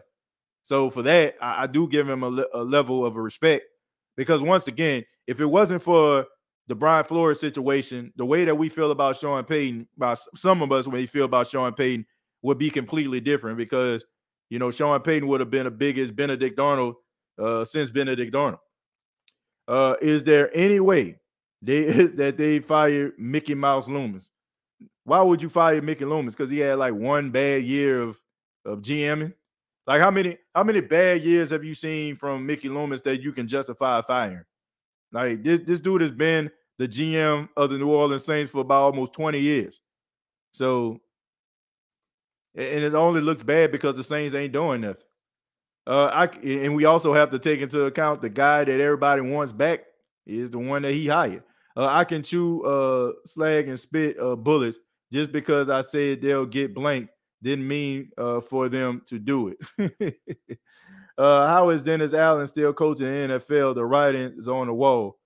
So 0.62 0.90
for 0.90 1.02
that, 1.02 1.36
I, 1.40 1.64
I 1.64 1.66
do 1.66 1.88
give 1.88 2.08
him 2.08 2.22
a, 2.22 2.28
le- 2.28 2.46
a 2.52 2.62
level 2.62 3.04
of 3.04 3.16
respect 3.16 3.64
because 4.16 4.42
once 4.42 4.66
again, 4.66 5.04
if 5.26 5.40
it 5.40 5.46
wasn't 5.46 5.82
for 5.82 6.26
the 6.66 6.74
Brian 6.74 7.04
Flores 7.04 7.40
situation, 7.40 8.12
the 8.16 8.26
way 8.26 8.44
that 8.44 8.54
we 8.54 8.68
feel 8.68 8.90
about 8.90 9.16
Sean 9.16 9.44
Payton, 9.44 9.88
by 9.96 10.14
some 10.34 10.60
of 10.60 10.70
us 10.70 10.86
when 10.86 10.96
we 10.96 11.06
feel 11.06 11.24
about 11.24 11.46
Sean 11.46 11.72
Payton, 11.72 12.04
would 12.42 12.58
be 12.58 12.70
completely 12.70 13.20
different 13.20 13.56
because 13.56 14.04
you 14.50 14.58
know 14.58 14.70
Sean 14.70 15.00
Payton 15.00 15.28
would 15.28 15.40
have 15.40 15.50
been 15.50 15.64
the 15.64 15.70
biggest 15.70 16.14
Benedict 16.14 16.58
Arnold 16.60 16.96
uh, 17.38 17.64
since 17.64 17.90
Benedict 17.90 18.34
Arnold. 18.34 18.60
Uh, 19.66 19.94
is 20.00 20.24
there 20.24 20.50
any 20.54 20.80
way 20.80 21.16
they 21.62 21.84
that 22.06 22.36
they 22.36 22.60
fired 22.60 23.12
Mickey 23.18 23.54
Mouse 23.54 23.88
Loomis? 23.88 24.30
Why 25.04 25.22
would 25.22 25.42
you 25.42 25.48
fire 25.48 25.80
Mickey 25.80 26.04
Loomis? 26.04 26.34
Because 26.34 26.50
he 26.50 26.58
had 26.58 26.78
like 26.78 26.94
one 26.94 27.30
bad 27.30 27.62
year 27.62 28.00
of 28.02 28.20
of 28.64 28.82
GMing. 28.82 29.32
Like 29.86 30.00
how 30.00 30.10
many 30.10 30.36
how 30.54 30.64
many 30.64 30.80
bad 30.80 31.22
years 31.22 31.50
have 31.50 31.64
you 31.64 31.74
seen 31.74 32.16
from 32.16 32.44
Mickey 32.44 32.68
Loomis 32.68 33.00
that 33.02 33.22
you 33.22 33.32
can 33.32 33.48
justify 33.48 34.02
firing? 34.02 34.44
Like 35.12 35.42
this, 35.42 35.60
this 35.64 35.80
dude 35.80 36.02
has 36.02 36.12
been 36.12 36.50
the 36.78 36.86
GM 36.86 37.48
of 37.56 37.70
the 37.70 37.78
New 37.78 37.90
Orleans 37.90 38.24
Saints 38.24 38.50
for 38.50 38.60
about 38.60 38.82
almost 38.82 39.12
20 39.14 39.40
years. 39.40 39.80
So, 40.52 41.00
and 42.54 42.84
it 42.84 42.94
only 42.94 43.20
looks 43.20 43.42
bad 43.42 43.72
because 43.72 43.96
the 43.96 44.04
Saints 44.04 44.34
ain't 44.34 44.52
doing 44.52 44.82
nothing. 44.82 45.02
Uh, 45.86 46.06
I 46.06 46.24
and 46.26 46.76
we 46.76 46.84
also 46.84 47.14
have 47.14 47.30
to 47.30 47.38
take 47.38 47.60
into 47.60 47.84
account 47.84 48.20
the 48.20 48.28
guy 48.28 48.64
that 48.64 48.80
everybody 48.80 49.22
wants 49.22 49.52
back 49.52 49.84
is 50.26 50.50
the 50.50 50.58
one 50.58 50.82
that 50.82 50.92
he 50.92 51.06
hired. 51.06 51.42
Uh, 51.78 51.86
I 51.86 52.04
can 52.04 52.24
chew 52.24 52.64
uh 52.64 53.12
slag 53.24 53.68
and 53.68 53.78
spit 53.78 54.18
uh 54.18 54.34
bullets 54.34 54.78
just 55.12 55.30
because 55.30 55.70
I 55.70 55.80
said 55.80 56.20
they'll 56.20 56.44
get 56.44 56.74
blank 56.74 57.08
didn't 57.42 57.68
mean 57.68 58.10
uh, 58.18 58.40
for 58.40 58.68
them 58.68 59.02
to 59.06 59.18
do 59.18 59.54
it. 59.78 60.18
uh, 61.18 61.46
how 61.46 61.70
is 61.70 61.84
Dennis 61.84 62.12
Allen 62.12 62.46
still 62.46 62.72
coaching 62.72 63.06
the 63.06 63.38
NFL? 63.38 63.74
The 63.74 63.84
writing 63.84 64.34
is 64.36 64.48
on 64.48 64.66
the 64.66 64.74
wall. 64.74 65.18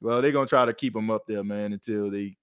Well, 0.00 0.20
they're 0.20 0.32
gonna 0.32 0.46
try 0.46 0.64
to 0.64 0.74
keep 0.74 0.94
him 0.94 1.10
up 1.10 1.22
there, 1.26 1.44
man, 1.44 1.72
until 1.72 2.10
they 2.10 2.36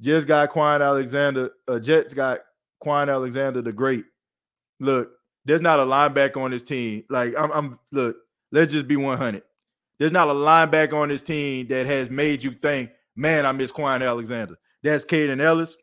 just 0.00 0.26
got 0.26 0.50
Kwon 0.50 0.84
Alexander. 0.84 1.50
Uh, 1.68 1.78
Jets 1.78 2.14
got 2.14 2.40
Kwon 2.82 3.12
Alexander 3.12 3.60
the 3.60 3.72
Great. 3.72 4.04
Look, 4.80 5.10
there's 5.44 5.60
not 5.60 5.80
a 5.80 5.84
linebacker 5.84 6.38
on 6.38 6.50
this 6.50 6.62
team. 6.62 7.04
Like 7.10 7.34
I'm, 7.38 7.50
I'm 7.52 7.78
look. 7.92 8.16
Let's 8.52 8.72
just 8.72 8.86
be 8.86 8.96
100. 8.96 9.42
There's 9.98 10.12
not 10.12 10.28
a 10.28 10.32
linebacker 10.32 10.94
on 10.94 11.08
this 11.08 11.22
team 11.22 11.68
that 11.68 11.86
has 11.86 12.10
made 12.10 12.42
you 12.42 12.50
think, 12.50 12.90
man, 13.14 13.46
I 13.46 13.52
miss 13.52 13.72
Kwon 13.72 14.06
Alexander. 14.06 14.56
That's 14.82 15.04
Kaden 15.04 15.40
Elliss. 15.40 15.76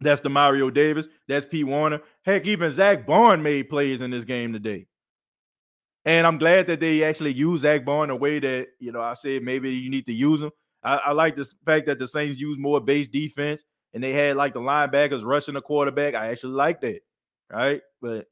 That's 0.00 0.20
Demario 0.20 0.72
Davis. 0.72 1.08
That's 1.28 1.46
P. 1.46 1.64
Werner. 1.64 2.00
Heck, 2.24 2.46
even 2.46 2.70
Zack 2.70 3.06
Baun 3.06 3.42
made 3.42 3.68
plays 3.68 4.00
in 4.00 4.10
this 4.10 4.24
game 4.24 4.52
today. 4.52 4.86
And 6.04 6.26
I'm 6.26 6.38
glad 6.38 6.66
that 6.66 6.80
they 6.80 7.02
actually 7.02 7.32
use 7.32 7.60
Zack 7.60 7.84
Baun 7.84 8.10
a 8.10 8.16
way 8.16 8.38
that, 8.38 8.68
you 8.78 8.92
know, 8.92 9.00
I 9.00 9.14
said 9.14 9.42
maybe 9.42 9.70
you 9.70 9.90
need 9.90 10.06
to 10.06 10.12
use 10.12 10.42
him. 10.42 10.50
I, 10.82 10.96
I 10.96 11.12
like 11.12 11.34
the 11.34 11.50
fact 11.64 11.86
that 11.86 11.98
the 11.98 12.06
Saints 12.06 12.38
use 12.38 12.58
more 12.58 12.80
base 12.80 13.08
defense 13.08 13.64
and 13.94 14.02
they 14.02 14.12
had 14.12 14.36
like 14.36 14.52
the 14.52 14.60
linebackers 14.60 15.24
rushing 15.24 15.54
the 15.54 15.62
quarterback. 15.62 16.14
I 16.14 16.26
actually 16.28 16.54
like 16.54 16.80
that. 16.82 17.00
Right. 17.50 17.80
But 18.02 18.26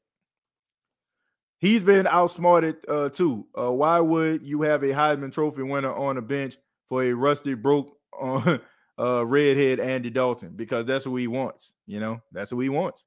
he's 1.63 1.81
been 1.81 2.05
outsmarted 2.05 2.75
uh, 2.89 3.07
too. 3.07 3.47
Uh, 3.57 3.71
why 3.71 3.97
would 3.97 4.45
you 4.45 4.61
have 4.63 4.83
a 4.83 4.87
Heisman 4.87 5.31
Trophy 5.31 5.63
winner 5.63 5.93
on 5.93 6.15
the 6.15 6.21
bench 6.21 6.57
for 6.89 7.03
a 7.03 7.13
rusty, 7.13 7.53
broke, 7.53 7.95
uh, 8.21 8.57
uh, 8.99 9.25
redhead 9.25 9.79
Andy 9.79 10.09
Dalton? 10.09 10.51
Because 10.55 10.85
that's 10.85 11.05
who 11.05 11.15
he 11.15 11.27
wants. 11.27 11.73
You 11.87 12.01
know, 12.01 12.21
that's 12.33 12.51
who 12.51 12.59
he 12.59 12.67
wants. 12.67 13.05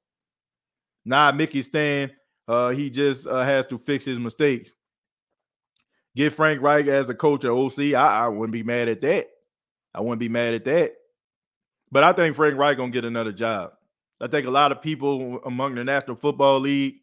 Nah, 1.05 1.31
Mickey 1.31 1.61
Stan, 1.61 2.11
uh, 2.47 2.69
he 2.69 2.89
just 2.89 3.27
uh, 3.27 3.43
has 3.43 3.67
to 3.67 3.77
fix 3.77 4.03
his 4.03 4.17
mistakes. 4.17 4.73
Get 6.15 6.33
Frank 6.33 6.59
Reich 6.59 6.87
as 6.87 7.09
a 7.09 7.13
coach 7.13 7.45
at 7.45 7.51
OC. 7.51 7.93
I, 7.93 8.25
I 8.25 8.27
wouldn't 8.27 8.51
be 8.51 8.63
mad 8.63 8.87
at 8.87 9.01
that. 9.01 9.27
I 9.93 10.01
wouldn't 10.01 10.19
be 10.19 10.29
mad 10.29 10.55
at 10.55 10.65
that. 10.65 10.93
But 11.91 12.03
I 12.03 12.11
think 12.11 12.35
Frank 12.35 12.57
Reich 12.57 12.75
gonna 12.75 12.91
get 12.91 13.05
another 13.05 13.31
job. 13.31 13.73
I 14.19 14.25
think 14.25 14.47
a 14.47 14.51
lot 14.51 14.71
of 14.71 14.81
people 14.81 15.39
among 15.45 15.75
the 15.75 15.83
National 15.83 16.17
Football 16.17 16.61
League 16.61 16.95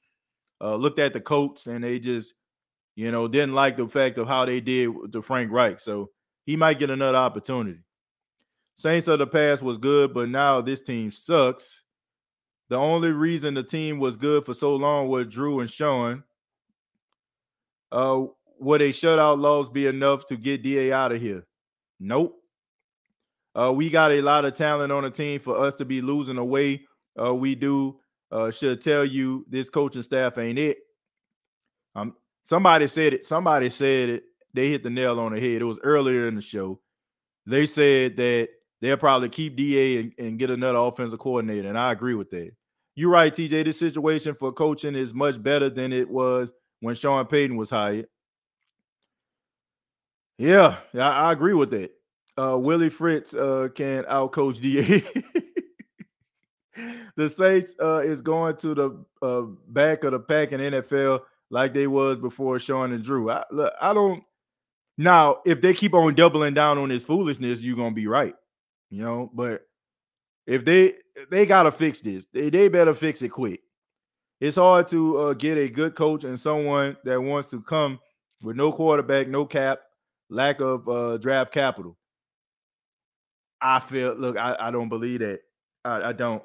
uh, 0.61 0.77
looked 0.77 0.99
at 0.99 1.13
the 1.13 1.21
coach 1.21 1.67
and 1.67 1.83
they 1.85 1.99
just, 1.99 2.35
you 2.97 3.11
know, 3.11 3.29
didn't 3.29 3.55
like 3.55 3.77
the 3.77 3.89
fact 3.89 4.19
of 4.19 4.29
how 4.29 4.45
they 4.45 4.61
did 4.61 4.91
to 5.13 5.23
Frank 5.23 5.51
Reich. 5.51 5.81
So 5.81 6.11
he 6.47 6.57
might 6.57 6.79
get 6.79 6.91
another 6.91 7.19
opportunity. 7.19 7.81
Saints 8.77 9.09
of 9.09 9.19
the 9.19 9.27
past 9.27 9.63
was 9.63 9.79
good, 9.79 10.13
but 10.13 10.29
now 10.29 10.61
this 10.61 10.83
team 10.83 11.11
sucks. 11.13 11.85
The 12.69 12.77
only 12.77 13.11
reason 13.11 13.55
the 13.55 13.63
team 13.63 13.99
was 13.99 14.17
good 14.17 14.45
for 14.45 14.55
so 14.55 14.75
long 14.75 15.09
was 15.09 15.29
Drew 15.29 15.61
and 15.61 15.71
Sean. 15.71 16.25
Uh, 17.93 18.25
would 18.59 18.83
a 18.83 18.91
shutout 18.91 19.39
loss 19.39 19.69
be 19.69 19.87
enough 19.87 20.27
to 20.27 20.37
get 20.37 20.63
DA 20.63 20.93
out 20.93 21.13
of 21.13 21.21
here? 21.21 21.47
Nope. 22.01 22.37
Uh, 23.55 23.73
we 23.73 23.91
got 23.91 24.11
a 24.11 24.21
lot 24.21 24.45
of 24.45 24.55
talent 24.55 24.91
on 24.91 25.05
the 25.05 25.11
team 25.11 25.39
for 25.39 25.65
us 25.65 25.77
to 25.77 25.85
be 25.85 26.01
losing 26.01 26.39
away. 26.39 26.83
Uh, 27.21 27.35
we 27.35 27.55
do 27.55 28.01
uh, 28.31 28.51
should 28.51 28.81
tell 28.81 29.05
you 29.05 29.47
this 29.49 29.69
coaching 29.69 30.03
staff 30.03 30.39
ain't 30.39 30.59
it. 30.59 30.79
Um, 31.95 32.15
somebody 32.45 32.87
said 32.87 33.15
it. 33.15 33.25
Somebody 33.25 33.71
said 33.71 34.09
it. 34.09 34.25
They 34.53 34.71
hit 34.71 34.83
the 34.83 34.91
nail 34.91 35.19
on 35.21 35.35
the 35.35 35.41
head. 35.41 35.63
It 35.63 35.65
was 35.65 35.81
earlier 35.83 36.29
in 36.29 36.35
the 36.35 36.41
show. 36.41 36.81
They 37.47 37.67
said 37.67 38.17
that 38.17 38.49
they'll 38.81 38.97
probably 38.97 39.29
keep 39.29 39.57
Da 39.57 39.99
and, 39.99 40.13
and 40.19 40.39
get 40.39 40.51
another 40.51 40.79
offensive 40.79 41.19
coordinator, 41.19 41.69
and 41.69 41.79
I 41.79 41.93
agree 41.93 42.15
with 42.15 42.31
that. 42.31 42.51
You're 42.97 43.11
right, 43.11 43.35
TJ. 43.35 43.65
This 43.65 43.79
situation 43.79 44.35
for 44.35 44.53
coaching 44.53 44.95
is 44.95 45.13
much 45.13 45.43
better 45.43 45.69
than 45.69 45.93
it 45.93 46.09
was 46.09 46.53
when 46.81 46.95
Sean 46.95 47.27
Payton 47.27 47.57
was 47.57 47.71
hired. 47.71 48.07
Yeah, 50.39 50.79
I, 50.95 50.99
I 50.99 51.33
agree 51.33 51.55
with 51.55 51.71
that. 51.71 51.91
Uh, 52.37 52.59
Willie 52.59 52.91
Fritz 52.91 53.35
uh, 53.35 53.69
can 53.75 54.05
outcoach 54.05 54.61
Da. 54.61 55.23
the 57.17 57.29
Saints 57.29 57.75
uh, 57.81 58.03
is 58.05 58.21
going 58.21 58.57
to 58.57 58.75
the 58.75 59.05
uh, 59.23 59.43
back 59.69 60.05
of 60.05 60.13
the 60.13 60.19
pack 60.19 60.53
in 60.53 60.61
NFL 60.61 61.21
like 61.51 61.75
they 61.75 61.87
was 61.87 62.19
before 62.19 62.59
Sean 62.59 62.93
and 62.93 63.05
Drew. 63.05 63.31
I, 63.31 63.45
look, 63.51 63.73
I 63.81 63.93
don't. 63.95 64.23
Now, 64.97 65.39
if 65.45 65.61
they 65.61 65.75
keep 65.75 65.95
on 65.95 66.15
doubling 66.15 66.55
down 66.55 66.79
on 66.79 66.89
this 66.89 67.03
foolishness, 67.03 67.61
you're 67.61 67.77
gonna 67.77 67.93
be 67.93 68.07
right, 68.07 68.35
you 68.91 69.03
know. 69.03 69.31
But 69.35 69.67
if 70.47 70.65
they 70.65 70.95
they 71.31 71.47
gotta 71.47 71.73
fix 71.73 72.01
this, 72.01 72.27
they, 72.33 72.51
they 72.51 72.69
better 72.69 72.95
fix 72.95 73.23
it 73.23 73.31
quick. 73.31 73.61
It's 74.41 74.57
hard 74.57 74.89
to 74.89 75.19
uh, 75.19 75.33
get 75.35 75.57
a 75.57 75.69
good 75.69 75.95
coach 75.95 76.25
and 76.25 76.39
someone 76.39 76.97
that 77.05 77.21
wants 77.21 77.51
to 77.51 77.61
come 77.63 77.99
with 78.43 78.57
no 78.57 78.73
quarterback, 78.73 79.29
no 79.29 79.47
cap, 79.47 79.81
lack 80.29 80.61
of 80.61 80.89
uh, 80.89 81.17
draft 81.19 81.53
capital. 81.53 81.97
I 83.61 83.81
feel. 83.81 84.15
Look, 84.15 84.37
I, 84.37 84.57
I 84.59 84.71
don't 84.71 84.89
believe 84.89 85.21
that. 85.21 85.41
I, 85.85 86.09
I 86.11 86.13
don't. 86.13 86.43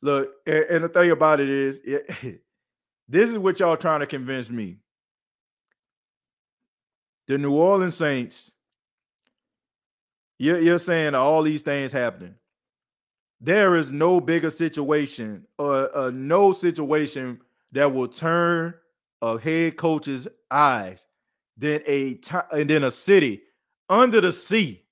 Look, 0.00 0.30
and, 0.46 0.84
the 0.84 0.88
thing 0.88 1.10
about 1.10 1.40
it 1.40 1.48
is, 1.48 1.80
it, 1.84 2.40
this 3.08 3.30
is 3.30 3.38
what 3.38 3.58
y'all 3.58 3.76
trying 3.76 4.00
to 4.00 4.06
convince 4.06 4.50
me. 4.50 4.78
The 7.26 7.38
New 7.38 7.54
Orleans 7.54 7.96
Saints, 7.96 8.50
you're, 10.38 10.60
you're 10.60 10.78
saying 10.78 11.14
all 11.14 11.42
these 11.42 11.62
things 11.62 11.92
happening. 11.92 12.34
There 13.40 13.76
is 13.76 13.90
no 13.90 14.20
bigger 14.20 14.50
situation 14.50 15.46
or 15.58 16.10
no 16.12 16.52
situation 16.52 17.40
that 17.72 17.92
will 17.92 18.08
turn 18.08 18.74
a 19.22 19.38
head 19.38 19.76
coach's 19.76 20.26
eyes 20.50 21.04
than 21.56 21.82
a 21.86 22.14
t- 22.14 22.36
and 22.52 22.70
then 22.70 22.84
a 22.84 22.90
city 22.90 23.42
under 23.88 24.20
the 24.20 24.32
sea. 24.32 24.82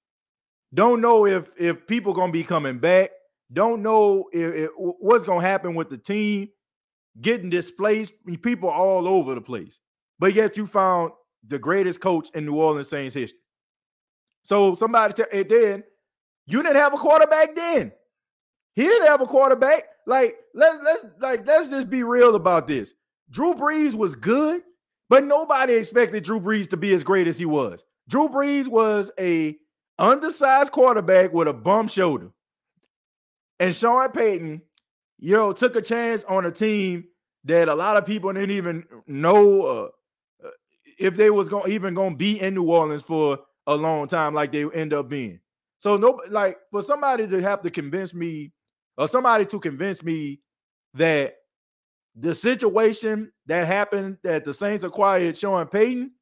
Don't 0.74 1.00
know 1.00 1.26
if 1.26 1.48
if 1.58 1.86
people 1.86 2.12
gonna 2.12 2.32
be 2.32 2.44
coming 2.44 2.78
back. 2.78 3.10
Don't 3.52 3.82
know 3.82 4.28
if, 4.32 4.54
if, 4.54 4.70
what's 4.76 5.24
going 5.24 5.40
to 5.40 5.46
happen 5.46 5.74
with 5.74 5.88
the 5.88 5.98
team 5.98 6.48
getting 7.20 7.50
displaced. 7.50 8.12
People 8.42 8.68
all 8.68 9.06
over 9.06 9.34
the 9.34 9.40
place, 9.40 9.78
but 10.18 10.34
yet 10.34 10.56
you 10.56 10.66
found 10.66 11.12
the 11.46 11.58
greatest 11.58 12.00
coach 12.00 12.28
in 12.34 12.44
New 12.44 12.56
Orleans 12.56 12.88
Saints 12.88 13.14
history. 13.14 13.38
So 14.42 14.74
somebody 14.74 15.12
tell 15.12 15.26
then 15.32 15.84
you 16.46 16.62
didn't 16.62 16.76
have 16.76 16.94
a 16.94 16.96
quarterback 16.96 17.54
then. 17.54 17.92
He 18.74 18.82
didn't 18.82 19.06
have 19.06 19.20
a 19.20 19.26
quarterback. 19.26 19.84
Like 20.06 20.36
let 20.54 20.82
let's 20.82 21.04
like 21.20 21.46
let's 21.46 21.68
just 21.68 21.90
be 21.90 22.02
real 22.02 22.34
about 22.34 22.68
this. 22.68 22.94
Drew 23.30 23.54
Brees 23.54 23.94
was 23.94 24.14
good, 24.14 24.62
but 25.08 25.24
nobody 25.24 25.74
expected 25.74 26.24
Drew 26.24 26.40
Brees 26.40 26.68
to 26.70 26.76
be 26.76 26.94
as 26.94 27.02
great 27.02 27.26
as 27.26 27.38
he 27.38 27.46
was. 27.46 27.84
Drew 28.08 28.28
Brees 28.28 28.68
was 28.68 29.10
a 29.18 29.56
undersized 29.98 30.72
quarterback 30.72 31.32
with 31.32 31.48
a 31.48 31.52
bum 31.52 31.88
shoulder. 31.88 32.30
And 33.58 33.74
Sean 33.74 34.10
Payton, 34.10 34.62
you 35.18 35.36
know, 35.36 35.52
took 35.52 35.76
a 35.76 35.82
chance 35.82 36.24
on 36.24 36.44
a 36.46 36.50
team 36.50 37.04
that 37.44 37.68
a 37.68 37.74
lot 37.74 37.96
of 37.96 38.04
people 38.04 38.32
didn't 38.32 38.50
even 38.50 38.84
know 39.06 39.62
uh, 39.62 39.88
if 40.98 41.16
they 41.16 41.30
was 41.30 41.48
going 41.48 41.72
even 41.72 41.94
going 41.94 42.12
to 42.12 42.16
be 42.16 42.40
in 42.40 42.54
New 42.54 42.70
Orleans 42.70 43.02
for 43.02 43.38
a 43.66 43.74
long 43.74 44.08
time, 44.08 44.34
like 44.34 44.52
they 44.52 44.64
end 44.70 44.92
up 44.92 45.08
being. 45.08 45.40
So 45.78 45.96
no, 45.96 46.20
like 46.30 46.58
for 46.70 46.82
somebody 46.82 47.26
to 47.26 47.42
have 47.42 47.62
to 47.62 47.70
convince 47.70 48.14
me, 48.14 48.52
or 48.96 49.08
somebody 49.08 49.44
to 49.46 49.60
convince 49.60 50.02
me 50.02 50.40
that 50.94 51.34
the 52.14 52.34
situation 52.34 53.30
that 53.46 53.66
happened 53.66 54.16
that 54.22 54.44
the 54.44 54.54
Saints 54.54 54.84
acquired 54.84 55.36
Sean 55.36 55.66
Payton 55.66 56.12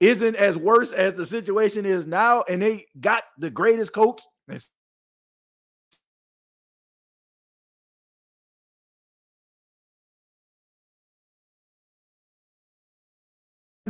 isn't 0.00 0.36
as 0.36 0.56
worse 0.56 0.92
as 0.92 1.14
the 1.14 1.26
situation 1.26 1.86
is 1.86 2.06
now, 2.06 2.44
and 2.48 2.62
they 2.62 2.86
got 3.00 3.24
the 3.38 3.50
greatest 3.50 3.92
coach 3.92 4.22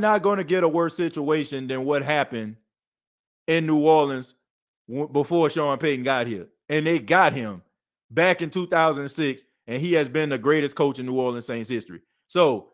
not 0.00 0.22
going 0.22 0.38
to 0.38 0.44
get 0.44 0.64
a 0.64 0.68
worse 0.68 0.96
situation 0.96 1.66
than 1.66 1.84
what 1.84 2.02
happened 2.02 2.56
in 3.46 3.66
New 3.66 3.78
Orleans 3.78 4.34
before 5.12 5.50
Sean 5.50 5.78
Payton 5.78 6.04
got 6.04 6.26
here. 6.26 6.48
And 6.68 6.86
they 6.86 6.98
got 6.98 7.32
him 7.32 7.62
back 8.10 8.42
in 8.42 8.50
2006, 8.50 9.42
and 9.66 9.80
he 9.80 9.94
has 9.94 10.08
been 10.08 10.30
the 10.30 10.38
greatest 10.38 10.76
coach 10.76 10.98
in 10.98 11.06
New 11.06 11.14
Orleans 11.14 11.46
Saints 11.46 11.68
history. 11.68 12.00
So 12.26 12.72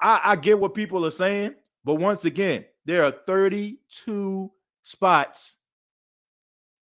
I, 0.00 0.20
I 0.24 0.36
get 0.36 0.58
what 0.58 0.74
people 0.74 1.04
are 1.06 1.10
saying, 1.10 1.54
but 1.84 1.94
once 1.94 2.24
again, 2.24 2.64
there 2.84 3.04
are 3.04 3.12
32 3.26 4.50
spots 4.82 5.56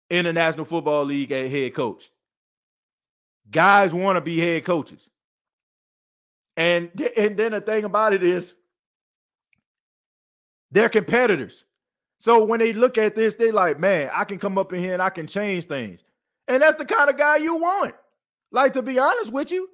in 0.09 0.25
the 0.25 0.33
National 0.33 0.65
Football 0.65 1.05
League 1.05 1.33
at 1.33 1.51
head 1.51 1.75
coach. 1.75 2.11
Guys 3.51 3.93
want 3.93 4.17
to 4.17 4.21
be 4.21 4.39
head 4.39 4.65
coaches. 4.65 5.11
And, 6.57 6.91
and 7.17 7.37
then 7.37 7.53
the 7.53 7.61
thing 7.61 7.85
about 7.85 8.13
it 8.13 8.23
is, 8.23 8.55
they're 10.71 10.89
competitors. 10.89 11.65
So 12.19 12.45
when 12.45 12.61
they 12.61 12.73
look 12.73 12.99
at 12.99 13.15
this, 13.15 13.35
they 13.35 13.51
like, 13.51 13.79
man, 13.81 14.11
I 14.13 14.25
can 14.25 14.39
come 14.39 14.59
up 14.59 14.73
in 14.73 14.81
here 14.81 14.93
and 14.93 15.03
I 15.03 15.11
can 15.11 15.27
change 15.27 15.65
things. 15.65 16.05
And 16.49 16.63
that's 16.63 16.77
the 16.77 16.85
kind 16.85 17.09
of 17.09 17.17
guy 17.17 17.37
you 17.37 17.57
want. 17.57 17.95
Like 18.53 18.73
to 18.75 18.83
be 18.83 18.99
honest 18.99 19.33
with 19.33 19.51
you, 19.51 19.69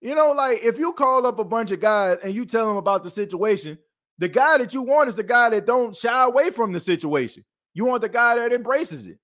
you 0.00 0.14
know, 0.14 0.32
like 0.32 0.62
if 0.62 0.78
you 0.78 0.92
call 0.92 1.26
up 1.26 1.38
a 1.38 1.44
bunch 1.44 1.70
of 1.70 1.80
guys 1.80 2.18
and 2.22 2.34
you 2.34 2.44
tell 2.44 2.66
them 2.66 2.76
about 2.76 3.04
the 3.04 3.10
situation, 3.10 3.78
the 4.18 4.28
guy 4.28 4.58
that 4.58 4.74
you 4.74 4.82
want 4.82 5.08
is 5.08 5.16
the 5.16 5.22
guy 5.22 5.50
that 5.50 5.66
don't 5.66 5.96
shy 5.96 6.24
away 6.24 6.50
from 6.50 6.72
the 6.72 6.80
situation. 6.80 7.44
You 7.74 7.86
want 7.86 8.02
the 8.02 8.08
guy 8.08 8.36
that 8.36 8.52
embraces 8.52 9.06
it. 9.06 9.18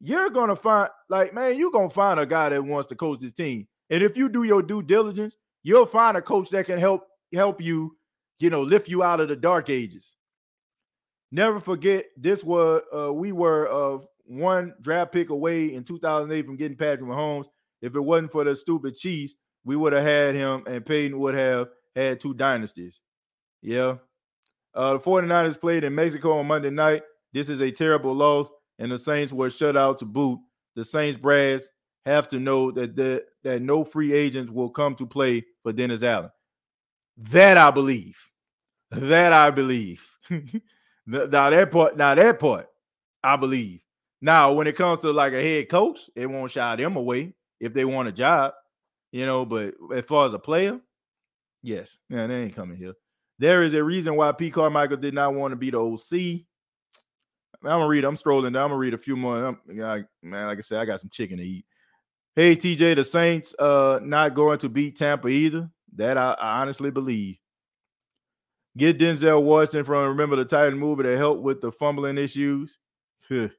You're 0.00 0.30
gonna 0.30 0.56
find, 0.56 0.90
like, 1.08 1.34
man, 1.34 1.56
you're 1.56 1.70
gonna 1.70 1.90
find 1.90 2.20
a 2.20 2.26
guy 2.26 2.50
that 2.50 2.64
wants 2.64 2.88
to 2.88 2.94
coach 2.94 3.20
this 3.20 3.32
team. 3.32 3.66
And 3.88 4.02
if 4.02 4.16
you 4.16 4.28
do 4.28 4.44
your 4.44 4.62
due 4.62 4.82
diligence, 4.82 5.36
you'll 5.62 5.86
find 5.86 6.16
a 6.16 6.22
coach 6.22 6.50
that 6.50 6.66
can 6.66 6.78
help 6.78 7.06
help 7.32 7.60
you, 7.60 7.96
you 8.38 8.50
know, 8.50 8.62
lift 8.62 8.88
you 8.88 9.02
out 9.02 9.20
of 9.20 9.28
the 9.28 9.36
dark 9.36 9.68
ages. 9.70 10.16
Never 11.32 11.60
forget, 11.60 12.06
this 12.16 12.42
was 12.42 12.82
uh, 12.94 13.12
we 13.12 13.32
were 13.32 13.68
uh, 13.70 13.98
one 14.24 14.74
draft 14.80 15.12
pick 15.12 15.30
away 15.30 15.74
in 15.74 15.84
2008 15.84 16.46
from 16.46 16.56
getting 16.56 16.76
Patrick 16.76 17.08
Mahomes. 17.08 17.46
If 17.82 17.94
it 17.94 18.00
wasn't 18.00 18.32
for 18.32 18.44
the 18.44 18.56
stupid 18.56 18.96
Chiefs, 18.96 19.34
we 19.64 19.76
would 19.76 19.92
have 19.92 20.04
had 20.04 20.34
him, 20.34 20.64
and 20.66 20.84
Payton 20.84 21.18
would 21.18 21.34
have 21.34 21.68
had 21.94 22.20
two 22.20 22.34
dynasties. 22.34 23.00
Yeah. 23.62 23.96
Uh, 24.74 24.94
the 24.94 25.00
49ers 25.00 25.60
played 25.60 25.84
in 25.84 25.94
Mexico 25.94 26.38
on 26.38 26.46
Monday 26.46 26.70
night. 26.70 27.02
This 27.32 27.48
is 27.48 27.60
a 27.60 27.70
terrible 27.70 28.14
loss, 28.14 28.48
and 28.78 28.90
the 28.90 28.98
Saints 28.98 29.32
were 29.32 29.50
shut 29.50 29.76
out 29.76 29.98
to 29.98 30.04
boot. 30.04 30.38
The 30.76 30.84
Saints 30.84 31.16
brass 31.16 31.66
have 32.06 32.28
to 32.28 32.40
know 32.40 32.70
that 32.72 32.96
the, 32.96 33.24
that 33.44 33.62
no 33.62 33.84
free 33.84 34.12
agents 34.12 34.50
will 34.50 34.70
come 34.70 34.94
to 34.96 35.06
play 35.06 35.44
for 35.62 35.72
Dennis 35.72 36.02
Allen. 36.02 36.30
That 37.16 37.56
I 37.56 37.70
believe. 37.70 38.16
That 38.90 39.32
I 39.32 39.50
believe. 39.50 40.06
now 41.06 41.50
that 41.50 41.70
part, 41.70 41.96
now 41.96 42.14
that 42.14 42.38
part, 42.38 42.68
I 43.22 43.36
believe. 43.36 43.80
Now, 44.20 44.52
when 44.52 44.66
it 44.66 44.76
comes 44.76 45.00
to 45.00 45.12
like 45.12 45.32
a 45.32 45.42
head 45.42 45.68
coach, 45.68 46.10
it 46.14 46.26
won't 46.26 46.50
shy 46.50 46.76
them 46.76 46.96
away 46.96 47.34
if 47.58 47.72
they 47.72 47.84
want 47.84 48.08
a 48.08 48.12
job, 48.12 48.52
you 49.12 49.24
know. 49.24 49.44
But 49.44 49.74
as 49.94 50.04
far 50.04 50.26
as 50.26 50.34
a 50.34 50.38
player, 50.38 50.78
yes, 51.62 51.98
man, 52.08 52.28
they 52.28 52.42
ain't 52.42 52.54
coming 52.54 52.76
here. 52.76 52.94
There 53.38 53.62
is 53.62 53.72
a 53.72 53.82
reason 53.82 54.16
why 54.16 54.32
P. 54.32 54.50
Carmichael 54.50 54.98
did 54.98 55.14
not 55.14 55.34
want 55.34 55.52
to 55.52 55.56
be 55.56 55.70
the 55.70 55.80
OC. 55.80 56.44
I'm 57.62 57.68
gonna 57.68 57.88
read. 57.88 58.04
I'm 58.04 58.16
strolling 58.16 58.52
down. 58.52 58.64
I'm 58.64 58.68
gonna 58.70 58.78
read 58.78 58.94
a 58.94 58.98
few 58.98 59.16
more. 59.16 59.46
I'm, 59.46 59.58
man, 59.66 60.46
like 60.46 60.58
I 60.58 60.60
said, 60.60 60.80
I 60.80 60.84
got 60.84 61.00
some 61.00 61.10
chicken 61.10 61.38
to 61.38 61.44
eat. 61.44 61.64
Hey, 62.36 62.56
TJ, 62.56 62.96
the 62.96 63.04
Saints 63.04 63.54
uh 63.58 64.00
not 64.02 64.34
going 64.34 64.58
to 64.60 64.68
beat 64.68 64.96
Tampa 64.96 65.28
either. 65.28 65.70
That 65.96 66.16
I, 66.16 66.32
I 66.32 66.60
honestly 66.60 66.90
believe. 66.90 67.39
Get 68.80 68.96
Denzel 68.96 69.42
Washington 69.42 69.84
from 69.84 70.08
Remember 70.08 70.36
the 70.36 70.46
Titan 70.46 70.78
movie 70.78 71.02
to 71.02 71.14
help 71.14 71.40
with 71.40 71.60
the 71.60 71.70
fumbling 71.70 72.16
issues. 72.16 72.78
I 73.30 73.50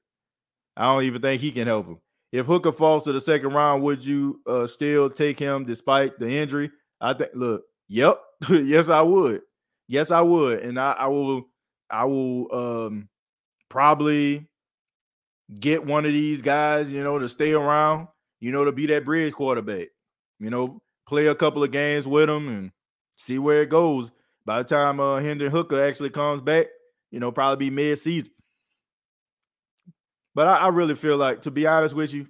don't 0.77 1.03
even 1.03 1.21
think 1.21 1.43
he 1.43 1.51
can 1.51 1.67
help 1.67 1.85
him. 1.85 1.99
If 2.31 2.47
Hooker 2.47 2.71
falls 2.71 3.03
to 3.03 3.11
the 3.11 3.21
second 3.21 3.53
round, 3.53 3.83
would 3.83 4.03
you 4.03 4.41
uh, 4.47 4.65
still 4.65 5.11
take 5.11 5.37
him 5.37 5.63
despite 5.63 6.17
the 6.17 6.27
injury? 6.27 6.71
I 6.99 7.13
think. 7.13 7.29
Look, 7.35 7.65
yep, 7.87 8.19
yes, 8.49 8.89
I 8.89 9.03
would. 9.03 9.43
Yes, 9.87 10.09
I 10.09 10.21
would, 10.21 10.61
and 10.61 10.79
I, 10.79 10.93
I 10.93 11.05
will. 11.05 11.43
I 11.91 12.05
will 12.05 12.47
um, 12.51 13.09
probably 13.69 14.49
get 15.59 15.85
one 15.85 16.03
of 16.03 16.13
these 16.13 16.41
guys, 16.41 16.89
you 16.89 17.03
know, 17.03 17.19
to 17.19 17.29
stay 17.29 17.51
around, 17.51 18.07
you 18.39 18.51
know, 18.51 18.65
to 18.65 18.71
be 18.71 18.87
that 18.87 19.05
bridge 19.05 19.33
quarterback. 19.33 19.89
You 20.39 20.49
know, 20.49 20.81
play 21.05 21.27
a 21.27 21.35
couple 21.35 21.63
of 21.63 21.69
games 21.69 22.07
with 22.07 22.27
him 22.27 22.47
and 22.47 22.71
see 23.17 23.37
where 23.37 23.61
it 23.61 23.69
goes. 23.69 24.09
By 24.45 24.61
the 24.61 24.67
time 24.67 24.99
uh 24.99 25.17
Hendon 25.17 25.51
Hooker 25.51 25.83
actually 25.83 26.09
comes 26.09 26.41
back, 26.41 26.67
you 27.11 27.19
know, 27.19 27.31
probably 27.31 27.69
be 27.69 27.75
mid-season. 27.75 28.31
But 30.33 30.47
I, 30.47 30.57
I, 30.57 30.67
really 30.69 30.95
feel 30.95 31.17
like, 31.17 31.41
to 31.41 31.51
be 31.51 31.67
honest 31.67 31.93
with 31.93 32.13
you, 32.13 32.25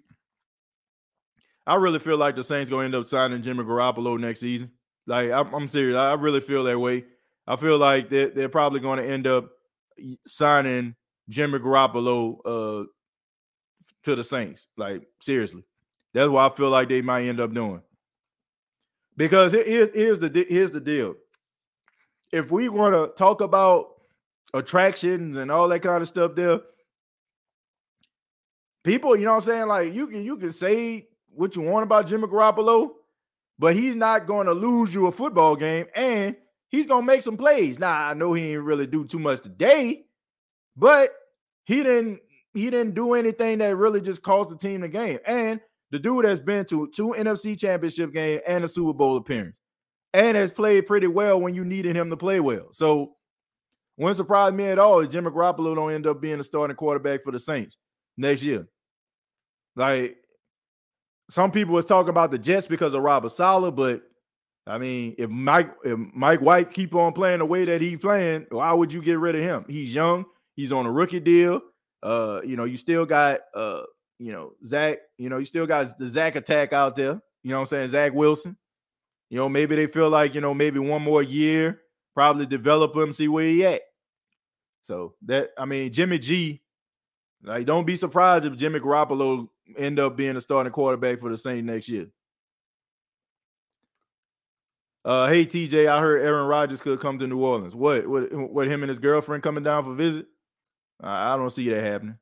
I 1.67 1.75
really 1.75 1.99
feel 1.99 2.17
like 2.17 2.35
the 2.35 2.43
Saints 2.43 2.69
gonna 2.69 2.85
end 2.85 2.95
up 2.95 3.05
signing 3.05 3.43
Jimmy 3.43 3.63
Garoppolo 3.63 4.19
next 4.19 4.39
season. 4.39 4.71
Like 5.07 5.31
I'm, 5.31 5.53
I'm 5.53 5.67
serious. 5.67 5.97
I 5.97 6.13
really 6.13 6.41
feel 6.41 6.63
that 6.65 6.79
way. 6.79 7.05
I 7.47 7.55
feel 7.55 7.77
like 7.77 8.09
they're, 8.09 8.29
they're 8.29 8.49
probably 8.49 8.79
going 8.79 8.99
to 8.99 9.05
end 9.05 9.27
up 9.27 9.49
signing 10.25 10.95
Jimmy 11.29 11.59
Garoppolo 11.59 12.37
uh, 12.45 12.85
to 14.03 14.15
the 14.15 14.23
Saints. 14.23 14.67
Like 14.77 15.03
seriously, 15.21 15.63
that's 16.13 16.29
what 16.29 16.51
I 16.51 16.55
feel 16.55 16.69
like 16.69 16.89
they 16.89 17.01
might 17.01 17.25
end 17.25 17.39
up 17.39 17.53
doing. 17.53 17.81
Because 19.17 19.51
here, 19.51 19.89
here's 19.93 20.19
the 20.19 20.45
here's 20.47 20.71
the 20.71 20.79
deal. 20.79 21.15
If 22.31 22.51
we 22.51 22.69
want 22.69 22.93
to 22.93 23.11
talk 23.15 23.41
about 23.41 24.01
attractions 24.53 25.37
and 25.37 25.51
all 25.51 25.67
that 25.67 25.81
kind 25.81 26.01
of 26.01 26.07
stuff, 26.07 26.35
there, 26.35 26.59
people, 28.83 29.15
you 29.15 29.25
know 29.25 29.31
what 29.31 29.37
I'm 29.37 29.41
saying? 29.41 29.67
Like 29.67 29.93
you 29.93 30.07
can 30.07 30.23
you 30.23 30.37
can 30.37 30.51
say 30.51 31.07
what 31.29 31.55
you 31.55 31.61
want 31.61 31.83
about 31.83 32.07
Jimmy 32.07 32.27
Garoppolo, 32.27 32.91
but 33.59 33.75
he's 33.75 33.95
not 33.95 34.27
going 34.27 34.47
to 34.47 34.53
lose 34.53 34.93
you 34.93 35.07
a 35.07 35.11
football 35.11 35.55
game, 35.55 35.85
and 35.95 36.35
he's 36.69 36.87
gonna 36.87 37.05
make 37.05 37.21
some 37.21 37.37
plays. 37.37 37.79
Now 37.79 38.09
I 38.09 38.13
know 38.13 38.33
he 38.33 38.43
didn't 38.43 38.65
really 38.65 38.87
do 38.87 39.05
too 39.05 39.19
much 39.19 39.41
today, 39.41 40.05
but 40.75 41.09
he 41.65 41.83
didn't 41.83 42.19
he 42.53 42.69
didn't 42.69 42.95
do 42.95 43.13
anything 43.13 43.59
that 43.59 43.75
really 43.77 44.01
just 44.01 44.21
caused 44.21 44.49
the 44.49 44.57
team 44.57 44.81
the 44.81 44.89
game. 44.89 45.19
And 45.25 45.61
the 45.91 45.99
dude 45.99 46.25
has 46.25 46.41
been 46.41 46.65
to 46.65 46.87
two 46.87 47.15
NFC 47.17 47.57
championship 47.57 48.13
game 48.13 48.39
and 48.47 48.63
a 48.63 48.67
Super 48.67 48.93
Bowl 48.93 49.17
appearance, 49.17 49.60
and 50.13 50.35
has 50.35 50.51
played 50.51 50.87
pretty 50.87 51.07
well 51.07 51.39
when 51.39 51.53
you 51.53 51.63
needed 51.63 51.95
him 51.95 52.09
to 52.09 52.17
play 52.17 52.39
well. 52.39 52.67
So 52.71 53.13
wouldn't 53.97 54.17
surprise 54.17 54.53
me 54.53 54.65
at 54.65 54.79
all 54.79 54.99
if 55.01 55.11
Jimmy 55.11 55.29
Garoppolo 55.29 55.75
don't 55.75 55.91
end 55.91 56.07
up 56.07 56.21
being 56.21 56.39
a 56.39 56.43
starting 56.43 56.75
quarterback 56.75 57.23
for 57.23 57.31
the 57.31 57.39
Saints 57.39 57.77
next 58.17 58.43
year. 58.43 58.67
Like 59.75 60.17
some 61.29 61.51
people 61.51 61.73
was 61.73 61.85
talking 61.85 62.09
about 62.09 62.31
the 62.31 62.37
Jets 62.37 62.67
because 62.67 62.93
of 62.93 63.03
Robert 63.03 63.31
Saleh, 63.31 63.75
but 63.75 64.01
I 64.67 64.77
mean, 64.77 65.15
if 65.17 65.29
Mike 65.29 65.71
if 65.83 65.97
Mike 66.13 66.41
White 66.41 66.73
keep 66.73 66.93
on 66.93 67.13
playing 67.13 67.39
the 67.39 67.45
way 67.45 67.65
that 67.65 67.81
he's 67.81 67.99
playing, 67.99 68.47
why 68.49 68.73
would 68.73 68.91
you 68.91 69.01
get 69.01 69.17
rid 69.17 69.35
of 69.35 69.41
him? 69.41 69.65
He's 69.67 69.93
young. 69.93 70.25
He's 70.55 70.71
on 70.71 70.85
a 70.85 70.91
rookie 70.91 71.19
deal. 71.19 71.61
Uh, 72.03 72.41
you 72.43 72.57
know, 72.57 72.65
you 72.65 72.77
still 72.77 73.05
got 73.05 73.39
uh, 73.55 73.83
you 74.19 74.31
know, 74.31 74.53
Zach. 74.63 74.99
You 75.17 75.29
know, 75.29 75.37
you 75.37 75.45
still 75.45 75.65
got 75.65 75.97
the 75.97 76.07
Zach 76.07 76.35
attack 76.35 76.73
out 76.73 76.95
there. 76.95 77.19
You 77.43 77.51
know 77.51 77.55
what 77.55 77.61
I'm 77.61 77.65
saying? 77.67 77.87
Zach 77.87 78.13
Wilson. 78.13 78.55
You 79.31 79.37
know, 79.37 79.47
maybe 79.47 79.77
they 79.77 79.87
feel 79.87 80.09
like 80.09 80.35
you 80.35 80.41
know 80.41 80.53
maybe 80.53 80.77
one 80.77 81.01
more 81.01 81.23
year, 81.23 81.79
probably 82.13 82.45
develop 82.45 82.93
him, 82.93 83.13
see 83.13 83.29
where 83.29 83.45
he 83.45 83.65
at. 83.65 83.81
So 84.83 85.15
that 85.25 85.51
I 85.57 85.63
mean, 85.63 85.91
Jimmy 85.93 86.19
G. 86.19 86.61
Like, 87.41 87.65
don't 87.65 87.87
be 87.87 87.95
surprised 87.95 88.45
if 88.45 88.57
Jimmy 88.57 88.79
Garoppolo 88.79 89.47
end 89.77 89.99
up 89.99 90.17
being 90.17 90.35
a 90.35 90.41
starting 90.41 90.73
quarterback 90.73 91.21
for 91.21 91.31
the 91.31 91.37
Saints 91.37 91.65
next 91.65 91.87
year. 91.87 92.07
Uh, 95.05 95.27
hey 95.27 95.45
TJ, 95.45 95.87
I 95.87 95.99
heard 96.01 96.21
Aaron 96.21 96.45
Rodgers 96.45 96.81
could 96.81 96.99
come 96.99 97.17
to 97.19 97.25
New 97.25 97.39
Orleans. 97.39 97.73
What? 97.73 98.05
What? 98.07 98.33
What? 98.33 98.67
Him 98.67 98.83
and 98.83 98.89
his 98.89 98.99
girlfriend 98.99 99.43
coming 99.43 99.63
down 99.63 99.85
for 99.85 99.95
visit? 99.95 100.25
I 101.01 101.37
don't 101.37 101.49
see 101.49 101.69
that 101.69 101.83
happening. 101.83 102.17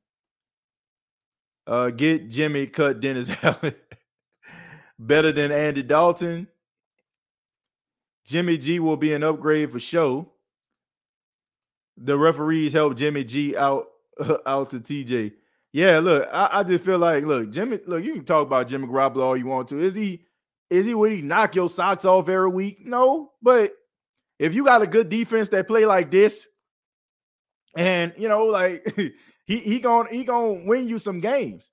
Uh, 1.65 1.89
get 1.89 2.29
Jimmy 2.29 2.67
cut 2.67 2.99
Dennis 2.99 3.31
Allen 3.43 3.73
better 4.99 5.31
than 5.31 5.51
Andy 5.51 5.81
Dalton. 5.81 6.47
Jimmy 8.29 8.59
G 8.59 8.79
will 8.79 8.95
be 8.95 9.11
an 9.13 9.23
upgrade 9.23 9.71
for 9.71 9.79
show. 9.79 10.31
The 11.97 12.15
referees 12.15 12.73
help 12.73 12.95
Jimmy 12.95 13.23
G 13.23 13.57
out 13.57 13.87
out 14.45 14.69
to 14.69 14.79
TJ. 14.79 15.33
Yeah, 15.73 15.97
look, 15.97 16.29
I, 16.31 16.49
I 16.51 16.63
just 16.63 16.85
feel 16.85 16.99
like 16.99 17.23
look, 17.25 17.49
Jimmy. 17.49 17.79
Look, 17.87 18.03
you 18.03 18.13
can 18.13 18.25
talk 18.25 18.45
about 18.45 18.67
Jimmy 18.67 18.87
Garoppolo 18.87 19.23
all 19.23 19.37
you 19.37 19.47
want 19.47 19.67
to. 19.69 19.79
Is 19.79 19.95
he? 19.95 20.21
Is 20.69 20.85
he 20.85 20.93
would 20.93 21.11
he 21.11 21.23
knock 21.23 21.55
your 21.55 21.69
socks 21.69 22.05
off 22.05 22.29
every 22.29 22.51
week? 22.51 22.85
No, 22.85 23.31
but 23.41 23.71
if 24.37 24.53
you 24.53 24.63
got 24.63 24.83
a 24.83 24.87
good 24.87 25.09
defense 25.09 25.49
that 25.49 25.67
play 25.67 25.87
like 25.87 26.11
this, 26.11 26.45
and 27.75 28.13
you 28.15 28.29
know, 28.29 28.45
like 28.45 28.85
he 29.45 29.57
he 29.57 29.79
gonna 29.79 30.07
he 30.07 30.23
gonna 30.23 30.65
win 30.65 30.87
you 30.87 30.99
some 30.99 31.19
games. 31.19 31.71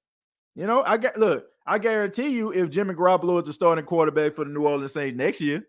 You 0.54 0.66
know, 0.66 0.82
I 0.82 0.96
get 0.96 1.18
look, 1.18 1.44
I 1.66 1.78
guarantee 1.78 2.30
you, 2.30 2.50
if 2.50 2.70
Jimmy 2.70 2.94
Garoppolo 2.94 3.42
is 3.42 3.46
the 3.46 3.52
starting 3.52 3.84
quarterback 3.84 4.34
for 4.34 4.46
the 4.46 4.50
New 4.50 4.66
Orleans 4.66 4.94
Saints 4.94 5.18
next 5.18 5.42
year, 5.42 5.66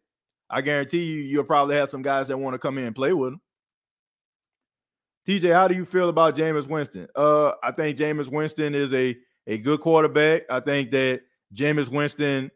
I 0.50 0.62
guarantee 0.62 1.04
you, 1.04 1.20
you'll 1.22 1.44
probably 1.44 1.76
have 1.76 1.90
some 1.90 2.02
guys 2.02 2.28
that 2.30 2.38
want 2.38 2.54
to 2.54 2.60
come 2.60 2.78
in 2.78 2.86
and 2.86 2.96
play 2.96 3.14
with 3.14 3.34
him. 3.34 3.42
TJ, 5.28 5.54
how 5.54 5.68
do 5.68 5.76
you 5.76 5.84
feel 5.84 6.08
about 6.08 6.36
Jameis 6.36 6.68
Winston? 6.68 7.08
Uh, 7.14 7.52
I 7.62 7.72
think 7.72 7.98
Jameis 7.98 8.32
Winston 8.32 8.74
is 8.74 8.94
a 8.94 9.18
a 9.46 9.58
good 9.58 9.80
quarterback. 9.80 10.44
I 10.50 10.60
think 10.60 10.92
that 10.92 11.22
Jameis 11.54 11.90
Winston 11.90 12.52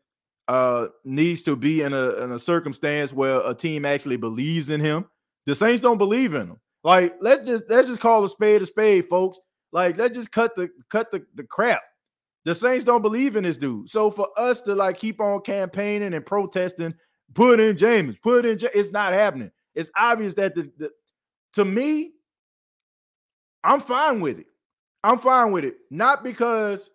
uh, 0.48 0.88
needs 1.04 1.42
to 1.44 1.56
be 1.56 1.82
in 1.82 1.94
a 1.94 2.24
in 2.24 2.32
a 2.32 2.40
circumstance 2.40 3.14
where 3.14 3.42
a 3.46 3.54
team 3.54 3.86
actually 3.86 4.18
believes 4.18 4.70
in 4.70 4.80
him. 4.80 5.06
The 5.46 5.56
Saints 5.56 5.82
don't 5.82 5.98
believe 5.98 6.34
in 6.34 6.48
him. 6.48 6.60
Like 6.84 7.16
let's 7.22 7.46
just 7.46 7.66
let's 7.70 7.88
just 7.88 8.00
call 8.00 8.24
a 8.24 8.30
spade 8.30 8.62
a 8.62 8.66
spade, 8.66 9.08
folks. 9.08 9.40
Like 9.72 9.98
let's 9.98 10.16
just 10.16 10.32
cut 10.32 10.56
the 10.56 10.70
cut 10.90 11.12
the, 11.12 11.26
the 11.36 11.44
crap. 11.44 11.82
The 12.44 12.56
Saints 12.56 12.86
don't 12.86 13.02
believe 13.02 13.36
in 13.36 13.44
this 13.44 13.58
dude. 13.58 13.90
So 13.90 14.10
for 14.12 14.28
us 14.36 14.62
to 14.64 14.76
like 14.76 14.98
keep 14.98 15.22
on 15.22 15.42
campaigning 15.42 16.14
and 16.14 16.26
protesting, 16.26 16.94
put 17.34 17.60
in 17.60 17.78
James, 17.78 18.18
put 18.18 18.46
in, 18.46 18.58
it's 18.74 18.92
not 18.92 19.14
happening. 19.14 19.52
It's 19.74 19.92
obvious 19.96 20.34
that 20.36 20.56
the, 20.56 20.70
the 20.78 20.92
to 21.54 21.66
me, 21.66 22.12
I'm 23.64 23.80
fine 23.80 24.22
with 24.22 24.40
it. 24.40 24.48
I'm 25.04 25.20
fine 25.20 25.52
with 25.52 25.64
it. 25.64 25.76
Not 25.90 26.24
because, 26.24 26.90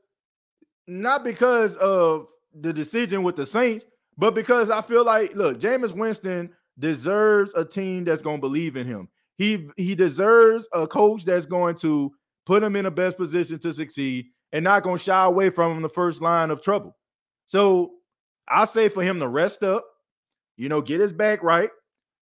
not 0.86 1.24
because 1.24 1.76
of 1.76 2.26
the 2.54 2.72
decision 2.72 3.22
with 3.22 3.36
the 3.36 3.46
Saints, 3.46 3.84
but 4.16 4.34
because 4.34 4.70
I 4.70 4.80
feel 4.82 5.04
like, 5.04 5.34
look, 5.34 5.58
Jameis 5.58 5.92
Winston 5.92 6.50
deserves 6.78 7.52
a 7.54 7.64
team 7.64 8.04
that's 8.04 8.22
going 8.22 8.36
to 8.36 8.40
believe 8.40 8.76
in 8.76 8.86
him. 8.86 9.08
He 9.36 9.68
he 9.76 9.94
deserves 9.94 10.66
a 10.72 10.86
coach 10.86 11.24
that's 11.24 11.44
going 11.44 11.76
to 11.76 12.12
put 12.46 12.62
him 12.62 12.76
in 12.76 12.84
the 12.84 12.90
best 12.90 13.18
position 13.18 13.58
to 13.58 13.72
succeed 13.72 14.26
and 14.52 14.64
not 14.64 14.82
going 14.82 14.96
to 14.96 15.02
shy 15.02 15.24
away 15.24 15.50
from 15.50 15.72
him 15.72 15.82
the 15.82 15.88
first 15.88 16.22
line 16.22 16.50
of 16.50 16.62
trouble. 16.62 16.96
So 17.46 17.92
I 18.48 18.64
say 18.64 18.88
for 18.88 19.02
him 19.02 19.20
to 19.20 19.28
rest 19.28 19.62
up, 19.62 19.84
you 20.56 20.68
know, 20.68 20.80
get 20.80 21.00
his 21.00 21.12
back 21.12 21.42
right, 21.42 21.70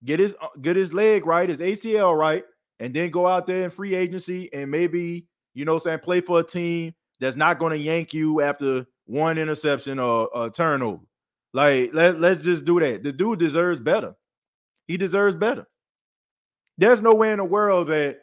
get 0.05 0.21
his 0.21 0.37
uh, 0.41 0.49
get 0.61 0.77
his 0.77 0.93
leg 0.93 1.27
right, 1.27 1.49
his 1.49 1.61
ACL 1.61 2.17
right, 2.17 2.45
and 2.81 2.95
then 2.95 3.11
go 3.11 3.27
out 3.27 3.47
there 3.47 3.65
in 3.65 3.71
free 3.71 3.95
agency 3.95 4.53
and 4.53 4.71
maybe, 4.71 5.27
you 5.55 5.65
know, 5.65 5.79
saying 5.79 6.01
play 6.01 6.21
for 6.21 6.41
a 6.41 6.45
team 6.45 6.95
that's 7.21 7.37
not 7.37 7.59
going 7.59 7.73
to 7.73 7.79
yank 7.79 8.13
you 8.13 8.41
after 8.41 8.87
one 9.07 9.39
interception 9.39 9.99
or 9.99 10.29
a 10.35 10.51
turnover. 10.51 11.05
Like, 11.53 11.95
let, 11.95 12.19
let's 12.19 12.43
just 12.43 12.65
do 12.65 12.81
that. 12.81 13.05
The 13.05 13.13
dude 13.13 13.39
deserves 13.39 13.79
better. 13.79 14.15
He 14.89 14.97
deserves 14.97 15.37
better. 15.37 15.67
There's 16.77 17.01
no 17.01 17.15
way 17.15 17.31
in 17.31 17.39
the 17.39 17.45
world 17.45 17.89
that 17.89 18.19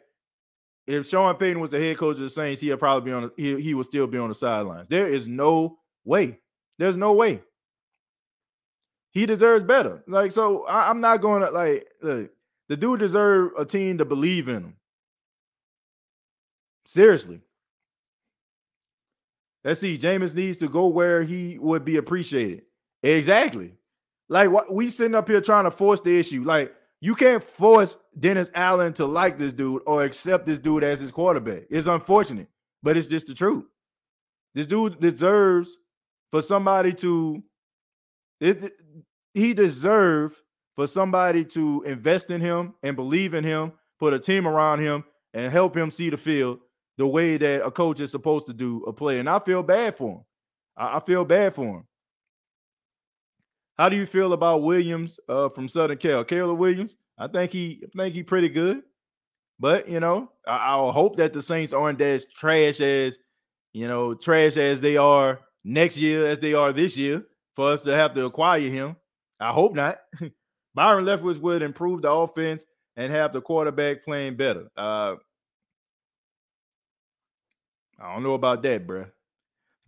if 0.86 1.08
Sean 1.08 1.34
Payton 1.36 1.60
was 1.60 1.70
the 1.70 1.78
head 1.78 1.96
coach 1.96 2.16
of 2.16 2.22
the 2.22 2.30
Saints, 2.30 2.60
he'd 2.60 2.78
probably 2.78 3.10
be 3.10 3.14
on. 3.14 3.30
He, 3.36 3.60
he 3.60 3.74
would 3.74 3.86
still 3.86 4.06
be 4.06 4.18
on 4.18 4.28
the 4.28 4.34
sidelines. 4.34 4.88
There 4.90 5.08
is 5.08 5.28
no 5.28 5.78
way. 6.04 6.38
There's 6.78 6.96
no 6.96 7.12
way. 7.12 7.42
He 9.12 9.26
deserves 9.26 9.62
better. 9.62 10.02
Like 10.08 10.32
so, 10.32 10.64
I, 10.64 10.90
am 10.90 11.00
not 11.00 11.20
going 11.20 11.42
to 11.42 11.50
like. 11.50 11.86
Look, 12.02 12.30
the 12.68 12.76
dude 12.76 13.00
deserve 13.00 13.52
a 13.58 13.64
team 13.64 13.98
to 13.98 14.04
believe 14.04 14.48
in 14.48 14.56
him. 14.56 14.76
Seriously. 16.86 17.40
Let's 19.64 19.80
see. 19.80 19.98
Jameis 19.98 20.34
needs 20.34 20.58
to 20.58 20.68
go 20.68 20.86
where 20.86 21.22
he 21.22 21.58
would 21.58 21.84
be 21.84 21.96
appreciated. 21.96 22.62
Exactly. 23.02 23.74
Like 24.28 24.50
what 24.50 24.72
we 24.72 24.88
sitting 24.90 25.14
up 25.14 25.28
here 25.28 25.40
trying 25.40 25.64
to 25.64 25.70
force 25.70 26.00
the 26.00 26.18
issue. 26.18 26.42
Like 26.42 26.74
you 27.00 27.14
can't 27.14 27.42
force 27.42 27.96
Dennis 28.18 28.50
Allen 28.54 28.94
to 28.94 29.04
like 29.04 29.36
this 29.36 29.52
dude 29.52 29.82
or 29.86 30.04
accept 30.04 30.46
this 30.46 30.58
dude 30.58 30.84
as 30.84 31.00
his 31.00 31.10
quarterback. 31.10 31.64
It's 31.68 31.86
unfortunate, 31.86 32.48
but 32.82 32.96
it's 32.96 33.08
just 33.08 33.26
the 33.26 33.34
truth. 33.34 33.64
This 34.54 34.66
dude 34.66 35.00
deserves 35.00 35.76
for 36.30 36.40
somebody 36.40 36.94
to 36.94 37.42
it, 38.40 38.72
he 39.34 39.54
deserves 39.54 40.34
for 40.76 40.86
somebody 40.86 41.44
to 41.44 41.82
invest 41.86 42.30
in 42.30 42.40
him 42.40 42.74
and 42.82 42.96
believe 42.96 43.34
in 43.34 43.44
him, 43.44 43.72
put 43.98 44.14
a 44.14 44.18
team 44.18 44.46
around 44.46 44.80
him, 44.80 45.04
and 45.34 45.52
help 45.52 45.76
him 45.76 45.90
see 45.90 46.10
the 46.10 46.16
field 46.16 46.58
the 46.98 47.06
way 47.06 47.36
that 47.36 47.64
a 47.64 47.70
coach 47.70 48.00
is 48.00 48.10
supposed 48.10 48.46
to 48.46 48.52
do 48.52 48.82
a 48.84 48.92
play. 48.92 49.18
And 49.18 49.28
I 49.28 49.38
feel 49.38 49.62
bad 49.62 49.96
for 49.96 50.16
him. 50.16 50.24
I, 50.76 51.00
feel 51.00 51.24
bad 51.24 51.54
for 51.54 51.64
him. 51.64 51.86
How 53.78 53.88
do 53.88 53.96
you 53.96 54.06
feel 54.06 54.32
about 54.32 54.62
Williams 54.62 55.18
uh, 55.28 55.48
from 55.48 55.68
Southern 55.68 55.98
Cal? 55.98 56.24
Caleb 56.24 56.58
Williams, 56.58 56.96
I 57.18 57.28
think 57.28 57.52
he 57.52 57.82
I 57.84 57.98
think 57.98 58.14
he 58.14 58.22
pretty 58.22 58.48
good. 58.48 58.82
But 59.58 59.88
you 59.88 60.00
know, 60.00 60.30
I, 60.46 60.74
I 60.74 60.92
hope 60.92 61.16
that 61.16 61.32
the 61.32 61.42
Saints 61.42 61.72
aren't 61.72 62.00
as 62.00 62.26
trash 62.26 62.80
as 62.80 63.18
you 63.72 63.88
know, 63.88 64.14
trash 64.14 64.56
as 64.56 64.80
they 64.80 64.96
are 64.96 65.40
next 65.64 65.96
year 65.96 66.26
as 66.26 66.38
they 66.38 66.54
are 66.54 66.72
this 66.72 66.96
year 66.96 67.24
for 67.54 67.72
us 67.72 67.80
to 67.82 67.94
have 67.94 68.14
to 68.14 68.24
acquire 68.24 68.60
him. 68.60 68.96
I 69.42 69.52
hope 69.52 69.74
not. 69.74 69.98
Byron 70.74 71.04
Leftwich 71.04 71.38
would 71.38 71.62
improve 71.62 72.02
the 72.02 72.10
offense 72.10 72.64
and 72.96 73.12
have 73.12 73.32
the 73.32 73.40
quarterback 73.40 74.04
playing 74.04 74.36
better. 74.36 74.68
Uh, 74.76 75.16
I 78.00 78.14
don't 78.14 78.22
know 78.22 78.34
about 78.34 78.62
that, 78.62 78.86
bro. 78.86 79.06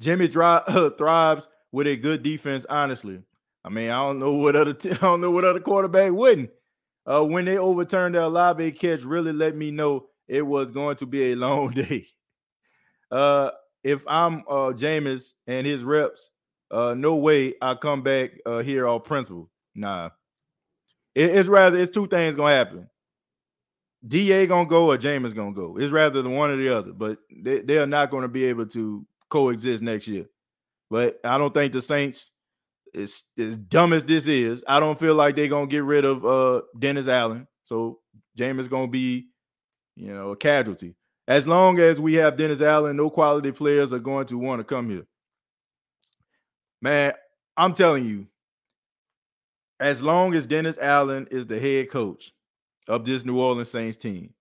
Jimmy 0.01 0.29
dri- 0.29 0.61
thrives 0.99 1.49
with 1.73 1.87
a 1.87 1.97
good 1.97 2.23
defense, 2.23 2.67
honestly. 2.69 3.21
I 3.65 3.69
mean, 3.71 3.91
I 3.91 4.03
don't 4.03 4.19
know 4.19 4.33
what 4.33 4.57
other 4.57 4.75
t- 4.75 4.91
I 4.91 4.95
don't 4.95 5.21
know 5.21 5.31
what 5.31 5.45
other 5.45 5.61
quarterback 5.61 6.13
wouldn't. 6.13 6.51
Uh, 7.07 7.25
when 7.25 7.45
they 7.45 7.59
overturned 7.59 8.15
the 8.15 8.25
Olave 8.25 8.73
catch, 8.73 9.03
really 9.03 9.33
let 9.33 9.57
me 9.57 9.71
know 9.71 10.07
it 10.27 10.43
was 10.43 10.71
going 10.71 10.97
to 10.97 11.07
be 11.07 11.33
a 11.33 11.37
long 11.37 11.71
day. 11.71 12.07
Uh, 13.11 13.51
if 13.83 14.03
I'm 14.09 14.39
uh 14.49 14.73
Jameis 14.73 15.35
and 15.47 15.67
his 15.67 15.85
reps, 15.85 16.31
uh, 16.75 16.95
no 16.95 17.17
way 17.17 17.55
I 17.63 17.75
come 17.75 18.03
back 18.03 18.33
uh 18.45 18.59
here 18.59 18.87
on 18.87 19.01
principle. 19.01 19.51
Nah, 19.75 20.11
it, 21.15 21.31
it's 21.31 21.49
rather 21.49 21.79
it's 21.79 21.91
two 21.91 22.07
things 22.07 22.35
gonna 22.35 22.55
happen. 22.55 22.89
Da 24.07 24.47
gonna 24.47 24.69
go 24.69 24.91
or 24.91 24.99
Jameis 24.99 25.35
gonna 25.35 25.53
go. 25.53 25.77
It's 25.79 25.93
rather 25.93 26.21
the 26.21 26.29
one 26.29 26.51
or 26.51 26.57
the 26.57 26.77
other, 26.77 26.93
but 26.93 27.19
they, 27.31 27.61
they 27.61 27.79
are 27.79 27.87
not 27.87 28.11
gonna 28.11 28.29
be 28.29 28.45
able 28.45 28.67
to 28.67 29.07
coexist 29.31 29.83
next 29.83 30.09
year. 30.09 30.27
But 30.91 31.21
I 31.25 31.39
don't 31.39 31.55
think 31.55 31.73
the 31.73 31.81
Saints 31.81 32.31
as, 32.95 33.25
as 33.39 33.57
dumb 33.57 33.93
as 33.93 34.05
this 34.05 34.27
is, 34.27 34.63
I 34.69 34.81
don't 34.81 34.99
feel 34.99 35.15
like 35.15 35.37
they're 35.37 35.49
gonna 35.49 35.67
get 35.67 35.85
rid 35.85 36.05
of 36.05 36.25
uh 36.25 36.63
Dennis 36.79 37.09
Allen. 37.09 37.47
So 37.65 38.01
Jameis 38.39 38.69
gonna 38.69 38.89
be, 38.89 39.29
you 39.97 40.13
know, 40.13 40.33
a 40.33 40.37
casualty. 40.37 40.97
As 41.27 41.47
long 41.47 41.79
as 41.79 42.01
we 42.01 42.15
have 42.15 42.37
Dennis 42.37 42.61
Allen, 42.61 42.97
no 42.97 43.09
quality 43.09 43.53
players 43.53 43.93
are 43.93 43.99
going 43.99 44.27
to 44.27 44.37
want 44.37 44.61
to 44.61 44.65
come 44.65 44.91
here. 44.91 45.07
Man, 46.85 47.15
I'm 47.57 47.73
telling 47.73 48.05
you, 48.05 48.27
as 49.81 50.03
long 50.03 50.35
as 50.35 50.45
Dennis 50.45 50.77
Allen 50.79 51.27
is 51.31 51.47
the 51.47 51.59
head 51.59 51.91
coach 51.91 52.35
of 52.87 53.07
this 53.07 53.25
New 53.25 53.41
Orleans 53.41 53.71
Saints 53.71 53.97
team, 53.97 54.35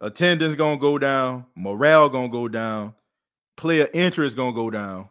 attendance 0.00 0.56
gonna 0.56 0.78
go 0.78 0.98
down, 0.98 1.46
morale 1.54 2.08
gonna 2.08 2.28
go 2.28 2.48
down, 2.48 2.94
player 3.56 3.86
interest 3.94 4.36
gonna 4.36 4.52
go 4.52 4.68
down. 4.68 5.08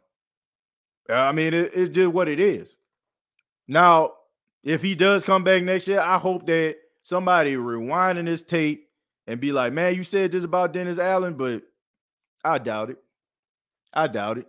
I 1.09 1.31
mean, 1.31 1.53
it, 1.53 1.71
it's 1.73 1.95
just 1.95 2.11
what 2.11 2.27
it 2.27 2.41
is. 2.41 2.75
Now, 3.65 4.15
if 4.65 4.81
he 4.81 4.95
does 4.95 5.23
come 5.23 5.45
back 5.45 5.63
next 5.63 5.87
year, 5.87 6.01
I 6.01 6.17
hope 6.17 6.45
that 6.47 6.75
somebody 7.03 7.55
rewinding 7.55 8.25
this 8.25 8.41
tape 8.41 8.89
and 9.27 9.39
be 9.39 9.53
like, 9.53 9.71
man, 9.71 9.95
you 9.95 10.03
said 10.03 10.33
this 10.33 10.43
about 10.43 10.73
Dennis 10.73 10.99
Allen, 10.99 11.35
but 11.35 11.63
I 12.43 12.57
doubt 12.57 12.89
it. 12.89 12.97
I 13.93 14.07
doubt 14.07 14.39
it. 14.39 14.47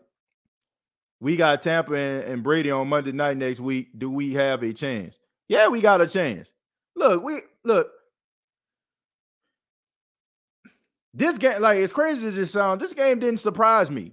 We 1.21 1.37
got 1.37 1.61
Tampa 1.63 1.95
and, 1.95 2.25
and 2.25 2.43
Brady 2.43 2.71
on 2.71 2.89
Monday 2.89 3.13
night 3.13 3.37
next 3.37 3.61
week. 3.61 3.89
Do 3.99 4.11
we 4.11 4.35
have 4.35 4.63
a 4.63 4.73
chance? 4.73 5.19
Yeah, 5.49 5.69
we 5.69 5.81
got 5.81 6.01
a 6.01 6.07
chance. 6.07 6.53
Look, 6.97 7.23
we 7.23 7.41
look. 7.65 7.91
This 11.13 11.39
game, 11.39 11.61
like 11.61 11.79
it's 11.79 11.93
crazy 11.93 12.31
to 12.31 12.47
sound, 12.47 12.81
this 12.81 12.93
game 12.93 13.19
didn't 13.19 13.41
surprise 13.41 13.91
me. 13.91 14.13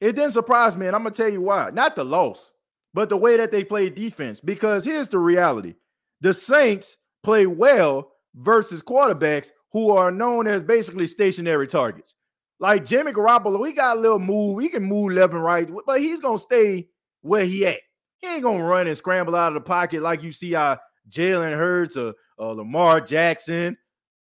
It 0.00 0.14
didn't 0.14 0.32
surprise 0.32 0.76
me, 0.76 0.86
and 0.86 0.94
I'm 0.94 1.02
gonna 1.02 1.14
tell 1.14 1.28
you 1.28 1.42
why. 1.42 1.70
Not 1.70 1.96
the 1.96 2.04
loss, 2.04 2.52
but 2.94 3.08
the 3.08 3.16
way 3.16 3.36
that 3.36 3.50
they 3.50 3.64
played 3.64 3.94
defense. 3.94 4.40
Because 4.40 4.84
here's 4.84 5.08
the 5.08 5.18
reality: 5.18 5.74
the 6.20 6.32
Saints 6.32 6.96
play 7.22 7.46
well 7.46 8.12
versus 8.34 8.82
quarterbacks 8.82 9.50
who 9.72 9.90
are 9.90 10.10
known 10.10 10.46
as 10.46 10.62
basically 10.62 11.06
stationary 11.06 11.66
targets. 11.66 12.14
Like 12.60 12.84
Jimmy 12.84 13.12
Garoppolo, 13.12 13.64
he 13.66 13.72
got 13.72 13.96
a 13.96 14.00
little 14.00 14.18
move. 14.18 14.60
He 14.60 14.68
can 14.68 14.82
move 14.82 15.12
left 15.12 15.32
and 15.32 15.42
right, 15.42 15.68
but 15.86 16.00
he's 16.00 16.20
gonna 16.20 16.38
stay 16.38 16.88
where 17.22 17.44
he 17.44 17.66
at. 17.66 17.80
He 18.18 18.26
ain't 18.26 18.42
gonna 18.42 18.64
run 18.64 18.86
and 18.86 18.96
scramble 18.96 19.36
out 19.36 19.48
of 19.48 19.54
the 19.54 19.60
pocket 19.60 20.02
like 20.02 20.22
you 20.22 20.32
see 20.32 20.54
our 20.54 20.80
Jalen 21.08 21.56
Hurts 21.56 21.96
or, 21.96 22.14
or 22.36 22.54
Lamar 22.54 23.00
Jackson. 23.00 23.76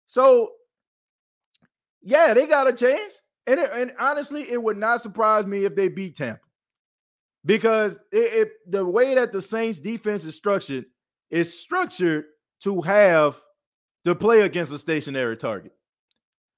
So, 0.06 0.50
yeah, 2.02 2.34
they 2.34 2.46
got 2.46 2.68
a 2.68 2.72
chance. 2.72 3.20
And, 3.46 3.60
it, 3.60 3.70
and 3.72 3.92
honestly, 3.98 4.42
it 4.50 4.60
would 4.60 4.76
not 4.76 5.00
surprise 5.00 5.46
me 5.46 5.64
if 5.64 5.76
they 5.76 5.88
beat 5.88 6.16
Tampa 6.16 6.40
because 7.44 7.98
it, 8.10 8.48
it, 8.48 8.52
the 8.68 8.84
way 8.84 9.14
that 9.14 9.32
the 9.32 9.40
Saints 9.40 9.78
defense 9.78 10.24
is 10.24 10.34
structured 10.34 10.86
is 11.30 11.58
structured 11.58 12.24
to 12.62 12.80
have 12.82 13.40
to 14.04 14.14
play 14.14 14.40
against 14.40 14.72
a 14.72 14.78
stationary 14.78 15.36
target. 15.36 15.72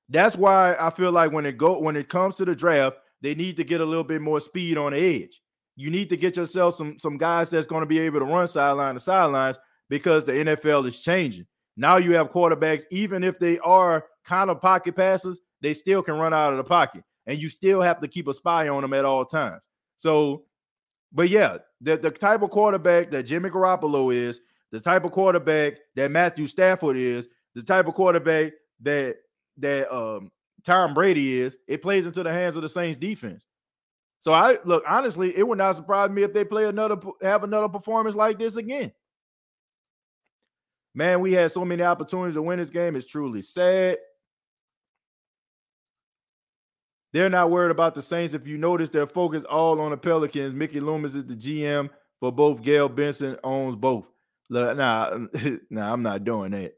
That's 0.08 0.36
why 0.36 0.76
I 0.78 0.90
feel 0.90 1.12
like 1.12 1.32
when 1.32 1.46
it 1.46 1.58
go 1.58 1.80
when 1.80 1.96
it 1.96 2.08
comes 2.08 2.34
to 2.36 2.44
the 2.44 2.54
draft, 2.54 2.96
they 3.20 3.34
need 3.34 3.56
to 3.56 3.64
get 3.64 3.80
a 3.80 3.84
little 3.84 4.04
bit 4.04 4.20
more 4.20 4.40
speed 4.40 4.78
on 4.78 4.92
the 4.92 4.98
edge. 4.98 5.40
You 5.76 5.90
need 5.90 6.08
to 6.08 6.16
get 6.16 6.36
yourself 6.36 6.74
some 6.74 6.98
some 6.98 7.18
guys 7.18 7.50
that's 7.50 7.66
going 7.66 7.82
to 7.82 7.86
be 7.86 7.98
able 8.00 8.20
to 8.20 8.24
run 8.24 8.48
sideline 8.48 8.94
to 8.94 9.00
sidelines 9.00 9.58
because 9.88 10.24
the 10.24 10.32
NFL 10.32 10.86
is 10.86 11.00
changing. 11.00 11.46
Now 11.76 11.96
you 11.96 12.14
have 12.14 12.30
quarterbacks, 12.30 12.82
even 12.90 13.22
if 13.22 13.38
they 13.38 13.58
are 13.60 14.04
kind 14.24 14.50
of 14.50 14.60
pocket 14.60 14.96
passes, 14.96 15.40
they 15.62 15.74
still 15.74 16.02
can 16.02 16.14
run 16.14 16.34
out 16.34 16.52
of 16.52 16.56
the 16.56 16.64
pocket, 16.64 17.04
and 17.26 17.38
you 17.38 17.48
still 17.48 17.80
have 17.80 18.00
to 18.00 18.08
keep 18.08 18.28
a 18.28 18.34
spy 18.34 18.68
on 18.68 18.82
them 18.82 18.94
at 18.94 19.04
all 19.04 19.24
times. 19.24 19.62
So, 19.96 20.44
but 21.12 21.28
yeah, 21.28 21.58
the, 21.80 21.96
the 21.96 22.10
type 22.10 22.42
of 22.42 22.50
quarterback 22.50 23.10
that 23.10 23.24
Jimmy 23.24 23.50
Garoppolo 23.50 24.12
is, 24.12 24.40
the 24.72 24.80
type 24.80 25.04
of 25.04 25.12
quarterback 25.12 25.74
that 25.96 26.10
Matthew 26.10 26.46
Stafford 26.46 26.96
is, 26.96 27.28
the 27.54 27.62
type 27.62 27.86
of 27.86 27.94
quarterback 27.94 28.52
that 28.82 29.16
that 29.58 29.92
um 29.94 30.30
Tom 30.64 30.94
Brady 30.94 31.40
is, 31.40 31.56
it 31.66 31.82
plays 31.82 32.06
into 32.06 32.22
the 32.22 32.32
hands 32.32 32.56
of 32.56 32.62
the 32.62 32.68
Saints 32.68 32.98
defense. 32.98 33.44
So 34.20 34.32
I 34.32 34.58
look 34.64 34.82
honestly, 34.86 35.36
it 35.36 35.46
would 35.46 35.58
not 35.58 35.76
surprise 35.76 36.10
me 36.10 36.22
if 36.22 36.32
they 36.32 36.44
play 36.44 36.64
another 36.64 36.96
have 37.22 37.44
another 37.44 37.68
performance 37.68 38.16
like 38.16 38.38
this 38.38 38.56
again. 38.56 38.92
Man, 40.94 41.20
we 41.20 41.32
had 41.32 41.52
so 41.52 41.64
many 41.64 41.82
opportunities 41.82 42.34
to 42.34 42.42
win 42.42 42.58
this 42.58 42.70
game. 42.70 42.96
It's 42.96 43.06
truly 43.06 43.42
sad. 43.42 43.98
They're 47.12 47.30
not 47.30 47.50
worried 47.50 47.70
about 47.70 47.94
the 47.94 48.02
Saints. 48.02 48.34
If 48.34 48.46
you 48.46 48.58
notice, 48.58 48.90
their 48.90 49.06
focus 49.06 49.44
all 49.44 49.80
on 49.80 49.92
the 49.92 49.96
Pelicans. 49.96 50.54
Mickey 50.54 50.80
Loomis 50.80 51.14
is 51.14 51.24
the 51.24 51.36
GM 51.36 51.88
for 52.20 52.32
both. 52.32 52.62
Gayle 52.62 52.88
Benson 52.88 53.36
owns 53.44 53.76
both. 53.76 54.06
Nah, 54.50 54.74
nah, 55.70 55.92
I'm 55.92 56.02
not 56.02 56.24
doing 56.24 56.50
that. 56.50 56.74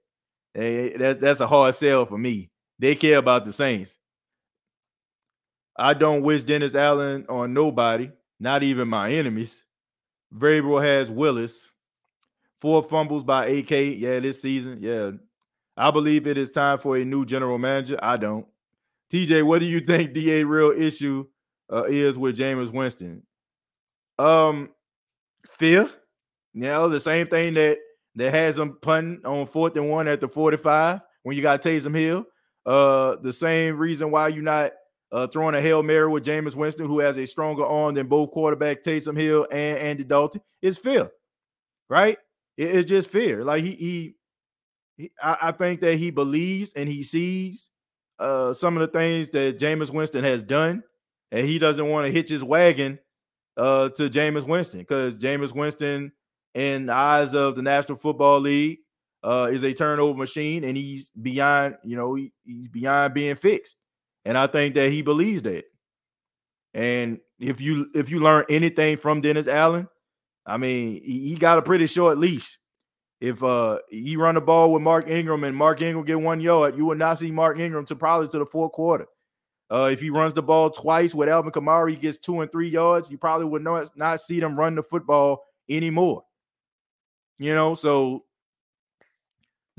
Hey, 0.54 0.96
that. 0.96 1.20
That's 1.20 1.40
a 1.40 1.46
hard 1.46 1.74
sell 1.74 2.06
for 2.06 2.18
me. 2.18 2.50
They 2.80 2.94
care 2.94 3.18
about 3.18 3.44
the 3.44 3.52
Saints. 3.52 3.98
I 5.76 5.92
don't 5.92 6.22
wish 6.22 6.44
Dennis 6.44 6.74
Allen 6.74 7.26
on 7.28 7.52
nobody, 7.52 8.10
not 8.40 8.62
even 8.62 8.88
my 8.88 9.12
enemies. 9.12 9.62
Vrabel 10.34 10.82
has 10.82 11.10
Willis. 11.10 11.72
Four 12.58 12.82
fumbles 12.82 13.22
by 13.22 13.46
AK. 13.46 13.70
Yeah, 13.70 14.20
this 14.20 14.40
season. 14.40 14.78
Yeah. 14.80 15.10
I 15.76 15.90
believe 15.90 16.26
it 16.26 16.38
is 16.38 16.50
time 16.50 16.78
for 16.78 16.96
a 16.96 17.04
new 17.04 17.26
general 17.26 17.58
manager. 17.58 17.98
I 18.02 18.16
don't. 18.16 18.46
TJ, 19.12 19.42
what 19.42 19.58
do 19.58 19.66
you 19.66 19.80
think 19.86 20.14
the 20.14 20.44
real 20.44 20.70
issue 20.70 21.26
uh, 21.70 21.84
is 21.84 22.16
with 22.16 22.38
Jameis 22.38 22.72
Winston? 22.72 23.22
Um, 24.18 24.70
fear. 25.46 25.90
You 26.54 26.62
know, 26.62 26.88
the 26.88 27.00
same 27.00 27.26
thing 27.26 27.54
that 27.54 27.76
that 28.14 28.32
has 28.32 28.58
him 28.58 28.78
punting 28.80 29.20
on 29.26 29.46
fourth 29.46 29.76
and 29.76 29.90
one 29.90 30.08
at 30.08 30.22
the 30.22 30.28
45 30.28 31.00
when 31.24 31.36
you 31.36 31.42
got 31.42 31.62
Taysom 31.62 31.94
Hill. 31.94 32.24
Uh, 32.66 33.16
the 33.22 33.32
same 33.32 33.76
reason 33.76 34.10
why 34.10 34.28
you're 34.28 34.42
not 34.42 34.72
uh, 35.12 35.26
throwing 35.26 35.54
a 35.54 35.60
Hail 35.60 35.82
Mary 35.82 36.08
with 36.08 36.24
Jameis 36.24 36.54
Winston, 36.54 36.86
who 36.86 37.00
has 37.00 37.18
a 37.18 37.26
stronger 37.26 37.64
arm 37.64 37.94
than 37.94 38.06
both 38.06 38.30
quarterback 38.30 38.82
Taysom 38.82 39.16
Hill 39.16 39.46
and 39.50 39.78
Andy 39.78 40.04
Dalton, 40.04 40.40
is 40.62 40.78
fear, 40.78 41.10
right? 41.88 42.18
It, 42.56 42.74
it's 42.76 42.88
just 42.88 43.10
fear. 43.10 43.44
Like 43.44 43.64
he, 43.64 43.72
he, 43.72 44.14
he 44.96 45.10
I, 45.22 45.36
I, 45.42 45.52
think 45.52 45.80
that 45.80 45.96
he 45.96 46.10
believes 46.10 46.72
and 46.74 46.88
he 46.88 47.02
sees 47.02 47.70
uh, 48.18 48.52
some 48.52 48.76
of 48.76 48.80
the 48.80 48.98
things 48.98 49.30
that 49.30 49.58
Jameis 49.58 49.92
Winston 49.92 50.22
has 50.22 50.42
done, 50.42 50.82
and 51.32 51.46
he 51.46 51.58
doesn't 51.58 51.88
want 51.88 52.06
to 52.06 52.12
hitch 52.12 52.28
his 52.28 52.44
wagon 52.44 52.98
uh, 53.56 53.88
to 53.90 54.08
Jameis 54.08 54.46
Winston 54.46 54.80
because 54.80 55.14
Jameis 55.16 55.54
Winston, 55.54 56.12
in 56.54 56.86
the 56.86 56.94
eyes 56.94 57.34
of 57.34 57.56
the 57.56 57.62
National 57.62 57.96
Football 57.96 58.40
League, 58.40 58.78
uh, 59.22 59.48
is 59.50 59.64
a 59.64 59.74
turnover 59.74 60.18
machine, 60.18 60.64
and 60.64 60.76
he's 60.76 61.10
beyond, 61.10 61.76
you 61.84 61.96
know, 61.96 62.14
he, 62.14 62.32
he's 62.44 62.68
beyond 62.68 63.14
being 63.14 63.36
fixed. 63.36 63.76
And 64.24 64.36
I 64.36 64.46
think 64.46 64.74
that 64.74 64.90
he 64.90 65.02
believes 65.02 65.42
that. 65.42 65.64
And 66.74 67.18
if 67.38 67.60
you 67.60 67.90
if 67.94 68.10
you 68.10 68.20
learn 68.20 68.44
anything 68.48 68.96
from 68.96 69.20
Dennis 69.20 69.48
Allen, 69.48 69.88
I 70.46 70.56
mean, 70.56 71.02
he, 71.02 71.30
he 71.30 71.34
got 71.36 71.58
a 71.58 71.62
pretty 71.62 71.86
short 71.86 72.18
leash. 72.18 72.58
If 73.20 73.42
uh 73.42 73.78
he 73.90 74.16
run 74.16 74.36
the 74.36 74.40
ball 74.40 74.72
with 74.72 74.82
Mark 74.82 75.08
Ingram 75.08 75.44
and 75.44 75.56
Mark 75.56 75.82
Ingram 75.82 76.04
get 76.04 76.20
one 76.20 76.40
yard, 76.40 76.76
you 76.76 76.86
will 76.86 76.96
not 76.96 77.18
see 77.18 77.30
Mark 77.30 77.58
Ingram 77.58 77.86
to 77.86 77.96
probably 77.96 78.28
to 78.28 78.38
the 78.38 78.46
fourth 78.46 78.72
quarter. 78.72 79.06
Uh, 79.70 79.88
if 79.92 80.00
he 80.00 80.10
runs 80.10 80.34
the 80.34 80.42
ball 80.42 80.68
twice 80.68 81.14
with 81.14 81.28
Alvin 81.28 81.52
Kamara, 81.52 81.90
he 81.90 81.96
gets 81.96 82.18
two 82.18 82.40
and 82.40 82.50
three 82.50 82.68
yards. 82.68 83.10
You 83.10 83.18
probably 83.18 83.46
would 83.46 83.62
not 83.62 83.90
not 83.96 84.20
see 84.20 84.40
them 84.40 84.58
run 84.58 84.74
the 84.74 84.82
football 84.82 85.44
anymore. 85.68 86.24
You 87.38 87.54
know, 87.54 87.74
so 87.74 88.24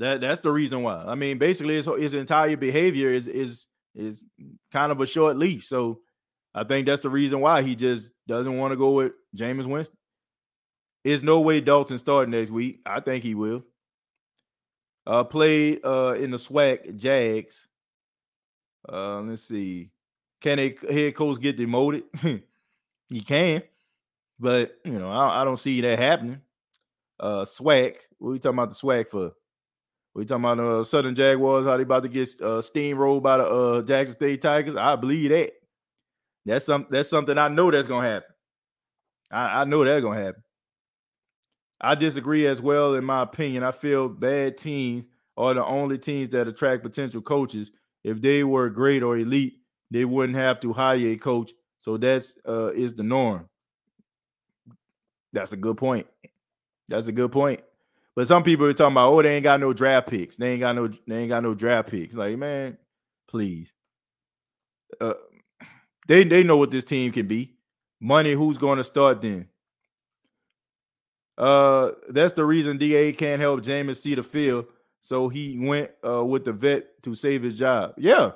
that 0.02 0.20
that's 0.20 0.40
the 0.40 0.50
reason 0.50 0.82
why. 0.82 1.04
I 1.06 1.14
mean, 1.14 1.38
basically, 1.38 1.76
his, 1.76 1.86
his 1.86 2.14
entire 2.14 2.56
behavior 2.56 3.10
is 3.10 3.28
is 3.28 3.66
is 3.94 4.24
kind 4.72 4.90
of 4.90 5.00
a 5.00 5.06
short 5.06 5.36
leash. 5.36 5.68
So 5.68 6.00
I 6.52 6.64
think 6.64 6.86
that's 6.86 7.02
the 7.02 7.10
reason 7.10 7.40
why 7.40 7.62
he 7.62 7.76
just 7.76 8.10
doesn't 8.26 8.58
want 8.58 8.72
to 8.72 8.76
go 8.76 8.92
with 8.92 9.12
Jameis 9.36 9.66
Winston. 9.66 9.96
There's 11.04 11.22
no 11.22 11.40
way 11.40 11.60
Dalton 11.60 11.98
starting 11.98 12.32
next 12.32 12.50
week. 12.50 12.80
I 12.84 12.98
think 12.98 13.22
he 13.22 13.36
will. 13.36 13.62
Uh 15.06 15.22
played 15.22 15.84
uh 15.84 16.16
in 16.18 16.32
the 16.32 16.36
SWAC 16.36 16.96
Jags. 16.96 17.68
Uh 18.88 19.20
let's 19.20 19.44
see. 19.44 19.90
Can 20.40 20.58
a 20.58 20.76
head 20.90 21.14
coach 21.14 21.40
get 21.40 21.56
demoted? 21.56 22.02
he 23.08 23.20
can, 23.20 23.62
but 24.40 24.76
you 24.84 24.98
know, 24.98 25.10
I, 25.10 25.42
I, 25.42 25.44
don't 25.44 25.58
see 25.58 25.80
that 25.80 25.98
happening. 25.98 26.40
Uh 27.20 27.44
SWAC. 27.44 27.96
What 28.18 28.30
are 28.30 28.34
you 28.34 28.38
talking 28.40 28.58
about 28.58 28.70
the 28.70 28.76
SWAC 28.76 29.08
for? 29.08 29.32
We 30.14 30.26
talking 30.26 30.44
about 30.44 30.60
uh, 30.60 30.84
Southern 30.84 31.14
Jaguars, 31.14 31.64
how 31.66 31.76
they 31.76 31.84
about 31.84 32.02
to 32.02 32.08
get 32.08 32.28
uh, 32.40 32.60
steamrolled 32.60 33.22
by 33.22 33.38
the 33.38 33.44
uh, 33.44 33.82
Jackson 33.82 34.16
State 34.16 34.42
Tigers. 34.42 34.76
I 34.76 34.96
believe 34.96 35.30
that. 35.30 35.52
That's 36.44 36.64
some 36.64 36.86
that's 36.90 37.08
something 37.08 37.38
I 37.38 37.48
know 37.48 37.70
that's 37.70 37.86
gonna 37.86 38.08
happen. 38.08 38.28
I, 39.30 39.62
I 39.62 39.64
know 39.64 39.84
that's 39.84 40.02
gonna 40.02 40.20
happen. 40.20 40.42
I 41.80 41.94
disagree 41.94 42.46
as 42.46 42.60
well, 42.60 42.94
in 42.94 43.04
my 43.04 43.22
opinion. 43.22 43.62
I 43.62 43.72
feel 43.72 44.08
bad 44.08 44.58
teams 44.58 45.04
are 45.36 45.54
the 45.54 45.64
only 45.64 45.98
teams 45.98 46.28
that 46.30 46.46
attract 46.46 46.82
potential 46.82 47.22
coaches. 47.22 47.70
If 48.04 48.20
they 48.20 48.44
were 48.44 48.68
great 48.70 49.02
or 49.02 49.16
elite, 49.16 49.54
they 49.90 50.04
wouldn't 50.04 50.36
have 50.36 50.60
to 50.60 50.72
hire 50.72 50.96
a 50.96 51.16
coach. 51.16 51.52
So 51.78 51.96
that's 51.96 52.34
uh 52.46 52.72
is 52.72 52.94
the 52.94 53.02
norm. 53.02 53.48
That's 55.32 55.52
a 55.52 55.56
good 55.56 55.76
point. 55.78 56.06
That's 56.88 57.06
a 57.06 57.12
good 57.12 57.32
point. 57.32 57.60
But 58.14 58.28
some 58.28 58.42
people 58.42 58.66
are 58.66 58.72
talking 58.72 58.92
about, 58.92 59.12
oh, 59.12 59.22
they 59.22 59.36
ain't 59.36 59.44
got 59.44 59.60
no 59.60 59.72
draft 59.72 60.08
picks. 60.08 60.36
They 60.36 60.52
ain't 60.52 60.60
got 60.60 60.76
no, 60.76 60.88
they 61.06 61.18
ain't 61.20 61.30
got 61.30 61.42
no 61.42 61.54
draft 61.54 61.90
picks. 61.90 62.14
Like, 62.14 62.36
man, 62.36 62.76
please. 63.28 63.72
Uh, 65.00 65.14
they 66.08 66.24
they 66.24 66.42
know 66.42 66.58
what 66.58 66.70
this 66.70 66.84
team 66.84 67.12
can 67.12 67.26
be. 67.26 67.54
Money, 68.00 68.32
who's 68.32 68.58
going 68.58 68.78
to 68.78 68.84
start 68.84 69.22
then? 69.22 69.48
Uh, 71.38 71.92
that's 72.10 72.34
the 72.34 72.44
reason 72.44 72.76
DA 72.76 73.12
can't 73.12 73.40
help 73.40 73.62
Jameis 73.62 74.02
see 74.02 74.14
the 74.14 74.22
field. 74.22 74.66
So 75.00 75.28
he 75.28 75.58
went 75.58 75.90
uh 76.04 76.24
with 76.24 76.44
the 76.44 76.52
vet 76.52 77.02
to 77.04 77.14
save 77.14 77.42
his 77.42 77.58
job. 77.58 77.94
Yeah. 77.96 78.32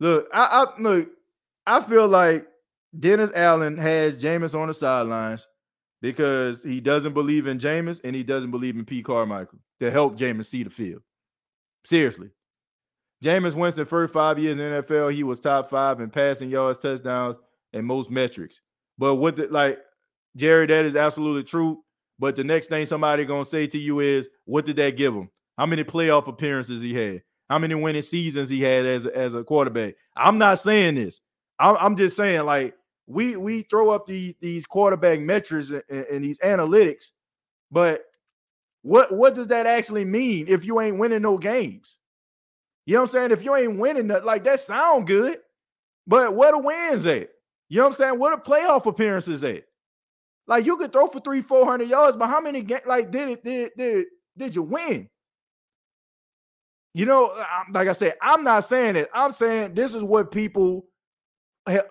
Look, 0.00 0.28
I, 0.34 0.66
I 0.66 0.80
look, 0.80 1.10
I 1.66 1.80
feel 1.80 2.08
like 2.08 2.46
Dennis 2.98 3.32
Allen 3.34 3.78
has 3.78 4.16
Jameis 4.16 4.58
on 4.58 4.68
the 4.68 4.74
sidelines 4.74 5.46
because 6.02 6.62
he 6.62 6.80
doesn't 6.80 7.14
believe 7.14 7.46
in 7.46 7.58
Jameis 7.58 8.00
and 8.04 8.14
he 8.14 8.24
doesn't 8.24 8.50
believe 8.50 8.76
in 8.76 8.84
P. 8.84 9.02
Carmichael 9.02 9.60
to 9.80 9.90
help 9.90 10.18
Jameis 10.18 10.46
see 10.46 10.64
the 10.64 10.70
field. 10.70 11.00
Seriously. 11.84 12.28
Jameis 13.24 13.54
Winston, 13.54 13.86
first 13.86 14.12
five 14.12 14.38
years 14.38 14.58
in 14.58 14.58
the 14.58 14.82
NFL, 14.82 15.14
he 15.14 15.22
was 15.22 15.38
top 15.38 15.70
five 15.70 16.00
in 16.00 16.10
passing 16.10 16.50
yards, 16.50 16.78
touchdowns, 16.78 17.36
and 17.72 17.86
most 17.86 18.10
metrics. 18.10 18.60
But 18.98 19.14
what 19.14 19.36
the 19.36 19.46
like, 19.46 19.78
Jerry, 20.36 20.66
that 20.66 20.84
is 20.84 20.96
absolutely 20.96 21.44
true. 21.44 21.82
But 22.18 22.34
the 22.34 22.44
next 22.44 22.66
thing 22.66 22.84
somebody 22.84 23.24
gonna 23.24 23.44
say 23.44 23.68
to 23.68 23.78
you 23.78 24.00
is, 24.00 24.28
what 24.44 24.66
did 24.66 24.76
that 24.76 24.96
give 24.96 25.14
him? 25.14 25.30
How 25.56 25.66
many 25.66 25.84
playoff 25.84 26.26
appearances 26.26 26.82
he 26.82 26.94
had? 26.94 27.22
How 27.48 27.58
many 27.58 27.74
winning 27.76 28.02
seasons 28.02 28.48
he 28.48 28.60
had 28.60 28.86
as, 28.86 29.06
as 29.06 29.34
a 29.34 29.44
quarterback? 29.44 29.94
I'm 30.16 30.38
not 30.38 30.58
saying 30.58 30.96
this. 30.96 31.20
I'm, 31.58 31.76
I'm 31.78 31.96
just 31.96 32.16
saying, 32.16 32.44
like, 32.44 32.74
we 33.06 33.36
we 33.36 33.62
throw 33.62 33.90
up 33.90 34.06
these 34.06 34.34
these 34.40 34.66
quarterback 34.66 35.20
metrics 35.20 35.70
and, 35.70 35.82
and, 35.88 36.24
these 36.24 36.38
analytics, 36.38 37.10
but 37.70 38.04
what 38.82 39.12
what 39.12 39.34
does 39.34 39.48
that 39.48 39.66
actually 39.66 40.04
mean 40.04 40.46
if 40.48 40.64
you 40.64 40.80
ain't 40.80 40.98
winning 40.98 41.22
no 41.22 41.38
games? 41.38 41.98
You 42.86 42.94
know 42.94 43.00
what 43.00 43.10
I'm 43.10 43.12
saying? 43.12 43.30
If 43.30 43.44
you 43.44 43.54
ain't 43.54 43.78
winning, 43.78 44.08
that, 44.08 44.24
like 44.24 44.44
that 44.44 44.60
sound 44.60 45.06
good, 45.06 45.38
but 46.06 46.34
where 46.34 46.52
the 46.52 46.58
wins 46.58 47.06
at? 47.06 47.28
You 47.68 47.78
know 47.78 47.84
what 47.84 47.88
I'm 47.90 47.94
saying? 47.94 48.18
What 48.18 48.44
the 48.44 48.50
playoff 48.50 48.86
appearances 48.86 49.44
at? 49.44 49.64
Like 50.46 50.66
you 50.66 50.76
could 50.76 50.92
throw 50.92 51.06
for 51.06 51.20
three, 51.20 51.42
four 51.42 51.64
hundred 51.64 51.88
yards, 51.88 52.16
but 52.16 52.28
how 52.28 52.40
many 52.40 52.62
games? 52.62 52.82
Like 52.86 53.10
did 53.10 53.28
it 53.28 53.44
did 53.44 53.70
did 53.76 54.06
did 54.36 54.54
you 54.54 54.62
win? 54.62 55.08
You 56.94 57.06
know, 57.06 57.32
like 57.72 57.88
I 57.88 57.92
said, 57.92 58.14
I'm 58.20 58.44
not 58.44 58.64
saying 58.64 58.96
it. 58.96 59.08
I'm 59.14 59.32
saying 59.32 59.74
this 59.74 59.94
is 59.94 60.04
what 60.04 60.30
people 60.30 60.86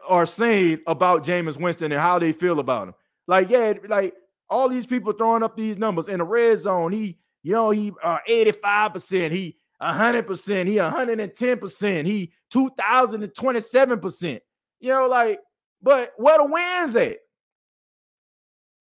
are 0.07 0.26
saying 0.26 0.81
about 0.88 1.23
Jameis 1.23 1.60
Winston 1.60 1.91
and 1.91 2.02
how 2.02 2.19
they 2.19 2.34
feel 2.34 2.60
about 2.60 2.89
him. 2.89 2.93
Like, 3.27 3.49
yeah, 3.49 3.73
like 3.88 4.14
all 4.49 4.68
these 4.68 4.85
people 4.85 5.14
throwing 5.14 5.43
up 5.43 5.56
these 5.56 5.77
numbers 5.77 6.07
in 6.07 6.19
the 6.19 6.26
red 6.26 6.57
zone. 6.60 6.91
He, 6.91 7.18
you 7.43 7.53
know, 7.53 7.72
he 7.72 7.93
uh 8.03 8.19
85%, 8.30 9.31
he 9.31 9.57
100%, 9.81 10.68
he 10.68 10.76
110%, 10.76 12.06
he 12.06 12.31
2027%. 12.53 14.39
You 14.80 14.89
know, 14.89 15.07
like, 15.07 15.39
but 15.81 16.11
where 16.18 16.38
the 16.38 16.45
wins 16.45 16.95
at? 16.95 17.18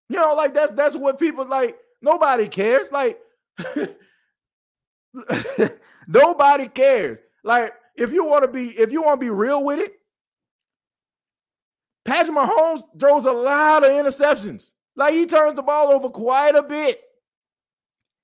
You 0.08 0.16
know, 0.16 0.34
like 0.34 0.54
that's 0.54 0.72
that's 0.72 0.96
what 0.96 1.18
people 1.18 1.46
like. 1.46 1.76
Nobody 2.02 2.48
cares. 2.48 2.90
Like, 2.90 3.18
nobody 6.08 6.66
cares. 6.68 7.20
Like, 7.44 7.74
if 7.94 8.12
you 8.12 8.24
want 8.24 8.42
to 8.42 8.48
be, 8.48 8.70
if 8.70 8.90
you 8.90 9.02
want 9.02 9.20
to 9.20 9.24
be 9.24 9.30
real 9.30 9.62
with 9.62 9.78
it, 9.78 9.99
Patrick 12.10 12.36
Mahomes 12.36 12.82
throws 12.98 13.24
a 13.24 13.30
lot 13.30 13.84
of 13.84 13.90
interceptions. 13.90 14.72
Like 14.96 15.14
he 15.14 15.26
turns 15.26 15.54
the 15.54 15.62
ball 15.62 15.92
over 15.92 16.08
quite 16.08 16.56
a 16.56 16.62
bit. 16.62 17.00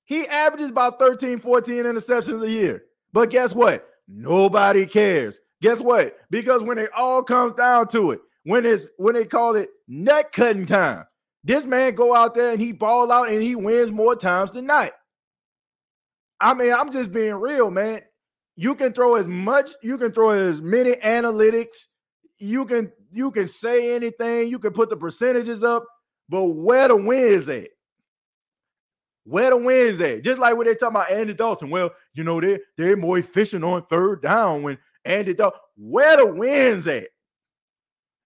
He 0.03 0.27
averages 0.27 0.71
about 0.71 0.99
13, 0.99 1.39
14 1.39 1.85
interceptions 1.85 2.43
a 2.43 2.51
year. 2.51 2.83
But 3.13 3.29
guess 3.29 3.55
what? 3.55 3.87
Nobody 4.05 4.85
cares. 4.85 5.39
Guess 5.61 5.79
what? 5.79 6.17
Because 6.29 6.63
when 6.63 6.77
it 6.77 6.89
all 6.97 7.23
comes 7.23 7.53
down 7.53 7.87
to 7.89 8.11
it, 8.11 8.19
when 8.43 8.65
it's 8.65 8.89
when 8.97 9.15
they 9.15 9.23
call 9.23 9.55
it 9.55 9.69
nut 9.87 10.33
cutting 10.33 10.65
time, 10.65 11.05
this 11.45 11.65
man 11.65 11.95
go 11.95 12.13
out 12.13 12.35
there 12.35 12.51
and 12.51 12.59
he 12.59 12.73
ball 12.73 13.09
out 13.09 13.29
and 13.29 13.41
he 13.41 13.55
wins 13.55 13.89
more 13.89 14.17
times 14.17 14.51
than 14.51 14.65
not. 14.65 14.91
I 16.41 16.53
mean, 16.55 16.73
I'm 16.73 16.91
just 16.91 17.13
being 17.13 17.35
real, 17.35 17.71
man. 17.71 18.01
You 18.57 18.75
can 18.75 18.91
throw 18.91 19.15
as 19.15 19.29
much, 19.29 19.71
you 19.81 19.97
can 19.97 20.11
throw 20.11 20.31
as 20.31 20.61
many 20.61 20.95
analytics 20.95 21.85
you 22.39 22.65
can 22.65 22.91
you 23.11 23.31
can 23.31 23.47
say 23.47 23.95
anything, 23.95 24.49
you 24.49 24.59
can 24.59 24.73
put 24.73 24.89
the 24.89 24.97
percentages 24.97 25.63
up, 25.63 25.85
but 26.29 26.43
where 26.43 26.87
the 26.87 26.95
wins 26.95 27.49
at? 27.49 27.69
Where 29.23 29.49
the 29.49 29.57
wins 29.57 29.99
at? 30.01 30.23
Just 30.23 30.39
like 30.39 30.55
when 30.55 30.67
they 30.67 30.75
talk 30.75 30.91
about 30.91 31.11
Andy 31.11 31.33
Dalton. 31.33 31.69
Well, 31.69 31.91
you 32.13 32.23
know, 32.23 32.39
they 32.39 32.59
they're 32.77 32.95
more 32.95 33.17
efficient 33.17 33.63
on 33.63 33.83
third 33.83 34.21
down 34.21 34.63
when 34.63 34.77
Andy 35.03 35.33
Dalton. 35.33 35.59
Where 35.75 36.17
the 36.17 36.27
wins 36.27 36.87
at? 36.87 37.07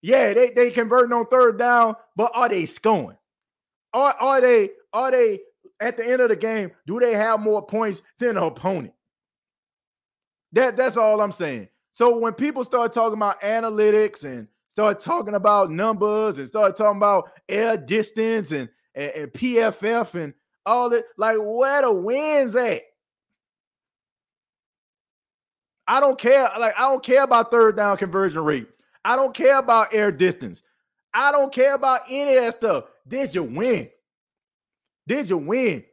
Yeah, 0.02 0.34
they 0.34 0.52
they 0.52 0.72
converting 0.72 1.14
on 1.14 1.26
third 1.28 1.58
down, 1.58 1.96
but 2.16 2.32
are 2.36 2.50
they 2.50 2.66
scoring? 2.66 3.18
Are 3.94 4.16
are 4.20 4.42
they 4.42 4.70
are 4.94 5.12
they 5.12 5.40
at 5.80 5.98
the 5.98 6.06
end 6.06 6.22
of 6.22 6.30
the 6.30 6.36
game? 6.36 6.72
Do 6.86 7.00
they 7.00 7.14
have 7.14 7.40
more 7.40 7.66
points 7.66 8.02
than 8.20 8.36
the 8.36 8.44
opponent? 8.44 8.94
That 10.54 10.78
that's 10.78 10.98
all 10.98 11.22
I'm 11.22 11.32
saying. 11.32 11.70
So 11.92 12.18
when 12.18 12.34
people 12.34 12.64
start 12.64 12.94
talking 12.94 13.18
about 13.18 13.42
analytics 13.42 14.24
and 14.24 14.48
start 14.74 15.00
talking 15.00 15.34
about 15.34 15.72
numbers 15.72 16.40
and 16.40 16.48
start 16.48 16.76
talking 16.78 16.98
about 16.98 17.32
air 17.50 17.78
distance 17.78 18.52
and, 18.52 18.70
and, 18.96 19.12
and 19.12 19.32
PFF 19.32 20.16
and 20.16 20.34
all 20.66 20.90
that, 20.90 21.06
like 21.18 21.38
where 21.40 21.82
the 21.82 21.92
wins 21.92 22.56
at? 22.56 22.82
I 25.88 26.00
don't 26.00 26.18
care. 26.18 26.50
Like 26.58 26.74
I 26.78 26.84
don't 26.84 27.04
care 27.04 27.24
about 27.24 27.52
third 27.52 27.76
down 27.76 27.98
conversion 27.98 28.44
rate. 28.44 28.68
I 29.04 29.16
don't 29.16 29.34
care 29.34 29.58
about 29.58 29.94
air 29.94 30.12
distance. 30.12 30.62
I 31.14 31.32
don't 31.32 31.52
care 31.54 31.74
about 31.74 32.02
any 32.10 32.36
of 32.36 32.44
that 32.44 32.54
stuff. 32.54 32.86
Did 33.08 33.36
you 33.36 33.44
win? 33.44 33.90
Did 35.08 35.30
you 35.30 35.38
win? 35.38 35.84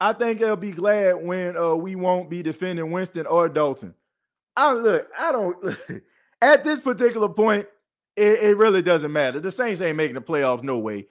I 0.00 0.12
think 0.12 0.40
they'll 0.40 0.56
be 0.56 0.72
glad 0.72 1.24
when 1.24 1.56
uh, 1.56 1.76
we 1.76 1.94
won't 1.94 2.28
be 2.28 2.42
defending 2.42 2.90
Winston 2.90 3.24
or 3.26 3.48
Dalton. 3.48 3.94
I 4.56 4.72
look, 4.72 5.08
I 5.18 5.32
don't 5.32 5.76
at 6.42 6.64
this 6.64 6.80
particular 6.80 7.28
point, 7.28 7.66
it, 8.16 8.42
it 8.42 8.56
really 8.56 8.82
doesn't 8.82 9.12
matter. 9.12 9.40
The 9.40 9.50
Saints 9.50 9.80
ain't 9.80 9.96
making 9.96 10.14
the 10.14 10.20
playoffs, 10.20 10.62
no 10.62 10.78
way. 10.78 11.06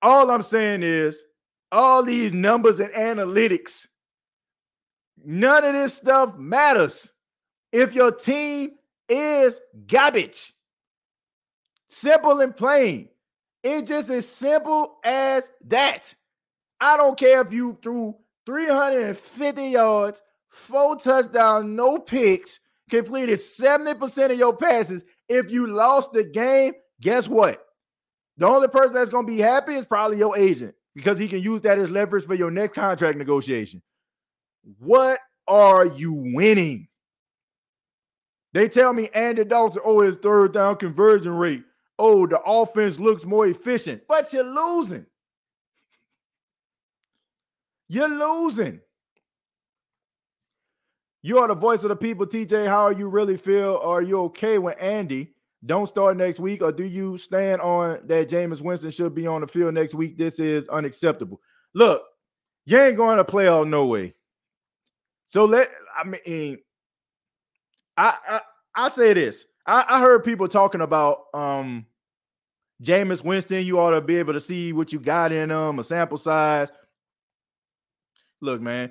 All 0.00 0.30
I'm 0.30 0.42
saying 0.42 0.82
is 0.82 1.22
all 1.70 2.02
these 2.02 2.32
numbers 2.32 2.80
and 2.80 2.92
analytics, 2.92 3.86
none 5.24 5.64
of 5.64 5.72
this 5.72 5.94
stuff 5.94 6.36
matters 6.36 7.10
if 7.72 7.94
your 7.94 8.12
team 8.12 8.72
is 9.08 9.60
garbage. 9.86 10.52
Simple 11.88 12.40
and 12.40 12.56
plain. 12.56 13.08
It's 13.62 13.88
just 13.88 14.10
as 14.10 14.26
simple 14.26 14.98
as 15.04 15.48
that. 15.66 16.14
I 16.80 16.96
don't 16.96 17.18
care 17.18 17.40
if 17.42 17.52
you 17.52 17.78
threw 17.82 18.16
350 18.46 19.64
yards, 19.68 20.20
four 20.52 20.96
touchdowns, 20.96 21.66
no 21.66 21.98
picks, 21.98 22.60
completed 22.90 23.38
70% 23.38 24.32
of 24.32 24.38
your 24.38 24.56
passes. 24.56 25.04
If 25.28 25.50
you 25.50 25.66
lost 25.66 26.12
the 26.12 26.24
game, 26.24 26.74
guess 27.00 27.28
what? 27.28 27.64
The 28.36 28.46
only 28.46 28.68
person 28.68 28.94
that's 28.94 29.10
going 29.10 29.26
to 29.26 29.32
be 29.32 29.40
happy 29.40 29.74
is 29.74 29.86
probably 29.86 30.18
your 30.18 30.36
agent 30.36 30.74
because 30.94 31.18
he 31.18 31.28
can 31.28 31.40
use 31.40 31.62
that 31.62 31.78
as 31.78 31.90
leverage 31.90 32.24
for 32.24 32.34
your 32.34 32.50
next 32.50 32.74
contract 32.74 33.18
negotiation. 33.18 33.82
What 34.78 35.18
are 35.48 35.86
you 35.86 36.12
winning? 36.34 36.88
They 38.52 38.68
tell 38.68 38.92
me 38.92 39.08
Andy 39.14 39.44
Dalton, 39.44 39.82
oh, 39.84 40.00
his 40.00 40.16
third 40.16 40.52
down 40.52 40.76
conversion 40.76 41.32
rate. 41.32 41.64
Oh, 41.98 42.26
the 42.26 42.40
offense 42.40 42.98
looks 42.98 43.24
more 43.24 43.46
efficient, 43.46 44.02
but 44.08 44.32
you're 44.32 44.44
losing. 44.44 45.06
You're 47.88 48.08
losing. 48.08 48.80
You 51.22 51.38
are 51.38 51.48
the 51.48 51.54
voice 51.54 51.84
of 51.84 51.88
the 51.88 51.96
people, 51.96 52.26
TJ. 52.26 52.66
How 52.66 52.82
are 52.82 52.92
you 52.92 53.08
really 53.08 53.36
feel? 53.36 53.80
Are 53.82 54.02
you 54.02 54.20
okay 54.22 54.58
with 54.58 54.76
Andy? 54.80 55.34
Don't 55.64 55.86
start 55.86 56.16
next 56.16 56.40
week, 56.40 56.60
or 56.60 56.72
do 56.72 56.82
you 56.82 57.16
stand 57.16 57.62
on 57.62 58.00
that 58.06 58.28
Jameis 58.28 58.60
Winston 58.60 58.90
should 58.90 59.14
be 59.14 59.28
on 59.28 59.40
the 59.40 59.46
field 59.46 59.74
next 59.74 59.94
week? 59.94 60.18
This 60.18 60.40
is 60.40 60.68
unacceptable. 60.68 61.40
Look, 61.74 62.02
you 62.66 62.80
ain't 62.80 62.96
going 62.96 63.18
to 63.18 63.24
play 63.24 63.46
all 63.46 63.64
no 63.64 63.86
way. 63.86 64.14
So 65.26 65.44
let 65.44 65.70
I 65.96 66.04
mean, 66.04 66.58
I 67.96 68.16
I, 68.28 68.40
I 68.74 68.88
say 68.88 69.12
this. 69.12 69.46
I, 69.64 69.84
I 69.88 70.00
heard 70.00 70.24
people 70.24 70.48
talking 70.48 70.80
about 70.80 71.26
um 71.32 71.86
Jameis 72.82 73.24
Winston. 73.24 73.64
You 73.64 73.78
ought 73.78 73.92
to 73.92 74.00
be 74.00 74.16
able 74.16 74.32
to 74.32 74.40
see 74.40 74.72
what 74.72 74.92
you 74.92 74.98
got 74.98 75.30
in 75.30 75.50
them, 75.50 75.78
a 75.78 75.84
sample 75.84 76.18
size 76.18 76.72
look, 78.42 78.60
man, 78.60 78.90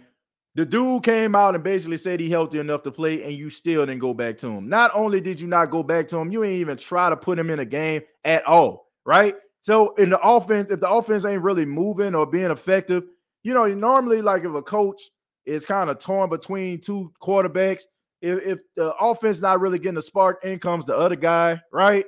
the 0.56 0.66
dude 0.66 1.04
came 1.04 1.34
out 1.34 1.56
and 1.56 1.64
basically 1.64 1.98
said 1.98 2.20
he 2.20 2.30
healthy 2.30 2.60
enough 2.60 2.84
to 2.84 2.92
play, 2.92 3.24
and 3.24 3.34
you 3.34 3.50
still 3.50 3.86
didn't 3.86 4.02
go 4.02 4.14
back 4.14 4.38
to 4.40 4.48
him. 4.48 4.68
Not 4.68 4.92
only 4.94 5.22
did 5.22 5.40
you 5.40 5.48
not 5.48 5.72
go 5.72 5.82
back 5.82 6.08
to 6.10 6.18
him, 6.18 6.32
you 6.32 6.44
ain't 6.44 6.60
even 6.60 6.78
try 6.78 7.10
to 7.10 7.16
put 7.16 7.40
him 7.40 7.50
in 7.50 7.60
a 7.60 7.66
game 7.66 8.02
at 8.26 8.46
all, 8.46 8.88
right? 9.06 9.36
So 9.62 9.94
in 9.96 10.10
the 10.10 10.20
offense, 10.20 10.70
if 10.70 10.80
the 10.80 10.90
offense 10.90 11.24
ain't 11.24 11.42
really 11.42 11.66
moving 11.66 12.16
or 12.16 12.26
being 12.26 12.52
effective, 12.52 13.04
you 13.44 13.54
know, 13.54 13.66
normally 13.68 14.22
like 14.22 14.44
if 14.44 14.54
a 14.54 14.62
coach 14.62 15.02
is 15.46 15.66
kind 15.66 15.90
of 15.90 16.00
torn 16.00 16.30
between 16.30 16.82
two 16.82 17.14
quarterbacks, 17.22 17.84
if, 18.22 18.46
if 18.46 18.60
the 18.76 18.94
offense 18.96 19.40
not 19.40 19.62
really 19.62 19.80
getting 19.80 19.98
a 19.98 20.02
spark, 20.02 20.44
in 20.44 20.60
comes 20.60 20.86
the 20.86 20.96
other 20.96 21.16
guy, 21.16 21.62
right? 21.72 22.06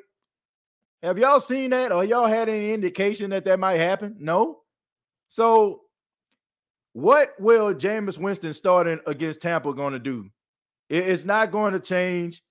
Have 1.02 1.18
y'all 1.18 1.40
seen 1.40 1.72
that 1.72 1.92
or 1.92 2.04
y'all 2.04 2.28
had 2.28 2.50
any 2.50 2.74
indication 2.74 3.30
that 3.32 3.46
that 3.46 3.60
might 3.60 3.78
happen? 3.78 4.16
No. 4.20 4.60
So 5.28 5.82
what 6.94 7.34
will 7.40 7.74
Jameis 7.74 8.20
Winston 8.20 8.54
starting 8.54 9.00
against 9.08 9.42
Tampa 9.42 9.74
going 9.74 9.94
to 9.94 10.00
do? 10.00 10.30
It's 10.90 11.26
not 11.26 11.52
going 11.52 11.74
to 11.74 11.80
change 11.80 12.44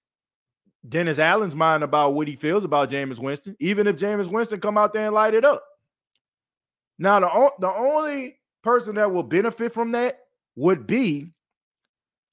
Dennis 0.86 1.20
Allen's 1.20 1.54
mind 1.54 1.84
about 1.84 2.14
what 2.14 2.26
he 2.26 2.34
feels 2.34 2.64
about 2.64 2.90
Jameis 2.90 3.20
Winston, 3.20 3.56
even 3.60 3.86
if 3.86 3.96
Jameis 3.96 4.30
Winston 4.30 4.60
come 4.60 4.76
out 4.76 4.92
there 4.92 5.06
and 5.06 5.14
light 5.14 5.34
it 5.34 5.44
up. 5.44 5.62
Now, 6.98 7.20
the, 7.20 7.52
the 7.60 7.72
only 7.72 8.36
person 8.62 8.96
that 8.96 9.12
will 9.12 9.22
benefit 9.22 9.72
from 9.72 9.92
that 9.92 10.18
would 10.56 10.88
be 10.88 11.32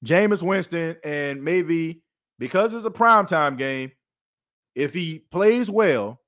Jameis 0.04 0.42
Winston, 0.42 0.96
and 1.04 1.44
maybe 1.44 2.02
because 2.40 2.74
it's 2.74 2.84
a 2.84 2.90
primetime 2.90 3.56
game, 3.56 3.92
if 4.74 4.94
he 4.94 5.20
plays 5.30 5.70
well, 5.70 6.20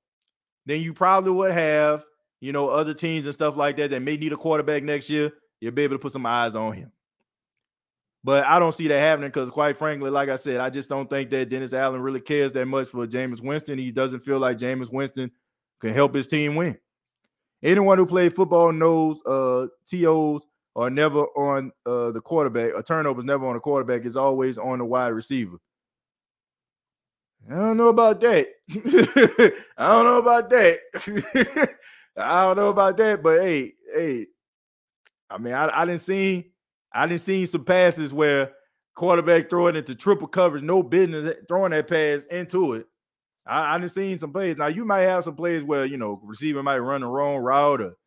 then 0.65 0.79
you 0.79 0.93
probably 0.93 1.31
would 1.31 1.51
have, 1.51 2.05
you 2.39 2.53
know, 2.53 2.69
other 2.69 2.93
teams 2.93 3.25
and 3.25 3.33
stuff 3.33 3.57
like 3.57 3.75
that 3.77 3.89
that 3.89 4.01
may 4.01 4.15
need 4.15 4.31
a 4.31 4.37
quarterback 4.37 4.83
next 4.83 5.09
year 5.09 5.33
you'll 5.63 5.71
be 5.71 5.83
able 5.83 5.95
to 5.95 5.99
put 5.99 6.11
some 6.11 6.25
eyes 6.25 6.55
on 6.55 6.73
him. 6.73 6.91
But 8.21 8.45
I 8.45 8.59
don't 8.59 8.73
see 8.73 8.87
that 8.89 8.99
happening 8.99 9.29
because, 9.29 9.49
quite 9.49 9.77
frankly, 9.77 10.09
like 10.09 10.29
I 10.29 10.35
said, 10.35 10.59
I 10.59 10.69
just 10.69 10.89
don't 10.89 11.09
think 11.09 11.29
that 11.29 11.49
Dennis 11.49 11.73
Allen 11.73 12.01
really 12.01 12.21
cares 12.21 12.51
that 12.53 12.65
much 12.65 12.89
for 12.89 13.07
Jameis 13.07 13.41
Winston. 13.41 13.77
He 13.77 13.91
doesn't 13.91 14.21
feel 14.21 14.39
like 14.39 14.57
Jameis 14.57 14.91
Winston 14.91 15.31
can 15.79 15.93
help 15.93 16.13
his 16.13 16.27
team 16.27 16.55
win. 16.55 16.77
Anyone 17.61 17.97
who 17.97 18.05
played 18.05 18.35
football 18.35 18.71
knows 18.73 19.21
uh, 19.25 19.67
TOs 19.89 20.45
are 20.75 20.89
never 20.89 21.21
on 21.21 21.71
uh, 21.85 22.11
the 22.11 22.21
quarterback. 22.21 22.71
A 22.77 22.83
turnover 22.83 23.19
is 23.19 23.25
never 23.25 23.47
on 23.47 23.53
the 23.53 23.59
quarterback. 23.59 24.05
It's 24.05 24.17
always 24.17 24.57
on 24.57 24.79
the 24.79 24.85
wide 24.85 25.09
receiver. 25.09 25.57
I 27.49 27.55
don't 27.55 27.77
know 27.77 27.89
about 27.89 28.19
that. 28.21 28.47
I 29.77 29.87
don't 29.87 30.05
know 30.05 30.17
about 30.17 30.49
that. 30.49 30.77
I 32.17 32.43
don't 32.43 32.57
know 32.57 32.69
about 32.69 32.97
that. 32.97 33.21
But 33.21 33.41
hey, 33.41 33.73
hey, 33.93 34.27
I 35.33 35.37
mean, 35.39 35.53
I, 35.53 35.81
I 35.81 35.85
didn't 35.85 36.01
see 36.01 36.51
I 36.93 37.07
didn't 37.07 37.21
see 37.21 37.45
some 37.45 37.65
passes 37.65 38.13
where 38.13 38.51
quarterback 38.95 39.49
throwing 39.49 39.75
into 39.75 39.95
triple 39.95 40.27
coverage, 40.27 40.63
no 40.63 40.83
business 40.83 41.35
throwing 41.47 41.71
that 41.71 41.87
pass 41.87 42.25
into 42.25 42.73
it. 42.73 42.85
I, 43.45 43.77
didn't 43.77 43.91
see 43.91 44.15
some 44.15 44.31
plays. 44.31 44.57
Now 44.57 44.67
you 44.67 44.85
might 44.85 45.01
have 45.01 45.23
some 45.23 45.35
plays 45.35 45.63
where 45.63 45.85
you 45.85 45.97
know 45.97 46.21
receiver 46.23 46.63
might 46.63 46.77
run 46.77 47.01
the 47.01 47.07
wrong 47.07 47.37
route 47.37 47.81
or 47.81 47.97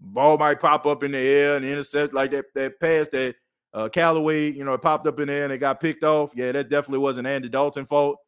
ball 0.00 0.38
might 0.38 0.60
pop 0.60 0.86
up 0.86 1.02
in 1.02 1.12
the 1.12 1.18
air 1.18 1.56
and 1.56 1.64
intercept 1.64 2.14
like 2.14 2.30
that 2.30 2.44
that 2.54 2.78
pass 2.80 3.08
that 3.08 3.34
uh 3.74 3.88
Callaway, 3.88 4.52
you 4.52 4.64
know, 4.64 4.74
it 4.74 4.82
popped 4.82 5.06
up 5.06 5.18
in 5.20 5.28
there 5.28 5.44
and 5.44 5.52
it 5.52 5.58
got 5.58 5.80
picked 5.80 6.04
off. 6.04 6.30
Yeah, 6.34 6.52
that 6.52 6.68
definitely 6.68 7.00
wasn't 7.00 7.26
Andy 7.26 7.48
Dalton 7.48 7.86
fault. 7.86 8.18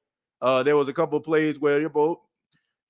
Uh 0.41 0.63
there 0.63 0.77
was 0.77 0.89
a 0.89 0.93
couple 0.93 1.19
of 1.19 1.25
plays 1.25 1.61
where 1.61 1.79
you're 1.79 1.89
both, 1.89 2.19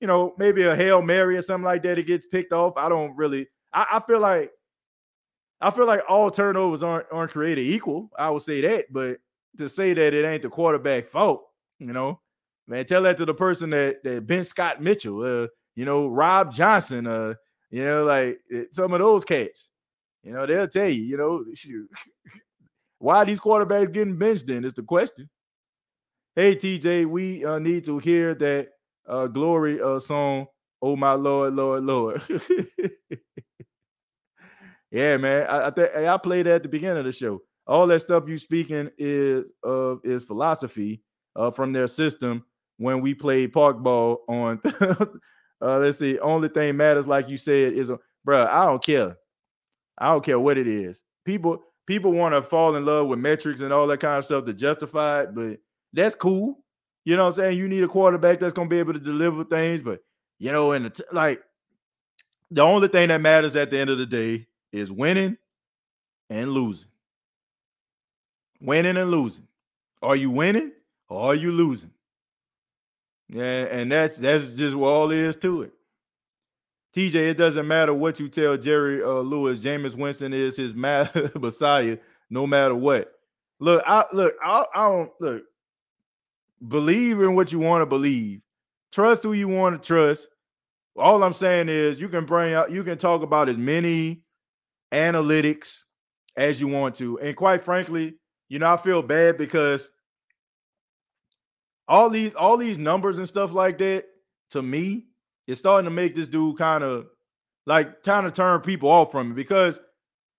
you 0.01 0.06
know, 0.06 0.35
maybe 0.39 0.62
a 0.62 0.74
Hail 0.74 1.02
Mary 1.02 1.36
or 1.36 1.43
something 1.43 1.64
like 1.64 1.82
that, 1.82 1.98
it 1.98 2.06
gets 2.06 2.27
picked 2.27 2.52
off. 2.52 2.74
I 2.77 2.89
don't 2.89 3.14
really 3.16 3.48
I, 3.74 3.86
I 3.93 4.01
feel 4.01 4.20
like 4.20 4.52
I 5.61 5.70
feel 5.70 5.87
like 5.87 6.03
all 6.09 6.31
turnovers 6.31 6.82
aren't 6.82 7.07
aren't 7.12 7.32
created 7.32 7.62
equal. 7.62 8.11
I 8.19 8.31
would 8.31 8.43
say 8.43 8.61
that, 8.62 8.87
but 8.91 9.19
to 9.59 9.69
say 9.69 9.93
that 9.93 10.15
it 10.15 10.24
ain't 10.24 10.43
the 10.43 10.49
quarterback 10.49 11.07
fault, 11.07 11.45
you 11.78 11.93
know, 11.93 12.20
man, 12.66 12.87
tell 12.87 13.03
that 13.03 13.19
to 13.19 13.27
the 13.27 13.35
person 13.35 13.70
that 13.70 14.03
that 14.05 14.27
Ben 14.27 14.45
Scott 14.45 14.82
Mitchell, 14.82 15.20
uh, 15.23 15.49
you 15.77 15.85
know, 15.85 16.07
Rob 16.09 16.53
Johnson, 16.53 17.07
uh, 17.07 17.35
you 17.70 17.85
know, 17.85 18.05
like 18.05 18.39
eh, 18.53 18.65
some 18.73 18.93
of 18.93 19.01
those 19.01 19.24
cats, 19.24 19.69
you 20.23 20.32
know, 20.32 20.47
they'll 20.47 20.69
tell 20.69 20.89
you, 20.89 21.03
you 21.03 21.16
know, 21.16 21.45
why 22.99 23.24
these 23.24 23.41
quarterbacks 23.41 23.93
getting 23.93 24.16
benched? 24.16 24.47
Then 24.47 24.65
is 24.65 24.74
the 24.74 24.82
question. 24.82 25.28
Hey 26.37 26.57
TJ, 26.57 27.07
we 27.07 27.45
uh, 27.45 27.59
need 27.59 27.85
to 27.85 27.99
hear 27.99 28.35
that 28.37 28.69
uh, 29.07 29.27
glory 29.27 29.81
uh, 29.82 29.99
song. 29.99 30.47
Oh 30.81 30.97
my 30.97 31.12
Lord, 31.12 31.55
Lord, 31.55 31.85
Lord. 31.85 32.23
Yeah, 34.91 35.17
man. 35.19 35.47
I, 35.47 35.69
I 35.69 35.71
think 35.71 35.95
I 35.95 36.17
played 36.17 36.47
at 36.47 36.62
the 36.62 36.69
beginning 36.69 36.99
of 36.99 37.05
the 37.05 37.12
show. 37.12 37.43
all 37.67 37.87
that 37.87 38.01
stuff 38.01 38.25
you 38.29 38.39
speaking 38.39 38.91
is 38.99 39.45
of 39.62 39.99
uh, 40.05 40.11
is 40.11 40.25
philosophy 40.25 41.03
uh, 41.37 41.51
from 41.51 41.73
their 41.73 41.87
system 41.87 42.45
when 42.79 43.01
we 43.01 43.15
played 43.15 43.53
park 43.53 43.79
ball 43.79 44.25
on 44.29 44.61
uh, 44.81 45.07
let's 45.79 45.99
see 45.99 46.19
only 46.19 46.49
thing 46.49 46.77
matters 46.77 47.07
like 47.07 47.29
you 47.29 47.37
said 47.37 47.73
is 47.75 47.91
a 47.91 47.99
bro 48.25 48.47
i 48.47 48.65
don't 48.67 48.83
care 48.83 49.17
i 49.99 50.07
don't 50.07 50.25
care 50.25 50.41
what 50.41 50.59
it 50.59 50.67
is 50.67 51.05
people 51.25 51.62
people 51.87 52.12
want 52.12 52.35
to 52.35 52.43
fall 52.43 52.77
in 52.77 52.85
love 52.85 53.07
with 53.07 53.19
metrics 53.19 53.61
and 53.61 53.73
all 53.73 53.87
that 53.87 54.01
kind 54.01 54.19
of 54.19 54.25
stuff 54.25 54.45
to 54.45 54.53
justify 54.55 55.23
it 55.23 55.35
but 55.35 55.59
that's 55.93 56.15
cool 56.15 56.59
you 57.05 57.17
know 57.17 57.25
what 57.25 57.29
i'm 57.29 57.35
saying 57.45 57.59
you 57.59 57.69
need 57.69 57.85
a 57.85 57.89
quarterback 57.89 58.41
that's 58.41 58.55
to 58.55 58.65
be 58.67 58.79
able 58.79 58.93
to 58.95 59.01
deliver 59.01 59.45
things 59.45 59.83
but 59.83 60.01
you 60.39 60.51
know 60.51 60.73
and 60.73 61.01
like 61.12 61.43
the 62.51 62.62
only 62.62 62.89
thing 62.89 63.09
that 63.09 63.21
matters 63.21 63.57
at 63.57 63.71
the 63.71 63.79
end 63.79 63.91
of 63.91 63.99
the 63.99 64.07
day 64.07 64.47
is 64.73 64.91
winning 64.93 65.37
and 66.29 66.51
losing 66.51 66.91
winning 68.61 68.97
and 68.97 69.11
losing 69.11 69.47
are 70.03 70.17
you 70.17 70.31
winning 70.31 70.73
or 71.09 71.21
are 71.21 71.35
you 71.35 71.53
losing 71.53 71.91
yeah, 73.33 73.67
and 73.71 73.93
that's 73.93 74.17
that's 74.17 74.49
just 74.51 74.75
what 74.75 74.89
all 74.89 75.11
is 75.13 75.37
to 75.37 75.63
it. 75.63 75.73
TJ, 76.97 77.15
it 77.15 77.35
doesn't 77.35 77.69
matter 77.69 77.95
what 77.95 78.19
you 78.19 78.29
tell 78.29 78.57
Jerry 78.57 79.03
uh, 79.03 79.21
Lewis. 79.21 79.61
Jameis 79.61 79.95
Winston 79.95 80.35
is 80.35 80.57
his 80.57 80.75
messiah, 80.75 81.99
no 82.29 82.47
matter 82.47 82.75
what. 82.75 83.13
Look, 83.61 83.85
I 83.87 84.05
look, 84.13 84.35
I, 84.43 84.65
I 84.75 84.89
don't 84.89 85.13
look. 85.21 85.45
Believe 86.67 87.21
in 87.21 87.37
what 87.37 87.53
you 87.53 87.61
want 87.61 87.83
to 87.83 87.87
believe. 87.87 88.41
Trust 88.91 89.23
who 89.23 89.33
you 89.33 89.47
want 89.47 89.81
to 89.81 89.87
trust. 89.87 90.27
All 90.97 91.23
I'm 91.23 91.33
saying 91.33 91.69
is 91.69 92.01
you 92.01 92.09
can 92.09 92.27
bring 92.27 92.53
out, 92.53 92.73
you 92.73 92.83
can 92.83 92.99
talk 92.99 93.23
about 93.23 93.49
as 93.49 93.57
many 93.57 94.23
analytics 94.93 95.85
as 96.37 96.61
you 96.61 96.69
want 96.69 96.95
to. 96.97 97.19
And 97.21 97.37
quite 97.37 97.65
frankly, 97.65 98.15
you 98.49 98.59
know, 98.59 98.73
I 98.73 98.77
feel 98.77 99.03
bad 99.03 99.39
because 99.39 99.91
all 101.89 102.09
these 102.11 102.35
all 102.35 102.57
these 102.57 102.79
numbers 102.79 103.19
and 103.19 103.29
stuff 103.29 103.53
like 103.53 103.79
that 103.79 104.05
to 104.51 104.62
me 104.62 105.07
is 105.47 105.59
starting 105.59 105.85
to 105.85 105.91
make 105.91 106.15
this 106.15 106.29
dude 106.29 106.59
kind 106.59 106.85
of 106.85 107.07
like 107.67 108.03
trying 108.03 108.25
to 108.25 108.31
turn 108.31 108.61
people 108.61 108.89
off 108.89 109.12
from 109.12 109.33
it. 109.33 109.35
Because 109.35 109.81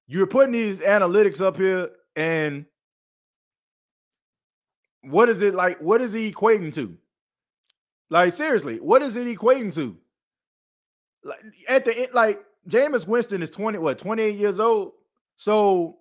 you're 0.07 0.27
putting 0.27 0.53
these 0.53 0.77
analytics 0.77 1.41
up 1.41 1.57
here 1.57 1.89
and 2.15 2.65
what 5.03 5.29
is 5.29 5.41
it 5.41 5.53
like 5.53 5.81
what 5.81 6.01
is 6.01 6.13
he 6.13 6.31
equating 6.31 6.73
to? 6.73 6.97
Like 8.09 8.33
seriously 8.33 8.77
what 8.79 9.01
is 9.01 9.15
it 9.15 9.27
equating 9.27 9.73
to? 9.75 9.97
Like 11.23 11.39
at 11.67 11.85
the 11.85 11.97
end 11.97 12.13
like 12.13 12.43
Jameis 12.67 13.07
Winston 13.07 13.41
is 13.41 13.49
20 13.49 13.77
what 13.79 13.97
28 13.97 14.35
years 14.35 14.59
old 14.59 14.93
so 15.37 15.97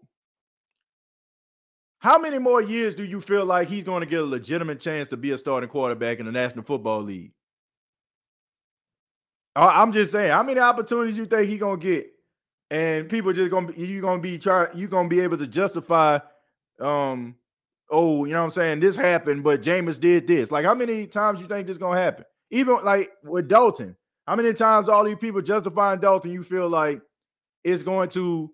how 1.99 2.19
many 2.19 2.39
more 2.39 2.63
years 2.63 2.95
do 2.95 3.05
you 3.05 3.21
feel 3.21 3.45
like 3.45 3.69
he's 3.69 3.85
going 3.85 4.01
to 4.01 4.07
get 4.07 4.21
a 4.21 4.25
legitimate 4.25 4.81
chance 4.81 5.09
to 5.09 5.19
be 5.19 5.33
a 5.33 5.39
starting 5.39 5.69
quarterback 5.69 6.19
in 6.19 6.25
the 6.25 6.33
National 6.33 6.65
Football 6.65 7.03
League? 7.03 7.33
I'm 9.57 9.93
just 9.93 10.13
saying, 10.13 10.31
how 10.31 10.43
many 10.43 10.61
opportunities 10.61 11.17
you 11.17 11.27
think 11.27 11.49
he's 11.49 11.61
gonna 11.61 11.77
get? 11.77 12.11
And 12.71 13.09
people 13.09 13.33
just 13.33 13.51
gonna 13.51 13.73
be 13.73 13.87
you 13.87 14.01
gonna 14.01 14.23
be 14.23 14.39
trying 14.39 14.77
you 14.77 14.87
gonna 14.87 15.09
be 15.09 15.21
able 15.21 15.39
to 15.39 15.47
justify 15.47 16.19
um 16.79 17.35
oh, 17.91 18.25
you 18.25 18.33
know 18.33 18.39
what 18.39 18.45
I'm 18.45 18.51
saying, 18.53 18.81
this 18.81 18.95
happened, 18.95 19.43
but 19.43 19.63
Jameis 19.63 19.99
did 19.99 20.29
this. 20.29 20.53
Like 20.53 20.65
how 20.65 20.75
many 20.75 21.07
times 21.07 21.41
you 21.41 21.49
think 21.49 21.67
this 21.67 21.79
gonna 21.79 22.01
happen? 22.01 22.25
Even 22.51 22.77
like 22.85 23.11
with 23.25 23.49
Dalton, 23.49 23.97
how 24.31 24.37
many 24.37 24.55
times 24.55 24.89
all 24.89 25.03
these 25.03 25.17
people 25.17 25.43
justifying 25.43 25.99
Dalton, 25.99 26.31
you 26.31 26.45
feel 26.45 26.69
like 26.69 27.03
it's 27.65 27.83
going 27.83 28.09
to, 28.11 28.49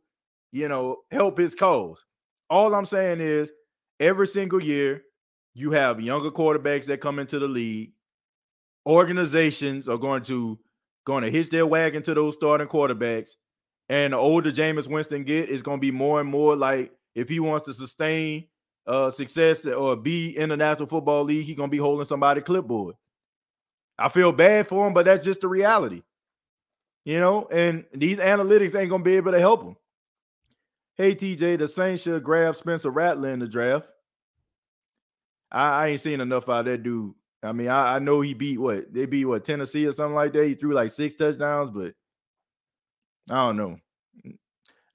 you 0.51 0.69
know, 0.69 1.03
help 1.11 1.37
his 1.37 1.55
cause? 1.55 2.03
All 2.49 2.75
I'm 2.75 2.87
saying 2.87 3.21
is 3.21 3.53
every 4.01 4.27
single 4.27 4.63
year 4.63 5.03
you 5.53 5.73
have 5.73 6.01
younger 6.01 6.31
quarterbacks 6.31 6.87
that 6.87 7.03
come 7.03 7.19
into 7.19 7.39
the 7.39 7.47
league. 7.47 7.93
Organizations 8.87 9.87
are 9.87 9.99
going 9.99 10.23
to 10.23 10.59
going 11.05 11.25
to 11.25 11.31
hitch 11.31 11.51
their 11.51 11.67
wagon 11.67 12.03
to 12.05 12.15
those 12.15 12.33
starting 12.33 12.69
quarterbacks. 12.69 13.33
And 13.91 14.15
the 14.15 14.17
older 14.17 14.51
Jameis 14.51 14.89
Winston 14.89 15.25
get, 15.25 15.51
is 15.51 15.61
going 15.61 15.77
to 15.77 15.83
be 15.83 15.91
more 15.91 16.23
and 16.23 16.31
more 16.31 16.57
like 16.57 16.91
if 17.15 17.29
he 17.29 17.39
wants 17.39 17.67
to 17.67 17.75
sustain 17.75 18.47
uh, 18.87 19.11
success 19.11 19.67
or 19.67 19.95
be 19.95 20.39
in 20.39 20.49
the 20.49 20.57
National 20.57 20.89
Football 20.89 21.25
League, 21.25 21.45
he's 21.45 21.57
going 21.57 21.69
to 21.69 21.77
be 21.77 21.77
holding 21.77 22.07
somebody 22.07 22.41
clipboard. 22.41 22.95
I 23.99 24.09
feel 24.09 24.33
bad 24.33 24.67
for 24.67 24.87
him, 24.87 24.95
but 24.95 25.07
that's 25.07 25.25
just 25.25 25.41
the 25.41 25.49
reality. 25.49 26.03
You 27.05 27.21
know, 27.21 27.47
and 27.51 27.85
these 27.93 28.19
analytics 28.19 28.79
ain't 28.79 28.91
to 28.91 28.99
be 28.99 29.17
able 29.17 29.33
to 29.33 29.41
help 29.41 29.63
him. 29.63 29.77
Hey 30.97 31.15
TJ, 31.15 31.59
the 31.59 31.69
Saints 31.69 32.03
should 32.03 32.25
grab 32.25 32.57
Spencer 32.57 32.91
Rattler 32.91 33.31
in 33.31 33.39
the 33.39 33.47
draft. 33.47 33.87
I, 35.53 35.69
I 35.69 35.87
ain't 35.89 36.01
seen 36.01 36.21
enough 36.21 36.49
out 36.49 36.61
of 36.61 36.67
that 36.67 36.83
dude. 36.83 37.15
I 37.43 37.53
mean, 37.53 37.69
I, 37.69 37.97
I, 37.97 37.99
know 37.99 38.23
he 38.23 38.35
beat 38.35 38.59
what 38.59 38.93
they 38.93 39.07
beat 39.07 39.27
what 39.27 39.45
Tennessee 39.45 39.87
or 39.87 39.93
something 39.93 40.15
like 40.15 40.33
that. 40.33 40.47
He 40.47 40.55
threw 40.55 40.73
like 40.73 40.91
six 40.91 41.15
touchdowns, 41.15 41.71
but 41.71 41.93
I 43.31 43.35
don't 43.35 43.57
know. 43.57 43.77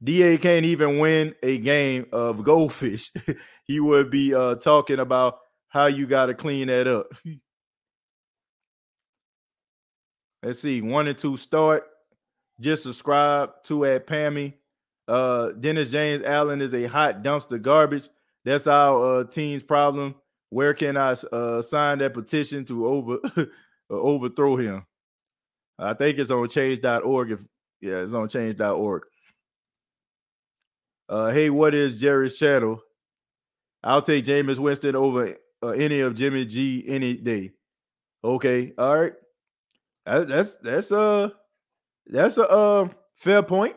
Da 0.03 0.37
can't 0.39 0.65
even 0.65 0.97
win 0.97 1.35
a 1.43 1.59
game 1.59 2.07
of 2.11 2.43
goldfish. 2.43 3.11
he 3.65 3.79
would 3.79 4.09
be 4.09 4.33
uh, 4.33 4.55
talking 4.55 4.99
about 4.99 5.37
how 5.69 5.85
you 5.85 6.07
got 6.07 6.25
to 6.25 6.33
clean 6.33 6.67
that 6.67 6.87
up. 6.87 7.07
Let's 10.43 10.59
see, 10.59 10.81
one 10.81 11.07
and 11.07 11.17
two 11.17 11.37
start. 11.37 11.83
Just 12.59 12.83
subscribe 12.83 13.63
to 13.65 13.85
at 13.85 14.07
Pammy. 14.07 14.53
Uh, 15.07 15.49
Dennis 15.51 15.91
James 15.91 16.23
Allen 16.23 16.61
is 16.61 16.73
a 16.73 16.85
hot 16.85 17.23
dumpster 17.23 17.61
garbage. 17.61 18.09
That's 18.45 18.67
our 18.67 19.19
uh, 19.19 19.23
team's 19.25 19.63
problem. 19.63 20.15
Where 20.49 20.73
can 20.73 20.97
I 20.97 21.11
uh, 21.11 21.61
sign 21.61 21.99
that 21.99 22.13
petition 22.13 22.65
to 22.65 22.87
over 22.87 23.19
uh, 23.37 23.45
overthrow 23.89 24.57
him? 24.57 24.85
I 25.77 25.93
think 25.93 26.17
it's 26.17 26.31
on 26.31 26.47
change.org. 26.49 27.31
If 27.31 27.39
yeah, 27.81 28.01
it's 28.01 28.13
on 28.13 28.29
change.org. 28.29 29.03
Uh, 31.09 31.31
hey, 31.31 31.49
what 31.49 31.73
is 31.73 31.99
Jerry's 31.99 32.35
channel? 32.35 32.81
I'll 33.83 34.01
take 34.01 34.25
Jameis 34.25 34.59
Winston 34.59 34.95
over 34.95 35.35
uh, 35.63 35.69
any 35.69 35.99
of 36.01 36.15
Jimmy 36.15 36.45
G 36.45 36.83
any 36.87 37.15
day. 37.15 37.51
Okay, 38.23 38.73
all 38.77 38.99
right. 38.99 39.13
That, 40.05 40.27
that's 40.27 40.55
that's 40.55 40.91
uh 40.91 41.29
that's 42.07 42.37
a 42.37 42.47
uh, 42.47 42.89
fair 43.15 43.43
point. 43.43 43.75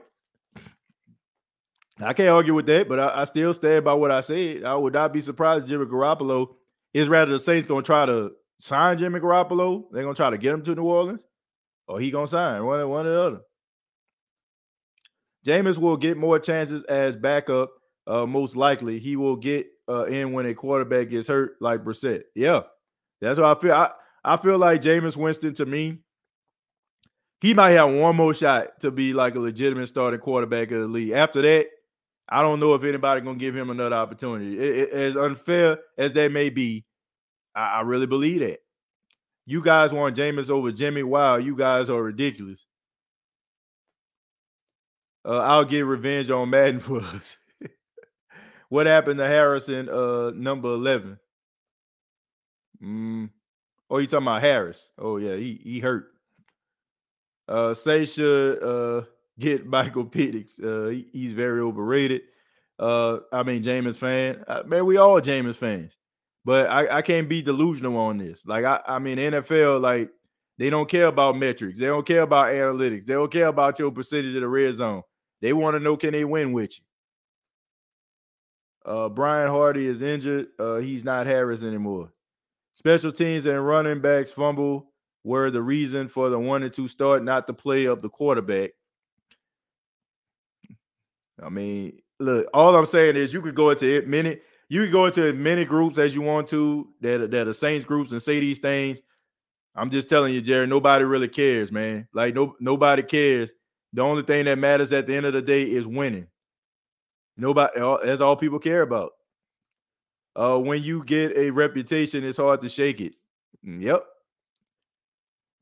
I 2.01 2.13
can't 2.13 2.31
argue 2.31 2.55
with 2.55 2.67
that, 2.67 2.89
but 2.89 2.99
I, 2.99 3.21
I, 3.21 3.25
still 3.25 3.55
stand 3.55 3.85
by 3.85 3.95
what 3.95 4.11
I 4.11 4.21
said. 4.21 4.65
I 4.65 4.75
would 4.75 4.95
not 4.95 5.13
be 5.13 5.21
surprised 5.21 5.65
if 5.65 5.69
Jimmy 5.71 5.85
Garoppolo 5.85 6.49
is 6.93 7.09
rather 7.09 7.31
the 7.31 7.39
Saints 7.39 7.69
going 7.69 7.83
to 7.83 7.87
try 7.87 8.05
to 8.05 8.33
sign 8.59 8.99
Jimmy 8.99 9.21
Garoppolo. 9.21 9.85
They're 9.93 10.03
going 10.03 10.15
to 10.15 10.19
try 10.19 10.31
to 10.31 10.39
get 10.39 10.55
him 10.55 10.65
to 10.65 10.75
New 10.75 10.83
Orleans, 10.83 11.25
or 11.87 12.01
he 12.01 12.11
going 12.11 12.27
to 12.27 12.31
sign 12.31 12.65
one, 12.65 12.89
one 12.89 13.07
or 13.07 13.11
the 13.11 13.23
other. 13.23 13.41
Jameis 15.47 15.79
will 15.79 15.97
get 15.97 16.17
more 16.17 16.39
chances 16.39 16.83
as 16.85 17.17
backup. 17.17 17.71
Uh, 18.07 18.27
most 18.27 18.57
likely, 18.57 18.99
he 18.99 19.15
will 19.17 19.37
get 19.37 19.67
uh, 19.89 20.05
in 20.07 20.33
when 20.33 20.47
a 20.47 20.55
quarterback 20.55 21.11
gets 21.11 21.29
hurt, 21.29 21.53
like 21.61 21.85
Brissett. 21.85 22.23
Yeah, 22.35 22.63
that's 23.21 23.39
what 23.39 23.57
I 23.57 23.61
feel. 23.61 23.73
I, 23.73 23.91
I 24.25 24.37
feel 24.37 24.59
like 24.59 24.83
Jameis 24.83 25.17
Winston 25.17 25.55
to 25.55 25.67
me, 25.67 25.99
he 27.45 27.53
might 27.53 27.73
have 27.73 27.93
one 27.93 28.17
more 28.17 28.33
shot 28.33 28.81
to 28.81 28.91
be 28.91 29.13
like 29.13 29.35
a 29.35 29.39
legitimate 29.39 29.87
starting 29.87 30.19
quarterback 30.19 30.71
of 30.71 30.81
the 30.81 30.87
league. 30.87 31.11
After 31.11 31.43
that, 31.43 31.67
I 32.27 32.41
don't 32.41 32.59
know 32.59 32.73
if 32.73 32.85
anybody 32.85 33.21
gonna 33.21 33.37
give 33.37 33.55
him 33.55 33.69
another 33.69 33.97
opportunity. 33.97 34.59
It, 34.59 34.79
it, 34.79 34.91
as 34.95 35.15
unfair 35.15 35.77
as 35.99 36.15
that 36.15 36.33
may 36.33 36.49
be, 36.49 36.87
I, 37.55 37.67
I, 37.67 37.81
really 37.83 38.07
believe 38.07 38.41
that. 38.41 38.61
You 39.45 39.61
guys 39.61 39.93
want 39.93 40.17
Jameis 40.17 40.49
over 40.49 40.73
Jimmy? 40.73 41.03
Wow, 41.03 41.37
you 41.37 41.55
guys 41.55 41.91
are 41.91 42.03
ridiculous. 42.03 42.65
Uh, 45.23 45.37
I'll 45.41 45.67
get 45.67 45.83
revenge 45.83 46.31
on 46.31 46.49
Madden 46.49 46.81
for 46.81 47.03
us. 47.03 47.37
what 48.71 48.87
happened 48.87 49.19
to 49.19 49.27
Harrison? 49.27 49.91
Uh, 49.91 50.31
number 50.35 50.69
eleven. 50.69 51.19
Mm. 52.83 53.29
Oh, 53.91 53.99
you 53.99 54.07
talking 54.07 54.27
about 54.27 54.41
Harris? 54.41 54.89
Oh 54.97 55.19
yeah, 55.19 55.37
he 55.37 55.61
he 55.63 55.81
hurt. 55.81 56.14
Uh, 57.47 57.75
say 57.75 58.07
should 58.07 58.63
uh 58.63 59.05
get 59.39 59.67
Michael 59.77 60.05
Penix. 60.05 60.63
Uh, 60.63 60.91
he, 60.91 61.07
he's 61.13 61.33
very 61.33 61.61
overrated. 61.61 62.23
Uh, 62.79 63.19
I 63.33 63.43
mean, 63.43 63.63
Jameis 63.63 63.97
fan. 63.97 64.45
Uh, 64.49 64.63
man, 64.67 64.85
we 64.85 64.97
all 64.97 65.21
Jameis 65.21 65.57
fans, 65.57 65.97
but 66.45 66.69
I, 66.69 66.99
I 66.99 67.03
can't 67.03 67.29
be 67.29 67.41
delusional 67.43 67.97
on 67.97 68.19
this. 68.19 68.45
Like, 68.45 68.65
I, 68.65 68.81
I 68.87 68.99
mean, 68.99 69.19
NFL, 69.19 69.81
like, 69.81 70.11
they 70.59 70.71
don't 70.71 70.89
care 70.89 71.07
about 71.07 71.37
metrics. 71.37 71.79
They 71.79 71.87
don't 71.87 72.07
care 72.07 72.23
about 72.23 72.49
analytics. 72.49 73.07
They 73.07 73.15
don't 73.15 73.31
care 73.31 73.47
about 73.49 73.79
your 73.79 73.91
percentage 73.91 74.35
of 74.35 74.41
the 74.41 74.49
red 74.49 74.75
zone. 74.75 75.03
They 75.41 75.53
want 75.53 75.75
to 75.75 75.81
know 75.81 75.97
can 75.97 76.13
they 76.13 76.25
win 76.25 76.53
with 76.53 76.73
you. 76.79 76.85
Uh, 78.93 79.09
Brian 79.09 79.51
Hardy 79.51 79.87
is 79.87 80.03
injured. 80.03 80.49
Uh, 80.59 80.77
he's 80.77 81.05
not 81.05 81.27
Harris 81.27 81.63
anymore. 81.63 82.13
Special 82.75 83.13
teams 83.13 83.47
and 83.47 83.65
running 83.67 84.01
backs 84.01 84.31
fumble 84.31 84.93
were 85.25 85.51
the 85.51 85.63
reason 85.63 86.07
for 86.07 86.29
the 86.29 86.39
one 86.39 86.63
and 86.63 86.73
two 86.73 86.87
start, 86.87 87.25
not 87.25 87.47
the 87.47 87.55
play 87.55 87.87
of 87.87 88.03
the 88.03 88.09
quarterback. 88.09 88.71
I 91.43 91.49
mean, 91.49 92.01
look, 92.21 92.47
all 92.55 92.77
I'm 92.77 92.87
saying 92.87 93.17
is 93.17 93.33
you 93.33 93.43
could 93.43 93.55
go 93.55 93.71
into 93.71 93.89
it 93.89 94.07
many, 94.07 94.39
you 94.69 94.83
can 94.85 94.93
go 94.93 95.07
into 95.07 95.29
as 95.29 95.35
many 95.35 95.65
groups 95.65 95.99
as 95.99 96.15
you 96.15 96.23
want 96.23 96.47
to 96.49 96.89
that 97.01 97.21
are, 97.23 97.27
that 97.27 97.49
are 97.49 97.53
Saints 97.53 97.85
groups 97.85 98.13
and 98.13 98.23
say 98.23 98.39
these 98.39 98.59
things. 98.59 99.01
I'm 99.75 99.91
just 99.91 100.09
telling 100.09 100.33
you, 100.33 100.41
Jerry, 100.41 100.67
nobody 100.67 101.05
really 101.05 101.29
cares, 101.29 101.73
man. 101.73 102.07
Like 102.13 102.35
no 102.35 102.55
nobody 102.61 103.03
cares. 103.03 103.53
The 103.93 104.03
only 104.03 104.23
thing 104.23 104.45
that 104.45 104.59
matters 104.59 104.93
at 104.93 105.07
the 105.07 105.15
end 105.17 105.27
of 105.27 105.33
the 105.33 105.43
day 105.43 105.63
is 105.65 105.87
winning. 105.87 106.29
Nobody 107.37 107.81
that's 108.05 108.21
all 108.21 108.37
people 108.37 108.59
care 108.59 108.83
about. 108.83 109.13
Uh, 110.37 110.59
when 110.59 110.83
you 110.83 111.05
get 111.05 111.37
a 111.37 111.51
reputation, 111.51 112.25
it's 112.25 112.39
hard 112.39 112.61
to 112.61 112.69
shake 112.69 113.01
it. 113.01 113.15
Mm, 113.67 113.83
yep. 113.83 114.05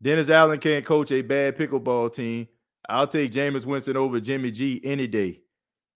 Dennis 0.03 0.31
Allen 0.31 0.59
can't 0.59 0.85
coach 0.85 1.13
a 1.13 1.23
bad 1.23 1.57
pickleball 1.57 2.13
team. 2.13 2.49
I'll 2.89 3.07
take 3.07 3.33
Jameis 3.33 3.65
Winston 3.65 3.97
over 3.97 4.21
Jimmy 4.21 4.51
G 4.51 4.81
any 4.83 5.07
day. 5.07 5.41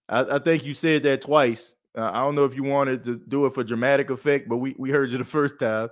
I, 0.07 0.35
I 0.35 0.39
think 0.39 0.63
you 0.63 0.73
said 0.73 1.03
that 1.03 1.21
twice. 1.21 1.73
Uh, 1.95 2.09
I 2.13 2.23
don't 2.23 2.35
know 2.35 2.45
if 2.45 2.55
you 2.55 2.63
wanted 2.63 3.03
to 3.03 3.21
do 3.27 3.45
it 3.45 3.53
for 3.53 3.63
dramatic 3.63 4.09
effect, 4.09 4.47
but 4.47 4.57
we, 4.57 4.75
we 4.77 4.89
heard 4.89 5.09
you 5.09 5.17
the 5.19 5.25
first 5.25 5.59
time. 5.59 5.89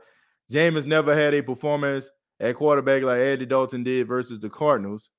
Jameis 0.51 0.85
never 0.85 1.13
had 1.15 1.33
a 1.33 1.41
performance 1.41 2.09
at 2.39 2.55
quarterback 2.55 3.03
like 3.03 3.19
Andy 3.19 3.45
Dalton 3.45 3.83
did 3.83 4.07
versus 4.07 4.39
the 4.39 4.49
Cardinals. 4.49 5.09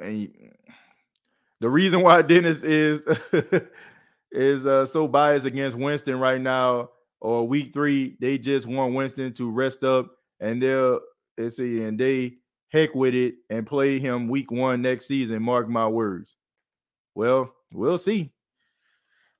And 0.00 0.30
the 1.60 1.68
reason 1.68 2.02
why 2.02 2.22
Dennis 2.22 2.62
is 2.62 3.04
is 4.30 4.66
uh, 4.66 4.86
so 4.86 5.08
biased 5.08 5.46
against 5.46 5.76
Winston 5.76 6.20
right 6.20 6.40
now, 6.40 6.90
or 7.20 7.48
week 7.48 7.72
three, 7.72 8.16
they 8.20 8.38
just 8.38 8.66
want 8.66 8.94
Winston 8.94 9.32
to 9.34 9.50
rest 9.50 9.82
up 9.82 10.12
and 10.42 10.60
they'll 10.60 11.00
they 11.38 11.48
see 11.48 11.82
and 11.82 11.98
they 11.98 12.34
heck 12.68 12.94
with 12.94 13.14
it 13.14 13.36
and 13.48 13.66
play 13.66 13.98
him 13.98 14.28
week 14.28 14.50
one 14.50 14.82
next 14.82 15.06
season. 15.06 15.42
Mark 15.42 15.68
my 15.68 15.88
words. 15.88 16.36
Well, 17.14 17.50
we'll 17.72 17.98
see. 17.98 18.32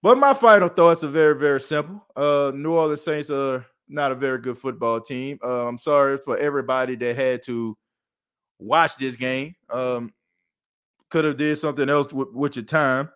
But 0.03 0.19
my 0.19 0.35
final 0.35 0.69
thoughts 0.69 1.05
are 1.05 1.09
very, 1.09 1.39
very 1.39 1.61
simple. 1.61 2.05
Uh, 2.17 2.51
New 2.55 2.73
Orleans 2.73 3.03
Saints 3.03 3.31
are 3.31 3.65
not 3.89 4.13
a 4.13 4.17
very 4.17 4.39
good 4.39 4.59
football 4.59 5.01
team. 5.01 5.39
Uh, 5.45 5.67
I'm 5.67 5.79
sorry 5.79 6.19
for 6.19 6.37
everybody 6.37 6.97
that 6.97 7.17
had 7.17 7.43
to 7.45 7.77
watch 8.59 8.97
this 8.97 9.17
game. 9.17 9.55
Um, 9.71 10.13
could 11.11 11.25
have 11.25 11.37
did 11.37 11.57
something 11.57 11.89
else 11.89 12.13
with, 12.13 12.29
with 12.33 12.57
your 12.57 12.65
time. 12.65 13.11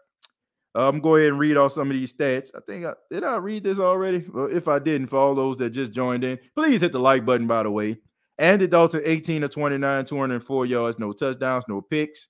I'm 0.76 0.96
um, 0.96 1.00
go 1.00 1.16
ahead 1.16 1.30
and 1.30 1.38
read 1.38 1.56
off 1.56 1.72
some 1.72 1.90
of 1.90 1.94
these 1.96 2.12
stats. 2.12 2.50
I 2.54 2.60
think 2.66 2.84
I 2.84 2.92
did 3.10 3.24
I 3.24 3.36
read 3.36 3.64
this 3.64 3.78
already. 3.78 4.26
Well, 4.32 4.54
if 4.54 4.68
I 4.68 4.78
didn't, 4.78 5.06
for 5.06 5.16
all 5.18 5.34
those 5.34 5.56
that 5.56 5.70
just 5.70 5.92
joined 5.92 6.22
in, 6.22 6.38
please 6.54 6.82
hit 6.82 6.92
the 6.92 6.98
like 6.98 7.24
button. 7.24 7.46
By 7.46 7.62
the 7.62 7.70
way, 7.70 7.96
Andy 8.36 8.66
Dalton, 8.66 9.00
18 9.02 9.40
to 9.40 9.48
29, 9.48 10.04
204 10.04 10.66
yards, 10.66 10.98
no 10.98 11.14
touchdowns, 11.14 11.64
no 11.66 11.80
picks. 11.80 12.28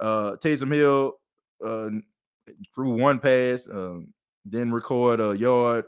Uh, 0.00 0.32
Taysom 0.42 0.74
Hill 0.74 1.12
uh, 1.64 1.90
threw 2.74 2.90
one 2.90 3.20
pass, 3.20 3.68
um, 3.68 4.12
didn't 4.48 4.72
record 4.72 5.20
a 5.20 5.38
yard. 5.38 5.84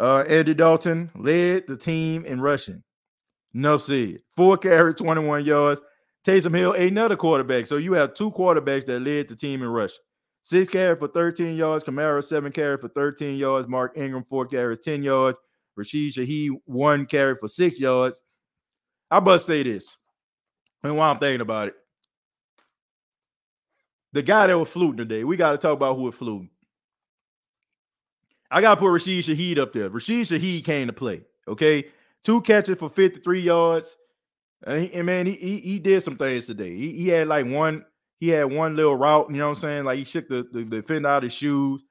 Uh, 0.00 0.24
Andy 0.26 0.54
Dalton 0.54 1.10
led 1.14 1.66
the 1.66 1.76
team 1.76 2.24
in 2.24 2.40
rushing. 2.40 2.82
No 3.52 3.76
see. 3.76 4.18
Four 4.34 4.56
carries, 4.56 4.94
21 4.94 5.44
yards. 5.44 5.82
Taysom 6.26 6.56
Hill, 6.56 6.72
another 6.72 7.16
quarterback. 7.16 7.66
So 7.66 7.76
you 7.76 7.92
have 7.92 8.14
two 8.14 8.30
quarterbacks 8.30 8.86
that 8.86 9.00
led 9.00 9.28
the 9.28 9.36
team 9.36 9.62
in 9.62 9.68
rushing. 9.68 9.98
Six 10.46 10.70
carry 10.70 10.94
for 10.94 11.08
13 11.08 11.56
yards. 11.56 11.82
Kamara, 11.82 12.22
seven 12.22 12.52
carry 12.52 12.78
for 12.78 12.86
13 12.86 13.36
yards. 13.36 13.66
Mark 13.66 13.98
Ingram, 13.98 14.22
four 14.22 14.46
carries, 14.46 14.78
10 14.78 15.02
yards. 15.02 15.36
Rashid 15.74 16.12
Shaheed, 16.12 16.50
one 16.66 17.04
carry 17.04 17.34
for 17.34 17.48
six 17.48 17.80
yards. 17.80 18.22
I 19.10 19.18
must 19.18 19.44
say 19.44 19.64
this. 19.64 19.98
And 20.84 20.96
while 20.96 21.10
I'm 21.10 21.18
thinking 21.18 21.40
about 21.40 21.66
it, 21.66 21.74
the 24.12 24.22
guy 24.22 24.46
that 24.46 24.56
was 24.56 24.68
fluting 24.68 24.98
today, 24.98 25.24
we 25.24 25.36
got 25.36 25.50
to 25.50 25.58
talk 25.58 25.72
about 25.72 25.96
who 25.96 26.02
was 26.02 26.14
fluting. 26.14 26.50
I 28.48 28.60
got 28.60 28.76
to 28.76 28.80
put 28.80 28.92
Rashid 28.92 29.24
Shaheed 29.24 29.58
up 29.58 29.72
there. 29.72 29.90
Rashid 29.90 30.28
Shaheed 30.28 30.64
came 30.64 30.86
to 30.86 30.92
play. 30.92 31.22
Okay. 31.48 31.88
Two 32.22 32.40
catches 32.40 32.78
for 32.78 32.88
53 32.88 33.40
yards. 33.40 33.96
And, 34.64 34.80
he, 34.80 34.94
and 34.94 35.06
man, 35.06 35.26
he, 35.26 35.32
he, 35.32 35.58
he 35.58 35.78
did 35.80 36.04
some 36.04 36.16
things 36.16 36.46
today. 36.46 36.76
He, 36.76 36.92
he 36.92 37.08
had 37.08 37.26
like 37.26 37.46
one 37.46 37.84
he 38.18 38.28
had 38.28 38.52
one 38.52 38.76
little 38.76 38.96
route, 38.96 39.30
you 39.30 39.36
know 39.36 39.44
what 39.44 39.58
I'm 39.58 39.60
saying? 39.60 39.84
Like 39.84 39.98
he 39.98 40.04
shook 40.04 40.28
the, 40.28 40.46
the, 40.52 40.64
the 40.64 40.80
defender 40.80 41.08
out 41.08 41.18
of 41.18 41.22
his 41.24 41.32
shoes. 41.32 41.82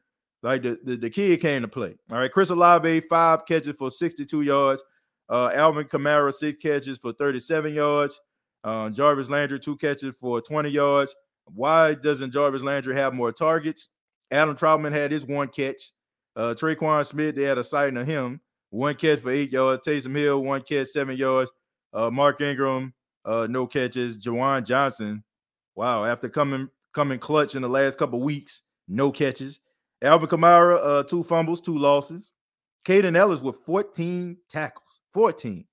Like 0.42 0.64
the, 0.64 0.78
the, 0.84 0.96
the, 0.96 1.10
kid 1.10 1.42
came 1.42 1.64
to 1.64 1.68
play. 1.68 1.96
All 2.12 2.18
right. 2.18 2.32
Chris 2.32 2.52
Olave, 2.52 3.02
five 3.02 3.46
catches 3.48 3.76
for 3.78 3.90
62 3.90 4.44
yards. 4.44 4.84
Uh, 5.28 5.50
Alvin 5.54 5.86
Kamara, 5.86 6.32
six 6.32 6.62
catches 6.62 7.00
for 7.00 7.14
37 7.14 7.74
yards. 7.74 8.20
Uh, 8.64 8.90
Jarvis 8.90 9.30
Landry, 9.30 9.60
two 9.60 9.76
catches 9.78 10.16
for 10.16 10.42
20 10.42 10.70
yards. 10.70 11.16
Why 11.46 11.94
doesn't 11.96 12.32
Jarvis 12.32 12.64
Landry 12.64 12.96
have 12.96 13.14
more 13.14 13.32
targets? 13.32 13.90
Adam 14.32 14.56
Trautman 14.56 14.92
had 14.92 15.12
his 15.12 15.26
one 15.26 15.48
catch. 15.48 15.92
Uh, 16.36 16.54
Tre'Quan 16.58 17.06
Smith, 17.06 17.36
they 17.36 17.44
had 17.44 17.58
a 17.58 17.64
sighting 17.64 17.98
of 17.98 18.08
him. 18.08 18.42
One 18.72 18.96
catch 18.96 19.20
for 19.20 19.32
eight 19.32 19.52
yards. 19.52 19.88
Taysom 19.88 20.16
Hill, 20.16 20.44
one 20.44 20.62
catch, 20.62 20.88
seven 20.88 21.16
yards. 21.16 21.52
Uh, 21.94 22.10
Mark 22.10 22.42
Ingram, 22.42 22.94
uh, 23.24 23.48
no 23.50 23.66
catches. 23.68 24.18
Juwan 24.18 24.66
Johnson, 24.66 25.24
Wow, 25.76 26.06
after 26.06 26.30
coming 26.30 26.70
coming 26.94 27.20
clutch 27.20 27.56
in 27.56 27.62
the 27.62 27.70
last 27.70 27.98
couple 27.98 28.22
weeks, 28.22 28.62
no 28.88 29.12
catches. 29.12 29.60
Alvin 30.02 30.30
Kamara, 30.30 30.80
uh, 30.82 31.04
two 31.04 31.24
fumbles, 31.24 31.62
two 31.62 31.78
losses. 31.78 32.32
Kaden 32.86 33.18
Elliss 33.18 33.42
with 33.42 33.58
14 33.66 34.38
tackles. 34.50 35.02
14. 35.14 35.66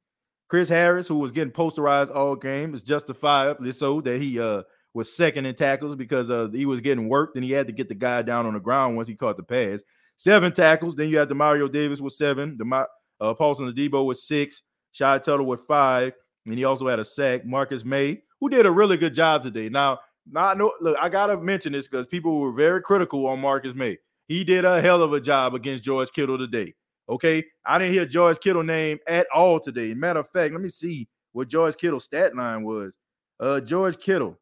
Chris 0.48 0.68
Harris, 0.68 1.08
who 1.08 1.18
was 1.18 1.32
getting 1.32 1.52
posterized 1.52 2.14
all 2.14 2.36
game, 2.36 2.74
is 2.74 2.82
justifiably 2.82 3.72
so 3.72 4.00
that 4.00 4.20
he 4.20 4.38
uh 4.40 4.62
was 4.94 5.14
second 5.16 5.46
in 5.46 5.54
tackles 5.54 5.94
because 5.94 6.30
uh 6.30 6.48
he 6.52 6.66
was 6.66 6.80
getting 6.80 7.08
worked 7.08 7.36
and 7.36 7.44
he 7.44 7.50
had 7.50 7.66
to 7.66 7.72
get 7.72 7.88
the 7.88 7.94
guy 7.94 8.22
down 8.22 8.44
on 8.44 8.54
the 8.54 8.60
ground 8.60 8.96
once 8.96 9.08
he 9.08 9.14
caught 9.14 9.36
the 9.36 9.42
pass. 9.42 9.82
Seven 10.16 10.52
tackles. 10.52 10.94
Then 10.94 11.08
you 11.08 11.18
had 11.18 11.28
Demario 11.28 11.70
Davis 11.70 12.00
with 12.00 12.12
seven. 12.12 12.56
The 12.58 12.86
uh, 13.20 13.34
Paulson 13.34 13.72
Adebo 13.72 14.06
with 14.06 14.18
six. 14.18 14.62
Shy 14.92 15.18
Tuttle 15.18 15.46
with 15.46 15.60
five, 15.60 16.12
and 16.46 16.58
he 16.58 16.64
also 16.64 16.86
had 16.86 16.98
a 16.98 17.04
sack. 17.04 17.46
Marcus 17.46 17.84
Maye 17.84 18.22
who 18.42 18.48
did 18.48 18.66
a 18.66 18.72
really 18.72 18.96
good 18.96 19.14
job 19.14 19.44
today. 19.44 19.68
Now, 19.68 20.00
not 20.28 20.58
no 20.58 20.72
look, 20.80 20.96
I 21.00 21.08
gotta 21.08 21.40
mention 21.40 21.72
this 21.72 21.86
because 21.86 22.06
people 22.08 22.40
were 22.40 22.50
very 22.50 22.82
critical 22.82 23.24
on 23.28 23.38
Marcus 23.38 23.72
Maye. 23.72 23.98
He 24.26 24.42
did 24.42 24.64
a 24.64 24.80
hell 24.80 25.00
of 25.00 25.12
a 25.12 25.20
job 25.20 25.54
against 25.54 25.84
George 25.84 26.10
Kittle 26.10 26.38
today. 26.38 26.74
Okay, 27.08 27.44
I 27.64 27.78
didn't 27.78 27.94
hear 27.94 28.04
George 28.04 28.40
Kittle 28.40 28.64
name 28.64 28.98
at 29.06 29.28
all 29.32 29.60
today. 29.60 29.94
Matter 29.94 30.20
of 30.20 30.28
fact, 30.28 30.52
let 30.52 30.60
me 30.60 30.70
see 30.70 31.08
what 31.30 31.46
George 31.46 31.76
Kittle's 31.76 32.02
stat 32.02 32.34
line 32.34 32.64
was. 32.64 32.98
Uh, 33.38 33.60
George 33.60 33.98
Kittle, 34.00 34.36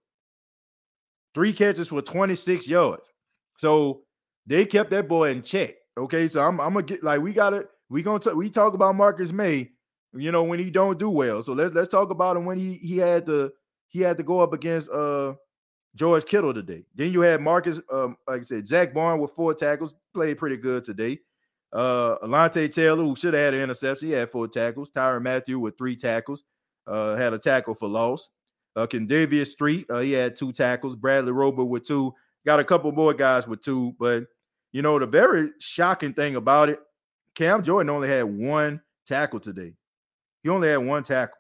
three 1.35 1.53
catches 1.53 1.89
for 1.89 2.01
26 2.01 2.69
yards. 2.69 3.11
So 3.59 4.05
they 4.47 4.65
kept 4.65 4.91
that 4.93 5.09
boy 5.09 5.29
in 5.29 5.43
check. 5.43 5.75
Okay, 5.99 6.27
so 6.27 6.41
I'm, 6.41 6.59
I'm 6.59 6.73
gonna 6.73 6.87
get 6.87 7.05
like 7.05 7.21
we 7.21 7.35
gotta 7.35 7.67
we 7.91 8.03
gonna 8.03 8.19
t- 8.19 8.33
we 8.33 8.49
talk 8.49 8.73
about 8.73 8.95
Marcus 8.95 9.31
Maye, 9.31 9.73
you 10.15 10.33
know, 10.33 10.45
when 10.45 10.59
he 10.59 10.71
don't 10.71 10.99
do 10.99 11.11
well. 11.11 11.43
So 11.43 11.53
let's 11.53 11.75
let's 11.75 11.89
talk 11.89 12.09
about 12.09 12.39
him 12.39 12.47
when 12.47 12.57
he 12.57 12.77
he 12.77 12.97
had 12.97 13.27
the 13.27 13.53
he 13.91 14.01
had 14.01 14.17
to 14.17 14.23
go 14.23 14.41
up 14.41 14.53
against 14.53 14.91
uh 14.91 15.35
George 15.95 16.25
Kittle 16.25 16.55
today. 16.55 16.85
Then 16.95 17.13
you 17.13 17.21
had 17.21 17.41
Marcus, 17.41 17.81
um, 17.93 18.17
like 18.29 18.41
I 18.41 18.45
said, 18.45 18.67
Zack 18.67 18.95
Baun 18.95 19.19
with 19.19 19.33
four 19.33 19.53
tackles, 19.55 19.95
played 20.15 20.39
pretty 20.39 20.57
good 20.57 20.85
today. 20.85 21.19
Uh 21.73 22.17
Alontae 22.19 22.73
Taylor, 22.73 23.05
who 23.05 23.15
should 23.15 23.35
have 23.35 23.43
had 23.43 23.55
an 23.55 23.63
interception, 23.63 24.09
he 24.09 24.15
had 24.15 24.31
four 24.31 24.49
tackles. 24.49 24.91
Tyrann 24.91 25.23
Mathieu 25.23 25.59
with 25.59 25.77
three 25.77 25.97
tackles, 25.97 26.45
uh, 26.87 27.17
had 27.17 27.35
a 27.35 27.39
tackle 27.39 27.75
for 27.75 27.89
loss. 27.89 28.31
Uh 28.77 28.87
Street, 29.45 29.87
uh, 29.91 29.99
he 29.99 30.13
had 30.13 30.37
two 30.37 30.53
tackles. 30.53 30.97
Bradley 30.97 31.33
Roby 31.33 31.63
with 31.65 31.85
two, 31.85 32.15
got 32.47 32.61
a 32.61 32.65
couple 32.65 32.91
more 32.93 33.13
guys 33.13 33.47
with 33.47 33.61
two, 33.61 33.95
but 33.99 34.25
you 34.73 34.83
know, 34.83 34.99
the 34.99 35.07
very 35.07 35.51
shocking 35.59 36.15
thing 36.15 36.37
about 36.37 36.69
it, 36.69 36.79
Cam 37.35 37.63
Jordan 37.63 37.91
only 37.91 38.09
had 38.09 38.23
one 38.23 38.81
tackle 39.07 39.41
today. 39.41 39.75
He 40.45 40.49
only 40.49 40.69
had 40.69 40.79
one 40.79 41.03
tackle. 41.03 41.39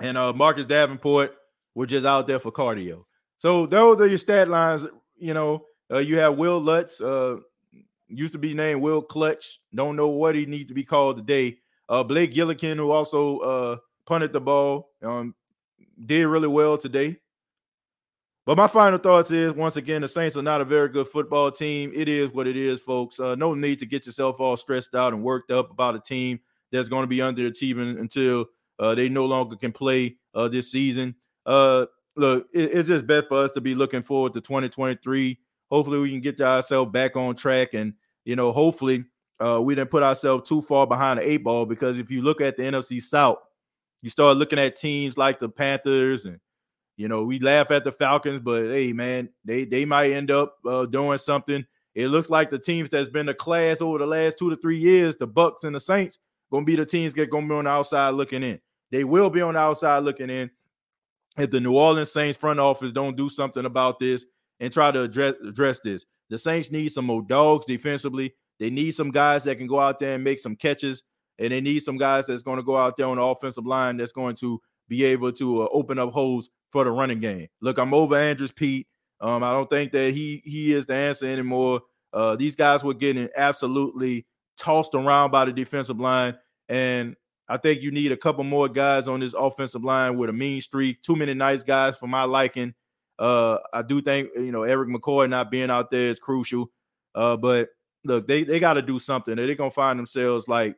And 0.00 0.16
uh 0.16 0.32
Marcus 0.32 0.66
Davenport 0.66 1.37
were 1.78 1.86
just 1.86 2.04
out 2.04 2.26
there 2.26 2.40
for 2.40 2.50
cardio. 2.50 3.04
So 3.38 3.64
those 3.64 4.00
are 4.00 4.08
your 4.08 4.18
stat 4.18 4.48
lines. 4.48 4.84
You 5.16 5.32
know, 5.32 5.64
uh, 5.92 5.98
you 5.98 6.18
have 6.18 6.36
Wil 6.36 6.58
Lutz, 6.60 7.00
uh, 7.00 7.36
used 8.08 8.32
to 8.32 8.38
be 8.38 8.52
named 8.52 8.82
Will 8.82 9.00
Clutch. 9.00 9.60
Don't 9.72 9.94
know 9.94 10.08
what 10.08 10.34
he 10.34 10.44
needs 10.44 10.66
to 10.68 10.74
be 10.74 10.82
called 10.82 11.18
today. 11.18 11.58
Uh, 11.88 12.02
Blake 12.02 12.34
Gillikin, 12.34 12.78
who 12.78 12.90
also 12.90 13.38
uh, 13.38 13.76
punted 14.06 14.32
the 14.32 14.40
ball, 14.40 14.90
um, 15.04 15.36
did 16.04 16.26
really 16.26 16.48
well 16.48 16.76
today. 16.76 17.16
But 18.44 18.58
my 18.58 18.66
final 18.66 18.98
thoughts 18.98 19.30
is 19.30 19.52
once 19.52 19.76
again, 19.76 20.02
the 20.02 20.08
Saints 20.08 20.36
are 20.36 20.42
not 20.42 20.60
a 20.60 20.64
very 20.64 20.88
good 20.88 21.06
football 21.06 21.52
team. 21.52 21.92
It 21.94 22.08
is 22.08 22.32
what 22.32 22.48
it 22.48 22.56
is, 22.56 22.80
folks. 22.80 23.20
Uh, 23.20 23.36
no 23.36 23.54
need 23.54 23.78
to 23.78 23.86
get 23.86 24.04
yourself 24.04 24.40
all 24.40 24.56
stressed 24.56 24.96
out 24.96 25.12
and 25.12 25.22
worked 25.22 25.52
up 25.52 25.70
about 25.70 25.94
a 25.94 26.00
team 26.00 26.40
that's 26.72 26.88
going 26.88 27.04
to 27.04 27.06
be 27.06 27.18
underachieving 27.18 28.00
until 28.00 28.46
uh, 28.80 28.96
they 28.96 29.08
no 29.08 29.26
longer 29.26 29.54
can 29.54 29.70
play 29.70 30.16
uh, 30.34 30.48
this 30.48 30.72
season 30.72 31.14
uh, 31.48 31.86
look, 32.14 32.46
it, 32.52 32.70
it's 32.74 32.88
just 32.88 33.06
best 33.06 33.28
for 33.28 33.42
us 33.42 33.50
to 33.52 33.60
be 33.60 33.74
looking 33.74 34.02
forward 34.02 34.34
to 34.34 34.40
2023. 34.40 35.38
Hopefully, 35.70 35.98
we 35.98 36.10
can 36.10 36.20
get 36.20 36.40
ourselves 36.40 36.92
back 36.92 37.16
on 37.16 37.34
track, 37.34 37.72
and 37.72 37.94
you 38.24 38.36
know, 38.36 38.52
hopefully, 38.52 39.04
uh, 39.40 39.58
we 39.62 39.74
didn't 39.74 39.90
put 39.90 40.02
ourselves 40.02 40.46
too 40.46 40.60
far 40.60 40.86
behind 40.86 41.18
the 41.18 41.28
eight 41.28 41.42
ball. 41.42 41.64
Because 41.64 41.98
if 41.98 42.10
you 42.10 42.20
look 42.20 42.42
at 42.42 42.56
the 42.58 42.64
NFC 42.64 43.02
South, 43.02 43.38
you 44.02 44.10
start 44.10 44.36
looking 44.36 44.58
at 44.58 44.76
teams 44.76 45.16
like 45.16 45.40
the 45.40 45.48
Panthers 45.48 46.26
and 46.26 46.38
You 46.98 47.08
know, 47.08 47.24
we 47.24 47.38
laugh 47.38 47.70
at 47.70 47.84
the 47.84 47.92
Falcons, 47.92 48.40
but 48.40 48.64
hey, 48.64 48.92
man, 48.92 49.30
they 49.44 49.64
they 49.64 49.86
might 49.86 50.12
end 50.12 50.30
up 50.30 50.56
uh, 50.66 50.84
doing 50.84 51.18
something. 51.18 51.64
It 51.94 52.08
looks 52.08 52.28
like 52.28 52.50
the 52.50 52.58
teams 52.58 52.90
that's 52.90 53.08
been 53.08 53.26
the 53.26 53.34
class 53.34 53.80
over 53.80 53.98
the 53.98 54.06
last 54.06 54.38
two 54.38 54.50
to 54.50 54.56
three 54.56 54.78
years, 54.78 55.16
the 55.16 55.26
Bucks 55.26 55.64
and 55.64 55.74
the 55.74 55.80
Saints, 55.80 56.18
gonna 56.52 56.66
be 56.66 56.76
the 56.76 56.84
teams 56.84 57.14
that 57.14 57.30
gonna 57.30 57.48
be 57.48 57.54
on 57.54 57.64
the 57.64 57.70
outside 57.70 58.10
looking 58.10 58.42
in. 58.42 58.60
They 58.90 59.04
will 59.04 59.30
be 59.30 59.40
on 59.40 59.54
the 59.54 59.60
outside 59.60 60.04
looking 60.04 60.30
in 60.30 60.50
if 61.38 61.50
the 61.50 61.60
New 61.60 61.76
Orleans 61.76 62.12
Saints 62.12 62.36
front 62.36 62.60
office 62.60 62.92
don't 62.92 63.16
do 63.16 63.28
something 63.28 63.64
about 63.64 63.98
this 63.98 64.24
and 64.60 64.72
try 64.72 64.90
to 64.90 65.02
address 65.02 65.34
address 65.46 65.80
this. 65.80 66.04
The 66.30 66.38
Saints 66.38 66.70
need 66.70 66.90
some 66.90 67.06
more 67.06 67.22
dogs 67.22 67.66
defensively. 67.66 68.34
They 68.58 68.70
need 68.70 68.90
some 68.92 69.10
guys 69.10 69.44
that 69.44 69.56
can 69.56 69.66
go 69.66 69.80
out 69.80 69.98
there 69.98 70.14
and 70.14 70.24
make 70.24 70.40
some 70.40 70.56
catches, 70.56 71.02
and 71.38 71.52
they 71.52 71.60
need 71.60 71.80
some 71.80 71.96
guys 71.96 72.26
that's 72.26 72.42
going 72.42 72.58
to 72.58 72.64
go 72.64 72.76
out 72.76 72.96
there 72.96 73.06
on 73.06 73.16
the 73.16 73.22
offensive 73.22 73.66
line 73.66 73.96
that's 73.96 74.12
going 74.12 74.34
to 74.36 74.60
be 74.88 75.04
able 75.04 75.32
to 75.32 75.62
uh, 75.62 75.68
open 75.72 75.98
up 75.98 76.10
holes 76.10 76.48
for 76.70 76.84
the 76.84 76.90
running 76.90 77.20
game. 77.20 77.46
Look, 77.60 77.78
I'm 77.78 77.94
over 77.94 78.16
Andrus 78.16 78.52
Peat. 78.52 78.86
Um, 79.20 79.42
I 79.42 79.52
don't 79.52 79.70
think 79.70 79.92
that 79.92 80.12
he 80.12 80.42
he 80.44 80.74
is 80.74 80.86
the 80.86 80.94
answer 80.94 81.26
anymore. 81.26 81.82
Uh, 82.12 82.36
these 82.36 82.56
guys 82.56 82.82
were 82.82 82.94
getting 82.94 83.28
absolutely 83.36 84.26
tossed 84.58 84.94
around 84.94 85.30
by 85.30 85.44
the 85.44 85.52
defensive 85.52 86.00
line, 86.00 86.36
and 86.68 87.16
I 87.48 87.56
think 87.56 87.80
you 87.80 87.90
need 87.90 88.12
a 88.12 88.16
couple 88.16 88.44
more 88.44 88.68
guys 88.68 89.08
on 89.08 89.20
this 89.20 89.34
offensive 89.34 89.82
line 89.82 90.18
with 90.18 90.28
a 90.30 90.32
mean 90.32 90.60
streak. 90.60 91.02
Too 91.02 91.16
many 91.16 91.34
nice 91.34 91.62
guys 91.62 91.96
for 91.96 92.06
my 92.06 92.24
liking. 92.24 92.74
Uh, 93.18 93.58
I 93.72 93.82
do 93.82 94.00
think 94.00 94.30
you 94.34 94.52
know 94.52 94.62
Erik 94.62 94.88
McCoy 94.88 95.28
not 95.28 95.50
being 95.50 95.70
out 95.70 95.90
there 95.90 96.08
is 96.08 96.20
crucial. 96.20 96.70
Uh, 97.14 97.36
but 97.36 97.70
look, 98.04 98.28
they 98.28 98.44
they 98.44 98.60
got 98.60 98.74
to 98.74 98.82
do 98.82 98.98
something. 98.98 99.36
They're 99.36 99.54
gonna 99.54 99.70
find 99.70 99.98
themselves 99.98 100.46
like 100.46 100.76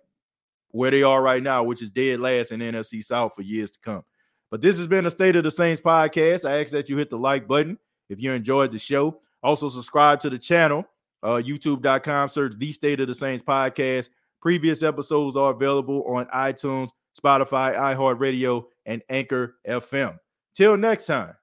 where 0.70 0.90
they 0.90 1.02
are 1.02 1.20
right 1.20 1.42
now, 1.42 1.64
which 1.64 1.82
is 1.82 1.90
dead 1.90 2.20
last 2.20 2.52
in 2.52 2.60
NFC 2.60 3.04
South 3.04 3.34
for 3.34 3.42
years 3.42 3.70
to 3.72 3.78
come. 3.80 4.04
But 4.50 4.60
this 4.60 4.78
has 4.78 4.86
been 4.86 5.06
a 5.06 5.10
State 5.10 5.36
of 5.36 5.44
the 5.44 5.50
Saints 5.50 5.80
podcast. 5.80 6.48
I 6.48 6.60
ask 6.60 6.70
that 6.72 6.88
you 6.88 6.96
hit 6.96 7.10
the 7.10 7.18
like 7.18 7.46
button 7.46 7.78
if 8.08 8.20
you 8.20 8.32
enjoyed 8.32 8.72
the 8.72 8.78
show. 8.78 9.20
Also, 9.42 9.68
subscribe 9.68 10.20
to 10.20 10.30
the 10.30 10.38
channel, 10.38 10.84
uh, 11.22 11.40
youtube.com, 11.44 12.28
search 12.28 12.54
the 12.56 12.72
State 12.72 13.00
of 13.00 13.06
the 13.06 13.14
Saints 13.14 13.42
podcast. 13.42 14.08
Previous 14.40 14.82
episodes 14.82 15.36
are 15.36 15.50
available 15.50 16.02
on 16.04 16.26
iTunes, 16.26 16.88
Spotify, 17.18 17.74
iHeartRadio, 17.76 18.64
and 18.86 19.02
Anchor 19.10 19.56
FM. 19.68 20.18
Till 20.54 20.76
next 20.76 21.06
time, 21.06 21.34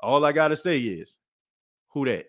all 0.00 0.24
I 0.24 0.32
got 0.32 0.48
to 0.48 0.56
say 0.56 0.78
is, 0.78 1.16
who 1.88 2.04
that? 2.06 2.26